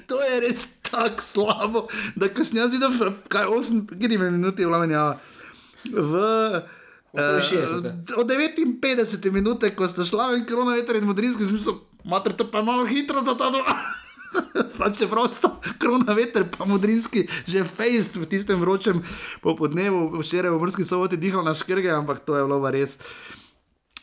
To 0.06 0.22
je 0.22 0.40
res 0.40 0.66
tako 0.90 1.22
slabo, 1.22 1.86
da 2.16 2.28
ko 2.28 2.44
sem 2.44 2.58
jaz 2.58 2.72
videl, 2.72 3.12
kaj 3.28 3.44
8, 3.44 3.98
kjer 4.00 4.18
minuti 4.18 4.62
je 4.62 4.66
vlamanja. 4.66 5.14
V 5.84 6.14
Okoli 6.16 6.62
60. 6.62 6.75
Uh, 7.16 8.20
od 8.20 8.28
59 8.28 9.32
minut, 9.32 9.64
ko 9.76 9.88
sta 9.88 10.04
šla 10.04 10.34
in 10.36 10.44
korona 10.44 10.76
veter 10.76 11.00
in 11.00 11.06
modrinski, 11.08 11.48
sem 11.48 11.56
mislil, 11.56 11.80
mater, 12.04 12.36
to 12.36 12.44
pa 12.50 12.60
je 12.60 12.68
malo 12.68 12.84
hitro 12.84 13.22
za 13.24 13.34
ta 13.38 13.48
dva. 13.50 13.64
Pa 14.78 14.90
čeprav 14.92 15.30
sta 15.32 15.48
korona 15.80 16.12
veter, 16.12 16.44
pa 16.44 16.66
modrinski, 16.68 17.24
že 17.48 17.64
fejst 17.64 18.20
v 18.20 18.28
tistem 18.28 18.60
vročem 18.60 19.00
popodnevu, 19.40 20.12
včeraj 20.20 20.52
v 20.52 20.60
Mrski 20.60 20.84
soboti 20.84 21.16
dihal 21.16 21.40
na 21.40 21.56
škrge, 21.56 21.88
ampak 21.88 22.20
to 22.20 22.36
je 22.36 22.44
bilo 22.44 22.60
res. 22.68 23.00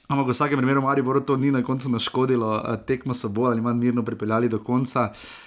Ampak 0.10 0.26
v 0.26 0.34
vsakem 0.34 0.57
primeru 0.57 0.81
Mariboru 0.81 1.22
to 1.22 1.38
ni 1.38 1.53
na 1.53 1.61
koncu 1.61 1.85
naškodilo, 1.94 2.65
eh, 2.65 2.81
tekmo 2.81 3.14
so 3.14 3.30
bolj 3.30 3.53
ali 3.53 3.61
manj 3.61 3.77
mirno 3.77 4.02
pripeljali 4.02 4.49
do 4.49 4.57
konca. 4.57 5.14
Uh, 5.14 5.42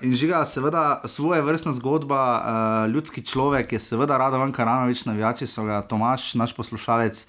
in 0.00 0.14
žiga, 0.16 0.40
seveda, 0.48 1.02
svoje 1.04 1.42
vrstna 1.42 1.72
zgodba, 1.76 2.20
uh, 2.24 2.92
ljudski 2.92 3.22
človek 3.26 3.72
je 3.72 3.80
seveda 3.80 4.18
Radovan 4.18 4.52
Karanovič, 4.52 5.04
navijači 5.04 5.46
so 5.46 5.64
ga, 5.64 5.82
Tomaš, 5.82 6.34
naš 6.34 6.54
poslušalec, 6.56 7.26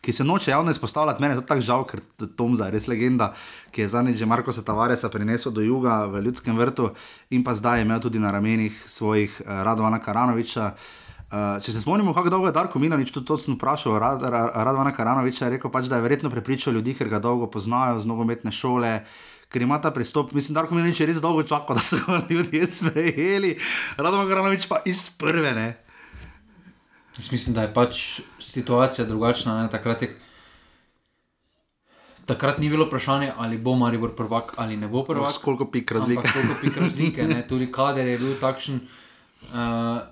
ki 0.00 0.12
se 0.12 0.24
noče 0.24 0.50
javno 0.50 0.70
izpostavljati, 0.70 1.22
meni 1.22 1.34
je 1.34 1.40
to 1.40 1.46
tako 1.46 1.60
žal, 1.60 1.84
ker 1.84 2.00
Tomza 2.36 2.68
je 2.68 2.76
res 2.76 2.88
legenda, 2.88 3.32
ki 3.72 3.84
je 3.84 3.88
zadnjič 3.88 4.16
že 4.16 4.26
Marko 4.26 4.52
Tavaresa 4.52 5.08
prinesel 5.08 5.52
do 5.52 5.60
juga 5.60 6.06
v 6.06 6.24
ljudskem 6.24 6.56
vrtu 6.56 6.90
in 7.30 7.44
pa 7.44 7.54
zdaj 7.54 7.78
je 7.78 7.84
imel 7.84 8.00
tudi 8.00 8.18
na 8.18 8.30
ramenih 8.30 8.84
svojih 8.86 9.42
uh, 9.44 9.62
Radovana 9.64 9.98
Karanoviča. 9.98 10.72
Uh, 11.34 11.60
če 11.60 11.72
se 11.72 11.80
spomnimo, 11.80 12.14
kako 12.14 12.30
dolgo 12.30 12.46
je 12.46 12.52
Darko 12.52 12.78
Milanič, 12.78 13.10
tudi 13.10 13.26
to 13.26 13.36
sem 13.36 13.56
vprašal, 13.56 13.98
Rad, 13.98 14.22
Rad, 14.22 14.52
Radovana 14.54 14.92
Karanoviča, 14.92 15.46
je 15.48 15.56
rekel 15.56 15.70
pač, 15.70 15.88
da 15.90 15.96
je 15.96 16.04
verjetno 16.04 16.30
prepričal 16.30 16.76
ljudi, 16.76 16.94
ker 16.94 17.08
ga 17.08 17.18
dolgo 17.18 17.48
poznajo 17.50 17.98
z 17.98 18.06
nogometne 18.06 18.52
šole 18.52 19.00
ker 19.54 19.62
ima 19.62 19.78
ta 19.78 19.92
pristop. 19.94 20.32
Mislim, 20.34 20.54
da 20.54 20.66
je 20.66 21.06
res 21.06 21.22
dolgo 21.22 21.44
čakal, 21.46 21.78
da 21.78 21.82
so 21.82 22.00
ga 22.02 22.22
ljudje 22.30 22.66
sprejeli, 22.66 23.54
Radom 23.96 24.26
Granovič 24.26 24.66
pa 24.66 24.80
iz 24.84 25.06
prve. 25.18 25.54
Ne? 25.54 25.68
Jaz 27.14 27.30
mislim, 27.30 27.54
da 27.54 27.62
je 27.62 27.74
pač 27.74 28.00
situacija 28.42 29.06
drugačna. 29.06 29.62
Ne? 29.62 29.70
Takrat, 29.70 30.02
je, 30.02 30.08
takrat 32.26 32.58
ni 32.58 32.70
bilo 32.72 32.88
vprašanje, 32.88 33.30
ali 33.38 33.58
bo 33.58 33.76
Maribor 33.78 34.16
prvak 34.18 34.56
ali 34.56 34.76
ne 34.76 34.88
bo 34.88 35.04
prvak. 35.06 35.38
Koliko 35.44 35.70
pik 35.70 35.92
razlike. 35.94 36.32
Koliko 36.32 36.58
pik 36.60 36.76
razlike, 36.76 37.28
ne? 37.30 37.44
tudi 37.50 37.70
kader 37.72 38.10
je 38.10 38.18
bil 38.18 38.34
takšen. 38.40 38.80
Uh, 39.54 40.02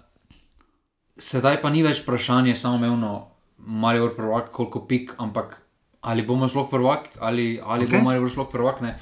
sedaj 1.18 1.58
pa 1.62 1.72
ni 1.74 1.82
več 1.82 2.04
vprašanje 2.04 2.54
samo 2.56 2.78
mevno, 2.78 3.16
Maribor 3.58 4.14
prvak, 4.14 4.54
koliko 4.54 4.84
pik, 4.86 5.16
ampak 5.18 5.58
ali 6.02 6.22
bomo 6.26 6.48
sploh 6.50 6.66
prvak 6.70 7.08
ali, 7.18 7.58
ali 7.62 7.86
okay. 7.86 7.98
bo 7.98 8.06
Maribor 8.06 8.30
sploh 8.30 8.48
prvak. 8.50 8.80
Ne? 8.86 8.94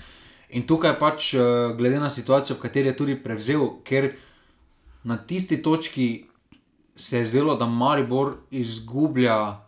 In 0.53 0.67
tukaj 0.67 0.99
pač, 0.99 1.35
eh, 1.35 1.41
glede 1.79 2.01
na 2.01 2.11
situacijo, 2.11 2.57
v 2.57 2.61
kateri 2.61 2.91
je 2.91 2.97
tudi 2.97 3.17
prevzel, 3.23 3.83
ker 3.85 4.13
na 5.05 5.17
tisti 5.17 5.63
točki 5.63 6.27
se 6.97 7.19
je 7.19 7.27
zdelo, 7.27 7.55
da 7.57 7.67
Maribor 7.67 8.35
izgublja 8.51 9.61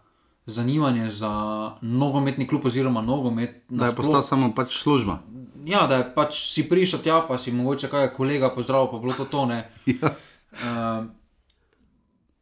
zanimanje 0.46 1.10
za 1.10 1.30
nogometni 1.80 2.46
klub, 2.48 2.66
oziroma 2.66 3.02
nogomet. 3.02 3.62
Da 3.68 3.86
je 3.86 3.94
postal 3.94 4.22
samo 4.22 4.52
pač 4.54 4.82
služba. 4.82 5.18
Ja, 5.64 5.86
da 5.86 5.96
je 5.96 6.08
pač 6.14 6.40
si 6.52 6.66
prišel 6.68 6.98
tja, 6.98 7.20
pa 7.28 7.38
si 7.38 7.52
mogoče 7.52 7.88
kaj 7.88 8.10
kolega 8.16 8.50
pozdravil, 8.50 8.90
pa 8.90 8.98
bilo 8.98 9.14
to 9.14 9.24
tone. 9.24 9.62
ja. 9.94 10.14
uh, 10.52 11.04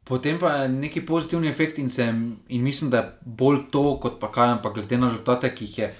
potem 0.04 0.38
pa 0.38 0.52
je 0.62 0.68
neki 0.68 1.04
pozitivni 1.06 1.48
efekt 1.48 1.78
in, 1.78 1.90
sem, 1.90 2.40
in 2.48 2.62
mislim, 2.62 2.90
da 2.90 2.96
je 2.96 3.12
bolj 3.20 3.68
to, 3.70 3.84
kot 4.00 4.20
pa 4.20 4.32
kaj, 4.32 4.56
ampak 4.56 4.80
glede 4.80 4.98
na 4.98 5.12
rezultate, 5.12 5.52
ki 5.54 5.64
jih 5.64 5.78
je. 5.78 5.94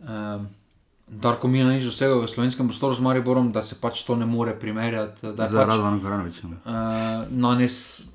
Uh, 0.00 0.46
Darko 1.12 1.48
mi 1.48 1.58
je 1.58 1.64
nič 1.64 1.84
dosegel 1.84 2.24
v 2.24 2.28
slovenskem 2.28 2.64
prostoru 2.72 2.96
z 2.96 3.04
Mariborom, 3.04 3.52
da 3.52 3.60
se 3.60 3.76
pač 3.76 4.00
to 4.08 4.16
ne 4.16 4.24
more 4.24 4.54
primerjati. 4.56 5.20
Za 5.20 5.36
pač, 5.36 5.52
Radovano 5.52 6.00
Karanoviča. 6.00 6.48
Uh, 6.48 7.28
na, 7.28 7.52
nes, 7.60 8.08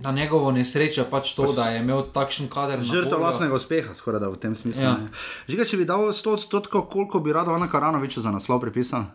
na 0.00 0.12
njegovo 0.16 0.48
nesrečo 0.56 1.04
pač 1.12 1.36
to, 1.36 1.52
pač, 1.52 1.56
da 1.60 1.68
je 1.76 1.82
imel 1.84 2.08
takšen 2.08 2.48
kader. 2.48 2.80
Žrtev 2.80 3.20
vlastnega 3.20 3.52
uspeha, 3.52 3.92
skoraj 3.92 4.24
da 4.24 4.32
v 4.32 4.40
tem 4.40 4.56
smislu. 4.56 4.80
Ja. 4.80 4.96
Žiga, 5.44 5.68
če 5.68 5.76
bi 5.76 5.84
dal 5.84 6.08
100 6.08 6.38
odstotkov, 6.40 6.88
koliko 6.88 7.20
bi 7.20 7.36
Radovano 7.36 7.68
Karanoviča 7.68 8.24
za 8.24 8.32
naslov 8.32 8.64
pripisal? 8.64 9.12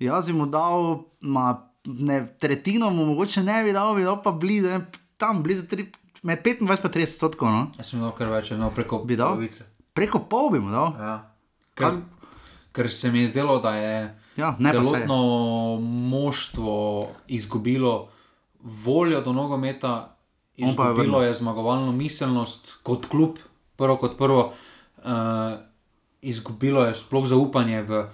Jaz 0.00 0.32
bi 0.32 0.38
mu 0.38 0.48
dal, 0.48 1.04
ma, 1.20 1.60
ne, 1.84 2.24
tretjino 2.40 2.88
mu 2.88 3.04
mogoče 3.12 3.44
ne 3.44 3.60
bi 3.68 3.76
dal, 3.76 3.92
bi 3.92 4.08
dal 4.08 4.16
pa 4.24 4.32
blizu, 4.32 4.72
ne, 4.72 4.80
tam 5.20 5.44
blizu, 5.44 5.68
tri, 5.68 5.90
med 6.24 6.40
25 6.40 6.64
in 6.64 6.72
30 6.72 7.04
odstotkov. 7.04 7.52
No? 7.52 7.68
Jaz 7.76 7.92
sem 7.92 8.00
dal 8.00 8.16
kar 8.16 8.32
več, 8.32 8.56
no, 8.56 8.72
preko 8.72 9.04
pol. 9.04 9.46
Preko 9.92 10.24
pol 10.24 10.50
bi 10.56 10.64
mu 10.64 10.72
dal. 10.72 10.96
Ja. 10.96 11.14
Kar, 11.74 11.98
ker 12.74 12.90
se 12.90 13.10
mi 13.10 13.22
je 13.22 13.28
zdelo, 13.28 13.58
da 13.62 13.74
je 13.78 13.96
ja, 14.36 14.56
celotno 14.58 15.78
moštvo 15.80 17.08
izgubilo 17.26 18.08
voljo 18.60 19.20
do 19.20 19.32
nogometa, 19.32 20.16
izgubilo 20.56 21.22
je, 21.22 21.28
je 21.28 21.34
zmagovalno 21.34 21.92
miselnost 21.92 22.74
kot 22.82 23.06
klub, 23.06 23.38
prvo 23.76 23.96
kot 23.96 24.18
prvo, 24.18 24.52
uh, 24.98 25.04
izgubilo 26.20 26.84
je 26.84 26.94
sploh 26.94 27.26
zaupanje 27.26 27.82
v 27.82 28.04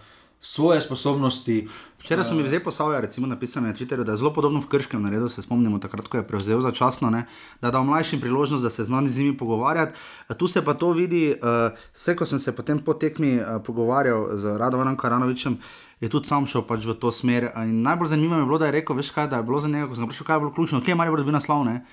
svoje 0.41 0.81
sposobnosti. 0.81 1.69
Včeraj 2.01 2.24
sem 2.24 2.39
jih 2.40 2.48
zdaj 2.48 2.62
poslal, 2.64 2.94
recimo, 3.05 3.28
napisal 3.28 3.62
na 3.62 3.74
Twitterju, 3.77 4.05
da 4.09 4.12
je 4.12 4.22
zelo 4.22 4.32
podobno 4.32 4.60
v 4.60 4.68
Krškem 4.72 5.02
naredil, 5.02 5.28
se 5.28 5.43
spomnimo, 5.43 5.78
takrat, 5.78 6.09
ko 6.09 6.16
je 6.16 6.27
prevzel 6.27 6.60
začasno, 6.64 7.10
ne, 7.12 7.27
da 7.60 7.70
dal 7.70 7.85
mlajšim 7.85 8.20
priložnost, 8.20 8.64
da 8.64 8.70
se 8.70 8.85
z 8.85 8.90
njimi 8.90 9.36
pogovarjati. 9.36 9.93
Tu 10.39 10.48
se 10.48 10.64
pa 10.64 10.74
to 10.74 10.93
vidi, 10.97 11.35
uh, 11.36 11.77
vse, 11.93 12.16
ko 12.16 12.27
sem 12.27 12.39
se 12.39 12.56
potem 12.56 12.78
po 12.78 12.94
tekmi 12.94 13.36
uh, 13.36 13.60
pogovarjal 13.64 14.36
z 14.36 14.56
Radovanom 14.59 14.97
Karanovičem. 14.97 15.59
Je 16.01 16.09
tudi 16.09 16.27
sam 16.27 16.47
šel 16.47 16.64
pač 16.64 16.89
v 16.89 16.97
to 16.97 17.12
smer. 17.12 17.52
In 17.68 17.82
najbolj 17.85 18.16
zanimivo 18.16 18.40
je 18.40 18.48
bilo, 18.48 18.59
da 18.59 18.70
je 18.70 18.81
rekel: 18.81 18.97
Veš 18.97 19.10
kaj, 19.12 19.28
da 19.28 19.36
je 19.36 19.44
bilo 19.44 19.60
za 19.60 19.68
njega, 19.68 19.89
ko 19.89 19.94
sem 19.94 20.09
vprašal, 20.09 20.27
kaj 20.27 20.36
je 20.36 20.40
bilo 20.40 20.52
ključno, 20.56 20.81
kje 20.81 20.90
je 20.90 20.97
Marijo 20.97 21.20
bil 21.20 21.36
naslovne. 21.36 21.85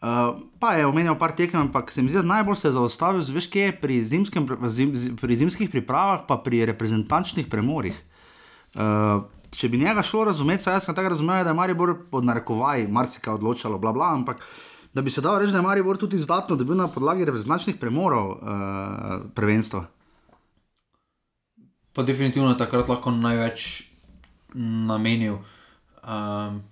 Uh, 0.00 0.40
pa 0.58 0.74
je 0.74 0.86
omenjal 0.88 1.18
par 1.20 1.36
tekem, 1.36 1.60
ampak 1.60 1.92
se 1.92 2.02
mi 2.02 2.08
zdi, 2.08 2.24
da 2.24 2.40
najbolj 2.40 2.56
se 2.56 2.68
je 2.68 2.72
zaustavil, 2.72 3.20
veš, 3.20 3.46
kje 3.52 3.68
je 3.68 3.76
pri, 3.80 4.00
zimskem, 4.02 4.48
zim, 4.68 4.96
pri 5.20 5.36
zimskih 5.36 5.70
pripravah, 5.70 6.24
pa 6.28 6.40
pri 6.40 6.64
reprezentančnih 6.72 7.46
premorih. 7.52 7.96
Uh, 8.74 9.28
če 9.56 9.68
bi 9.68 9.78
njega 9.78 10.02
šlo 10.02 10.24
razumeti, 10.24 10.68
jaz 10.70 10.84
sem 10.84 10.94
tako 10.94 11.12
razumel, 11.14 11.44
da 11.44 11.50
je 11.50 11.58
Maribor 11.58 11.94
pod 12.10 12.24
narekovaj 12.24 12.86
marsikaj 12.88 13.34
odločalo, 13.34 13.78
bla, 13.78 13.92
bla, 13.92 14.12
ampak 14.14 14.44
da 14.94 15.02
bi 15.02 15.10
se 15.10 15.20
dal 15.20 15.38
reči, 15.38 15.52
da 15.52 15.58
je 15.58 15.66
Maribor 15.66 15.98
tudi 15.98 16.16
izdatno 16.16 16.56
dobil 16.56 16.76
na 16.76 16.88
podlagi 16.88 17.24
reprezentančnih 17.24 17.76
premorov 17.80 18.30
uh, 18.30 18.38
prvenstva. 19.34 19.84
Pa 21.94 22.02
definitivno 22.02 22.54
takrat 22.58 22.88
lahko 22.88 23.10
največ 23.14 23.82
namenil. 24.54 25.38
Um, 26.02 26.62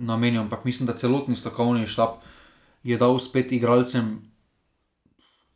namenil, 0.00 0.42
ampak 0.42 0.64
mislim, 0.64 0.86
da 0.86 0.96
celotni 0.96 1.36
strokovni 1.36 1.86
štab 1.86 2.20
je 2.82 2.96
dal 2.96 3.18
spet 3.18 3.52
igralcem 3.52 4.18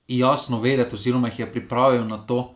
jasno 0.09 0.60
vedeti, 0.60 0.94
oziroma 0.94 1.28
jih 1.28 1.39
je 1.39 1.52
pripravil 1.52 2.05
na 2.09 2.18
to, 2.26 2.55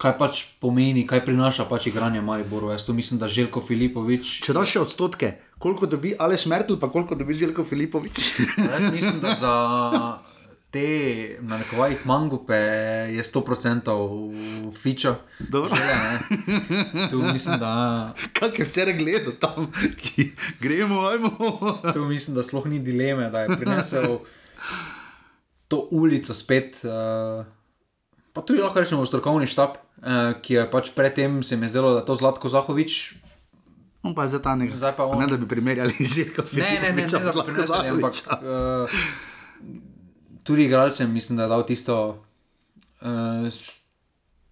kaj 0.00 0.16
pač 0.18 0.42
pomeni, 0.60 1.04
kaj 1.06 1.24
prinaša 1.26 1.68
pač 1.70 1.86
igranje 1.90 2.22
Mariboru. 2.24 2.72
Jaz 2.72 2.86
to 2.86 2.92
mislim, 2.92 3.20
da 3.20 3.28
Željko 3.28 3.62
Filipovič. 3.66 4.40
Če 4.46 4.56
daš 4.56 4.74
še 4.74 4.82
odstotke, 4.86 5.32
koliko 5.62 5.86
dobi 5.86 6.16
Aleš 6.18 6.46
Mertl, 6.50 6.80
pa 6.80 6.90
koliko 6.90 7.18
dobi 7.18 7.38
Željko 7.38 7.64
Filipovič? 7.64 8.20
Jaz 8.72 8.88
mislim, 8.90 9.20
da 9.22 9.36
za 9.40 9.54
te, 10.72 11.36
na 11.44 11.58
nekovajih 11.60 12.06
mangupe 12.08 12.56
je 13.12 13.22
100% 13.22 14.72
fičo. 14.72 15.14
Dobro. 15.38 15.76
Žele, 15.76 17.08
tu 17.10 17.22
mislim, 17.22 17.58
da. 17.60 18.14
Kak 18.32 18.58
je 18.58 18.64
včeraj 18.64 18.96
gledal 18.98 19.36
tam, 19.40 19.68
ki 20.00 20.30
gremo, 20.60 21.06
ajmo. 21.12 21.32
tu 21.92 22.04
mislim, 22.08 22.36
da 22.36 22.42
sploh 22.42 22.66
ni 22.66 22.80
dileme, 22.80 23.30
da 23.30 23.44
je 23.44 23.56
prinesel 23.58 24.18
to 25.68 25.88
ulico 25.90 26.34
spet. 26.34 26.80
Uh, 26.84 27.44
pa 28.32 28.42
tudi 28.42 28.62
lahko 28.62 28.80
rečemo 28.80 29.06
strokovni 29.06 29.46
štab, 29.46 29.76
uh, 29.76 30.32
ki 30.42 30.54
je 30.54 30.64
pač 30.70 30.90
predtem 30.96 31.42
se 31.42 31.56
mi 31.56 31.68
zdelo, 31.68 31.92
da 31.92 32.02
je 32.02 32.08
to 32.08 32.16
Zlatko 32.16 32.48
Zahovič. 32.48 33.14
On 34.02 34.14
pa 34.14 34.26
je 34.26 34.34
zdaj 34.34 34.42
ta 34.42 34.54
nek. 34.58 34.74
Zdaj 34.74 34.96
pa 34.98 35.06
on. 35.06 35.20
Ne 35.22 35.30
da 35.30 35.38
bi 35.38 35.48
primerjali 35.48 35.94
že 36.14 36.26
kot 36.34 36.50
film. 36.50 36.66
Ne, 36.66 36.80
ne, 36.80 36.92
ne, 36.92 37.06
ne, 37.06 37.08
da 37.08 37.32
bi 37.32 37.46
primerjali, 37.46 37.88
ampak 37.94 38.14
uh, 38.42 38.90
tudi 40.42 40.66
igralcem 40.66 41.12
mislim, 41.12 41.38
da 41.38 41.46
je 41.46 41.52
dal 41.54 41.66
tisto. 41.66 41.96
Uh, 43.02 43.46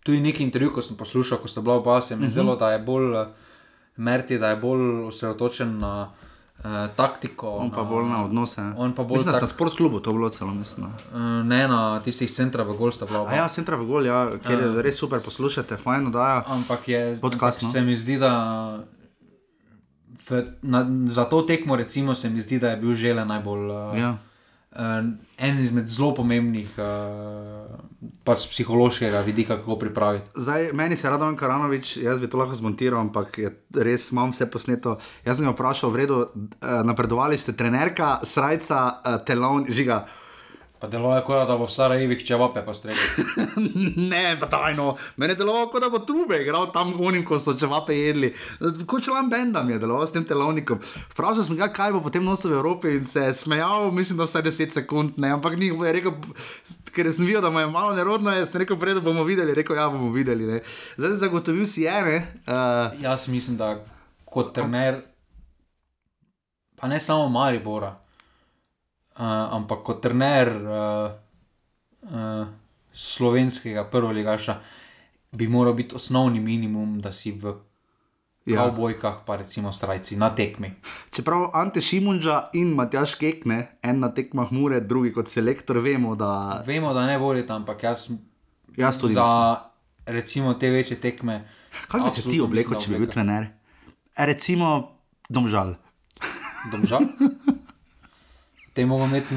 tudi 0.01 0.21
neki 0.21 0.43
intervju, 0.43 0.73
ko 0.75 0.83
sem 0.83 0.97
poslušal, 0.97 1.39
ko 1.43 1.49
ste 1.49 1.61
bila 1.61 1.77
oba, 1.83 2.01
se 2.03 2.17
mi 2.17 2.25
je 2.27 2.35
zdelo, 2.37 2.57
da 2.57 2.73
je 2.73 2.79
bolj 2.81 3.13
uh, 3.15 3.27
Merti, 4.01 4.39
da 4.39 4.55
je 4.55 4.57
bolj 4.57 5.11
osredotočen 5.11 5.79
na 5.79 6.09
uh, 6.09 6.30
taktiko. 6.97 7.51
On 7.57 7.71
pa 7.71 7.83
na, 7.83 7.89
bolj 7.89 8.09
na 8.09 8.25
odnose. 8.25 8.63
On 8.77 8.93
pa 8.95 9.05
bolj 9.05 9.25
tak... 9.25 9.43
na 9.43 9.49
sport 9.49 9.77
klubu, 9.77 10.01
to 10.01 10.13
bilo 10.13 10.29
celo 10.29 10.55
mislim. 10.55 10.87
Uh, 10.87 11.21
ne 11.45 11.69
na 11.69 12.01
tistih 12.05 12.31
centra 12.31 12.63
v 12.65 12.77
Golsta. 12.77 13.09
Ja, 13.33 13.49
centra 13.49 13.77
v 13.77 13.87
Gol, 13.89 14.07
ja, 14.07 14.29
kjer 14.45 14.59
uh, 14.61 14.65
je 14.65 14.83
res 14.85 14.99
super 15.01 15.21
poslušati, 15.25 15.77
fajn 15.77 16.11
da. 16.13 16.45
Ampak 16.47 16.89
je 16.89 17.19
podcast. 17.21 17.63
No? 17.63 17.71
Se 17.73 17.81
mi 17.81 17.97
zdi, 17.97 18.19
da. 18.21 18.33
V, 20.29 20.45
na, 20.63 20.85
za 21.09 21.25
to 21.25 21.43
tekmo, 21.43 21.77
recimo, 21.77 22.15
se 22.15 22.31
mi 22.31 22.41
zdi, 22.41 22.61
da 22.61 22.71
je 22.71 22.77
bil 22.77 22.95
žele 22.95 23.25
najbolj. 23.25 23.65
Uh, 23.71 23.99
ja. 23.99 24.17
uh, 24.77 25.05
en 25.39 25.59
izmed 25.59 25.89
zelo 25.89 26.15
pomembnih 26.15 26.77
uh, 26.77 28.10
pač 28.25 28.45
z 28.45 28.53
psihološkega 28.53 29.21
vidika, 29.25 29.57
kako 29.57 29.79
pripraviti. 29.81 30.31
Zdaj, 30.35 30.71
meni 30.73 30.97
se 30.97 31.11
rado 31.11 31.29
Karanovič, 31.37 31.97
jaz 31.97 32.21
bi 32.21 32.29
to 32.29 32.39
lahko 32.39 32.55
zmontiral, 32.55 33.01
ampak 33.01 33.39
res 33.75 34.11
imam 34.13 34.35
vse 34.35 34.51
posneto. 34.51 34.99
Jaz 35.25 35.41
sem 35.41 35.49
ga 35.49 35.55
vprašal, 35.57 35.91
v 35.91 36.03
redu, 36.03 36.21
eh, 36.23 36.83
napredovali 36.85 37.39
ste, 37.39 37.53
trenerka, 37.53 38.21
srajca, 38.23 38.81
eh, 39.05 39.19
telon, 39.25 39.65
žiga. 39.69 40.05
Pa 40.81 40.89
deluje, 40.89 41.21
kot 41.27 41.43
da 41.45 41.59
bo 41.61 41.67
v 41.69 41.73
Sarajevih 41.75 42.23
čevape 42.25 42.63
postregel. 42.65 43.27
ne, 44.13 44.23
pa 44.41 44.47
tajno, 44.49 44.95
meni 45.21 45.35
je 45.35 45.41
delovalo, 45.43 45.69
kot 45.69 45.85
da 45.85 45.91
bo 45.93 46.01
trube 46.09 46.39
igral 46.41 46.71
tam 46.73 46.95
gonim, 46.97 47.21
ko 47.29 47.37
so 47.39 47.53
čevape 47.53 47.93
jedli. 47.93 48.31
Kot 48.89 49.05
član 49.05 49.29
benda 49.29 49.61
mi 49.63 49.75
je 49.77 49.83
deloval 49.83 50.09
s 50.09 50.17
tem 50.17 50.25
telovnikom. 50.25 50.81
Vprašal 51.13 51.45
sem 51.45 51.61
ga, 51.61 51.69
kaj 51.69 51.93
bo 51.93 52.01
potem 52.07 52.25
nosil 52.25 52.55
v 52.55 52.63
Evropi 52.63 52.95
in 52.97 53.05
se 53.05 53.27
je 53.27 53.37
smejal, 53.43 53.91
mislim, 53.93 54.23
da 54.23 54.25
vsaj 54.25 54.47
10 54.49 54.81
sekund, 54.81 55.21
ne, 55.21 55.35
ampak 55.37 55.61
ni 55.61 55.69
je 55.69 55.93
rekel, 56.01 56.17
ker 56.97 57.13
sem 57.13 57.29
videl, 57.29 57.45
da 57.45 57.53
mu 57.53 57.61
je 57.61 57.69
malo 57.69 57.93
nerodno, 57.93 58.33
jaz 58.33 58.49
sem 58.49 58.65
rekel, 58.65 58.81
prej 58.81 59.05
bomo 59.05 59.29
videli, 59.29 59.53
rekel, 59.61 59.77
ja 59.77 59.91
bomo 59.93 60.09
videli. 60.17 60.49
Ne. 60.49 60.63
Zdaj 60.97 61.19
zagotovil 61.27 61.69
si 61.69 61.85
je, 61.85 62.03
ne. 62.09 62.21
Uh, 62.49 63.03
Jaz 63.05 63.29
mislim, 63.29 63.61
da 63.61 63.75
kot 64.25 64.55
trener, 64.57 65.03
pa 66.81 66.89
ne 66.89 66.97
samo 67.05 67.29
Maribora 67.29 67.99
ampak 69.17 69.83
kot 69.85 70.03
trener 70.03 70.49
uh, 70.49 71.11
uh, 72.11 72.47
slovenskega 72.93 73.85
prvoligaša 73.91 74.59
bi 75.33 75.49
moral 75.49 75.75
biti 75.75 75.95
osnovni 75.95 76.41
minimum, 76.41 77.01
da 77.01 77.13
si 77.13 77.33
v 77.33 77.55
ja. 78.47 78.57
kavbojkah, 78.57 79.23
pa 79.27 79.37
recimo 79.37 79.73
strajci 79.73 80.17
na 80.17 80.35
tekmi. 80.35 80.73
Čeprav 81.11 81.51
Ante 81.55 81.81
Šimunča 81.81 82.51
in 82.53 82.75
Matjaš 82.75 83.15
Kekne, 83.15 83.79
en 83.83 84.01
na 84.01 84.11
tekmah 84.15 84.53
Mure, 84.53 84.81
drugi 84.81 85.13
kot 85.13 85.31
selektor, 85.31 85.79
vemo, 85.79 86.17
da. 86.17 86.63
Vemo, 86.67 86.95
da 86.95 87.07
ne 87.07 87.19
volite, 87.19 87.53
ampak 87.53 87.83
jaz, 87.83 88.09
jaz 88.77 89.01
tudi. 89.01 89.15
Za 89.15 89.25
mislim. 89.25 90.17
recimo 90.17 90.55
te 90.55 90.71
večje 90.71 91.01
tekme. 91.01 91.45
Kaj 91.89 92.01
bi 92.01 92.11
se 92.11 92.23
ti 92.23 92.41
oblekel, 92.41 92.81
če 92.81 92.91
bi 92.91 92.99
bil 92.99 93.11
trener? 93.11 93.47
E, 94.17 94.27
recimo, 94.27 94.99
domžal. 95.29 95.77
Domžal? 96.73 97.07
te 98.73 98.87
moramo 98.87 99.17
imeti 99.17 99.35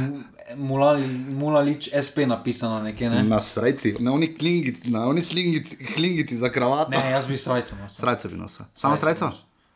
mulalič 1.30 1.90
SP 2.08 2.18
napisano 2.28 2.82
nekje. 2.84 3.10
Ne? 3.10 3.24
Na 3.24 3.40
srajci, 3.42 3.96
na 4.00 4.14
oni 4.14 4.34
klingici, 4.38 4.92
na 4.92 5.08
oni 5.08 5.22
slingici, 5.22 5.78
klingici 5.96 6.38
za 6.38 6.50
kravat. 6.50 6.90
Ne, 6.90 7.12
jaz 7.12 7.28
bi 7.28 7.38
srajco 7.38 7.76
nosil. 7.76 7.98
Srajco 7.98 8.30
bi 8.30 8.38
nosil. 8.38 8.66
Samo 8.76 8.96
srajco? 8.96 9.32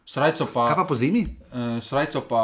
Srajco 0.07 0.47
pa. 0.53 0.67
Kaj 0.67 0.75
pa 0.75 0.83
po 0.87 0.95
zimi? 0.95 1.25
Uh, 1.51 1.83
srajco 1.83 2.21
pa, 2.29 2.41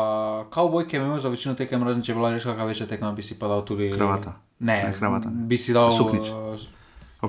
kavbojke 0.51 0.97
imamo 0.97 1.19
za 1.19 1.29
večino 1.29 1.55
tekem, 1.55 1.83
razen 1.83 2.03
če 2.03 2.11
je 2.11 2.15
bila 2.15 2.31
res 2.33 2.43
kakšna 2.43 2.65
večja 2.67 2.87
tekma, 2.87 3.11
bi 3.11 3.23
si 3.23 3.39
pa 3.39 3.47
dal 3.47 3.63
tudi. 3.65 3.91
Kravata. 3.93 4.35
Ne, 4.59 4.81
ne 4.83 4.93
kravata. 4.93 5.31
Bi 5.31 5.57
si 5.57 5.73
dal. 5.73 5.91
Suknič. 5.91 6.27
Uh, 6.27 6.59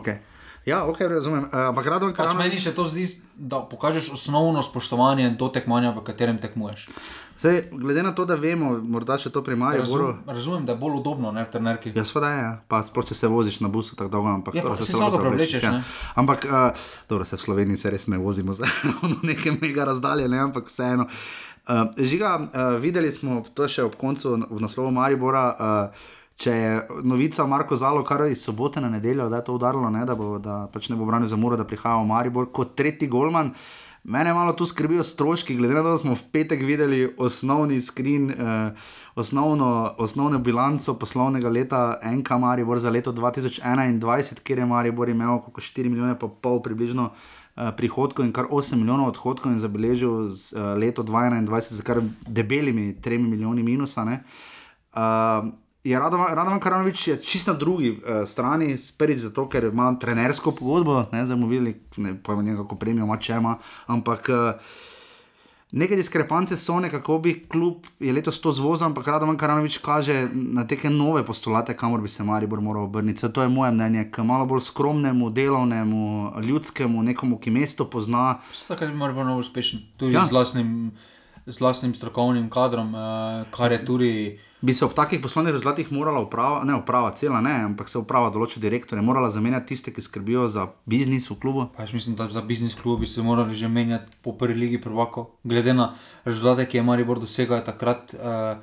okay. 0.01 0.19
Ja, 0.67 0.87
ok, 0.89 1.01
razumem. 1.01 1.45
Uh, 1.53 1.69
ampak 1.69 1.87
rado 1.87 2.09
in 2.09 2.17
kaj. 2.17 2.33
Pač 2.33 2.39
meni 2.41 2.59
se 2.59 2.73
to 2.75 2.87
zdi, 2.89 3.07
da 3.37 3.61
pokažeš 3.69 4.11
osnovno 4.17 4.63
spoštovanje 4.65 5.31
do 5.39 5.49
tekmovanja, 5.55 5.93
v 5.95 6.03
katerem 6.03 6.41
tekmuješ. 6.43 6.89
Zdaj, 7.39 7.63
glede 7.73 8.03
na 8.03 8.15
to, 8.15 8.25
da 8.25 8.35
vemo, 8.35 8.79
morda 8.79 9.17
če 9.19 9.31
to 9.35 9.43
primarja. 9.43 9.83
Razum, 9.83 9.99
boro... 9.99 10.17
Razumem, 10.27 10.67
da 10.67 10.73
je 10.73 10.79
bolj 10.79 10.99
udobno, 11.01 11.33
ne 11.35 11.45
trenerki. 11.51 11.93
Ja, 11.97 12.05
sveda 12.07 12.31
je, 12.31 12.51
pa 12.69 12.83
sploh 12.87 13.07
če 13.07 13.15
se 13.19 13.29
voziš 13.29 13.59
na 13.61 13.69
busu 13.69 13.97
tako 13.99 14.13
dolgo. 14.13 14.31
Ampak, 14.31 14.55
ja, 14.55 14.77
se 14.79 14.93
samo 14.93 15.19
preblečeš. 15.19 15.63
Ja. 15.63 15.81
Ampak, 16.15 16.47
uh, 16.47 16.87
dobro, 17.09 17.27
se 17.27 17.37
v 17.37 17.45
Sloveniji 17.47 17.83
se 17.83 17.91
res 17.91 18.07
ne 18.07 18.19
vozimo 18.23 18.55
za 18.55 18.71
neke 19.29 19.57
mega 19.61 19.85
razdalje, 19.91 20.29
ne? 20.31 20.39
ampak 20.47 20.71
vseeno. 20.71 21.09
Uh, 21.67 21.89
žiga, 21.99 22.37
uh, 22.39 22.77
videli 22.81 23.11
smo 23.13 23.43
to 23.55 23.67
še 23.69 23.83
ob 23.89 23.97
koncu 23.99 24.37
v 24.39 24.61
naslovu 24.63 24.95
Maribora. 24.95 25.47
Uh, 25.59 26.13
če 26.39 26.53
je 26.55 27.03
novica 27.07 27.47
Marko 27.47 27.77
Zalo, 27.79 28.03
kar 28.07 28.27
iz 28.27 28.43
sobote 28.43 28.83
na 28.83 28.91
nedeljo, 28.91 29.29
da 29.31 29.39
je 29.39 29.47
to 29.47 29.55
udarilo, 29.55 29.91
ne, 29.91 30.03
da, 30.07 30.17
bo, 30.19 30.39
da 30.43 30.65
pač 30.73 30.89
ne 30.91 30.99
bo 30.99 31.07
branil 31.07 31.31
za 31.31 31.39
muro, 31.39 31.59
da 31.59 31.67
prihaja 31.67 32.01
v 32.03 32.09
Maribor 32.11 32.51
kot 32.55 32.75
tretji 32.79 33.09
golman. 33.11 33.53
Mene 34.05 34.35
malo 34.35 34.53
tu 34.53 34.67
skrbijo 34.67 35.03
stroški, 35.03 35.57
glede 35.57 35.75
na 35.75 35.83
to, 35.83 35.91
da 35.91 35.99
smo 35.99 36.15
v 36.15 36.23
petek 36.33 36.61
videli 36.61 37.15
osnovni 37.19 37.81
skrin, 37.81 38.31
eh, 38.31 38.75
osnovno, 39.15 39.95
osnovno 39.99 40.39
bilanco 40.39 40.95
poslovnega 40.99 41.49
leta 41.49 42.01
NK 42.05 42.31
Maribor 42.39 42.79
za 42.79 42.91
leto 42.91 43.13
2021, 43.13 44.41
kjer 44.45 44.59
je 44.59 44.67
Maribor 44.67 45.09
imel 45.09 45.35
oko 45.35 45.61
4 45.61 45.89
milijone 45.89 46.19
pa 46.19 46.29
pol 46.29 46.63
približno. 46.63 47.11
Eh, 47.57 47.71
prihodkov 47.77 48.27
in 48.27 48.33
kar 48.33 48.45
8 48.51 48.75
milijonov 48.83 49.13
odhodkov, 49.15 49.53
in 49.53 49.61
zabeležil 49.63 50.27
z, 50.35 50.59
uh, 50.59 50.75
leto 50.75 51.07
2021 51.07 51.71
z 51.71 51.83
kar 51.87 52.03
debelimi 52.27 52.99
3 52.99 53.19
milijoni 53.19 53.63
minusa. 53.63 54.03
Uh, 54.03 55.55
je 55.85 55.99
Radovan 56.01 56.61
Karanovič 56.61 57.09
čisto 57.23 57.53
na 57.53 57.59
drugi 57.59 57.91
uh, 57.91 58.25
strani, 58.27 58.79
spet 58.79 59.19
zato, 59.19 59.49
ker 59.49 59.65
ima 59.65 59.93
trenersko 60.01 60.51
pogodbo, 60.51 61.05
ne 61.13 61.27
znamo 61.27 61.47
videti, 61.47 62.01
ne 62.01 62.17
pojmo, 62.23 62.57
kako 62.63 62.77
premijo 62.77 63.05
ima 63.05 63.19
če 63.19 63.33
ima, 63.33 63.59
ampak. 63.87 64.29
Uh, 64.29 64.61
Neke 65.75 65.97
diskrepance 65.97 66.57
so, 66.57 66.77
kako 66.91 67.19
bi 67.19 67.33
kljub 67.49 67.75
je 68.01 68.13
letos 68.13 68.41
to 68.41 68.53
zvozil, 68.53 68.87
ampak 68.87 69.07
Radovan 69.07 69.37
Karanovič 69.37 69.79
kaže 69.79 70.29
na 70.33 70.63
neke 70.71 70.91
nove 70.91 71.25
postulate, 71.27 71.75
kamor 71.77 72.01
bi 72.01 72.09
se 72.09 72.23
Maribor 72.25 72.61
moral 72.61 72.85
obrniti. 72.85 73.33
To 73.33 73.43
je 73.43 73.49
moje 73.49 73.73
mnenje, 73.73 74.05
k 74.11 74.23
malo 74.23 74.47
bolj 74.47 74.61
skromnemu, 74.61 75.31
delovnemu, 75.31 76.33
ljudskemu, 76.43 77.03
nekomu, 77.03 77.39
ki 77.39 77.51
mesto 77.51 77.91
pozna. 77.91 78.39
Tako 78.69 78.87
da 78.87 78.93
bi 78.93 79.15
biti 79.15 79.39
uspešen 79.39 79.81
tudi 79.97 80.15
ja. 80.15 80.25
z, 80.29 80.33
vlastnim, 80.33 80.93
z 81.47 81.61
vlastnim 81.61 81.95
strokovnim 81.95 82.51
kadrom, 82.51 82.95
uh, 82.95 83.51
kar 83.51 83.73
je 83.73 83.85
tudi 83.85 84.39
bi 84.65 84.75
se 84.75 84.85
ob 84.85 84.95
takih 84.97 85.21
poslovnih 85.21 85.53
rezultatih 85.53 85.91
morala 85.93 86.21
uprava, 86.25 86.63
ne 86.65 86.75
uprava, 86.75 87.11
cela 87.13 87.41
ne, 87.45 87.53
ampak 87.67 87.89
se 87.93 87.99
uprava 88.01 88.31
določa 88.33 88.63
direktorje, 88.63 89.03
morala 89.05 89.29
zamenjati 89.33 89.75
tiste, 89.75 89.93
ki 89.93 90.05
skrbijo 90.05 90.47
za 90.49 90.71
biznis 90.89 91.29
v 91.29 91.37
klubu. 91.43 91.67
Pa, 91.77 91.85
mislim, 91.93 92.17
da 92.17 92.31
za 92.33 92.41
biznis 92.41 92.77
klub 92.79 93.03
bi 93.05 93.11
se 93.11 93.23
morali 93.23 93.55
že 93.55 93.69
menjati 93.69 94.17
po 94.25 94.33
prvi 94.41 94.57
ligi 94.63 94.81
prvako. 94.81 95.27
Glede 95.45 95.75
na 95.77 95.91
rezultate, 96.25 96.65
ki 96.65 96.81
je 96.81 96.87
Maribor 96.87 97.21
dosegel, 97.21 97.59
je 97.61 97.67
takrat 97.69 98.17
eh, 98.17 98.57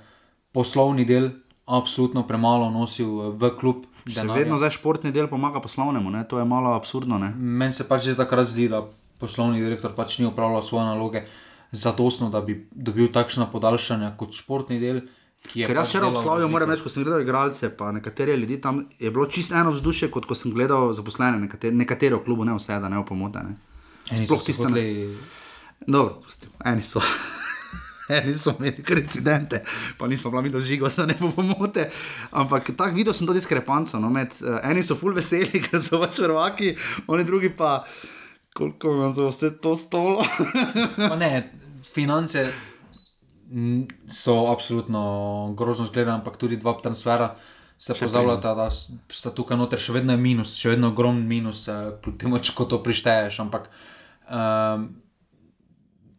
poslovni 0.57 1.06
del 1.06 1.30
absolutno 1.69 2.26
premalo 2.28 2.72
nosil 2.73 3.14
eh, 3.28 3.32
v 3.38 3.53
klub. 3.61 3.86
Še 4.10 4.26
vedno 4.26 4.57
zdaj 4.57 4.73
športni 4.80 5.14
del 5.14 5.30
pomaga 5.30 5.61
poslovnemu, 5.61 6.10
ne? 6.10 6.26
to 6.26 6.41
je 6.41 6.49
malo 6.49 6.73
absurdno. 6.73 7.22
Meni 7.38 7.78
se 7.78 7.86
pač 7.86 8.10
že 8.10 8.18
takrat 8.18 8.49
zdi, 8.49 8.72
da 8.73 8.82
poslovni 9.22 9.61
direktor 9.61 9.94
pač 9.94 10.18
ni 10.18 10.26
upravljal 10.26 10.65
svoje 10.65 10.90
naloge 10.90 11.28
zadostno, 11.72 12.34
da 12.34 12.41
bi 12.41 12.64
dobil 12.73 13.11
takšna 13.14 13.52
podaljšanja 13.53 14.15
kot 14.18 14.34
športni 14.34 14.82
del. 14.82 15.06
Ker 15.41 15.73
jaz 15.76 15.89
včeraj 15.89 16.11
pač 16.11 16.18
obslavljam, 16.19 16.51
moram 16.53 16.69
reči, 16.69 16.84
ko 16.85 16.91
sem 16.93 17.03
gledal 17.03 17.23
igralce, 17.26 17.72
pa 17.77 17.89
nekatere 17.91 18.38
ljudi 18.38 18.59
tam 18.61 18.85
je 18.99 19.11
bilo 19.11 19.26
čisto 19.26 19.57
eno 19.57 19.73
vzdušje, 19.73 20.11
kot 20.13 20.30
ko 20.30 20.38
sem 20.38 20.53
gledal 20.53 20.93
zaposlene, 20.93 21.39
nekatere, 21.47 21.73
nekatere 21.76 22.15
v 22.15 22.23
klubu, 22.26 22.45
ne 22.45 22.55
vse, 22.55 22.77
da 22.80 22.89
ne 22.89 23.01
opomotene. 23.01 23.57
Sploh 24.05 24.45
tiste 24.45 24.69
ne. 24.69 24.85
Dobro, 25.88 26.22
eni 26.65 26.85
so. 26.85 27.01
Eni 28.11 28.34
so 28.35 28.51
imeli 28.59 28.84
incidente, 28.99 29.61
pa 29.97 30.07
nismo 30.07 30.31
bili 30.31 30.43
mi 30.43 30.49
dožigo, 30.49 30.89
da 30.95 31.05
ne 31.05 31.15
bo 31.19 31.30
pomote. 31.31 31.89
Ampak 32.31 32.73
tako 32.77 32.95
videl 32.95 33.13
sem 33.13 33.27
to 33.27 33.34
diskrepanco. 33.34 33.99
No, 33.99 34.09
med, 34.09 34.35
uh, 34.43 34.59
eni 34.68 34.84
so 34.84 34.97
full 34.99 35.15
veseli, 35.15 35.61
ker 35.65 35.80
so 35.80 36.01
pač 36.01 36.19
vrvaki, 36.19 36.73
oni 37.07 37.23
drugi 37.23 37.53
pa, 37.55 37.85
koliko 38.53 38.97
vam 38.99 39.13
za 39.15 39.30
vse 39.30 39.53
to 39.63 39.77
stolo. 39.80 40.26
ne, 41.23 41.31
finance 41.93 42.51
so 44.07 44.52
absolutno 44.52 45.53
grozno 45.57 45.86
zgledali, 45.86 46.19
ampak 46.19 46.38
tudi 46.38 46.57
dva 46.57 46.73
transfera 46.73 47.36
se 47.78 47.94
pozavljata, 47.94 48.53
da 48.56 48.69
sta 49.10 49.32
tukaj 49.34 49.57
noter 49.57 49.80
še 49.82 49.95
vedno 49.95 50.14
minus, 50.18 50.53
še 50.56 50.76
vedno 50.76 50.91
ogromen 50.94 51.23
minus, 51.28 51.65
eh, 51.68 51.95
kljub 52.03 52.18
temu, 52.22 52.40
če 52.40 52.53
to 52.69 52.78
prišteješ. 52.84 53.40
Ampak 53.41 53.72
um, 54.30 54.86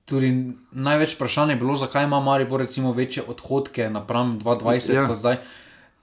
tudi 0.04 0.32
največ 0.72 1.14
vprašanje 1.14 1.54
je 1.54 1.60
bilo, 1.60 1.76
zakaj 1.78 2.04
ima 2.04 2.20
Maribor 2.20 2.60
recimo 2.60 2.92
večje 2.92 3.22
odhodke 3.28 3.86
napram 3.90 4.40
2020 4.40 4.94
ja. 4.94 5.06
kot 5.06 5.18
zdaj. 5.22 5.38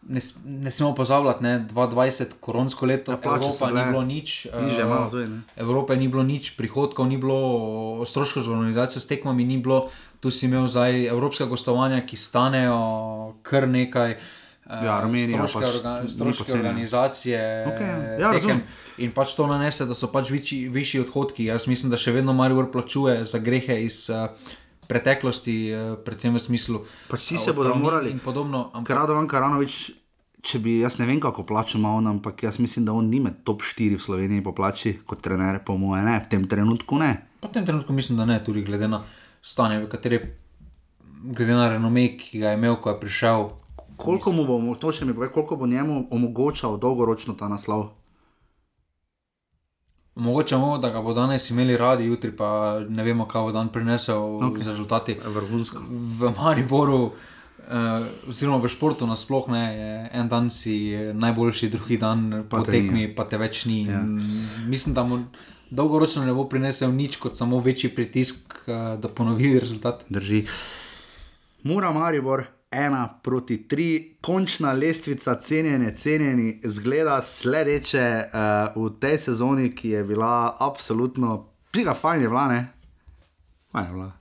Ne, 0.01 0.19
ne 0.45 0.71
smemo 0.71 0.95
pozabljati, 0.95 1.45
je 1.45 1.65
2020 1.73 2.25
koronsko 2.39 2.85
leto, 2.85 3.11
ja, 3.11 3.19
Evropa 3.23 3.67
ni 3.71 3.91
bilo 3.91 4.01
nič, 4.01 4.47
Niže, 4.61 4.85
malo, 4.85 5.09
tudi, 5.11 5.27
Evropa 5.55 5.95
ni 5.95 6.07
bilo 6.07 6.23
nič, 6.23 6.55
prihodkov 6.57 7.07
ni 7.07 7.17
bilo, 7.17 8.05
stroškov 8.05 8.43
z 8.43 8.47
organizacijo 8.47 9.01
s 9.01 9.07
tekmami 9.07 9.43
ni 9.43 9.57
bilo, 9.57 9.89
tu 10.19 10.31
si 10.31 10.45
imel 10.47 10.67
zdaj 10.67 11.07
evropska 11.07 11.45
gostovanja, 11.45 12.01
ki 12.05 12.17
stanejo 12.17 12.79
kar 13.43 13.67
nekaj. 13.67 14.15
Eh, 14.69 14.85
ja, 14.85 14.99
Armenija, 15.01 15.47
stroške, 15.47 15.59
pač 15.59 15.75
orga, 15.75 15.93
stroške 16.07 16.53
organizacije, 16.53 17.41
okay. 17.67 18.19
ja, 18.21 18.31
tekem, 18.37 18.61
in 19.01 19.11
pač 19.11 19.33
to 19.33 19.47
nanese, 19.49 19.87
da 19.89 19.97
so 19.97 20.11
pač 20.13 20.29
višji, 20.29 20.67
višji 20.69 21.01
odhodki. 21.01 21.47
Jaz 21.49 21.65
mislim, 21.67 21.89
da 21.89 21.97
še 21.97 22.13
vedno 22.13 22.33
Marijo 22.37 22.67
plačuje 22.71 23.23
za 23.25 23.41
grehe 23.41 23.79
iz 23.83 24.05
uh, 24.13 24.29
preteklosti, 24.89 25.55
uh, 25.69 25.95
predvsem 26.01 26.33
v 26.33 26.41
smislu. 26.41 26.81
Pač 27.07 27.27
vsi 27.27 27.37
se 27.37 27.53
bodo 27.53 27.75
morali. 27.77 28.15
Podobno. 28.23 28.71
Ampak... 28.73 28.97
Radovan 28.97 29.29
Karanovič, 29.29 29.77
če 30.41 30.61
bi, 30.63 30.79
jaz 30.81 30.97
ne 30.97 31.05
vem, 31.05 31.21
kako 31.21 31.45
plačamo 31.45 31.91
on, 31.99 32.09
ampak 32.15 32.43
jaz 32.47 32.57
mislim, 32.59 32.87
da 32.89 32.95
on 32.97 33.11
ni 33.11 33.21
med 33.21 33.43
top 33.45 33.61
4 33.61 33.99
v 33.99 34.01
Sloveniji 34.01 34.45
po 34.45 34.55
plači 34.57 34.97
kot 35.05 35.21
trener, 35.21 35.61
po 35.61 35.77
moje 35.77 36.01
ne, 36.07 36.17
v 36.17 36.31
tem 36.31 36.47
trenutku 36.49 36.97
ne. 36.97 37.13
Po 37.39 37.51
tem 37.53 37.67
trenutku 37.67 37.93
mislim, 37.93 38.17
da 38.17 38.25
ne, 38.25 38.39
tudi 38.43 38.65
glede 38.65 38.89
na 38.89 39.03
stanje, 39.45 39.83
v 39.85 39.91
kateri, 39.91 40.19
glede 41.23 41.53
na 41.53 41.69
renome, 41.75 42.09
ki 42.17 42.41
ga 42.41 42.55
je 42.55 42.59
imel, 42.59 42.79
ko 42.81 42.95
je 42.95 42.99
prišel. 43.03 43.49
Koliko 43.99 44.31
mu 44.31 44.47
bo, 44.47 44.57
to 44.79 44.95
še 44.95 45.05
mi 45.05 45.13
pove, 45.13 45.27
koliko 45.35 45.59
bo 45.59 45.67
njemu 45.67 46.07
omogočal 46.15 46.79
dolgoročno 46.79 47.35
ta 47.35 47.51
naslov? 47.51 47.98
Mogoče 50.19 50.57
bomo, 50.57 50.77
da 50.77 50.89
ga 50.89 51.01
bo 51.01 51.13
danes 51.13 51.49
imeli 51.49 51.77
radi, 51.77 52.05
jutri 52.05 52.31
pa 52.35 52.79
ne 52.89 53.03
vemo, 53.03 53.27
kaj 53.27 53.41
bo 53.41 53.51
dan 53.51 53.69
prinesel 53.71 54.39
okay. 54.43 54.63
z 54.63 54.67
rezultati. 54.67 55.15
Vrhunsko. 55.25 55.83
V 55.89 56.33
Mariboru, 56.37 56.99
uh, 57.05 58.29
oziroma 58.29 58.59
v 58.63 58.69
športu 58.69 59.07
nasplošno, 59.07 59.55
je 59.57 60.09
en 60.13 60.29
dan 60.29 60.49
si 60.49 60.91
najboljši, 61.13 61.69
drugi 61.69 61.97
dan 61.97 62.43
Pa 62.49 62.57
po 62.57 62.63
te 62.67 62.71
tekmi, 62.71 63.07
ni. 63.07 63.15
pa 63.15 63.25
te 63.25 63.39
več 63.39 63.63
ni. 63.65 63.85
Ja. 63.87 64.03
Mislim, 64.67 64.95
da 64.95 65.03
mu 65.03 65.23
dolgoročno 65.69 66.25
ne 66.25 66.33
bo 66.33 66.49
prinesel 66.49 66.91
nič 66.91 67.17
kot 67.17 67.37
samo 67.37 67.59
večji 67.63 67.89
pritisk, 67.95 68.53
uh, 68.67 68.99
da 68.99 69.07
ponovi 69.07 69.55
rezultat. 69.59 70.05
Drži. 70.09 70.45
Mura 71.63 71.91
Maribor, 71.91 72.45
ena 72.71 73.19
proti 73.23 73.67
tri, 73.67 74.17
končna 74.21 74.71
lestvica, 74.71 75.35
cenjene, 75.35 75.95
cenjeni, 75.95 76.61
zgleda 76.63 77.21
sledeče 77.21 78.23
uh, 78.23 78.85
v 78.85 78.89
tej 78.99 79.17
sezoni, 79.17 79.71
ki 79.75 79.89
je 79.89 80.03
bila 80.03 80.55
absolutno, 80.59 81.47
piga, 81.71 81.93
fajn 81.93 82.21
je 82.21 82.29
bila, 82.29 82.47
ne? 82.47 82.61
Fajn 83.71 83.85
je 83.85 83.93
bila. 83.93 84.11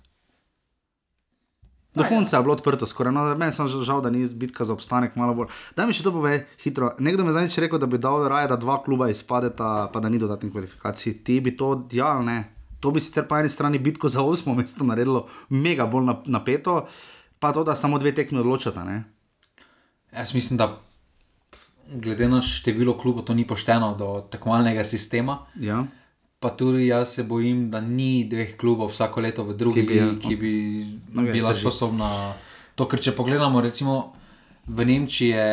Do 1.94 2.04
Ja, 2.04 2.08
konca 2.08 2.36
je 2.36 2.42
bilo 2.42 2.54
odprto, 2.54 2.86
skoraj. 2.86 3.12
No, 3.12 3.24
meni 3.36 3.52
sem 3.52 3.68
žal, 3.68 4.00
da 4.04 4.10
ni 4.10 4.22
bitka 4.28 4.64
za 4.64 4.72
obstanek 4.72 5.16
malo 5.16 5.34
bolj. 5.34 5.48
Daj 5.76 5.88
mi 5.88 5.96
še 5.96 6.04
to 6.06 6.12
pove, 6.14 6.34
hitro. 6.62 6.92
Nekdo 7.02 7.24
mi 7.24 7.32
je 7.32 7.38
zadnjič 7.40 7.58
rekel, 7.64 7.80
da 7.82 7.88
bi 7.90 7.98
dal 7.98 8.28
raje, 8.30 8.48
da 8.52 8.56
dva 8.60 8.78
kluba 8.84 9.08
izpadeta, 9.10 9.88
pa 9.92 10.00
da 10.00 10.08
ni 10.08 10.20
dodatnih 10.20 10.52
kvalifikacij. 10.52 11.16
Ti 11.24 11.40
bi 11.40 11.56
to, 11.56 11.88
ja, 11.92 12.12
ali 12.16 12.28
ne. 12.28 12.38
To 12.80 12.92
bi 12.94 13.02
sicer 13.02 13.26
po 13.26 13.36
eni 13.40 13.50
strani 13.50 13.80
bitko 13.82 14.08
za 14.08 14.22
osmo 14.22 14.54
mesto 14.54 14.86
naredilo 14.86 15.26
mega 15.50 15.88
bolj 15.90 16.06
nap- 16.06 16.28
napeto, 16.30 16.84
pa 17.38 17.52
to, 17.52 17.64
da 17.64 17.76
samo 17.76 17.98
dve 17.98 18.14
tekmi 18.14 18.38
odločata. 18.38 18.84
Ne? 18.84 19.04
Jaz 20.12 20.34
mislim, 20.34 20.56
da 20.56 20.80
glede 21.88 22.28
na 22.28 22.42
število 22.42 22.96
klubov 22.96 23.24
to 23.24 23.34
ni 23.34 23.46
pošteno 23.46 23.94
do 23.94 24.20
tekmovalnega 24.22 24.84
sistema. 24.84 25.38
Ja. 25.54 25.84
Pa 26.38 26.50
tudi 26.50 26.86
jaz 26.86 27.08
se 27.08 27.24
bojim, 27.24 27.70
da 27.70 27.80
ni 27.80 28.24
dveh 28.24 28.56
klubov 28.56 28.88
vsako 28.88 29.20
leto 29.20 29.44
v 29.44 29.54
drugi, 29.54 29.80
Ki 29.80 29.86
bi, 29.86 29.96
ja. 29.96 30.08
ki 30.20 30.36
bi 30.36 30.52
No, 31.08 31.22
okay, 31.22 31.26
ja, 31.26 31.32
bila 31.32 31.52
drži. 31.52 31.60
sposobna. 31.60 32.34
To, 32.74 32.86
ker 32.86 33.00
če 33.00 33.12
pogledamo, 33.12 33.60
recimo 33.60 34.12
v 34.66 34.84
Nemčiji 34.84 35.28
je 35.28 35.48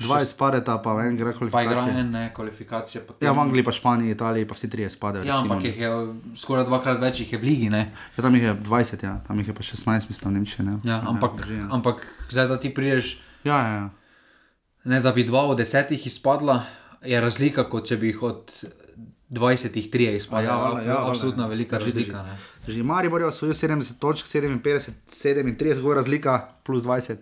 Dva 0.00 0.22
izpadeta, 0.22 0.78
pa 0.78 0.90
en 1.02 1.14
igra 1.14 1.24
pa 1.26 1.30
igra 1.30 1.38
kvalifikacije. 1.50 2.00
ene 2.00 2.32
kvalifikacije. 2.34 3.06
potem- 3.06 3.26
Ja, 3.26 3.32
v 3.32 3.38
Angliji, 3.38 3.64
pa 3.64 3.72
Španiji, 3.72 4.10
Italiji, 4.10 4.48
pa 4.48 4.54
vsi 4.54 4.70
trije 4.70 4.90
spadajo. 4.90 5.24
Ja, 5.24 5.34
recimo. 5.34 5.54
ampak 5.54 5.64
jih 5.64 5.78
je 5.78 5.90
skoraj 6.36 6.64
dvakrat 6.64 7.00
več 7.00 7.20
jih 7.20 7.32
je 7.32 7.38
v 7.38 7.42
ligi. 7.42 7.70
Ne? 7.70 7.92
Ja, 8.16 8.22
tam 8.22 8.34
jih 8.34 8.42
je 8.42 8.54
20, 8.56 9.02
ja. 9.02 9.20
tam 9.28 9.38
jih 9.38 9.48
je 9.48 9.54
pa 9.54 9.62
16, 9.62 10.08
mislim, 10.08 10.30
v 10.30 10.34
Nemčiji. 10.34 10.66
Ne? 10.66 10.78
Ja, 10.84 11.02
ampak, 11.06 11.36
drži, 11.36 11.54
ja. 11.54 11.68
ampak 11.70 11.96
zdaj, 12.30 12.48
da 12.48 12.56
ti 12.56 12.74
prideš, 12.74 13.20
ja, 13.44 13.58
ja, 13.58 13.72
ja. 13.74 13.90
ne, 14.84 15.00
da 15.00 15.12
bi 15.12 15.24
dva 15.24 15.42
od 15.42 15.58
desetih 15.58 16.06
izpadla, 16.06 16.62
je 17.04 17.20
razlika, 17.20 17.64
kot 17.64 17.86
če 17.86 17.96
bi 17.96 18.06
jih 18.06 18.22
od 18.22 18.50
dvajsetih 19.28 19.90
trije 19.90 20.16
izpadla. 20.16 20.42
Ja, 20.44 20.56
valjda, 20.56 20.80
ja, 20.82 20.94
valjda. 20.94 21.10
absolutna 21.10 21.46
velika 21.46 21.78
Drži, 21.78 21.86
razlika. 21.86 22.36
Že 22.68 22.82
Maribor 22.82 23.20
je 23.20 23.26
osvojil 23.26 23.54
70 23.54 23.98
točk, 23.98 24.26
57, 24.26 24.90
37, 25.06 25.80
gor 25.80 25.96
razlika, 25.96 26.48
plus 26.64 26.82
20. 26.82 27.16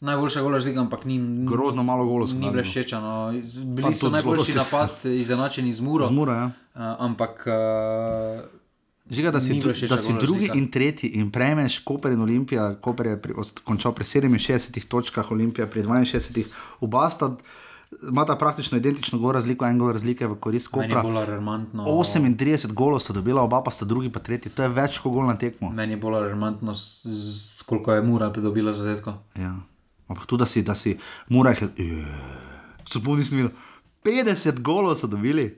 Najboljša 0.00 0.42
gola 0.42 0.56
razlika, 0.56 0.80
ampak 0.80 1.04
ni, 1.04 1.18
Grozno 1.46 1.82
malo 1.82 2.06
golov 2.06 2.28
so 2.28 2.36
ni 2.36 2.46
dali, 2.46 2.64
no. 2.92 3.32
Pa 3.32 3.32
Bili 3.64 3.94
so 3.94 4.06
tudi 4.06 4.12
najboljši 4.12 4.56
napad, 4.56 5.04
izenačeni 5.04 5.72
z 5.72 5.80
Muro. 5.80 6.06
Zmura, 6.06 6.34
ja. 6.34 6.46
Uh, 6.74 6.82
ampak 6.98 7.46
uh, 7.46 8.60
Žiga, 9.10 9.30
da 9.30 9.40
si, 9.40 9.60
da 9.88 9.98
si 9.98 10.12
gol 10.12 10.20
drugi 10.20 10.50
in 10.54 10.70
tretji 10.70 11.08
in 11.18 11.30
prejmeš 11.30 11.78
Koper 11.84 12.12
in 12.12 12.20
Olimpija. 12.20 12.74
Koper 12.80 13.06
je 13.06 13.22
pri, 13.22 13.34
končal 13.64 13.92
pri 13.92 14.04
67 14.04 14.88
točkah, 14.88 15.30
Olimpija 15.30 15.66
pri 15.66 15.82
62. 15.82 16.44
Oba 16.80 17.10
sta 17.10 17.36
imata 18.08 18.36
praktično 18.36 18.78
identično 18.78 19.18
gor 19.18 19.34
razliko, 19.34 19.66
en 19.66 19.78
gol 19.78 19.92
razlike 19.92 20.26
v 20.26 20.36
korist 20.40 20.70
meni 20.72 20.84
je 20.84 20.88
Kopra. 20.90 21.02
bolj 21.02 21.16
alarmantno. 21.16 21.84
38 21.84 22.72
golov 22.72 23.00
sta 23.00 23.12
dobila, 23.12 23.42
oba 23.42 23.62
pa 23.62 23.70
sta 23.70 23.84
drugi, 23.84 24.12
pa 24.12 24.20
tretji. 24.20 24.52
To 24.52 24.62
je 24.62 24.68
več 24.68 24.98
kot 24.98 25.12
gol 25.12 25.26
na 25.26 25.34
tekmo. 25.38 25.70
Meni 25.70 25.92
je 25.92 25.96
bolj 25.96 26.14
alarmantno, 26.14 26.74
koliko 27.66 27.92
je 27.92 28.02
Mura 28.02 28.30
pridobila 28.30 28.72
zadetkov. 28.72 29.14
Ja. 29.34 29.56
Ampak 30.10 30.26
tudi, 30.26 30.42
da 30.42 30.46
si, 30.46 30.62
da 30.66 30.74
si, 30.74 30.96
mora 31.30 31.54
jih, 31.54 31.70
sploh 32.90 33.18
nisem 33.18 33.44
videl. 33.44 33.54
50 34.02 34.60
golov 34.64 34.96
so 34.98 35.06
dobili. 35.06 35.52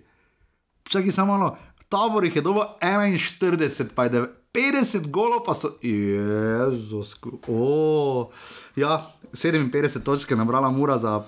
Čakaj 0.91 1.15
samo 1.15 1.39
malo, 1.39 1.57
tabor 1.89 2.25
jih 2.25 2.37
je 2.37 2.43
dobil 2.43 2.63
41, 2.81 3.95
pa 3.95 4.05
je 4.05 4.11
dev- 4.11 4.31
50 4.53 5.09
golov, 5.09 5.41
pa 5.47 5.55
so, 5.57 5.79
jezus, 5.81 7.17
oh. 7.49 8.29
ja, 8.77 9.01
57 9.33 10.05
točk 10.05 10.31
je 10.31 10.37
nabrala 10.37 10.71
Mura 10.71 10.99
za. 10.99 11.23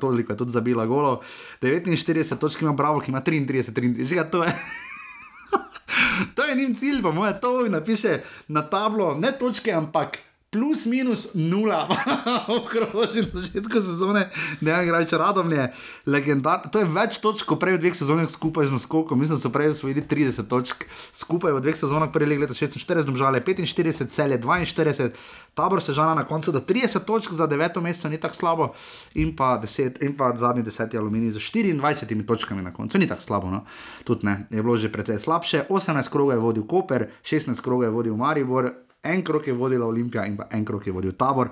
Toliko 0.00 0.32
je 0.32 0.36
tudi 0.36 0.52
zabila 0.52 0.84
golo, 0.86 1.20
49 1.62 2.36
točk 2.38 2.62
ima 2.62 2.72
Bravo, 2.72 3.00
ki 3.00 3.10
ima 3.10 3.22
33, 3.24 3.72
33, 3.72 4.04
že 4.04 4.30
to 4.30 4.44
je. 4.44 4.52
to 6.36 6.44
je 6.44 6.54
njim 6.54 6.74
cilj, 6.74 7.02
pa 7.02 7.10
moja 7.10 7.40
to 7.40 7.64
napiše 7.68 8.20
na 8.48 8.62
tablo, 8.62 9.14
ne 9.14 9.32
točke, 9.32 9.72
ampak 9.72 10.18
plus 10.50 10.86
minus 10.86 11.28
nula, 11.34 11.88
okroži 12.56 13.20
na 13.20 13.40
začetku 13.40 13.80
sezone, 13.84 14.30
ne 14.60 14.72
vem, 14.72 14.86
igrač 14.86 15.12
radovne, 15.12 15.66
legendar. 16.08 16.64
To 16.72 16.80
je 16.80 16.88
več 16.88 17.18
točk, 17.20 17.44
kot 17.50 17.60
prej 17.60 17.76
v 17.76 17.82
dveh 17.82 17.96
sezonah 17.98 18.24
skupaj 18.32 18.70
z 18.70 18.78
naskokom, 18.78 19.20
mislim, 19.20 19.36
da 19.36 19.44
so 19.44 19.52
prej 19.52 19.74
osvojili 19.74 20.06
30 20.08 20.48
točk, 20.48 20.86
skupaj 21.12 21.52
v 21.52 21.60
dveh 21.66 21.76
sezonah, 21.76 22.08
prvi 22.14 22.40
leta 22.40 22.56
46, 22.56 23.04
domžale 23.04 23.44
45, 23.44 24.08
celje 24.08 24.40
42, 24.40 25.12
tabor 25.52 25.84
se 25.84 25.92
žala 25.92 26.16
na 26.16 26.24
koncu 26.24 26.56
do 26.56 26.64
30 26.64 27.04
točk 27.04 27.36
za 27.36 27.44
deveto 27.44 27.84
mesto, 27.84 28.08
ni 28.08 28.16
tako 28.16 28.40
slabo, 28.40 28.72
in 29.20 29.36
pa, 29.36 29.58
deset, 29.60 30.00
in 30.00 30.16
pa 30.16 30.32
zadnji 30.32 30.64
deseti 30.64 30.96
aluminij 30.96 31.36
z 31.36 31.44
24 31.44 32.24
točkami 32.24 32.64
na 32.64 32.72
koncu, 32.72 32.96
ni 32.96 33.04
tako 33.04 33.20
slabo, 33.20 33.52
no? 33.52 33.66
tudi 34.08 34.24
ne, 34.24 34.46
je 34.48 34.64
bilo 34.64 34.80
že 34.80 34.88
precej 34.88 35.20
slabše, 35.20 35.66
18 35.68 36.08
krogov 36.08 36.32
je 36.32 36.40
vodil 36.40 36.64
Koper, 36.64 37.10
16 37.20 37.60
krogov 37.60 37.84
je 37.84 37.92
vodil 37.92 38.16
Maribor, 38.16 38.87
en 39.08 39.24
krok 39.24 39.46
je 39.46 39.56
vodila 39.56 39.86
Olimpija 39.86 40.26
in 40.26 40.36
pa 40.36 40.48
en 40.50 40.64
krok 40.64 40.86
je 40.86 40.92
vodil 40.92 41.12
Tabor. 41.16 41.50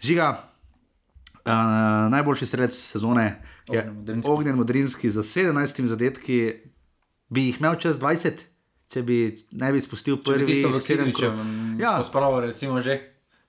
Žiga, 0.00 0.28
uh, 1.48 2.10
najboljši 2.10 2.46
strelec 2.46 2.74
sezone 2.74 3.42
je 3.72 3.92
Ognjen 4.24 4.56
Modrinski. 4.56 5.10
Za 5.10 5.22
17 5.22 5.86
zadetki, 5.86 6.52
bi 7.28 7.46
jih 7.46 7.60
imel 7.60 7.76
čez 7.80 8.00
20, 8.00 8.42
če 8.88 9.02
bi 9.02 9.18
ne 9.50 9.72
bi 9.72 9.80
spustil 9.80 10.16
bi 10.16 10.22
prvi 10.24 10.64
v 10.64 10.80
sedem 10.80 11.10
Kidričem 11.10 11.14
krogov. 11.14 11.80
Ja, 11.80 11.98
pospravil, 11.98 12.40
recimo 12.48 12.80
že. 12.80 12.98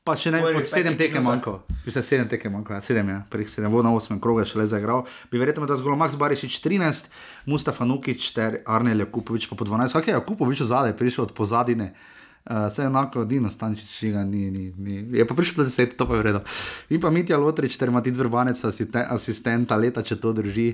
pa 0.03 0.15
če 0.17 0.31
ne, 0.31 0.39
prvih 0.41 0.57
pod 0.57 0.67
sedem 0.67 0.95
petih 0.97 1.05
tekem 1.05 1.23
minutah. 1.23 1.53
manjko. 1.53 1.81
Mislim, 1.85 2.03
sedem 2.03 2.29
tekem 2.29 2.53
manjko, 2.53 2.73
ja, 2.73 2.81
sedem 2.81 3.09
je, 3.09 3.17
prvih 3.29 3.49
sedem, 3.49 3.71
vodna 3.71 3.91
osmem 3.93 4.19
kroga 4.19 4.45
še 4.47 4.57
le 4.57 4.65
zaigral. 4.65 5.03
Bi 5.29 5.37
verjetno 5.37 5.67
da 5.69 5.77
zgolj 5.77 5.99
Max 5.99 6.17
Barišič 6.17 6.59
13, 6.65 7.11
Mustafa 7.45 7.85
Nukič 7.85 8.31
ter 8.33 8.63
Arnel 8.65 9.05
Jakupovič 9.05 9.45
pa 9.51 9.59
po 9.59 9.67
12. 9.69 9.93
Vsak 9.93 10.09
je 10.09 10.15
Jakupovič 10.17 10.63
zadaj 10.65 10.97
prišel 10.97 11.27
od 11.27 11.35
pozadine. 11.37 11.93
Uh, 11.93 12.18
vse 12.45 12.85
enako, 12.85 13.25
Dino 13.25 13.49
Stančič, 13.49 13.99
žiga, 13.99 14.23
ni, 14.23 14.51
ni, 14.51 14.73
ni. 14.77 15.17
je 15.17 15.27
pa 15.27 15.35
prišel 15.35 15.63
do 15.63 15.67
deset, 15.67 15.97
to 15.97 16.07
pa 16.07 16.15
je 16.15 16.23
vredno. 16.23 16.41
In 16.89 17.01
pa 17.01 17.09
Mitja 17.09 17.37
Lotrič 17.37 17.77
ter 17.77 17.91
Matic 17.91 18.17
Vrbanec, 18.17 18.63
asisten, 18.65 19.05
asistenta 19.09 19.77
leta, 19.77 20.03
če 20.03 20.19
to 20.19 20.33
drži. 20.33 20.73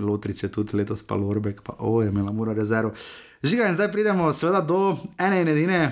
Lotrič 0.00 0.42
je 0.42 0.48
tudi 0.48 0.78
letos 0.80 1.04
pa 1.04 1.14
Lorbek, 1.14 1.60
pa 1.62 1.76
o, 1.78 2.00
je 2.02 2.08
imela 2.08 2.32
mora 2.32 2.56
rezervo. 2.56 2.94
Žiga, 3.42 3.68
in 3.68 3.76
zdaj 3.78 3.92
pridemo 3.92 4.32
seveda 4.32 4.60
do 4.64 4.96
ene 5.18 5.42
in 5.44 5.48
edine 5.52 5.82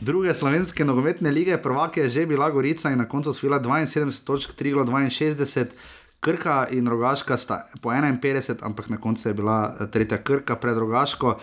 druge 0.00 0.34
slovenske 0.34 0.84
nogometne 0.84 1.30
lige, 1.30 1.58
prvake 1.62 2.00
je 2.00 2.08
že 2.08 2.26
bila 2.26 2.50
Gorica 2.50 2.90
in 2.90 2.98
na 2.98 3.08
koncu 3.08 3.30
osvojila 3.30 3.60
72 3.60 4.24
točk, 4.24 4.54
Triglo 4.54 4.84
62. 4.84 5.66
Krka 6.20 6.68
in 6.70 6.88
Rogaška 6.88 7.36
sta 7.36 7.66
po 7.80 7.90
51, 7.90 8.60
ampak 8.62 8.88
na 8.88 8.96
koncu 8.96 9.28
je 9.28 9.34
bila 9.34 9.76
eh, 9.80 9.86
tretja 9.86 10.18
Krka 10.18 10.56
pred 10.56 10.76
Rogaško. 10.76 11.38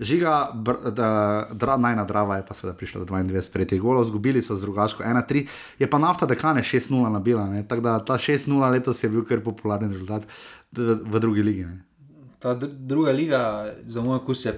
Žiga, 0.00 0.50
br- 0.54 0.90
da, 0.92 1.08
dra, 1.52 1.76
najna 1.76 2.04
drava 2.04 2.36
je 2.36 2.46
pa 2.46 2.54
seveda 2.54 2.76
prišla 2.76 3.04
do 3.04 3.06
22 3.14 3.52
prejetih 3.52 3.80
golov, 3.80 4.04
zgubili 4.04 4.42
so 4.42 4.56
z 4.56 4.68
Rogaško 4.68 5.02
1-3, 5.02 5.46
je 5.78 5.90
pa 5.90 5.98
nafta 5.98 6.26
dekane 6.26 6.60
6-0 6.60 7.12
nabila, 7.12 7.46
ne? 7.48 7.64
tako 7.68 7.80
da 7.80 7.98
ta 8.04 8.18
6-0 8.20 8.70
letos 8.70 9.04
je 9.04 9.08
bil 9.10 9.24
kar 9.24 9.40
popularen 9.40 9.92
rezultat 9.92 10.28
v, 10.72 11.00
v 11.00 11.20
drugi 11.20 11.42
ligi. 11.42 11.64
Ne? 11.64 11.80
Ta 12.38 12.54
dr 12.54 12.68
druga 12.68 13.12
liga, 13.12 13.72
za 13.86 14.04
moj 14.04 14.20
okus, 14.20 14.44
je 14.44 14.52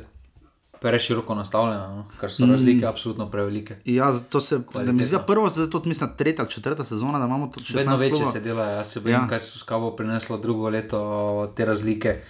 preširoko 0.81 1.35
nastavljena, 1.35 1.87
no? 1.89 2.05
ker 2.21 2.33
so 2.33 2.47
razlike 2.47 2.87
mm. 2.87 2.89
absolutno 2.89 3.31
prevelike. 3.31 3.77
Ja, 3.85 4.11
to 4.31 4.41
se 4.41 4.59
da 4.75 4.93
mi 4.93 5.03
zdi, 5.03 5.17
da 5.17 5.23
prvo, 5.23 5.49
zdaj 5.51 5.71
to 5.71 5.83
mislim, 5.85 6.11
tretja 6.17 6.43
ali 6.45 6.51
četrta 6.51 6.85
sezona, 6.85 7.19
da 7.19 7.27
imamo 7.27 7.47
to 7.55 7.63
še 7.65 7.77
Vedno 7.77 7.97
večje 7.97 8.27
se 8.27 8.41
dela, 8.41 8.67
jaz 8.67 8.93
se 8.93 9.01
bojim, 9.01 9.15
Ja. 9.15 9.29
ja. 9.31 9.39
kaj 9.67 9.79
bo 9.79 9.95
prineslo 9.97 10.39
drugo 10.39 10.69
leto 10.69 11.53
te 11.57 11.65
razlike. 11.65 12.21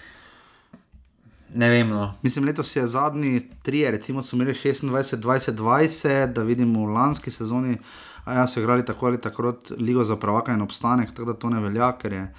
Ne 1.54 1.68
vem, 1.68 1.88
no. 1.88 2.14
Mislim, 2.22 2.44
letos 2.44 2.76
je 2.76 2.86
zadnji 2.86 3.48
tri, 3.62 3.90
recimo 3.90 4.22
so 4.22 4.36
imeli 4.36 4.52
26, 4.52 5.16
20, 5.16 5.52
20, 5.56 6.32
da 6.32 6.42
vidimo 6.42 6.86
v 6.86 6.92
lanski 6.92 7.30
sezoni, 7.30 7.78
a 8.24 8.34
ja, 8.34 8.46
so 8.46 8.60
igrali 8.60 8.84
tako 8.84 9.06
ali 9.06 9.20
tako 9.20 9.54
ligo 9.78 10.04
za 10.04 10.16
pravaka 10.16 10.52
in 10.52 10.62
obstanek, 10.62 11.10
tako 11.10 11.32
da 11.32 11.38
to 11.38 11.50
ne 11.50 11.60
velja, 11.60 11.92
ker 11.98 12.12
je 12.12 12.34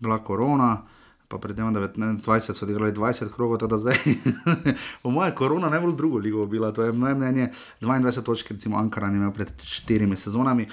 bila 0.00 0.18
korona. 0.24 0.82
Pa 1.28 1.38
predtem, 1.38 1.74
da 1.74 1.80
20 1.80 2.54
so 2.54 2.64
odigrali 2.64 2.92
20 2.92 3.32
krogov, 3.34 3.58
tako 3.58 3.70
da 3.70 3.78
zdaj, 3.78 3.96
po 5.02 5.10
mojem, 5.10 5.34
korona 5.34 5.68
najbolj 5.68 5.96
drugo 5.96 6.18
ligo 6.18 6.46
bila, 6.46 6.72
to 6.72 6.82
je 6.82 6.92
moje 6.92 7.14
mnenje. 7.14 7.50
22 7.80 8.22
točk, 8.22 8.50
recimo 8.50 8.78
Ankara 8.78 9.08
je 9.08 9.16
imel 9.16 9.32
pred 9.32 9.50
štirimi 9.62 10.16
sezonami. 10.16 10.68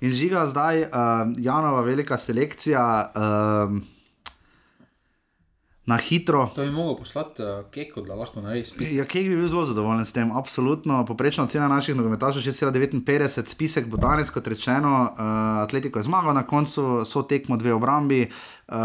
In 0.00 0.12
žiga 0.12 0.46
zdaj, 0.46 0.82
uh, 0.82 0.88
Janova 1.36 1.80
velika 1.80 2.18
selekcija. 2.18 3.12
Uh, 3.14 4.01
na 5.86 5.96
hitro. 5.96 6.46
To 6.54 6.62
bi 6.62 6.70
mogel 6.70 6.96
poslati 6.96 7.42
uh, 7.42 7.70
keko, 7.70 8.00
da 8.06 8.14
lahko 8.14 8.40
naredi 8.40 8.68
spis. 8.68 8.92
Ja, 8.94 9.04
Kej 9.04 9.24
bi 9.28 9.36
bil 9.36 9.48
zelo 9.48 9.64
zadovoljen 9.66 10.06
s 10.06 10.12
tem, 10.12 10.30
absolutno. 10.32 11.00
Poprečna 11.06 11.46
cena 11.46 11.68
naših 11.68 11.96
nogometašov 11.96 12.46
je 12.46 12.52
6,59, 12.52 13.48
spisek 13.50 13.88
bo 13.90 13.96
danes, 13.96 14.30
kot 14.30 14.46
rečeno, 14.46 14.92
uh, 15.10 15.18
Atletiko 15.64 15.98
je 15.98 16.06
zmagal 16.06 16.34
na 16.34 16.46
koncu, 16.46 17.02
so 17.04 17.22
tekmo 17.22 17.56
dve 17.56 17.74
obrambi, 17.74 18.28
uh, 18.68 18.76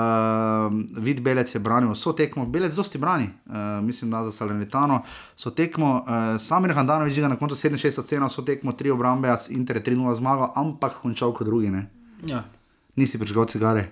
vid 0.98 1.22
Belec 1.22 1.54
je 1.56 1.62
branil, 1.62 1.94
so 1.96 2.16
tekmo, 2.18 2.46
Belec 2.46 2.76
dosti 2.76 2.98
brani, 2.98 3.30
uh, 3.46 3.54
mislim, 3.86 4.12
da 4.12 4.24
za 4.24 4.32
Salernitano, 4.32 5.04
so 5.36 5.54
tekmo, 5.54 6.02
uh, 6.02 6.42
Samir 6.42 6.74
Handanovič 6.74 7.20
ga 7.20 7.30
na 7.30 7.38
koncu 7.38 7.56
67 7.56 8.04
cena, 8.10 8.30
so 8.30 8.42
tekmo 8.42 8.74
tri 8.74 8.90
obrambe, 8.92 9.30
a 9.30 9.38
Inter 9.50 9.78
je 9.78 9.84
3-0 9.94 10.18
zmagal, 10.18 10.52
ampak 10.56 10.98
končal 11.02 11.34
kot 11.34 11.46
drugi, 11.46 11.70
ne? 11.70 11.88
Ja. 12.26 12.44
Nisi 12.96 13.22
prižgal 13.22 13.46
cigare. 13.46 13.92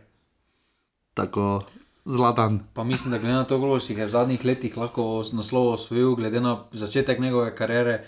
Tako 1.13 1.61
zlatan. 2.05 2.59
Pa 2.73 2.83
mislim, 2.83 3.11
da 3.11 3.17
glede 3.17 3.33
na 3.33 3.43
to, 3.43 3.59
koliko 3.59 3.79
si 3.79 3.93
jih 3.93 3.99
je 3.99 4.05
v 4.05 4.09
zadnjih 4.09 4.45
letih 4.45 4.77
lahko 4.77 5.05
naslov 5.33 5.67
osvojil, 5.69 6.15
glede 6.15 6.39
na 6.39 6.57
začetek 6.71 7.19
njegove 7.19 7.55
kariere, 7.55 8.03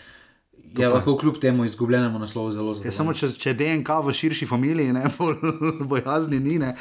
je 0.78 0.90
lahko 0.90 1.18
kljub 1.18 1.38
temu 1.38 1.66
izgubljenemu 1.66 2.20
naslovu 2.20 2.52
zelo 2.52 2.74
zelo. 2.74 2.86
Je 2.86 2.92
samo 2.92 3.14
če, 3.14 3.32
če 3.32 3.54
DNK 3.54 3.90
v 4.04 4.14
širši 4.14 4.46
familiji, 4.46 4.94
ne 4.94 5.06
bolj 5.18 5.36
bojazni 5.82 6.40
ni. 6.40 6.60
Ne. 6.60 6.76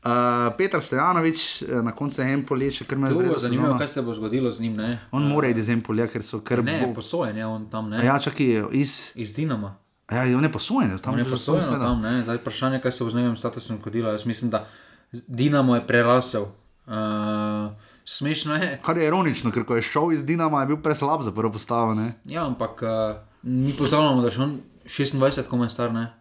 Uh, 0.00 0.10
Petr 0.58 0.80
Stojanovič, 0.80 1.40
eh, 1.62 1.82
na 1.82 1.92
koncu 1.92 2.22
je 2.22 2.32
Empoli, 2.32 2.70
še 2.72 2.84
kar 2.84 2.98
me 2.98 3.08
zelo 3.08 3.38
zanimivo, 3.38 3.38
zanima. 3.66 3.78
kaj 3.78 3.88
se 3.88 4.02
bo 4.02 4.14
zgodilo 4.14 4.50
z 4.50 4.60
njim. 4.60 4.76
Ne, 4.76 4.98
On 5.12 5.22
mora 5.22 5.48
iti 5.48 5.60
iz 5.60 5.68
Empolja, 5.68 6.06
ker 6.06 6.22
so 6.22 6.40
kar 6.40 6.64
ne 6.64 6.78
bo- 6.80 6.94
posojen 6.94 7.36
je 7.36 7.46
on 7.46 7.66
tam, 7.70 7.90
ne. 7.90 8.00
Ja, 8.00 8.18
čakaj, 8.18 8.46
iz. 8.72 9.12
Iz 9.14 9.34
Dinama. 9.34 9.74
Ja, 10.10 10.22
on 10.34 10.44
je 10.44 10.52
posojen, 10.52 10.98
tam 10.98 11.14
On 11.14 11.18
je 11.18 11.24
posojen 11.26 11.64
tam, 11.76 12.00
ne. 12.00 12.22
Zdaj 12.22 12.36
vprašanje, 12.36 12.80
kaj 12.80 12.92
se 12.92 13.04
bo 13.04 13.10
z 13.10 13.14
njegovim 13.14 13.36
statusom 13.36 13.76
zgodilo. 13.76 14.10
Jaz 14.10 14.24
mislim, 14.26 14.50
da 14.50 14.64
Dinamo 15.12 15.74
je 15.74 15.86
prerasel. 15.86 16.42
Uh, 16.86 17.72
smešno 18.04 18.54
je. 18.54 18.80
Kar 18.84 18.96
je 18.96 19.06
ironično, 19.06 19.50
ker 19.50 19.64
ko 19.64 19.76
je 19.76 19.82
šel 19.82 20.12
iz 20.12 20.24
Dinama, 20.26 20.60
je 20.60 20.66
bil 20.66 20.82
preslab 20.82 21.22
za 21.22 21.32
prvo 21.32 21.52
postavo. 21.52 21.94
Ne? 21.94 22.12
Ja, 22.24 22.46
ampak 22.46 22.82
uh, 22.82 23.16
mi 23.42 23.72
pozdravljamo, 23.72 24.22
da 24.22 24.28
je 24.28 24.42
on 24.42 24.60
26, 24.84 25.48
komaj 25.48 25.70
star, 25.70 25.92
ne. 25.92 26.12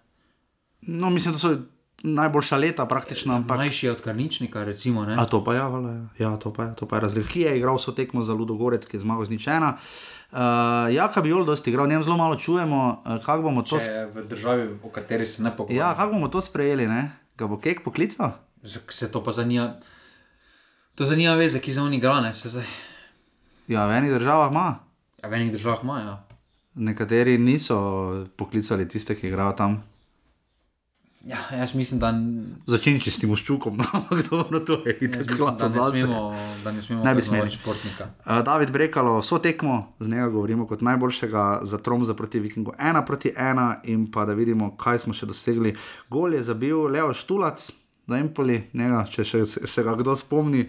No, 0.82 1.10
mislim, 1.10 1.34
da 1.34 1.40
so 1.40 1.56
najboljša 2.04 2.58
leta 2.58 2.86
praktično, 2.86 3.36
ampak. 3.36 3.58
Mlajši 3.58 3.86
je 3.86 3.92
od 3.92 4.02
Karničnika, 4.02 4.64
recimo, 4.64 5.06
ne. 5.06 5.16
A 5.20 5.26
to 5.26 5.44
pa 5.44 5.54
je, 5.54 5.58
ja, 5.60 5.70
ja, 6.20 6.38
to 6.38 6.54
pa 6.54 6.64
je, 6.64 6.76
to 6.76 6.86
pa 6.86 6.96
je 6.96 7.02
razlika. 7.02 7.30
Ki 7.30 7.42
je 7.42 7.58
igral 7.58 7.76
vso 7.76 7.92
tekmo 7.92 8.24
za 8.24 8.34
Ludogorec, 8.34 8.86
ki 8.86 8.98
je 8.98 9.02
zmagal 9.02 9.26
z 9.26 9.30
ničena. 9.30 9.78
Uh, 10.32 10.38
Jaka 10.94 11.22
bi 11.22 11.30
Jol 11.30 11.46
dosti 11.46 11.70
igral, 11.70 11.88
njem 11.88 12.04
zelo 12.04 12.18
malo 12.18 12.36
čujemo, 12.36 13.02
uh, 13.06 13.24
kako 13.26 13.42
bomo 13.42 13.62
to, 13.62 13.78
je 13.78 14.06
v 14.06 14.28
državi, 14.30 14.70
o 14.84 14.90
kateri 14.90 15.26
se 15.26 15.44
ne 15.44 15.58
pogovarjamo. 15.58 15.90
ja, 15.90 15.96
kako 15.96 16.14
bomo 16.14 16.28
to 16.28 16.42
sprejeli, 16.42 16.88
ne? 16.88 17.12
Ga 17.38 17.48
bo 17.48 17.58
kek 17.58 17.84
poklical? 17.84 18.32
Se 18.64 19.12
to 19.12 19.24
pa 19.24 19.32
zanima. 19.32 19.74
To 20.96 21.06
zanima 21.06 21.36
veze, 21.36 21.60
ki 21.60 21.74
za 21.74 21.84
oni 21.84 22.00
grane. 22.00 22.34
Se 22.34 22.50
zdaj. 22.50 22.66
Ja, 23.68 23.86
v 23.86 23.92
enih 23.92 24.12
državah 24.12 24.52
ima, 24.52 24.80
Ja, 25.24 25.30
v 25.30 25.34
enih 25.34 25.52
državah 25.52 25.80
ima, 25.84 26.00
ja. 26.00 26.24
nekateri 26.74 27.38
niso 27.38 27.76
poklicali 28.36 28.88
tiste, 28.88 29.16
ki 29.16 29.28
igrajo 29.28 29.52
tam. 29.52 29.84
Ja, 31.22 31.38
jaz 31.52 31.76
mislim, 31.76 32.00
da, 32.00 32.14
Začenči 32.66 33.12
s 33.12 33.20
Timoščukom, 33.20 33.78
no, 33.80 33.86
ampak 33.94 34.30
dobro, 34.30 34.60
to 34.60 34.80
je 34.86 34.96
klasa 35.38 35.68
da 35.68 35.90
ne 35.92 36.02
smemo, 36.02 36.36
da 36.64 36.72
ne 36.72 36.82
smemo 36.82 37.04
Ne 37.04 37.16
bi 37.16 37.22
smeli. 37.22 37.52
športnika. 37.52 38.08
Uh, 38.26 38.40
David 38.40 38.72
Brekalo, 38.72 39.20
vso 39.20 39.40
tekmo, 39.40 39.94
z 40.00 40.08
njega 40.10 40.30
govorimo 40.30 40.68
kot 40.68 40.82
najboljšega 40.82 41.60
za 41.64 41.78
Tromza 41.78 42.14
proti 42.14 42.40
Vikingu, 42.40 42.74
ena 42.80 43.06
proti 43.06 43.34
ena, 43.38 43.82
in 43.84 44.12
pa 44.12 44.26
da 44.26 44.34
vidimo, 44.34 44.78
kaj 44.78 45.00
smo 45.00 45.14
še 45.14 45.26
dosegli. 45.26 45.76
Gol 46.10 46.34
je 46.34 46.44
zabil 46.44 46.88
Leo 46.88 47.14
Štulac, 47.14 47.68
za 48.10 48.18
Empoli, 48.18 48.64
njega, 48.74 49.04
če 49.12 49.26
še 49.26 49.44
se, 49.46 49.84
ga 49.86 49.96
kdo 50.00 50.16
spomni. 50.18 50.66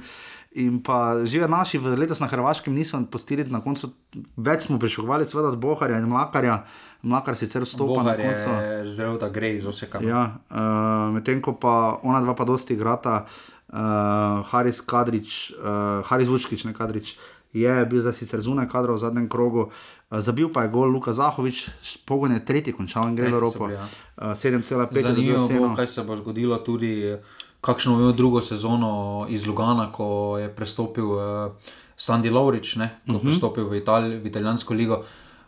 In 0.59 0.81
pa 0.83 1.23
že 1.23 1.47
naši 1.47 1.79
v 1.79 1.95
letos 1.95 2.19
na 2.19 2.27
Hrvaškem 2.27 2.75
niso 2.75 2.99
postili 3.07 3.47
na 3.47 3.63
koncu, 3.63 3.93
več 4.35 4.67
smo 4.67 4.81
pričakovali, 4.83 5.23
seveda 5.23 5.55
od 5.55 5.61
Boharja 5.63 6.01
in 6.03 6.11
Mlakarja. 6.11 6.65
Mlakar 7.07 7.39
sicer 7.39 7.63
vstopa 7.65 8.03
Bohar 8.03 8.19
na 8.19 8.35
koncu. 8.35 8.51
zrel, 8.85 9.15
da 9.17 9.31
gre 9.33 9.55
iz 9.57 9.65
oseka. 9.67 10.03
Ja, 10.05 10.37
uh, 10.51 11.15
medtem 11.15 11.41
ko 11.41 11.55
pa 11.57 12.03
ona 12.03 12.21
dva 12.21 12.35
pa 12.37 12.45
dosti 12.45 12.75
igrata, 12.75 13.25
uh, 13.25 14.43
Haris 14.51 14.83
Kadrič, 14.85 15.55
uh, 15.55 16.03
Haris 16.11 16.29
Vučkič, 16.29 16.67
ne 16.69 16.75
Kadrič, 16.75 17.15
je 17.57 17.73
bil 17.87 18.03
zdaj 18.03 18.19
sicer 18.19 18.43
zunaj 18.43 18.69
kadra 18.69 18.99
v 18.99 19.01
zadnjem 19.01 19.31
krogu, 19.31 19.71
uh, 19.71 20.00
zabil 20.19 20.51
pa 20.51 20.63
je 20.63 20.69
gol 20.75 20.91
Luka 20.91 21.13
Zahovič, 21.13 21.71
pogon 22.03 22.33
je 22.35 22.45
tretji 22.45 22.75
končal 22.75 23.09
in 23.09 23.15
gre 23.15 23.31
v 23.31 23.39
Evropo. 23.39 23.67
bili, 23.67 23.79
ja. 23.79 23.87
Uh, 24.19 24.35
7,5 24.35 24.97
je 24.97 25.03
Zanimivo 25.03 25.39
dobil 25.39 25.39
bo, 25.39 25.47
ceno. 25.47 25.77
kaj 25.77 25.87
se 25.87 26.03
bo 26.03 26.17
zgodilo 26.17 26.59
tudi, 26.59 27.15
kakšno 27.61 27.97
bo 27.97 28.13
drugo 28.13 28.41
sezono 28.43 29.27
iz 29.29 29.47
Lugana, 29.47 29.93
ko 29.93 30.39
je 30.39 30.51
prestopil 30.51 31.07
uh, 31.07 31.53
Sandy 31.95 32.31
Lovrič, 32.31 32.77
ne, 32.77 32.99
ko 33.07 33.13
uh 33.13 33.19
-huh. 33.19 33.23
prestopil 33.23 33.69
v, 33.71 33.79
Itali, 33.79 34.19
v 34.19 34.27
italijansko 34.27 34.75
ligo. 34.75 35.05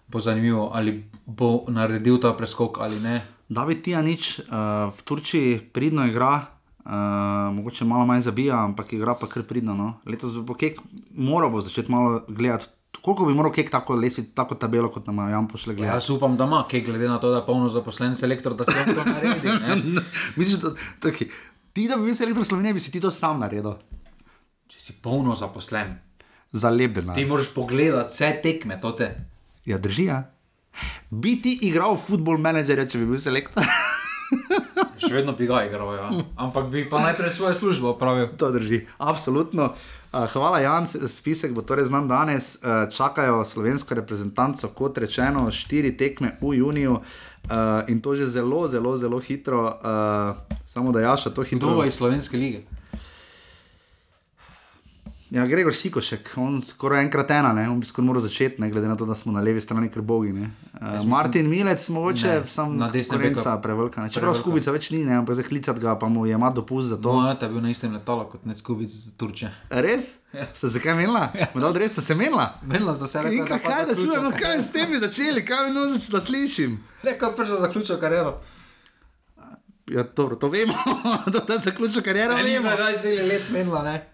Bo 0.09 0.21
zanimivo, 0.21 0.71
ali 0.75 1.09
bo 1.27 1.65
naredil 1.69 2.19
ta 2.19 2.33
preskok 2.33 2.79
ali 2.79 3.01
ne. 3.01 3.27
David 3.49 3.83
Tijanič 3.83 4.39
uh, 4.39 4.45
v 4.93 5.03
Turčiji 5.05 5.61
pridno 5.73 6.07
igra. 6.07 6.47
Uh, 6.85 7.55
mogoče 7.55 7.85
malo 7.85 8.07
manj 8.07 8.21
zabija, 8.21 8.65
ampak 8.65 8.93
igra 8.93 9.15
pa 9.15 9.27
kar 9.27 9.43
pridno. 9.43 9.75
No. 9.75 9.95
Letos 10.07 10.35
bo 10.37 10.55
kek, 10.55 10.81
moral 11.15 11.51
bo 11.51 11.61
začeti 11.61 11.91
malo 11.93 12.25
gledati, 12.29 12.67
koliko 13.01 13.25
bi 13.25 13.35
moral 13.35 13.53
kek 13.53 13.71
tako 13.71 13.95
lesiti, 13.95 14.35
tako 14.35 14.55
tabelo, 14.55 14.91
kot 14.91 15.07
nam 15.07 15.19
je 15.19 15.33
Jan 15.33 15.49
pošle 15.49 15.75
gledati. 15.75 15.97
jaz 15.97 16.11
upam, 16.11 16.37
da 16.37 16.45
ima, 16.45 16.65
kaj 16.71 16.81
glede 16.81 17.09
na 17.09 17.21
to, 17.21 17.31
da 17.31 17.37
je 17.37 17.47
polno 17.47 17.69
zaposlen 17.69 18.15
selektor, 18.15 18.55
da 18.55 18.65
se 18.65 18.71
lahko 18.71 19.11
naredi. 19.11 19.49
Misliš, 20.37 20.61
da 20.61 20.75
taki, 21.01 21.31
ti, 21.73 21.89
da 21.89 21.97
bi 21.97 22.05
bil 22.05 22.15
selektor 22.15 22.45
Slovenije, 22.45 22.75
bi 22.75 22.81
si 22.81 22.93
ti 22.93 23.01
to 23.01 23.11
sam 23.11 23.41
naredil, 23.41 23.73
Če 24.69 24.81
si 24.81 24.93
polno 25.03 25.35
zaposlen, 25.35 25.99
za 26.53 26.71
lebena. 26.71 27.15
ti 27.15 27.25
moraš 27.25 27.55
pogledati 27.55 28.09
vse 28.09 28.41
tekme, 28.43 28.81
to 28.81 28.93
te. 28.93 29.09
Ja, 29.65 29.79
drži. 29.79 30.05
Ja. 30.05 30.23
Bi 31.11 31.43
ti 31.43 31.59
igral 31.63 31.97
futbol 31.97 32.39
menedžerja, 32.39 32.87
če 32.87 32.99
bi 32.99 33.07
bil 33.07 33.19
selektor? 33.19 33.65
Še 35.13 35.21
vedno 35.21 35.35
bi 35.37 35.45
ga 35.45 35.59
igral, 35.69 35.91
ja. 35.93 36.09
ampak 36.41 36.71
bi 36.73 36.87
pa 36.89 37.03
najprej 37.05 37.35
svojo 37.37 37.53
službo 37.53 37.91
opravil. 37.93 38.31
to 38.41 38.49
drži, 38.49 38.87
absolutno. 38.97 39.75
Hvala, 40.13 40.61
Jan, 40.65 40.89
spisek 40.89 41.53
bo 41.53 41.61
torej 41.61 41.93
znan 41.93 42.09
danes. 42.09 42.57
Čakajo 42.97 43.45
slovensko 43.45 43.93
reprezentanco, 43.95 44.73
kot 44.73 44.97
rečeno, 44.97 45.45
štiri 45.53 45.93
tekme 45.97 46.41
v 46.41 46.57
juniju 46.65 46.97
uh, 46.97 47.85
in 47.93 48.01
to 48.01 48.17
že 48.17 48.33
zelo, 48.33 48.65
zelo, 48.73 48.97
zelo 48.97 49.21
hitro. 49.21 49.69
Uh, 49.69 50.57
samo 50.65 50.97
da 50.97 51.05
jaša 51.05 51.37
to 51.37 51.45
hitro. 51.45 51.69
Kdo 51.69 51.77
bo 51.77 51.85
iz 51.85 52.01
slovenske 52.01 52.41
lige? 52.41 52.65
Ja, 55.33 55.47
Gregor 55.47 55.73
Sikošek, 55.73 56.35
on 56.37 56.59
skoraj 56.61 57.01
enkrat 57.03 57.31
ena, 57.31 57.53
ne? 57.53 57.63
on 57.65 57.79
bi 57.81 57.87
skoraj 57.87 58.07
moral 58.07 58.21
začeti, 58.21 58.61
ne 58.61 58.71
glede 58.71 58.89
na 58.89 58.97
to, 58.97 59.07
da 59.07 59.15
smo 59.15 59.33
na 59.33 59.41
levi 59.41 59.61
strani 59.61 59.89
krbogi. 59.89 60.29
Uh, 60.31 61.07
Martin 61.07 61.49
Milec, 61.49 61.89
mogoče 61.89 62.29
Ne, 62.29 62.43
sam 62.47 62.77
na 62.77 62.91
konkurenca 62.93 63.51
beku. 63.51 63.63
prevelika. 63.63 64.03
ne. 64.03 64.11
Čeprav 64.11 64.33
Prevelika. 64.33 64.43
skubica 64.43 64.71
več 64.71 64.91
ni, 64.91 65.05
ne? 65.05 65.15
ampak 65.15 65.35
zdaj 65.35 65.49
klicati 65.49 65.81
ga, 65.81 65.97
pa 65.97 66.09
mu 66.09 66.27
je 66.27 66.33
ima 66.33 66.51
dopust 66.51 66.89
za 66.89 66.97
to. 67.01 67.13
Moja 67.13 67.37
je 67.43 67.49
bil 67.49 67.61
na 67.61 67.71
istem 67.71 67.95
letalu 67.95 68.29
kot 68.29 68.45
Nec 68.45 68.61
Kubic 68.61 68.91
iz 68.91 69.17
Turčije. 69.17 69.55
Res? 69.71 70.15
Ja. 70.35 70.47
Ste 70.55 70.69
se 70.71 70.81
kaj 70.81 70.95
menila? 70.95 71.33
Medal, 71.55 71.73
res 71.73 71.93
ste 71.93 72.01
se 72.03 72.15
menila? 72.15 72.51
Menila 72.63 72.95
sta 72.95 73.07
se 73.07 73.19
In 73.19 73.25
rekla, 73.25 73.59
kaj, 73.59 73.73
kaj 73.73 73.87
da 73.87 73.95
čujem, 73.95 74.23
no, 74.23 74.31
kaj 74.33 74.61
s 74.61 74.71
tem 74.71 75.01
začeli, 75.01 75.45
kaj 75.45 75.69
mi 75.69 75.75
noč, 75.75 76.11
da 76.13 76.21
slišim. 76.21 76.77
Rekla 77.03 77.29
je 77.29 77.37
prvo 77.37 77.57
zaključil 77.57 77.97
kariero. 77.97 78.37
Ja, 79.89 80.05
dobro, 80.17 80.37
to 80.37 80.49
vemo, 80.49 80.75
da 81.33 81.55
je 81.55 81.61
zaključil 81.61 82.03
kariero. 82.03 82.37
Ne, 82.37 82.43
vemo. 82.43 82.49
nisem 82.49 82.77
ga 82.77 82.99
cel 83.01 83.27
let 83.27 83.49
menila, 83.51 83.83
ne. 83.83 84.12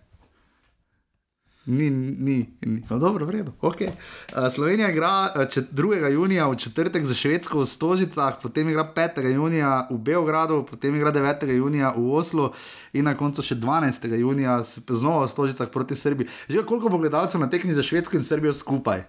Ni, 1.68 1.90
ni, 1.90 2.48
ni. 2.64 2.80
No, 2.88 2.96
dobro, 2.98 3.26
v 3.28 3.30
redu. 3.30 3.52
Okay. 3.60 3.92
Uh, 4.32 4.48
Slovenija 4.48 4.88
igra 4.88 5.28
uh, 5.36 5.44
čet- 5.52 5.68
2. 5.72 6.08
junija 6.08 6.48
v 6.48 6.56
četrtek 6.56 7.04
za 7.04 7.14
Švedsko 7.14 7.60
v 7.60 7.66
Stožicah, 7.66 8.40
potem 8.42 8.68
igra 8.68 8.88
5. 8.96 9.20
junija 9.28 9.88
v 9.90 9.98
Beogradu, 9.98 10.64
potem 10.64 10.96
igra 10.96 11.12
9. 11.12 11.44
junija 11.44 11.92
v 11.92 12.08
Oslu 12.12 12.52
in 12.92 13.04
na 13.04 13.12
koncu 13.16 13.44
še 13.44 13.54
12. 13.54 14.08
junija 14.16 14.62
znova 14.88 15.26
v 15.26 15.28
Stožicah 15.28 15.68
proti 15.68 15.92
Srbiji. 15.94 16.28
Že 16.48 16.64
koliko 16.64 16.88
bo 16.88 16.98
gledalcev 16.98 17.40
na 17.40 17.50
tekmi 17.52 17.76
za 17.76 17.84
Švedsko 17.84 18.16
in 18.16 18.24
Srbijo 18.24 18.56
skupaj? 18.56 19.04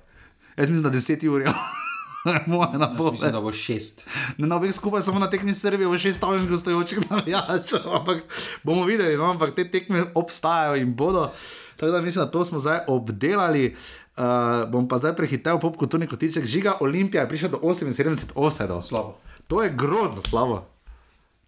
Jaz 0.60 0.68
mislim, 0.69 0.91
da 0.91 0.91
10 0.91 1.27
ur. 1.31 1.48
Moja 2.52 2.76
Jaz 2.76 2.80
napoved. 2.80 3.14
Mislim, 3.14 3.31
da 3.31 3.41
bo 3.41 3.52
šest. 3.56 4.03
Ne 4.38 4.48
na 4.48 4.60
obeh 4.60 4.76
skupaj 4.76 5.02
samo 5.02 5.19
na 5.19 5.30
tekmi 5.31 5.56
Srbije, 5.56 5.88
v 5.88 5.95
šest 5.98 6.18
stavžnih 6.18 6.49
gostujočih 6.49 7.07
navijačev, 7.07 7.88
ampak 7.88 8.27
bomo 8.64 8.84
videli, 8.84 9.15
no, 9.15 9.31
ampak 9.31 9.56
te 9.56 9.64
tekme 9.72 10.11
obstajajo 10.11 10.76
in 10.76 10.91
bodo. 10.91 11.31
Tako 11.80 11.91
da 11.91 12.01
mislim, 12.01 12.26
da 12.26 12.31
to 12.31 12.45
smo 12.45 12.60
zdaj 12.60 12.80
obdelali. 12.88 13.76
Uh, 14.18 14.23
bom 14.72 14.88
pa 14.88 14.97
zdaj 14.97 15.15
prehitel 15.15 15.60
pop 15.60 15.77
kulturni 15.77 16.07
kotiček. 16.07 16.45
Žiga 16.45 16.73
Olimpija 16.80 17.23
je 17.23 17.30
prišla 17.30 17.49
do 17.49 17.57
78 17.57 18.31
osedov. 18.35 18.81
Slabo. 18.81 19.18
To 19.47 19.64
je 19.64 19.69
grozno 19.69 20.22
slabo. 20.22 20.65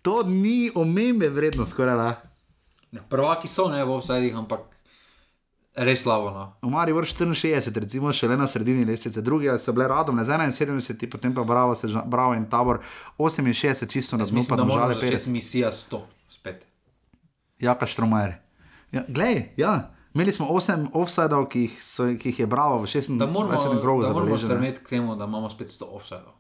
To 0.02 0.24
ni 0.24 0.72
omembe 0.76 1.30
vredno, 1.30 1.66
skoraj 1.66 1.98
da. 1.98 2.22
Ne, 2.92 3.02
prvaki 3.10 3.48
so 3.48 3.68
ne 3.68 3.84
v 3.86 3.92
offsidih, 3.92 4.36
ampak 4.38 4.64
res 5.76 6.02
slabo. 6.04 6.32
No. 6.32 6.48
V 6.62 6.72
Mari 6.72 6.96
vrš 6.96 7.14
64, 7.16 7.80
recimo 7.80 8.14
šele 8.14 8.38
na 8.38 8.48
sredini 8.48 8.86
lestvice, 8.86 9.22
drugi 9.22 9.52
so 9.60 9.74
bile 9.74 9.88
radom 9.88 10.16
na 10.16 10.24
71, 10.24 11.12
potem 11.12 11.36
pa 11.36 11.44
Bravo, 11.44 11.76
Seža, 11.76 12.02
Bravo 12.06 12.34
in 12.34 12.46
Tabor 12.50 12.80
68, 13.18 13.88
čisto 13.88 14.18
na 14.18 14.24
Mislim, 14.24 14.58
da 14.58 14.64
moramo 14.64 14.74
domžale 14.74 14.96
50. 14.96 15.12
začeti 15.12 15.30
misija 15.30 15.72
100 15.72 16.02
spet. 16.30 16.66
Jaka 17.60 17.86
Štromajer. 17.86 18.34
Ja, 18.92 19.04
glej, 19.08 19.52
ja, 19.58 19.92
Imeli 20.14 20.32
smo 20.32 20.48
8 20.48 20.88
offsajdov, 20.94 21.46
ki, 21.48 21.60
jih 21.60 21.84
so- 21.84 22.18
ki 22.18 22.30
jih 22.30 22.40
je 22.40 22.48
Bravo 22.48 22.78
v 22.78 22.86
26. 22.86 23.18
Da 23.18 23.26
moramo, 23.26 23.56
krogu 23.82 24.04
da 24.04 24.10
moramo 24.10 24.38
zabeležil. 24.38 24.50
ne. 24.50 24.56
strmeti 24.56 24.80
k 24.84 24.90
temu, 24.90 25.16
da 25.16 25.26
imamo 25.26 25.50
spet 25.50 25.68
100 25.70 25.86
offsajdov. 25.92 26.34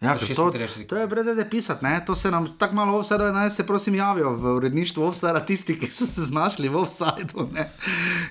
Ja, 0.00 0.16
ker 0.16 0.36
to, 0.36 0.48
36. 0.50 0.86
to 0.86 0.96
je 0.96 1.06
brez 1.06 1.26
veze 1.26 1.44
pisati, 1.44 1.84
ne? 1.84 2.00
to 2.00 2.14
se 2.14 2.30
nam 2.30 2.46
tako 2.58 2.74
malo 2.74 2.98
offsajdov 2.98 3.26
je, 3.26 3.32
naj 3.32 3.50
se 3.50 3.66
prosim 3.66 3.94
javijo 3.94 4.32
v 4.32 4.56
uredništvu 4.56 5.04
offsajda 5.04 5.40
tisti, 5.40 5.76
ki 5.76 5.90
so 5.90 6.06
se 6.06 6.24
znašli 6.24 6.68
v 6.68 6.76
offsajdu. 6.76 7.48
ne. 7.52 7.68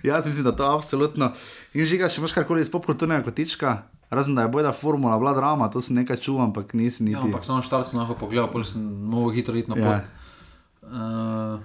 Jaz 0.04 0.26
mislim, 0.26 0.44
da 0.44 0.56
to 0.56 0.66
absolutno. 0.66 1.32
In 1.74 1.86
žiga, 1.86 2.10
še 2.10 2.18
imaš 2.20 2.34
karkoli 2.34 2.62
iz 2.62 2.72
popkulturnega 2.72 3.24
kotička, 3.24 3.84
razen 4.10 4.34
da 4.36 4.42
je 4.42 4.48
bojda 4.48 4.72
formula, 4.74 5.20
bila 5.20 5.34
drama, 5.34 5.70
to 5.70 5.82
sem 5.82 5.96
nekaj 5.96 6.18
čuval, 6.18 6.50
ampak 6.50 6.74
nisi 6.74 7.04
niti. 7.04 7.14
Ja, 7.14 7.22
ampak 7.22 7.46
samo 7.46 7.62
štart 7.62 7.88
sem 7.88 8.00
lahko 8.00 8.18
pogledal, 8.18 8.50
pol 8.50 8.64
sem 8.66 8.82
mogel 9.06 9.38
hitro 9.38 9.54
iti 9.54 9.70
na 9.70 9.76
pot. 9.78 9.84
Ja. 9.86 10.02
Uh, 10.82 11.60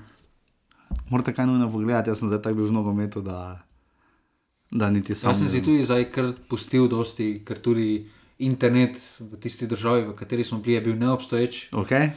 Morate 1.08 1.34
kaj 1.34 1.46
nujno 1.46 1.70
pogledati, 1.70 2.10
jaz 2.10 2.18
sem 2.18 2.28
zdaj 2.28 2.42
tako 2.42 2.54
bil 2.56 2.66
v 2.66 2.72
nogometu, 2.72 3.20
da, 3.20 3.60
da 4.70 4.90
niti 4.90 5.14
sam. 5.14 5.30
jaz 5.30 5.38
sem 5.38 5.48
si 5.48 5.62
tudi 5.62 5.84
zdaj 5.84 6.10
kar 6.10 6.32
pustil 6.48 6.88
dosti, 6.88 7.42
ker 7.44 7.58
tudi 7.58 8.06
internet 8.38 8.96
v 9.20 9.36
tisti 9.36 9.66
državi, 9.66 10.08
v 10.08 10.14
kateri 10.14 10.44
smo 10.44 10.58
bili, 10.58 10.74
je 10.74 10.80
bil 10.80 10.96
neobstoječ. 10.96 11.68
Okay? 11.72 12.10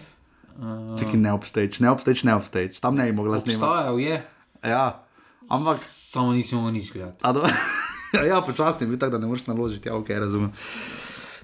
Uh, 0.58 0.98
Čekaj, 1.00 1.18
ne 1.18 1.34
obstoječ, 1.34 1.80
ne 1.80 1.90
obstoječ, 1.90 2.24
ne 2.24 2.36
obstoječ, 2.36 2.80
tam 2.80 2.96
ne 2.96 3.06
bi 3.06 3.12
mogla 3.12 3.40
snemati. 3.40 3.64
Obstajal 3.64 4.00
je, 4.00 4.16
Ja, 4.64 5.04
ampak. 5.48 5.78
samo 5.80 6.34
nisem 6.34 6.58
mogel 6.58 6.74
nič 6.74 6.94
gledati. 6.94 7.22
Ja, 8.24 8.42
počasni 8.42 8.88
bil 8.88 8.98
tako, 8.98 9.12
da 9.12 9.18
ne 9.18 9.28
moreš 9.28 9.46
naložiti, 9.46 9.90
ja, 9.90 9.96
ok, 9.96 10.10
razumem. 10.10 10.52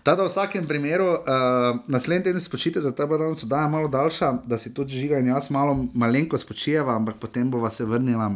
Tako 0.03 0.17
da 0.17 0.23
v 0.23 0.27
vsakem 0.27 0.67
primeru, 0.67 1.05
uh, 1.07 1.79
naslednji 1.87 2.23
teden 2.23 2.41
spočite, 2.41 2.81
zato 2.81 3.07
bo 3.07 3.17
danes 3.17 3.43
oddaja 3.43 3.67
malo 3.67 3.87
daljša, 3.87 4.33
da 4.45 4.57
si 4.57 4.73
tudi 4.73 4.99
žiga 4.99 5.19
in 5.19 5.27
jaz 5.27 5.47
malo 5.51 5.77
malenko 5.93 6.37
spočijeva, 6.37 6.95
ampak 6.95 7.15
potem 7.19 7.51
bova 7.51 7.71
se 7.71 7.85
vrnila. 7.85 8.31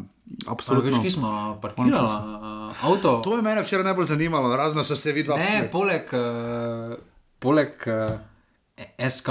Absolutno. 0.48 0.92
veš, 0.92 1.04
ki 1.04 1.12
smo 1.12 1.60
parkirali 1.62 2.06
uh, 2.06 2.84
avto. 2.84 3.22
To 3.24 3.36
je 3.36 3.42
mene 3.42 3.62
včeraj 3.62 3.84
najbolj 3.84 4.06
zanimalo, 4.06 4.56
razno 4.56 4.84
so 4.84 4.96
se 4.96 5.12
videla. 5.12 5.38
Ne, 5.38 5.70
poleg, 5.72 6.08
uh, 6.14 6.96
poleg 7.40 7.88
uh, 7.88 8.16
SK 9.10 9.28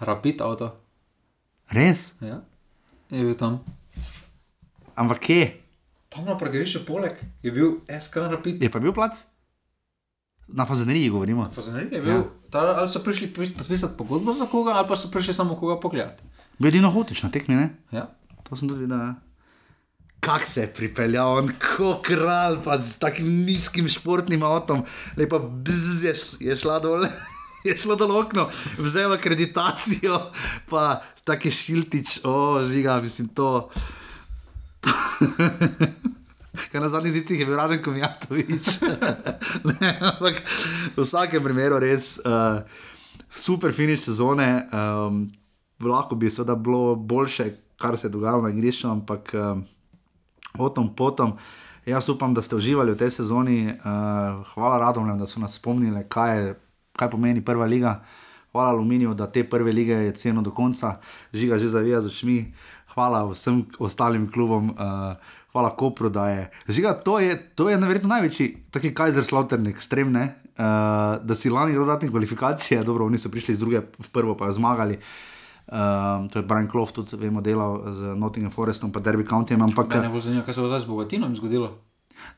Rapid 0.00 0.40
avto. 0.40 0.74
Res? 1.72 2.12
Ja, 2.20 2.42
je 3.10 3.24
bil 3.24 3.36
tam. 3.40 3.60
Ampak 4.94 5.18
kje? 5.18 5.52
Tam 6.08 6.24
na 6.28 6.36
parkirišču 6.38 6.84
poleg 6.86 7.24
je 7.42 7.52
bil 7.52 7.78
SK 8.00 8.28
Rapid. 8.30 8.62
Je 8.62 8.70
pa 8.70 8.78
bil 8.78 8.92
plac? 8.92 9.24
Na 10.48 10.66
fazeneriji 10.66 11.08
govorimo. 11.08 11.50
Fazanerij 11.50 11.88
je 11.92 12.02
bil, 12.02 12.14
ja. 12.14 12.22
ta, 12.50 12.58
ali 12.58 12.88
so 12.88 13.00
prišli 13.00 13.32
pis- 13.32 13.54
podpisati 13.56 13.96
pogodbo 13.98 14.32
za 14.32 14.46
koga, 14.46 14.72
ali 14.72 14.88
pa 14.88 14.96
so 14.96 15.10
prišli 15.10 15.34
samo 15.34 15.56
koga 15.56 15.80
pogledati. 15.80 16.22
Bil 16.58 16.68
je 16.68 16.72
Dino 16.72 16.90
Hotič 16.90 17.22
na 17.22 17.30
tekmi, 17.30 17.54
ne? 17.56 17.70
Ja. 17.90 18.08
To 18.42 18.56
sem 18.56 18.68
tudi 18.68 18.80
videl. 18.80 18.98
Ja. 18.98 19.14
Kak 20.20 20.44
se 20.44 20.60
je 20.60 20.74
pripeljal, 20.74 21.38
on 21.38 21.50
kot 21.76 22.02
kralj, 22.02 22.58
pa 22.64 22.78
z 22.78 22.98
takim 22.98 23.28
nizkim 23.44 23.88
športnim 23.88 24.42
avtom, 24.42 24.84
lepa 25.16 25.38
bzz 25.38 26.02
je, 26.02 26.14
je 26.48 26.56
šla 26.56 26.78
dol. 26.80 27.04
Je 27.64 27.72
šlo 27.80 27.94
dol 27.96 28.10
okno, 28.12 28.50
vzel 28.76 29.14
akreditacijo, 29.16 30.18
pa 30.68 31.00
taki 31.24 31.48
šiltič, 31.48 32.18
o, 32.28 32.60
žiga, 32.60 33.00
mislim 33.00 33.28
to. 33.32 33.70
Kaj 36.72 36.80
na 36.80 36.88
zadnjih 36.88 37.12
zicih 37.12 37.40
je 37.40 37.46
bil 37.46 37.56
Raden 37.56 37.82
Komjatovič. 37.82 38.80
ne, 39.70 39.90
ampak 40.00 40.42
v 40.96 41.02
vsakem 41.02 41.42
primeru 41.42 41.78
res 41.82 42.18
uh, 42.22 42.62
super 43.34 43.72
finiš 43.74 44.06
sezone. 44.08 44.66
Um, 44.70 45.26
lahko 45.82 46.14
bi 46.14 46.30
seveda 46.30 46.54
bilo 46.54 46.94
boljše, 46.94 47.50
kar 47.78 47.98
se 47.98 48.06
je 48.06 48.12
dogajalo 48.14 48.42
na 48.42 48.50
igrišču, 48.50 48.88
ampak 48.88 49.34
um, 49.34 49.64
o 50.58 50.68
tom 50.68 50.94
potom. 50.96 51.36
Jaz 51.86 52.08
upam, 52.08 52.34
da 52.34 52.42
ste 52.42 52.56
uživali 52.56 52.94
v 52.94 52.98
tej 52.98 53.10
sezoni. 53.10 53.58
Uh, 53.68 54.46
hvala 54.54 54.78
Radomljem, 54.78 55.18
da 55.18 55.26
so 55.26 55.40
nas 55.40 55.58
spomnili, 55.58 56.06
kaj, 56.08 56.38
je, 56.38 56.54
kaj 56.96 57.10
pomeni 57.10 57.44
prva 57.44 57.66
liga. 57.66 58.00
Hvala 58.54 58.70
Aluminiju, 58.70 59.14
da 59.14 59.26
te 59.26 59.42
prve 59.44 59.72
lige 59.72 59.92
je 59.92 60.12
ceno 60.14 60.42
do 60.42 60.50
konca, 60.50 61.00
žiga 61.32 61.58
že 61.58 61.68
zavija 61.68 62.00
z 62.00 62.06
očmi. 62.06 62.54
Hvala 62.94 63.24
vsem 63.26 63.64
ostalim 63.78 64.30
klubom, 64.30 64.70
uh, 64.70 65.16
hvala 65.54 65.70
Kopru, 65.76 66.10
da 66.10 66.28
je. 66.28 66.50
Žiga, 66.68 66.96
to 66.98 67.20
je, 67.22 67.38
to 67.54 67.68
je 67.70 67.76
verjetno 67.78 68.08
največji, 68.10 68.64
taki 68.74 68.90
Kajzerslautern 68.94 69.66
ekstremne, 69.70 70.24
uh, 70.58 70.64
da 71.22 71.34
si 71.34 71.50
lani 71.50 71.76
dodatne 71.78 72.10
kvalifikacije, 72.10 72.82
dobro, 72.88 73.06
oni 73.06 73.18
so 73.18 73.30
prišli 73.30 73.54
iz 73.54 73.62
druge 73.62 73.80
v 73.98 74.10
prvo, 74.10 74.34
pa 74.34 74.50
jo 74.50 74.58
zmagali. 74.58 74.98
Um, 75.64 76.26
to 76.28 76.38
je 76.38 76.42
Brian 76.42 76.66
Clough 76.70 76.92
tudi, 76.92 77.16
vemo, 77.16 77.40
delal 77.40 77.86
z 77.94 78.16
Nottingham 78.18 78.50
Forestom, 78.52 78.92
pa 78.92 79.00
Derby 79.00 79.24
Countyjem, 79.24 79.62
ampak 79.62 79.94
Mene 79.94 80.10
bolj 80.10 80.26
zanima, 80.26 80.42
kaj 80.44 80.54
se 80.54 80.60
bo 80.60 80.68
zdaj 80.68 80.80
z 80.80 80.90
Bogatinom 80.90 81.36
zgodilo. 81.36 81.70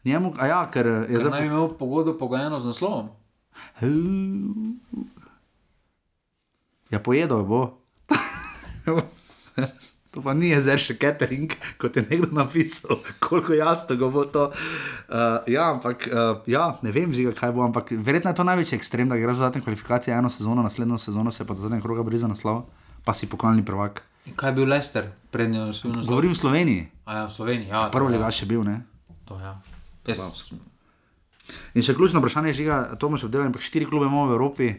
njemu, 0.05 0.35
a 0.39 0.47
ja, 0.47 0.61
ker 0.71 0.87
je 0.87 1.07
Ker 1.07 1.21
zdaj. 1.21 1.31
naj 1.31 1.41
bi 1.41 1.47
imel 1.47 1.69
pogodbo 1.69 2.13
pogojeno 2.19 2.61
z 2.61 2.67
naslovom. 2.67 3.09
Ja, 6.91 7.01
pojedo 7.01 7.43
bo. 7.45 7.81
to 10.17 10.25
pa 10.25 10.33
ni 10.33 10.49
jezer 10.49 10.81
še 10.81 10.95
catering, 10.97 11.53
kot 11.77 11.99
je 12.01 12.01
nekdo 12.09 12.33
napisal, 12.33 13.03
koliko 13.25 13.53
jasno 13.53 14.09
bo 14.09 14.25
to. 14.25 14.49
Uh, 14.49 15.45
ja, 15.45 15.69
ampak 15.77 16.09
uh, 16.09 16.41
ja, 16.49 16.73
ne 16.81 16.89
vem, 16.95 17.13
žiga, 17.13 17.35
kaj 17.37 17.53
bo, 17.53 17.61
ampak 17.69 17.93
verjetno 17.93 18.33
je 18.33 18.41
to 18.41 18.47
največji 18.49 18.81
ekstrem, 18.81 19.13
da 19.13 19.21
greš 19.21 19.37
za 19.37 19.51
zadnje 19.51 19.61
kvalifikacije 19.69 20.17
eno 20.17 20.33
sezono, 20.33 20.65
naslednjo 20.65 20.97
sezono 20.97 21.29
se 21.29 21.45
pa 21.45 21.53
do 21.53 21.61
zadnjega 21.61 21.85
kroga 21.85 22.07
bori 22.07 22.17
za 22.17 22.33
naslov, 22.33 22.65
pa 23.05 23.13
si 23.13 23.29
pokalni 23.29 23.61
prvak. 23.61 24.01
Kaj 24.41 24.51
je 24.51 24.57
bil 24.57 24.73
Lester, 24.73 25.13
prednjo 25.31 25.69
naslov? 25.69 26.09
Govorim 26.09 26.33
v 26.33 26.41
Sloveniji, 26.41 26.89
A 27.05 27.21
ja, 27.21 27.25
v 27.29 27.37
Sloveniji, 27.37 27.69
ja. 27.69 27.85
prvo 27.93 28.09
liga 28.09 28.33
še 28.33 28.49
bil, 28.49 28.65
ne? 28.65 28.81
To 29.29 29.37
ja. 29.37 29.53
Jaz, 30.09 30.49
In 31.77 31.85
še 31.85 31.93
ključno 31.95 32.19
vprašanje 32.19 32.51
je, 32.51 32.65
žiga, 32.65 32.97
to 32.97 33.07
bomo 33.07 33.21
še 33.21 33.29
obdelali, 33.29 33.53
ampak 33.53 33.63
štiri 33.63 33.87
klube 33.87 34.09
imamo 34.09 34.33
v 34.33 34.35
Evropi, 34.35 34.73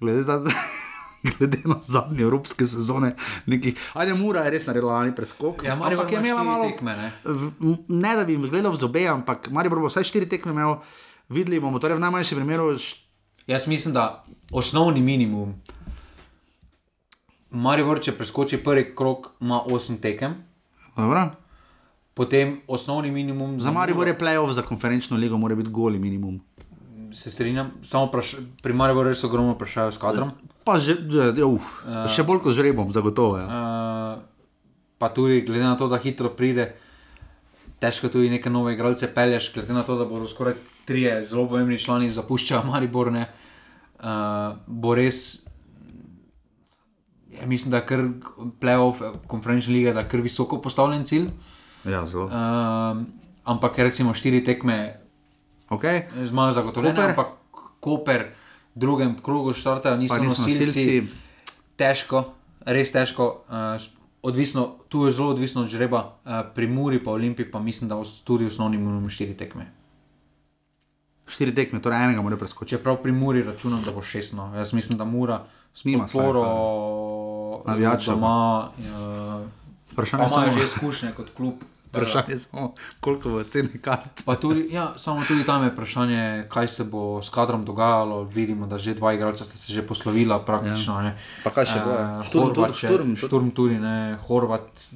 glede, 0.00 0.22
da, 0.24 0.38
glede 1.30 1.58
na 1.64 1.78
zadnje 1.82 2.20
evropske 2.20 2.66
sezone. 2.66 3.14
Nekih, 3.46 3.74
ajde, 3.94 4.14
Mura 4.14 4.42
je 4.42 4.50
res 4.50 4.66
naredila 4.66 4.92
lani 4.94 5.12
preskok. 5.12 5.62
ja, 5.62 5.74
Maribor 5.74 6.04
ampak 6.04 6.12
je 6.12 6.20
imela 6.20 6.42
malo. 6.42 6.64
tekme, 6.66 6.92
ne. 6.94 7.08
v- 7.24 7.52
Ne 7.88 8.12
da 8.14 8.24
bi 8.24 8.32
jim 8.32 8.42
gledal 8.44 8.70
v 8.70 8.76
zobe, 8.78 9.06
ampak 9.08 9.48
Maribor 9.50 9.78
bo 9.78 9.86
vsaj 9.86 10.04
štiri 10.04 10.26
tekme 10.26 10.52
imel, 10.52 10.76
videli 11.28 11.58
bomo, 11.58 11.78
torej 11.78 11.96
v 11.96 12.00
najmanjšem 12.00 12.38
primeru. 12.38 12.72
št- 12.74 13.00
Jaz 13.46 13.66
mislim, 13.66 13.92
da 13.92 14.24
osnovni 14.50 15.00
minimum, 15.02 15.54
Maribor, 17.50 18.00
če 18.00 18.12
preskoči 18.12 18.58
prvi 18.58 18.90
krok, 18.92 19.32
ima 19.38 19.60
8 19.62 19.98
tekem, 19.98 20.34
Dobro. 20.96 21.30
potem 22.12 22.60
osnovni 22.66 23.10
minimum 23.10 23.60
Za 23.60 23.70
Maribor 23.70 24.08
je 24.08 24.16
playoff 24.16 24.50
za 24.50 24.62
konferenčno 24.62 25.16
ligo, 25.16 25.36
mora 25.36 25.54
biti 25.54 25.70
goli 25.70 25.98
minimum. 25.98 26.40
Se 27.14 27.30
strinjam, 27.30 27.70
samo 27.86 28.10
pri 28.62 28.72
Mariboru 28.74 29.08
res 29.12 29.22
ogromno 29.24 29.54
vprašajo 29.54 29.92
s 29.94 30.00
kadrom. 30.02 30.32
Pa 30.66 30.78
že, 30.82 30.96
že, 31.06 31.44
uf, 31.46 31.84
uh, 31.86 32.08
še 32.10 32.24
bolj 32.26 32.42
kot 32.42 32.56
žrebom, 32.56 32.90
zagotovo. 32.90 33.38
Ja. 33.38 33.46
Uh, 33.46 34.74
pa 34.98 35.12
tudi 35.14 35.44
glede 35.46 35.62
na 35.62 35.76
to, 35.78 35.86
da 35.86 36.00
hitro 36.02 36.32
pride, 36.34 36.72
težko 37.78 38.10
tudi 38.10 38.32
neke 38.32 38.50
nove 38.50 38.74
igralce 38.74 39.06
pelješ, 39.14 39.52
glede 39.54 39.76
na 39.76 39.86
to, 39.86 39.94
da 40.00 40.08
bodo 40.10 40.26
skoraj 40.26 40.58
trije 40.88 41.20
zelo 41.24 41.46
pomembni 41.48 41.78
člani 41.78 42.10
zapuščali 42.10 42.66
Maribor. 42.70 43.12
ne, 43.14 43.28
Uh, 44.04 44.58
bo 44.66 44.92
res, 44.92 45.46
ja, 47.32 47.46
mislim, 47.46 47.70
da 47.72 47.78
je 47.78 47.86
kar 47.88 48.02
playoff, 48.60 49.00
konferenčna 49.30 49.72
liga, 49.72 49.94
da 49.96 50.02
je 50.02 50.10
kar 50.10 50.20
visoko 50.20 50.58
postavljen 50.60 51.06
cilj. 51.08 51.30
ja, 51.88 52.02
zelo. 52.04 52.26
Uh, 52.26 53.06
ampak 53.44 53.78
recimo 53.78 54.12
štiri 54.12 54.42
tekme 54.44 55.03
Okay. 55.70 56.02
zmajo 56.24 56.52
zagotovljene, 56.52 56.94
Koper? 56.94 57.10
ampak 57.10 57.26
Koper 57.80 58.24
v 58.74 58.78
drugem 58.78 59.16
krogu 59.22 59.52
štartajo, 59.52 59.96
niso 59.96 60.18
nosilci. 60.22 60.66
nosilci. 60.66 61.02
Težko, 61.76 62.34
res 62.66 62.92
težko. 62.92 63.44
Uh, 63.48 63.82
odvisno, 64.22 64.76
tu 64.88 65.06
je 65.06 65.12
zelo 65.12 65.30
odvisno 65.30 65.62
od 65.62 65.68
žreba, 65.68 66.16
uh, 66.24 66.42
pri 66.54 66.68
Muri 66.68 67.02
pa 67.04 67.10
Olimpiji 67.10 67.50
pa 67.50 67.58
mislim, 67.58 67.88
da 67.88 68.00
tudi 68.24 68.46
osnovni 68.46 68.78
minimum 68.78 69.08
štiri 69.10 69.36
tekme. 69.36 69.66
Štiri 71.26 71.54
tekme, 71.54 71.80
torej 71.82 72.04
enega 72.04 72.22
mora 72.22 72.36
preskočiti. 72.36 72.76
Čeprav 72.76 72.96
pri 73.02 73.12
Muri 73.12 73.42
računam, 73.42 73.82
da 73.84 73.92
bo 73.92 74.02
šest. 74.02 74.34
No. 74.36 74.52
Jaz 74.56 74.72
mislim, 74.72 74.98
da 74.98 75.04
Mura 75.04 75.44
s 75.74 75.84
Nima 75.84 76.04
podporo 76.04 76.44
Navijačev. 77.66 78.14
doma. 78.14 78.70
Uh, 78.78 79.46
Vprašanje 79.92 80.22
je 80.22 80.28
samo, 80.28 80.46
imajo 80.46 80.58
že 80.58 80.64
izkušnje 80.64 81.12
kot 81.16 81.30
klub. 81.36 81.54
Vprašanje 81.94 82.34
je 82.34 82.38
samo, 82.38 82.74
koliko 83.00 83.36
bo 83.36 83.42
cene 83.46 83.78
kart. 83.82 84.24
Pa 84.26 84.36
tudi, 84.36 84.66
ja, 84.74 84.92
samo 84.98 85.24
tudi 85.28 85.46
tam 85.46 85.64
je 85.64 85.70
vprašanje, 85.70 86.22
kaj 86.52 86.68
se 86.68 86.84
bo 86.90 87.22
s 87.22 87.30
kadrom 87.30 87.64
dogajalo. 87.64 88.24
Vidimo, 88.24 88.66
da 88.66 88.78
že 88.78 88.94
dva 88.98 89.14
igralca 89.14 89.44
sta 89.44 89.58
se 89.58 89.72
že 89.72 89.86
poslovila, 89.86 90.38
praktično. 90.42 91.00
Ja. 91.00 91.14
Pa 91.44 91.54
kaj 91.54 91.70
še 91.72 91.84
bo, 91.84 91.90
ja? 91.94 92.08
Uh, 92.18 92.24
Šturm 92.26 92.54
Horvat, 92.54 92.74
Šturm 92.74 93.14
tudi. 93.14 93.26
šturm 93.26 93.50
tudi, 93.54 93.78
ne, 93.78 94.18
Horvat 94.26 94.90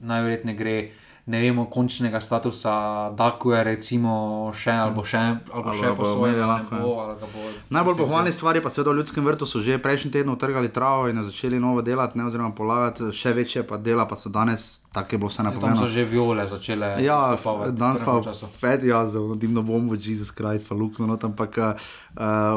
najverjetneje 0.00 0.56
gre. 0.56 0.90
Ne 1.26 1.38
vemo 1.40 1.66
končnega 1.70 2.20
statusa, 2.20 3.10
da 3.14 3.28
je 3.44 3.64
recimo 3.64 4.50
še 4.56 4.72
ali 4.72 4.94
bo 4.94 5.04
še, 5.04 5.18
ali 5.52 5.62
bo 5.62 5.70
Ali 5.70 5.78
še 5.78 5.92
posvojen, 5.94 6.40
bo, 6.80 6.94
bo. 7.20 7.44
Najbolj 7.70 7.98
pohvalne 8.00 8.32
stvari 8.32 8.62
pa 8.64 8.72
seveda 8.72 8.90
v 8.90 8.98
ljudskem 8.98 9.24
vrtu 9.24 9.46
so 9.46 9.60
že 9.62 9.78
prejšnji 9.78 10.10
teden 10.10 10.32
utrgali 10.32 10.72
travo 10.72 11.06
in 11.06 11.22
začeli 11.22 11.60
novo 11.60 11.84
delati, 11.86 12.18
ne, 12.18 12.26
oziroma 12.26 12.50
polagati 12.56 13.12
še 13.12 13.34
večje 13.36 13.62
pa 13.62 13.76
dela, 13.76 14.08
pa 14.08 14.16
so 14.16 14.32
danes 14.32 14.80
tako 14.92 15.14
je 15.14 15.18
bilo 15.18 15.28
vse 15.28 15.36
Tam 15.36 15.46
so 15.46 15.54
napovedano. 15.54 15.88
že 15.88 16.04
viole 16.04 16.48
začele. 16.48 17.04
Ja, 17.04 17.38
danes 17.70 18.02
pa 18.04 18.20
peti, 18.60 18.86
ja, 18.86 19.06
zelo 19.06 19.34
dimno 19.34 19.62
bombo, 19.62 19.94
Jezus 19.94 20.30
Kristus, 20.30 20.68
pa 20.68 20.74
luknjo, 20.74 21.06
no, 21.06 21.18
ampak 21.22 21.58
uh, 21.58 21.74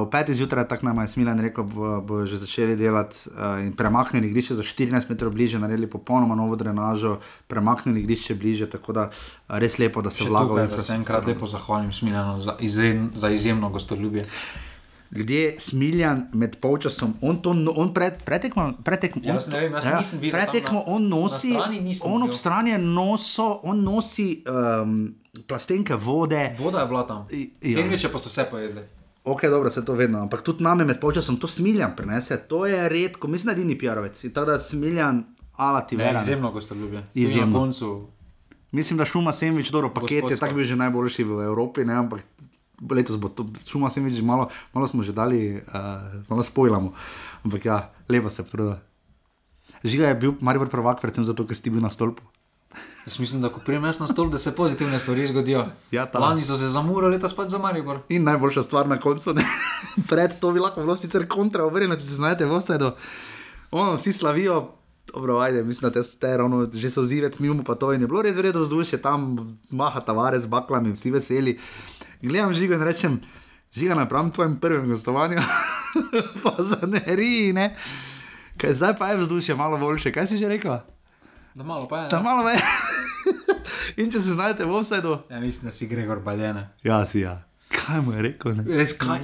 v 0.02 0.10
peti 0.10 0.34
zjutraj, 0.34 0.68
tako 0.68 0.86
nam 0.86 1.02
je 1.02 1.08
Smilan 1.08 1.40
rekel, 1.40 1.64
bo, 1.64 2.02
bo 2.02 2.26
že 2.26 2.38
začeli 2.38 2.76
delati 2.76 3.30
uh, 3.30 3.62
in 3.62 3.74
premaknili 3.78 4.28
igrišče 4.28 4.56
za 4.56 4.64
14 4.64 5.10
metrov 5.10 5.32
bliže, 5.34 5.60
naredili 5.60 5.88
popolnoma 5.88 6.36
novo 6.36 6.56
drenažo, 6.56 7.20
premaknili 7.48 8.02
igrišče 8.02 8.36
bliže, 8.36 8.66
tako 8.70 8.94
da 8.94 9.04
uh, 9.14 9.58
res 9.62 9.78
lepo, 9.78 10.02
da 10.02 10.10
se 10.10 10.26
Še 10.26 10.30
vlaga 10.30 10.50
tukaj, 10.50 10.68
da 10.68 10.82
se 10.82 10.96
enkrat 10.96 11.30
lepo 11.30 11.48
zahvalim 11.48 11.94
Smiljanu 11.94 12.40
za, 12.40 12.58
izjem, 12.60 13.12
za 13.14 13.30
izjemno 13.30 13.70
gostoljubje. 13.70 14.26
Kde 15.14 15.56
Smiljan 15.62 16.24
med 16.34 16.56
polčasom, 16.58 17.14
on 17.22 17.38
to 17.42 17.54
no, 17.54 17.72
on 17.78 17.92
pred, 17.94 18.18
pretekmo, 18.26 18.72
pretekmo, 18.84 19.22
Jaz 19.26 19.48
on, 19.48 19.54
ne 19.54 19.60
vem, 19.60 19.76
jaz 19.78 19.90
nisem 19.94 20.22
videl 20.24 20.40
Pretekmo, 20.40 20.82
on 20.90 21.06
nosi, 21.10 21.52
strani 21.54 21.82
on 22.02 22.24
ob 22.26 22.32
bil. 22.32 22.38
strani 22.38 22.74
je 22.74 22.80
noso, 22.82 23.46
on 23.64 23.84
nosi 23.86 24.28
um, 24.50 24.96
plastenke 25.48 25.96
vode. 25.96 26.56
Voda 26.58 26.82
je 26.82 26.88
bila 26.90 27.06
tam. 27.06 27.28
Ja. 27.30 27.76
Sendviče 27.76 28.10
pa 28.10 28.20
so 28.20 28.34
vse 28.34 28.48
pojedli. 28.50 28.82
Ok, 29.24 29.46
dobro, 29.54 29.70
se 29.70 29.86
to 29.86 29.94
vedno, 29.94 30.22
ampak 30.26 30.42
tudi 30.42 30.64
name 30.64 30.86
med 30.86 31.00
polčasom 31.00 31.38
to 31.38 31.48
smiljan 31.48 31.94
prenese, 31.96 32.38
to 32.50 32.66
je 32.66 32.90
redko, 32.90 33.28
mislim, 33.28 33.46
da 33.46 33.52
je 33.52 33.62
edini 33.62 33.78
pijarovec. 33.78 34.26
Tako 34.34 34.46
da 34.46 34.60
smiljan, 34.60 35.24
ala 35.56 35.82
ti 35.82 35.96
vera. 35.96 36.22
izjemno 36.22 36.52
gostoljubje. 36.52 37.06
Izjemno. 37.14 37.70
Mislim, 38.72 38.98
da 38.98 39.06
šuma 39.06 39.34
sendvič, 39.34 39.70
dobro, 39.70 39.94
paket 39.94 40.24
je 40.30 40.38
tako 40.38 40.56
bil 40.56 40.66
že 40.66 40.76
najboljši 40.76 41.24
v 41.24 41.46
Evropi, 41.46 41.86
ne, 41.86 41.94
ampak 41.94 42.26
letos 42.92 43.18
bo 43.18 43.30
to 43.30 43.48
šuma 43.68 43.90
sendvič, 43.90 44.22
malo, 44.26 44.50
malo 44.74 44.88
smo 44.88 45.04
že 45.04 45.16
dali, 45.16 45.60
uh, 45.60 46.24
malo 46.30 46.44
spojlamo. 46.44 46.94
Ampak 47.44 47.66
ja, 47.66 47.78
lepo 48.10 48.30
se 48.30 48.44
proda. 48.44 48.82
Žiga 49.84 50.14
je 50.14 50.16
bil 50.16 50.32
Maribor 50.40 50.72
prvak, 50.72 51.02
predvsem 51.04 51.28
zato, 51.28 51.44
ker 51.48 51.56
si 51.56 51.70
bil 51.70 51.84
na 51.84 51.92
stolpu. 51.92 52.24
Jaz 53.06 53.20
mislim, 53.20 53.42
da 53.42 53.50
ko 53.50 53.60
prijem 53.66 53.84
jaz 53.84 54.00
na 54.00 54.08
stol, 54.08 54.30
da 54.30 54.40
se 54.40 54.56
pozitivne 54.56 55.00
stvari 55.00 55.28
zgodijo. 55.28 55.66
Ja, 55.92 56.06
ta. 56.06 56.20
Lani 56.20 56.44
so 56.44 56.58
se 56.58 56.70
zamurali, 56.70 57.16
letos 57.16 57.36
pa 57.36 57.50
za 57.50 57.58
Maribor. 57.58 58.00
In 58.10 58.24
najboljša 58.24 58.64
stvar 58.64 58.88
na 58.88 59.00
koncu, 59.00 59.34
ne. 59.34 59.46
pred 60.10 60.40
to 60.40 60.52
bi 60.52 60.60
lahko 60.60 60.82
bilo 60.82 60.96
sicer 60.98 61.28
kontra, 61.28 61.66
obrnjeno, 61.66 61.96
če 61.96 62.08
se 62.08 62.16
znajdete 62.16 62.46
v 62.46 62.58
vsedu. 62.58 62.92
Ono, 63.72 63.98
vsi 63.98 64.14
slavijo, 64.14 64.72
dobro, 65.14 65.40
ajde, 65.40 65.64
mislim, 65.64 65.90
da 65.90 66.02
te, 66.02 66.08
te 66.20 66.38
ravno 66.38 66.70
že 66.74 66.90
so 66.90 67.04
zivec, 67.04 67.40
mimo 67.40 67.64
pa 67.64 67.76
to 67.76 67.94
in 67.94 68.02
je 68.02 68.08
bilo 68.08 68.22
res 68.22 68.38
vredno 68.38 68.62
vzdušje, 68.62 69.02
tam 69.02 69.36
maha 69.70 70.00
tavare 70.02 70.40
z 70.40 70.48
baklami, 70.48 70.94
vsi 70.94 71.12
veseli. 71.12 71.60
Gledam 72.24 72.54
žigo 72.54 72.74
in 72.74 72.82
rečem, 72.82 73.22
žiga 73.76 73.96
napram 73.96 74.32
tvojem 74.32 74.56
prvem 74.60 74.88
gostovanju, 74.88 75.42
pa 76.44 76.56
za 76.64 76.88
neri, 76.88 77.54
ne. 77.54 77.76
Kaj 78.58 78.74
zdaj 78.74 78.94
pa 78.98 79.10
je 79.10 79.18
vzdušje 79.18 79.56
malo 79.56 79.78
boljše, 79.78 80.12
kaj 80.12 80.28
si 80.28 80.38
že 80.38 80.48
rekel? 80.48 80.78
Da 81.54 81.64
malo 81.64 81.88
pa 81.88 82.06
je. 82.06 82.08
Da 82.10 82.22
malo 82.22 82.46
več. 82.48 82.64
in 84.00 84.12
če 84.12 84.22
se 84.22 84.38
znajdete 84.38 84.66
v 84.66 84.80
vsedu. 84.80 85.18
Ja, 85.30 85.40
mislim, 85.40 85.68
da 85.68 85.76
si 85.76 85.88
Gregor 85.88 86.24
Baljene. 86.24 86.70
Ja, 86.84 87.06
si 87.06 87.26
ja. 87.26 87.42
Kaj 87.76 88.02
mu 88.02 88.16
je 88.16 88.22
rekel? 88.30 88.56
Ne? 88.56 88.64
Res 88.72 88.96
kaj? 88.98 89.20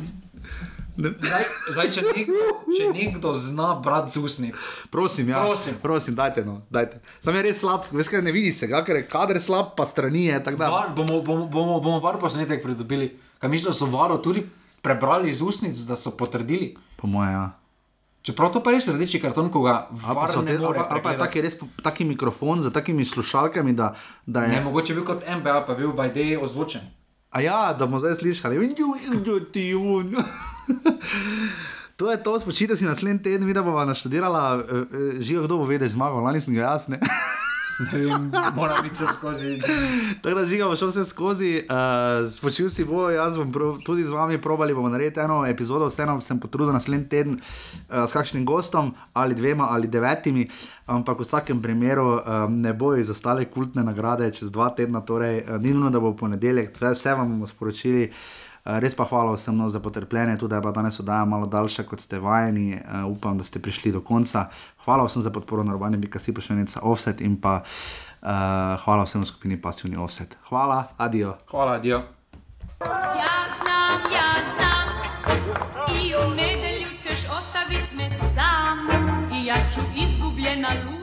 Zdaj, 1.00 1.44
zdaj 1.72 1.92
če, 1.96 2.02
nekdo, 2.12 2.48
če 2.76 2.88
nekdo 2.92 3.32
zna 3.40 3.70
brati 3.84 4.18
z 4.18 4.24
usnic, 4.24 4.64
Prosim, 4.92 5.30
ja. 5.32 5.40
Prosim. 5.46 5.78
prosim 5.82 6.16
dajte 6.16 6.44
no, 6.44 6.60
dajte. 6.70 7.00
Sam 7.24 7.38
je 7.40 7.44
res 7.46 7.62
slab, 7.62 7.88
veš 7.96 8.12
kaj 8.12 8.24
ne 8.26 8.34
vidi 8.36 8.52
se, 8.56 8.68
ga, 8.68 8.82
ker 8.84 9.00
je 9.00 9.06
kader 9.08 9.40
slab, 9.42 9.72
pa 9.78 9.88
strani 9.88 10.26
je. 10.28 10.42
var, 10.60 10.92
bomo, 10.96 11.22
bomo, 11.24 11.48
bomo, 11.48 11.80
bomo 11.80 12.00
var 12.04 12.20
posnetek 12.20 12.64
pridobili. 12.64 13.14
Kaj 13.40 13.50
misliš, 13.50 13.72
da 13.72 13.78
so 13.80 13.88
varo 13.88 14.18
tudi 14.20 14.44
prebrali 14.84 15.32
iz 15.32 15.42
usnic, 15.42 15.80
da 15.88 15.96
so 15.96 16.12
potrdili? 16.12 16.76
po 17.00 17.08
moje, 17.08 17.32
ja. 17.32 17.46
Čeprav 18.22 18.52
to 18.52 18.60
pa 18.60 18.76
res 18.76 18.88
rdeči 18.92 19.22
karton, 19.24 19.48
ko 19.48 19.64
ga 19.64 19.88
ali, 19.88 20.04
pa, 20.04 20.28
ali 20.92 21.02
pa 21.02 21.12
je 21.16 21.20
taki, 21.24 21.42
res, 21.42 21.56
taki 21.84 22.04
mikrofon 22.04 22.60
z 22.60 22.72
takimi 22.76 23.06
slušalkami, 23.08 23.74
da, 23.74 23.94
da 24.26 24.44
je. 24.44 24.58
Ne, 24.58 24.64
mogoče 24.68 24.94
bil 24.94 25.08
kot 25.08 25.24
MBA, 25.24 25.64
pa 25.64 25.80
bil 25.80 25.96
by 25.96 26.12
day 26.12 26.36
ozvočen. 26.36 26.84
A 27.32 27.42
ja, 27.42 27.74
da 27.74 27.86
bomo 27.86 28.00
zdaj 28.04 28.20
slišali. 28.20 28.60
To 32.00 32.12
je 32.12 32.18
to, 32.18 32.40
spočite 32.40 32.78
si 32.80 32.86
naslednji 32.88 33.24
teden, 33.24 33.48
mi 33.48 33.54
da 33.54 33.64
bomo 33.64 33.86
naštudirala, 33.86 34.64
eh, 34.64 34.76
eh, 34.76 35.22
živo 35.22 35.44
kdo 35.44 35.58
bo 35.58 35.66
vedel 35.66 35.90
zmagal, 35.90 36.24
lani 36.24 36.42
sem 36.42 36.56
ga 36.56 36.62
jaz, 36.62 36.88
ne. 36.88 37.00
Ne 37.80 38.00
vem, 38.06 38.32
moram 38.56 38.84
biti 38.84 38.96
skozi. 39.18 39.62
Tako 40.22 40.36
da 40.36 40.46
žiga 40.46 40.76
šel 40.76 40.88
vse 40.88 41.04
skozi, 41.06 41.64
uh, 41.70 42.32
spočil 42.32 42.70
si 42.70 42.84
bo, 42.84 43.10
jaz 43.10 43.38
bom 43.38 43.54
tudi 43.86 44.04
z 44.04 44.12
vami 44.12 44.42
probali, 44.42 44.74
bomo 44.74 44.90
narediti 44.90 45.20
eno 45.20 45.46
epizodo, 45.48 45.88
vseeno 45.88 46.18
sem 46.22 46.40
potrudil 46.40 46.74
naslednji 46.74 47.08
teden 47.10 47.40
uh, 47.40 48.04
s 48.04 48.12
kakšnim 48.12 48.46
gostom, 48.46 48.92
ali 49.14 49.36
dvema, 49.36 49.70
ali 49.72 49.88
devetimi, 49.88 50.50
ampak 50.86 51.20
v 51.20 51.24
vsakem 51.24 51.62
primeru 51.62 52.20
um, 52.20 52.60
ne 52.62 52.74
bojo 52.74 53.00
izostale 53.00 53.46
kultne 53.46 53.84
nagrade 53.84 54.28
čez 54.36 54.52
dva 54.52 54.70
tedna, 54.76 55.00
torej 55.02 55.46
uh, 55.48 55.56
ni 55.56 55.72
nujno, 55.72 55.90
da 55.90 56.04
bo 56.04 56.12
ponedeljek, 56.20 56.76
vse, 56.76 56.94
vse 57.00 57.16
vam 57.16 57.32
bomo 57.32 57.48
sporočili. 57.48 58.12
Uh, 58.12 58.49
res 58.66 58.96
pa 58.96 59.06
hvala 59.06 59.34
vsem 59.34 59.58
no, 59.58 59.70
za 59.70 59.80
potrpljenje, 59.80 60.38
tudi 60.38 60.50
da 60.50 60.56
je 60.56 60.62
bila 60.62 60.72
danes 60.72 61.00
oddaja 61.00 61.26
malo 61.26 61.48
daljša, 61.48 61.84
kot 61.84 62.00
ste 62.00 62.20
vajeni. 62.20 62.76
Uh, 62.76 63.12
upam, 63.12 63.38
da 63.38 63.44
ste 63.44 63.60
prišli 63.60 63.92
do 63.92 64.02
konca. 64.02 64.46
Hvala 64.86 65.06
vsem 65.06 65.22
za 65.22 65.32
podporo 65.32 65.64
na 65.64 65.74
urbani 65.74 65.98
bikasi 65.98 66.34
pošiljnica 66.34 66.80
offset 66.84 67.22
in 67.22 67.42
pa 67.42 67.62
uh, 67.62 68.30
hvala 68.84 69.04
vsem 69.04 69.22
v 69.22 69.26
skupini 69.26 69.62
pasivni 69.62 69.98
offset. 69.98 70.38
Hvala, 70.50 70.84
adijo. 70.98 71.36
Hvala, 71.52 71.80
dio. 71.80 72.02
Ja 73.20 73.40
znam, 73.60 74.00
ja 74.14 74.32
znam 74.56 74.88
I 76.02 76.16
u 76.16 76.30
nedelju 76.36 76.88
ćeš 77.04 77.26
ostavit 77.26 77.88
me 77.98 78.10
sam 78.34 78.88
I 79.34 79.46
ja 79.46 79.56
ću 79.74 79.80
izgubljena 79.96 80.70
luda 80.86 80.99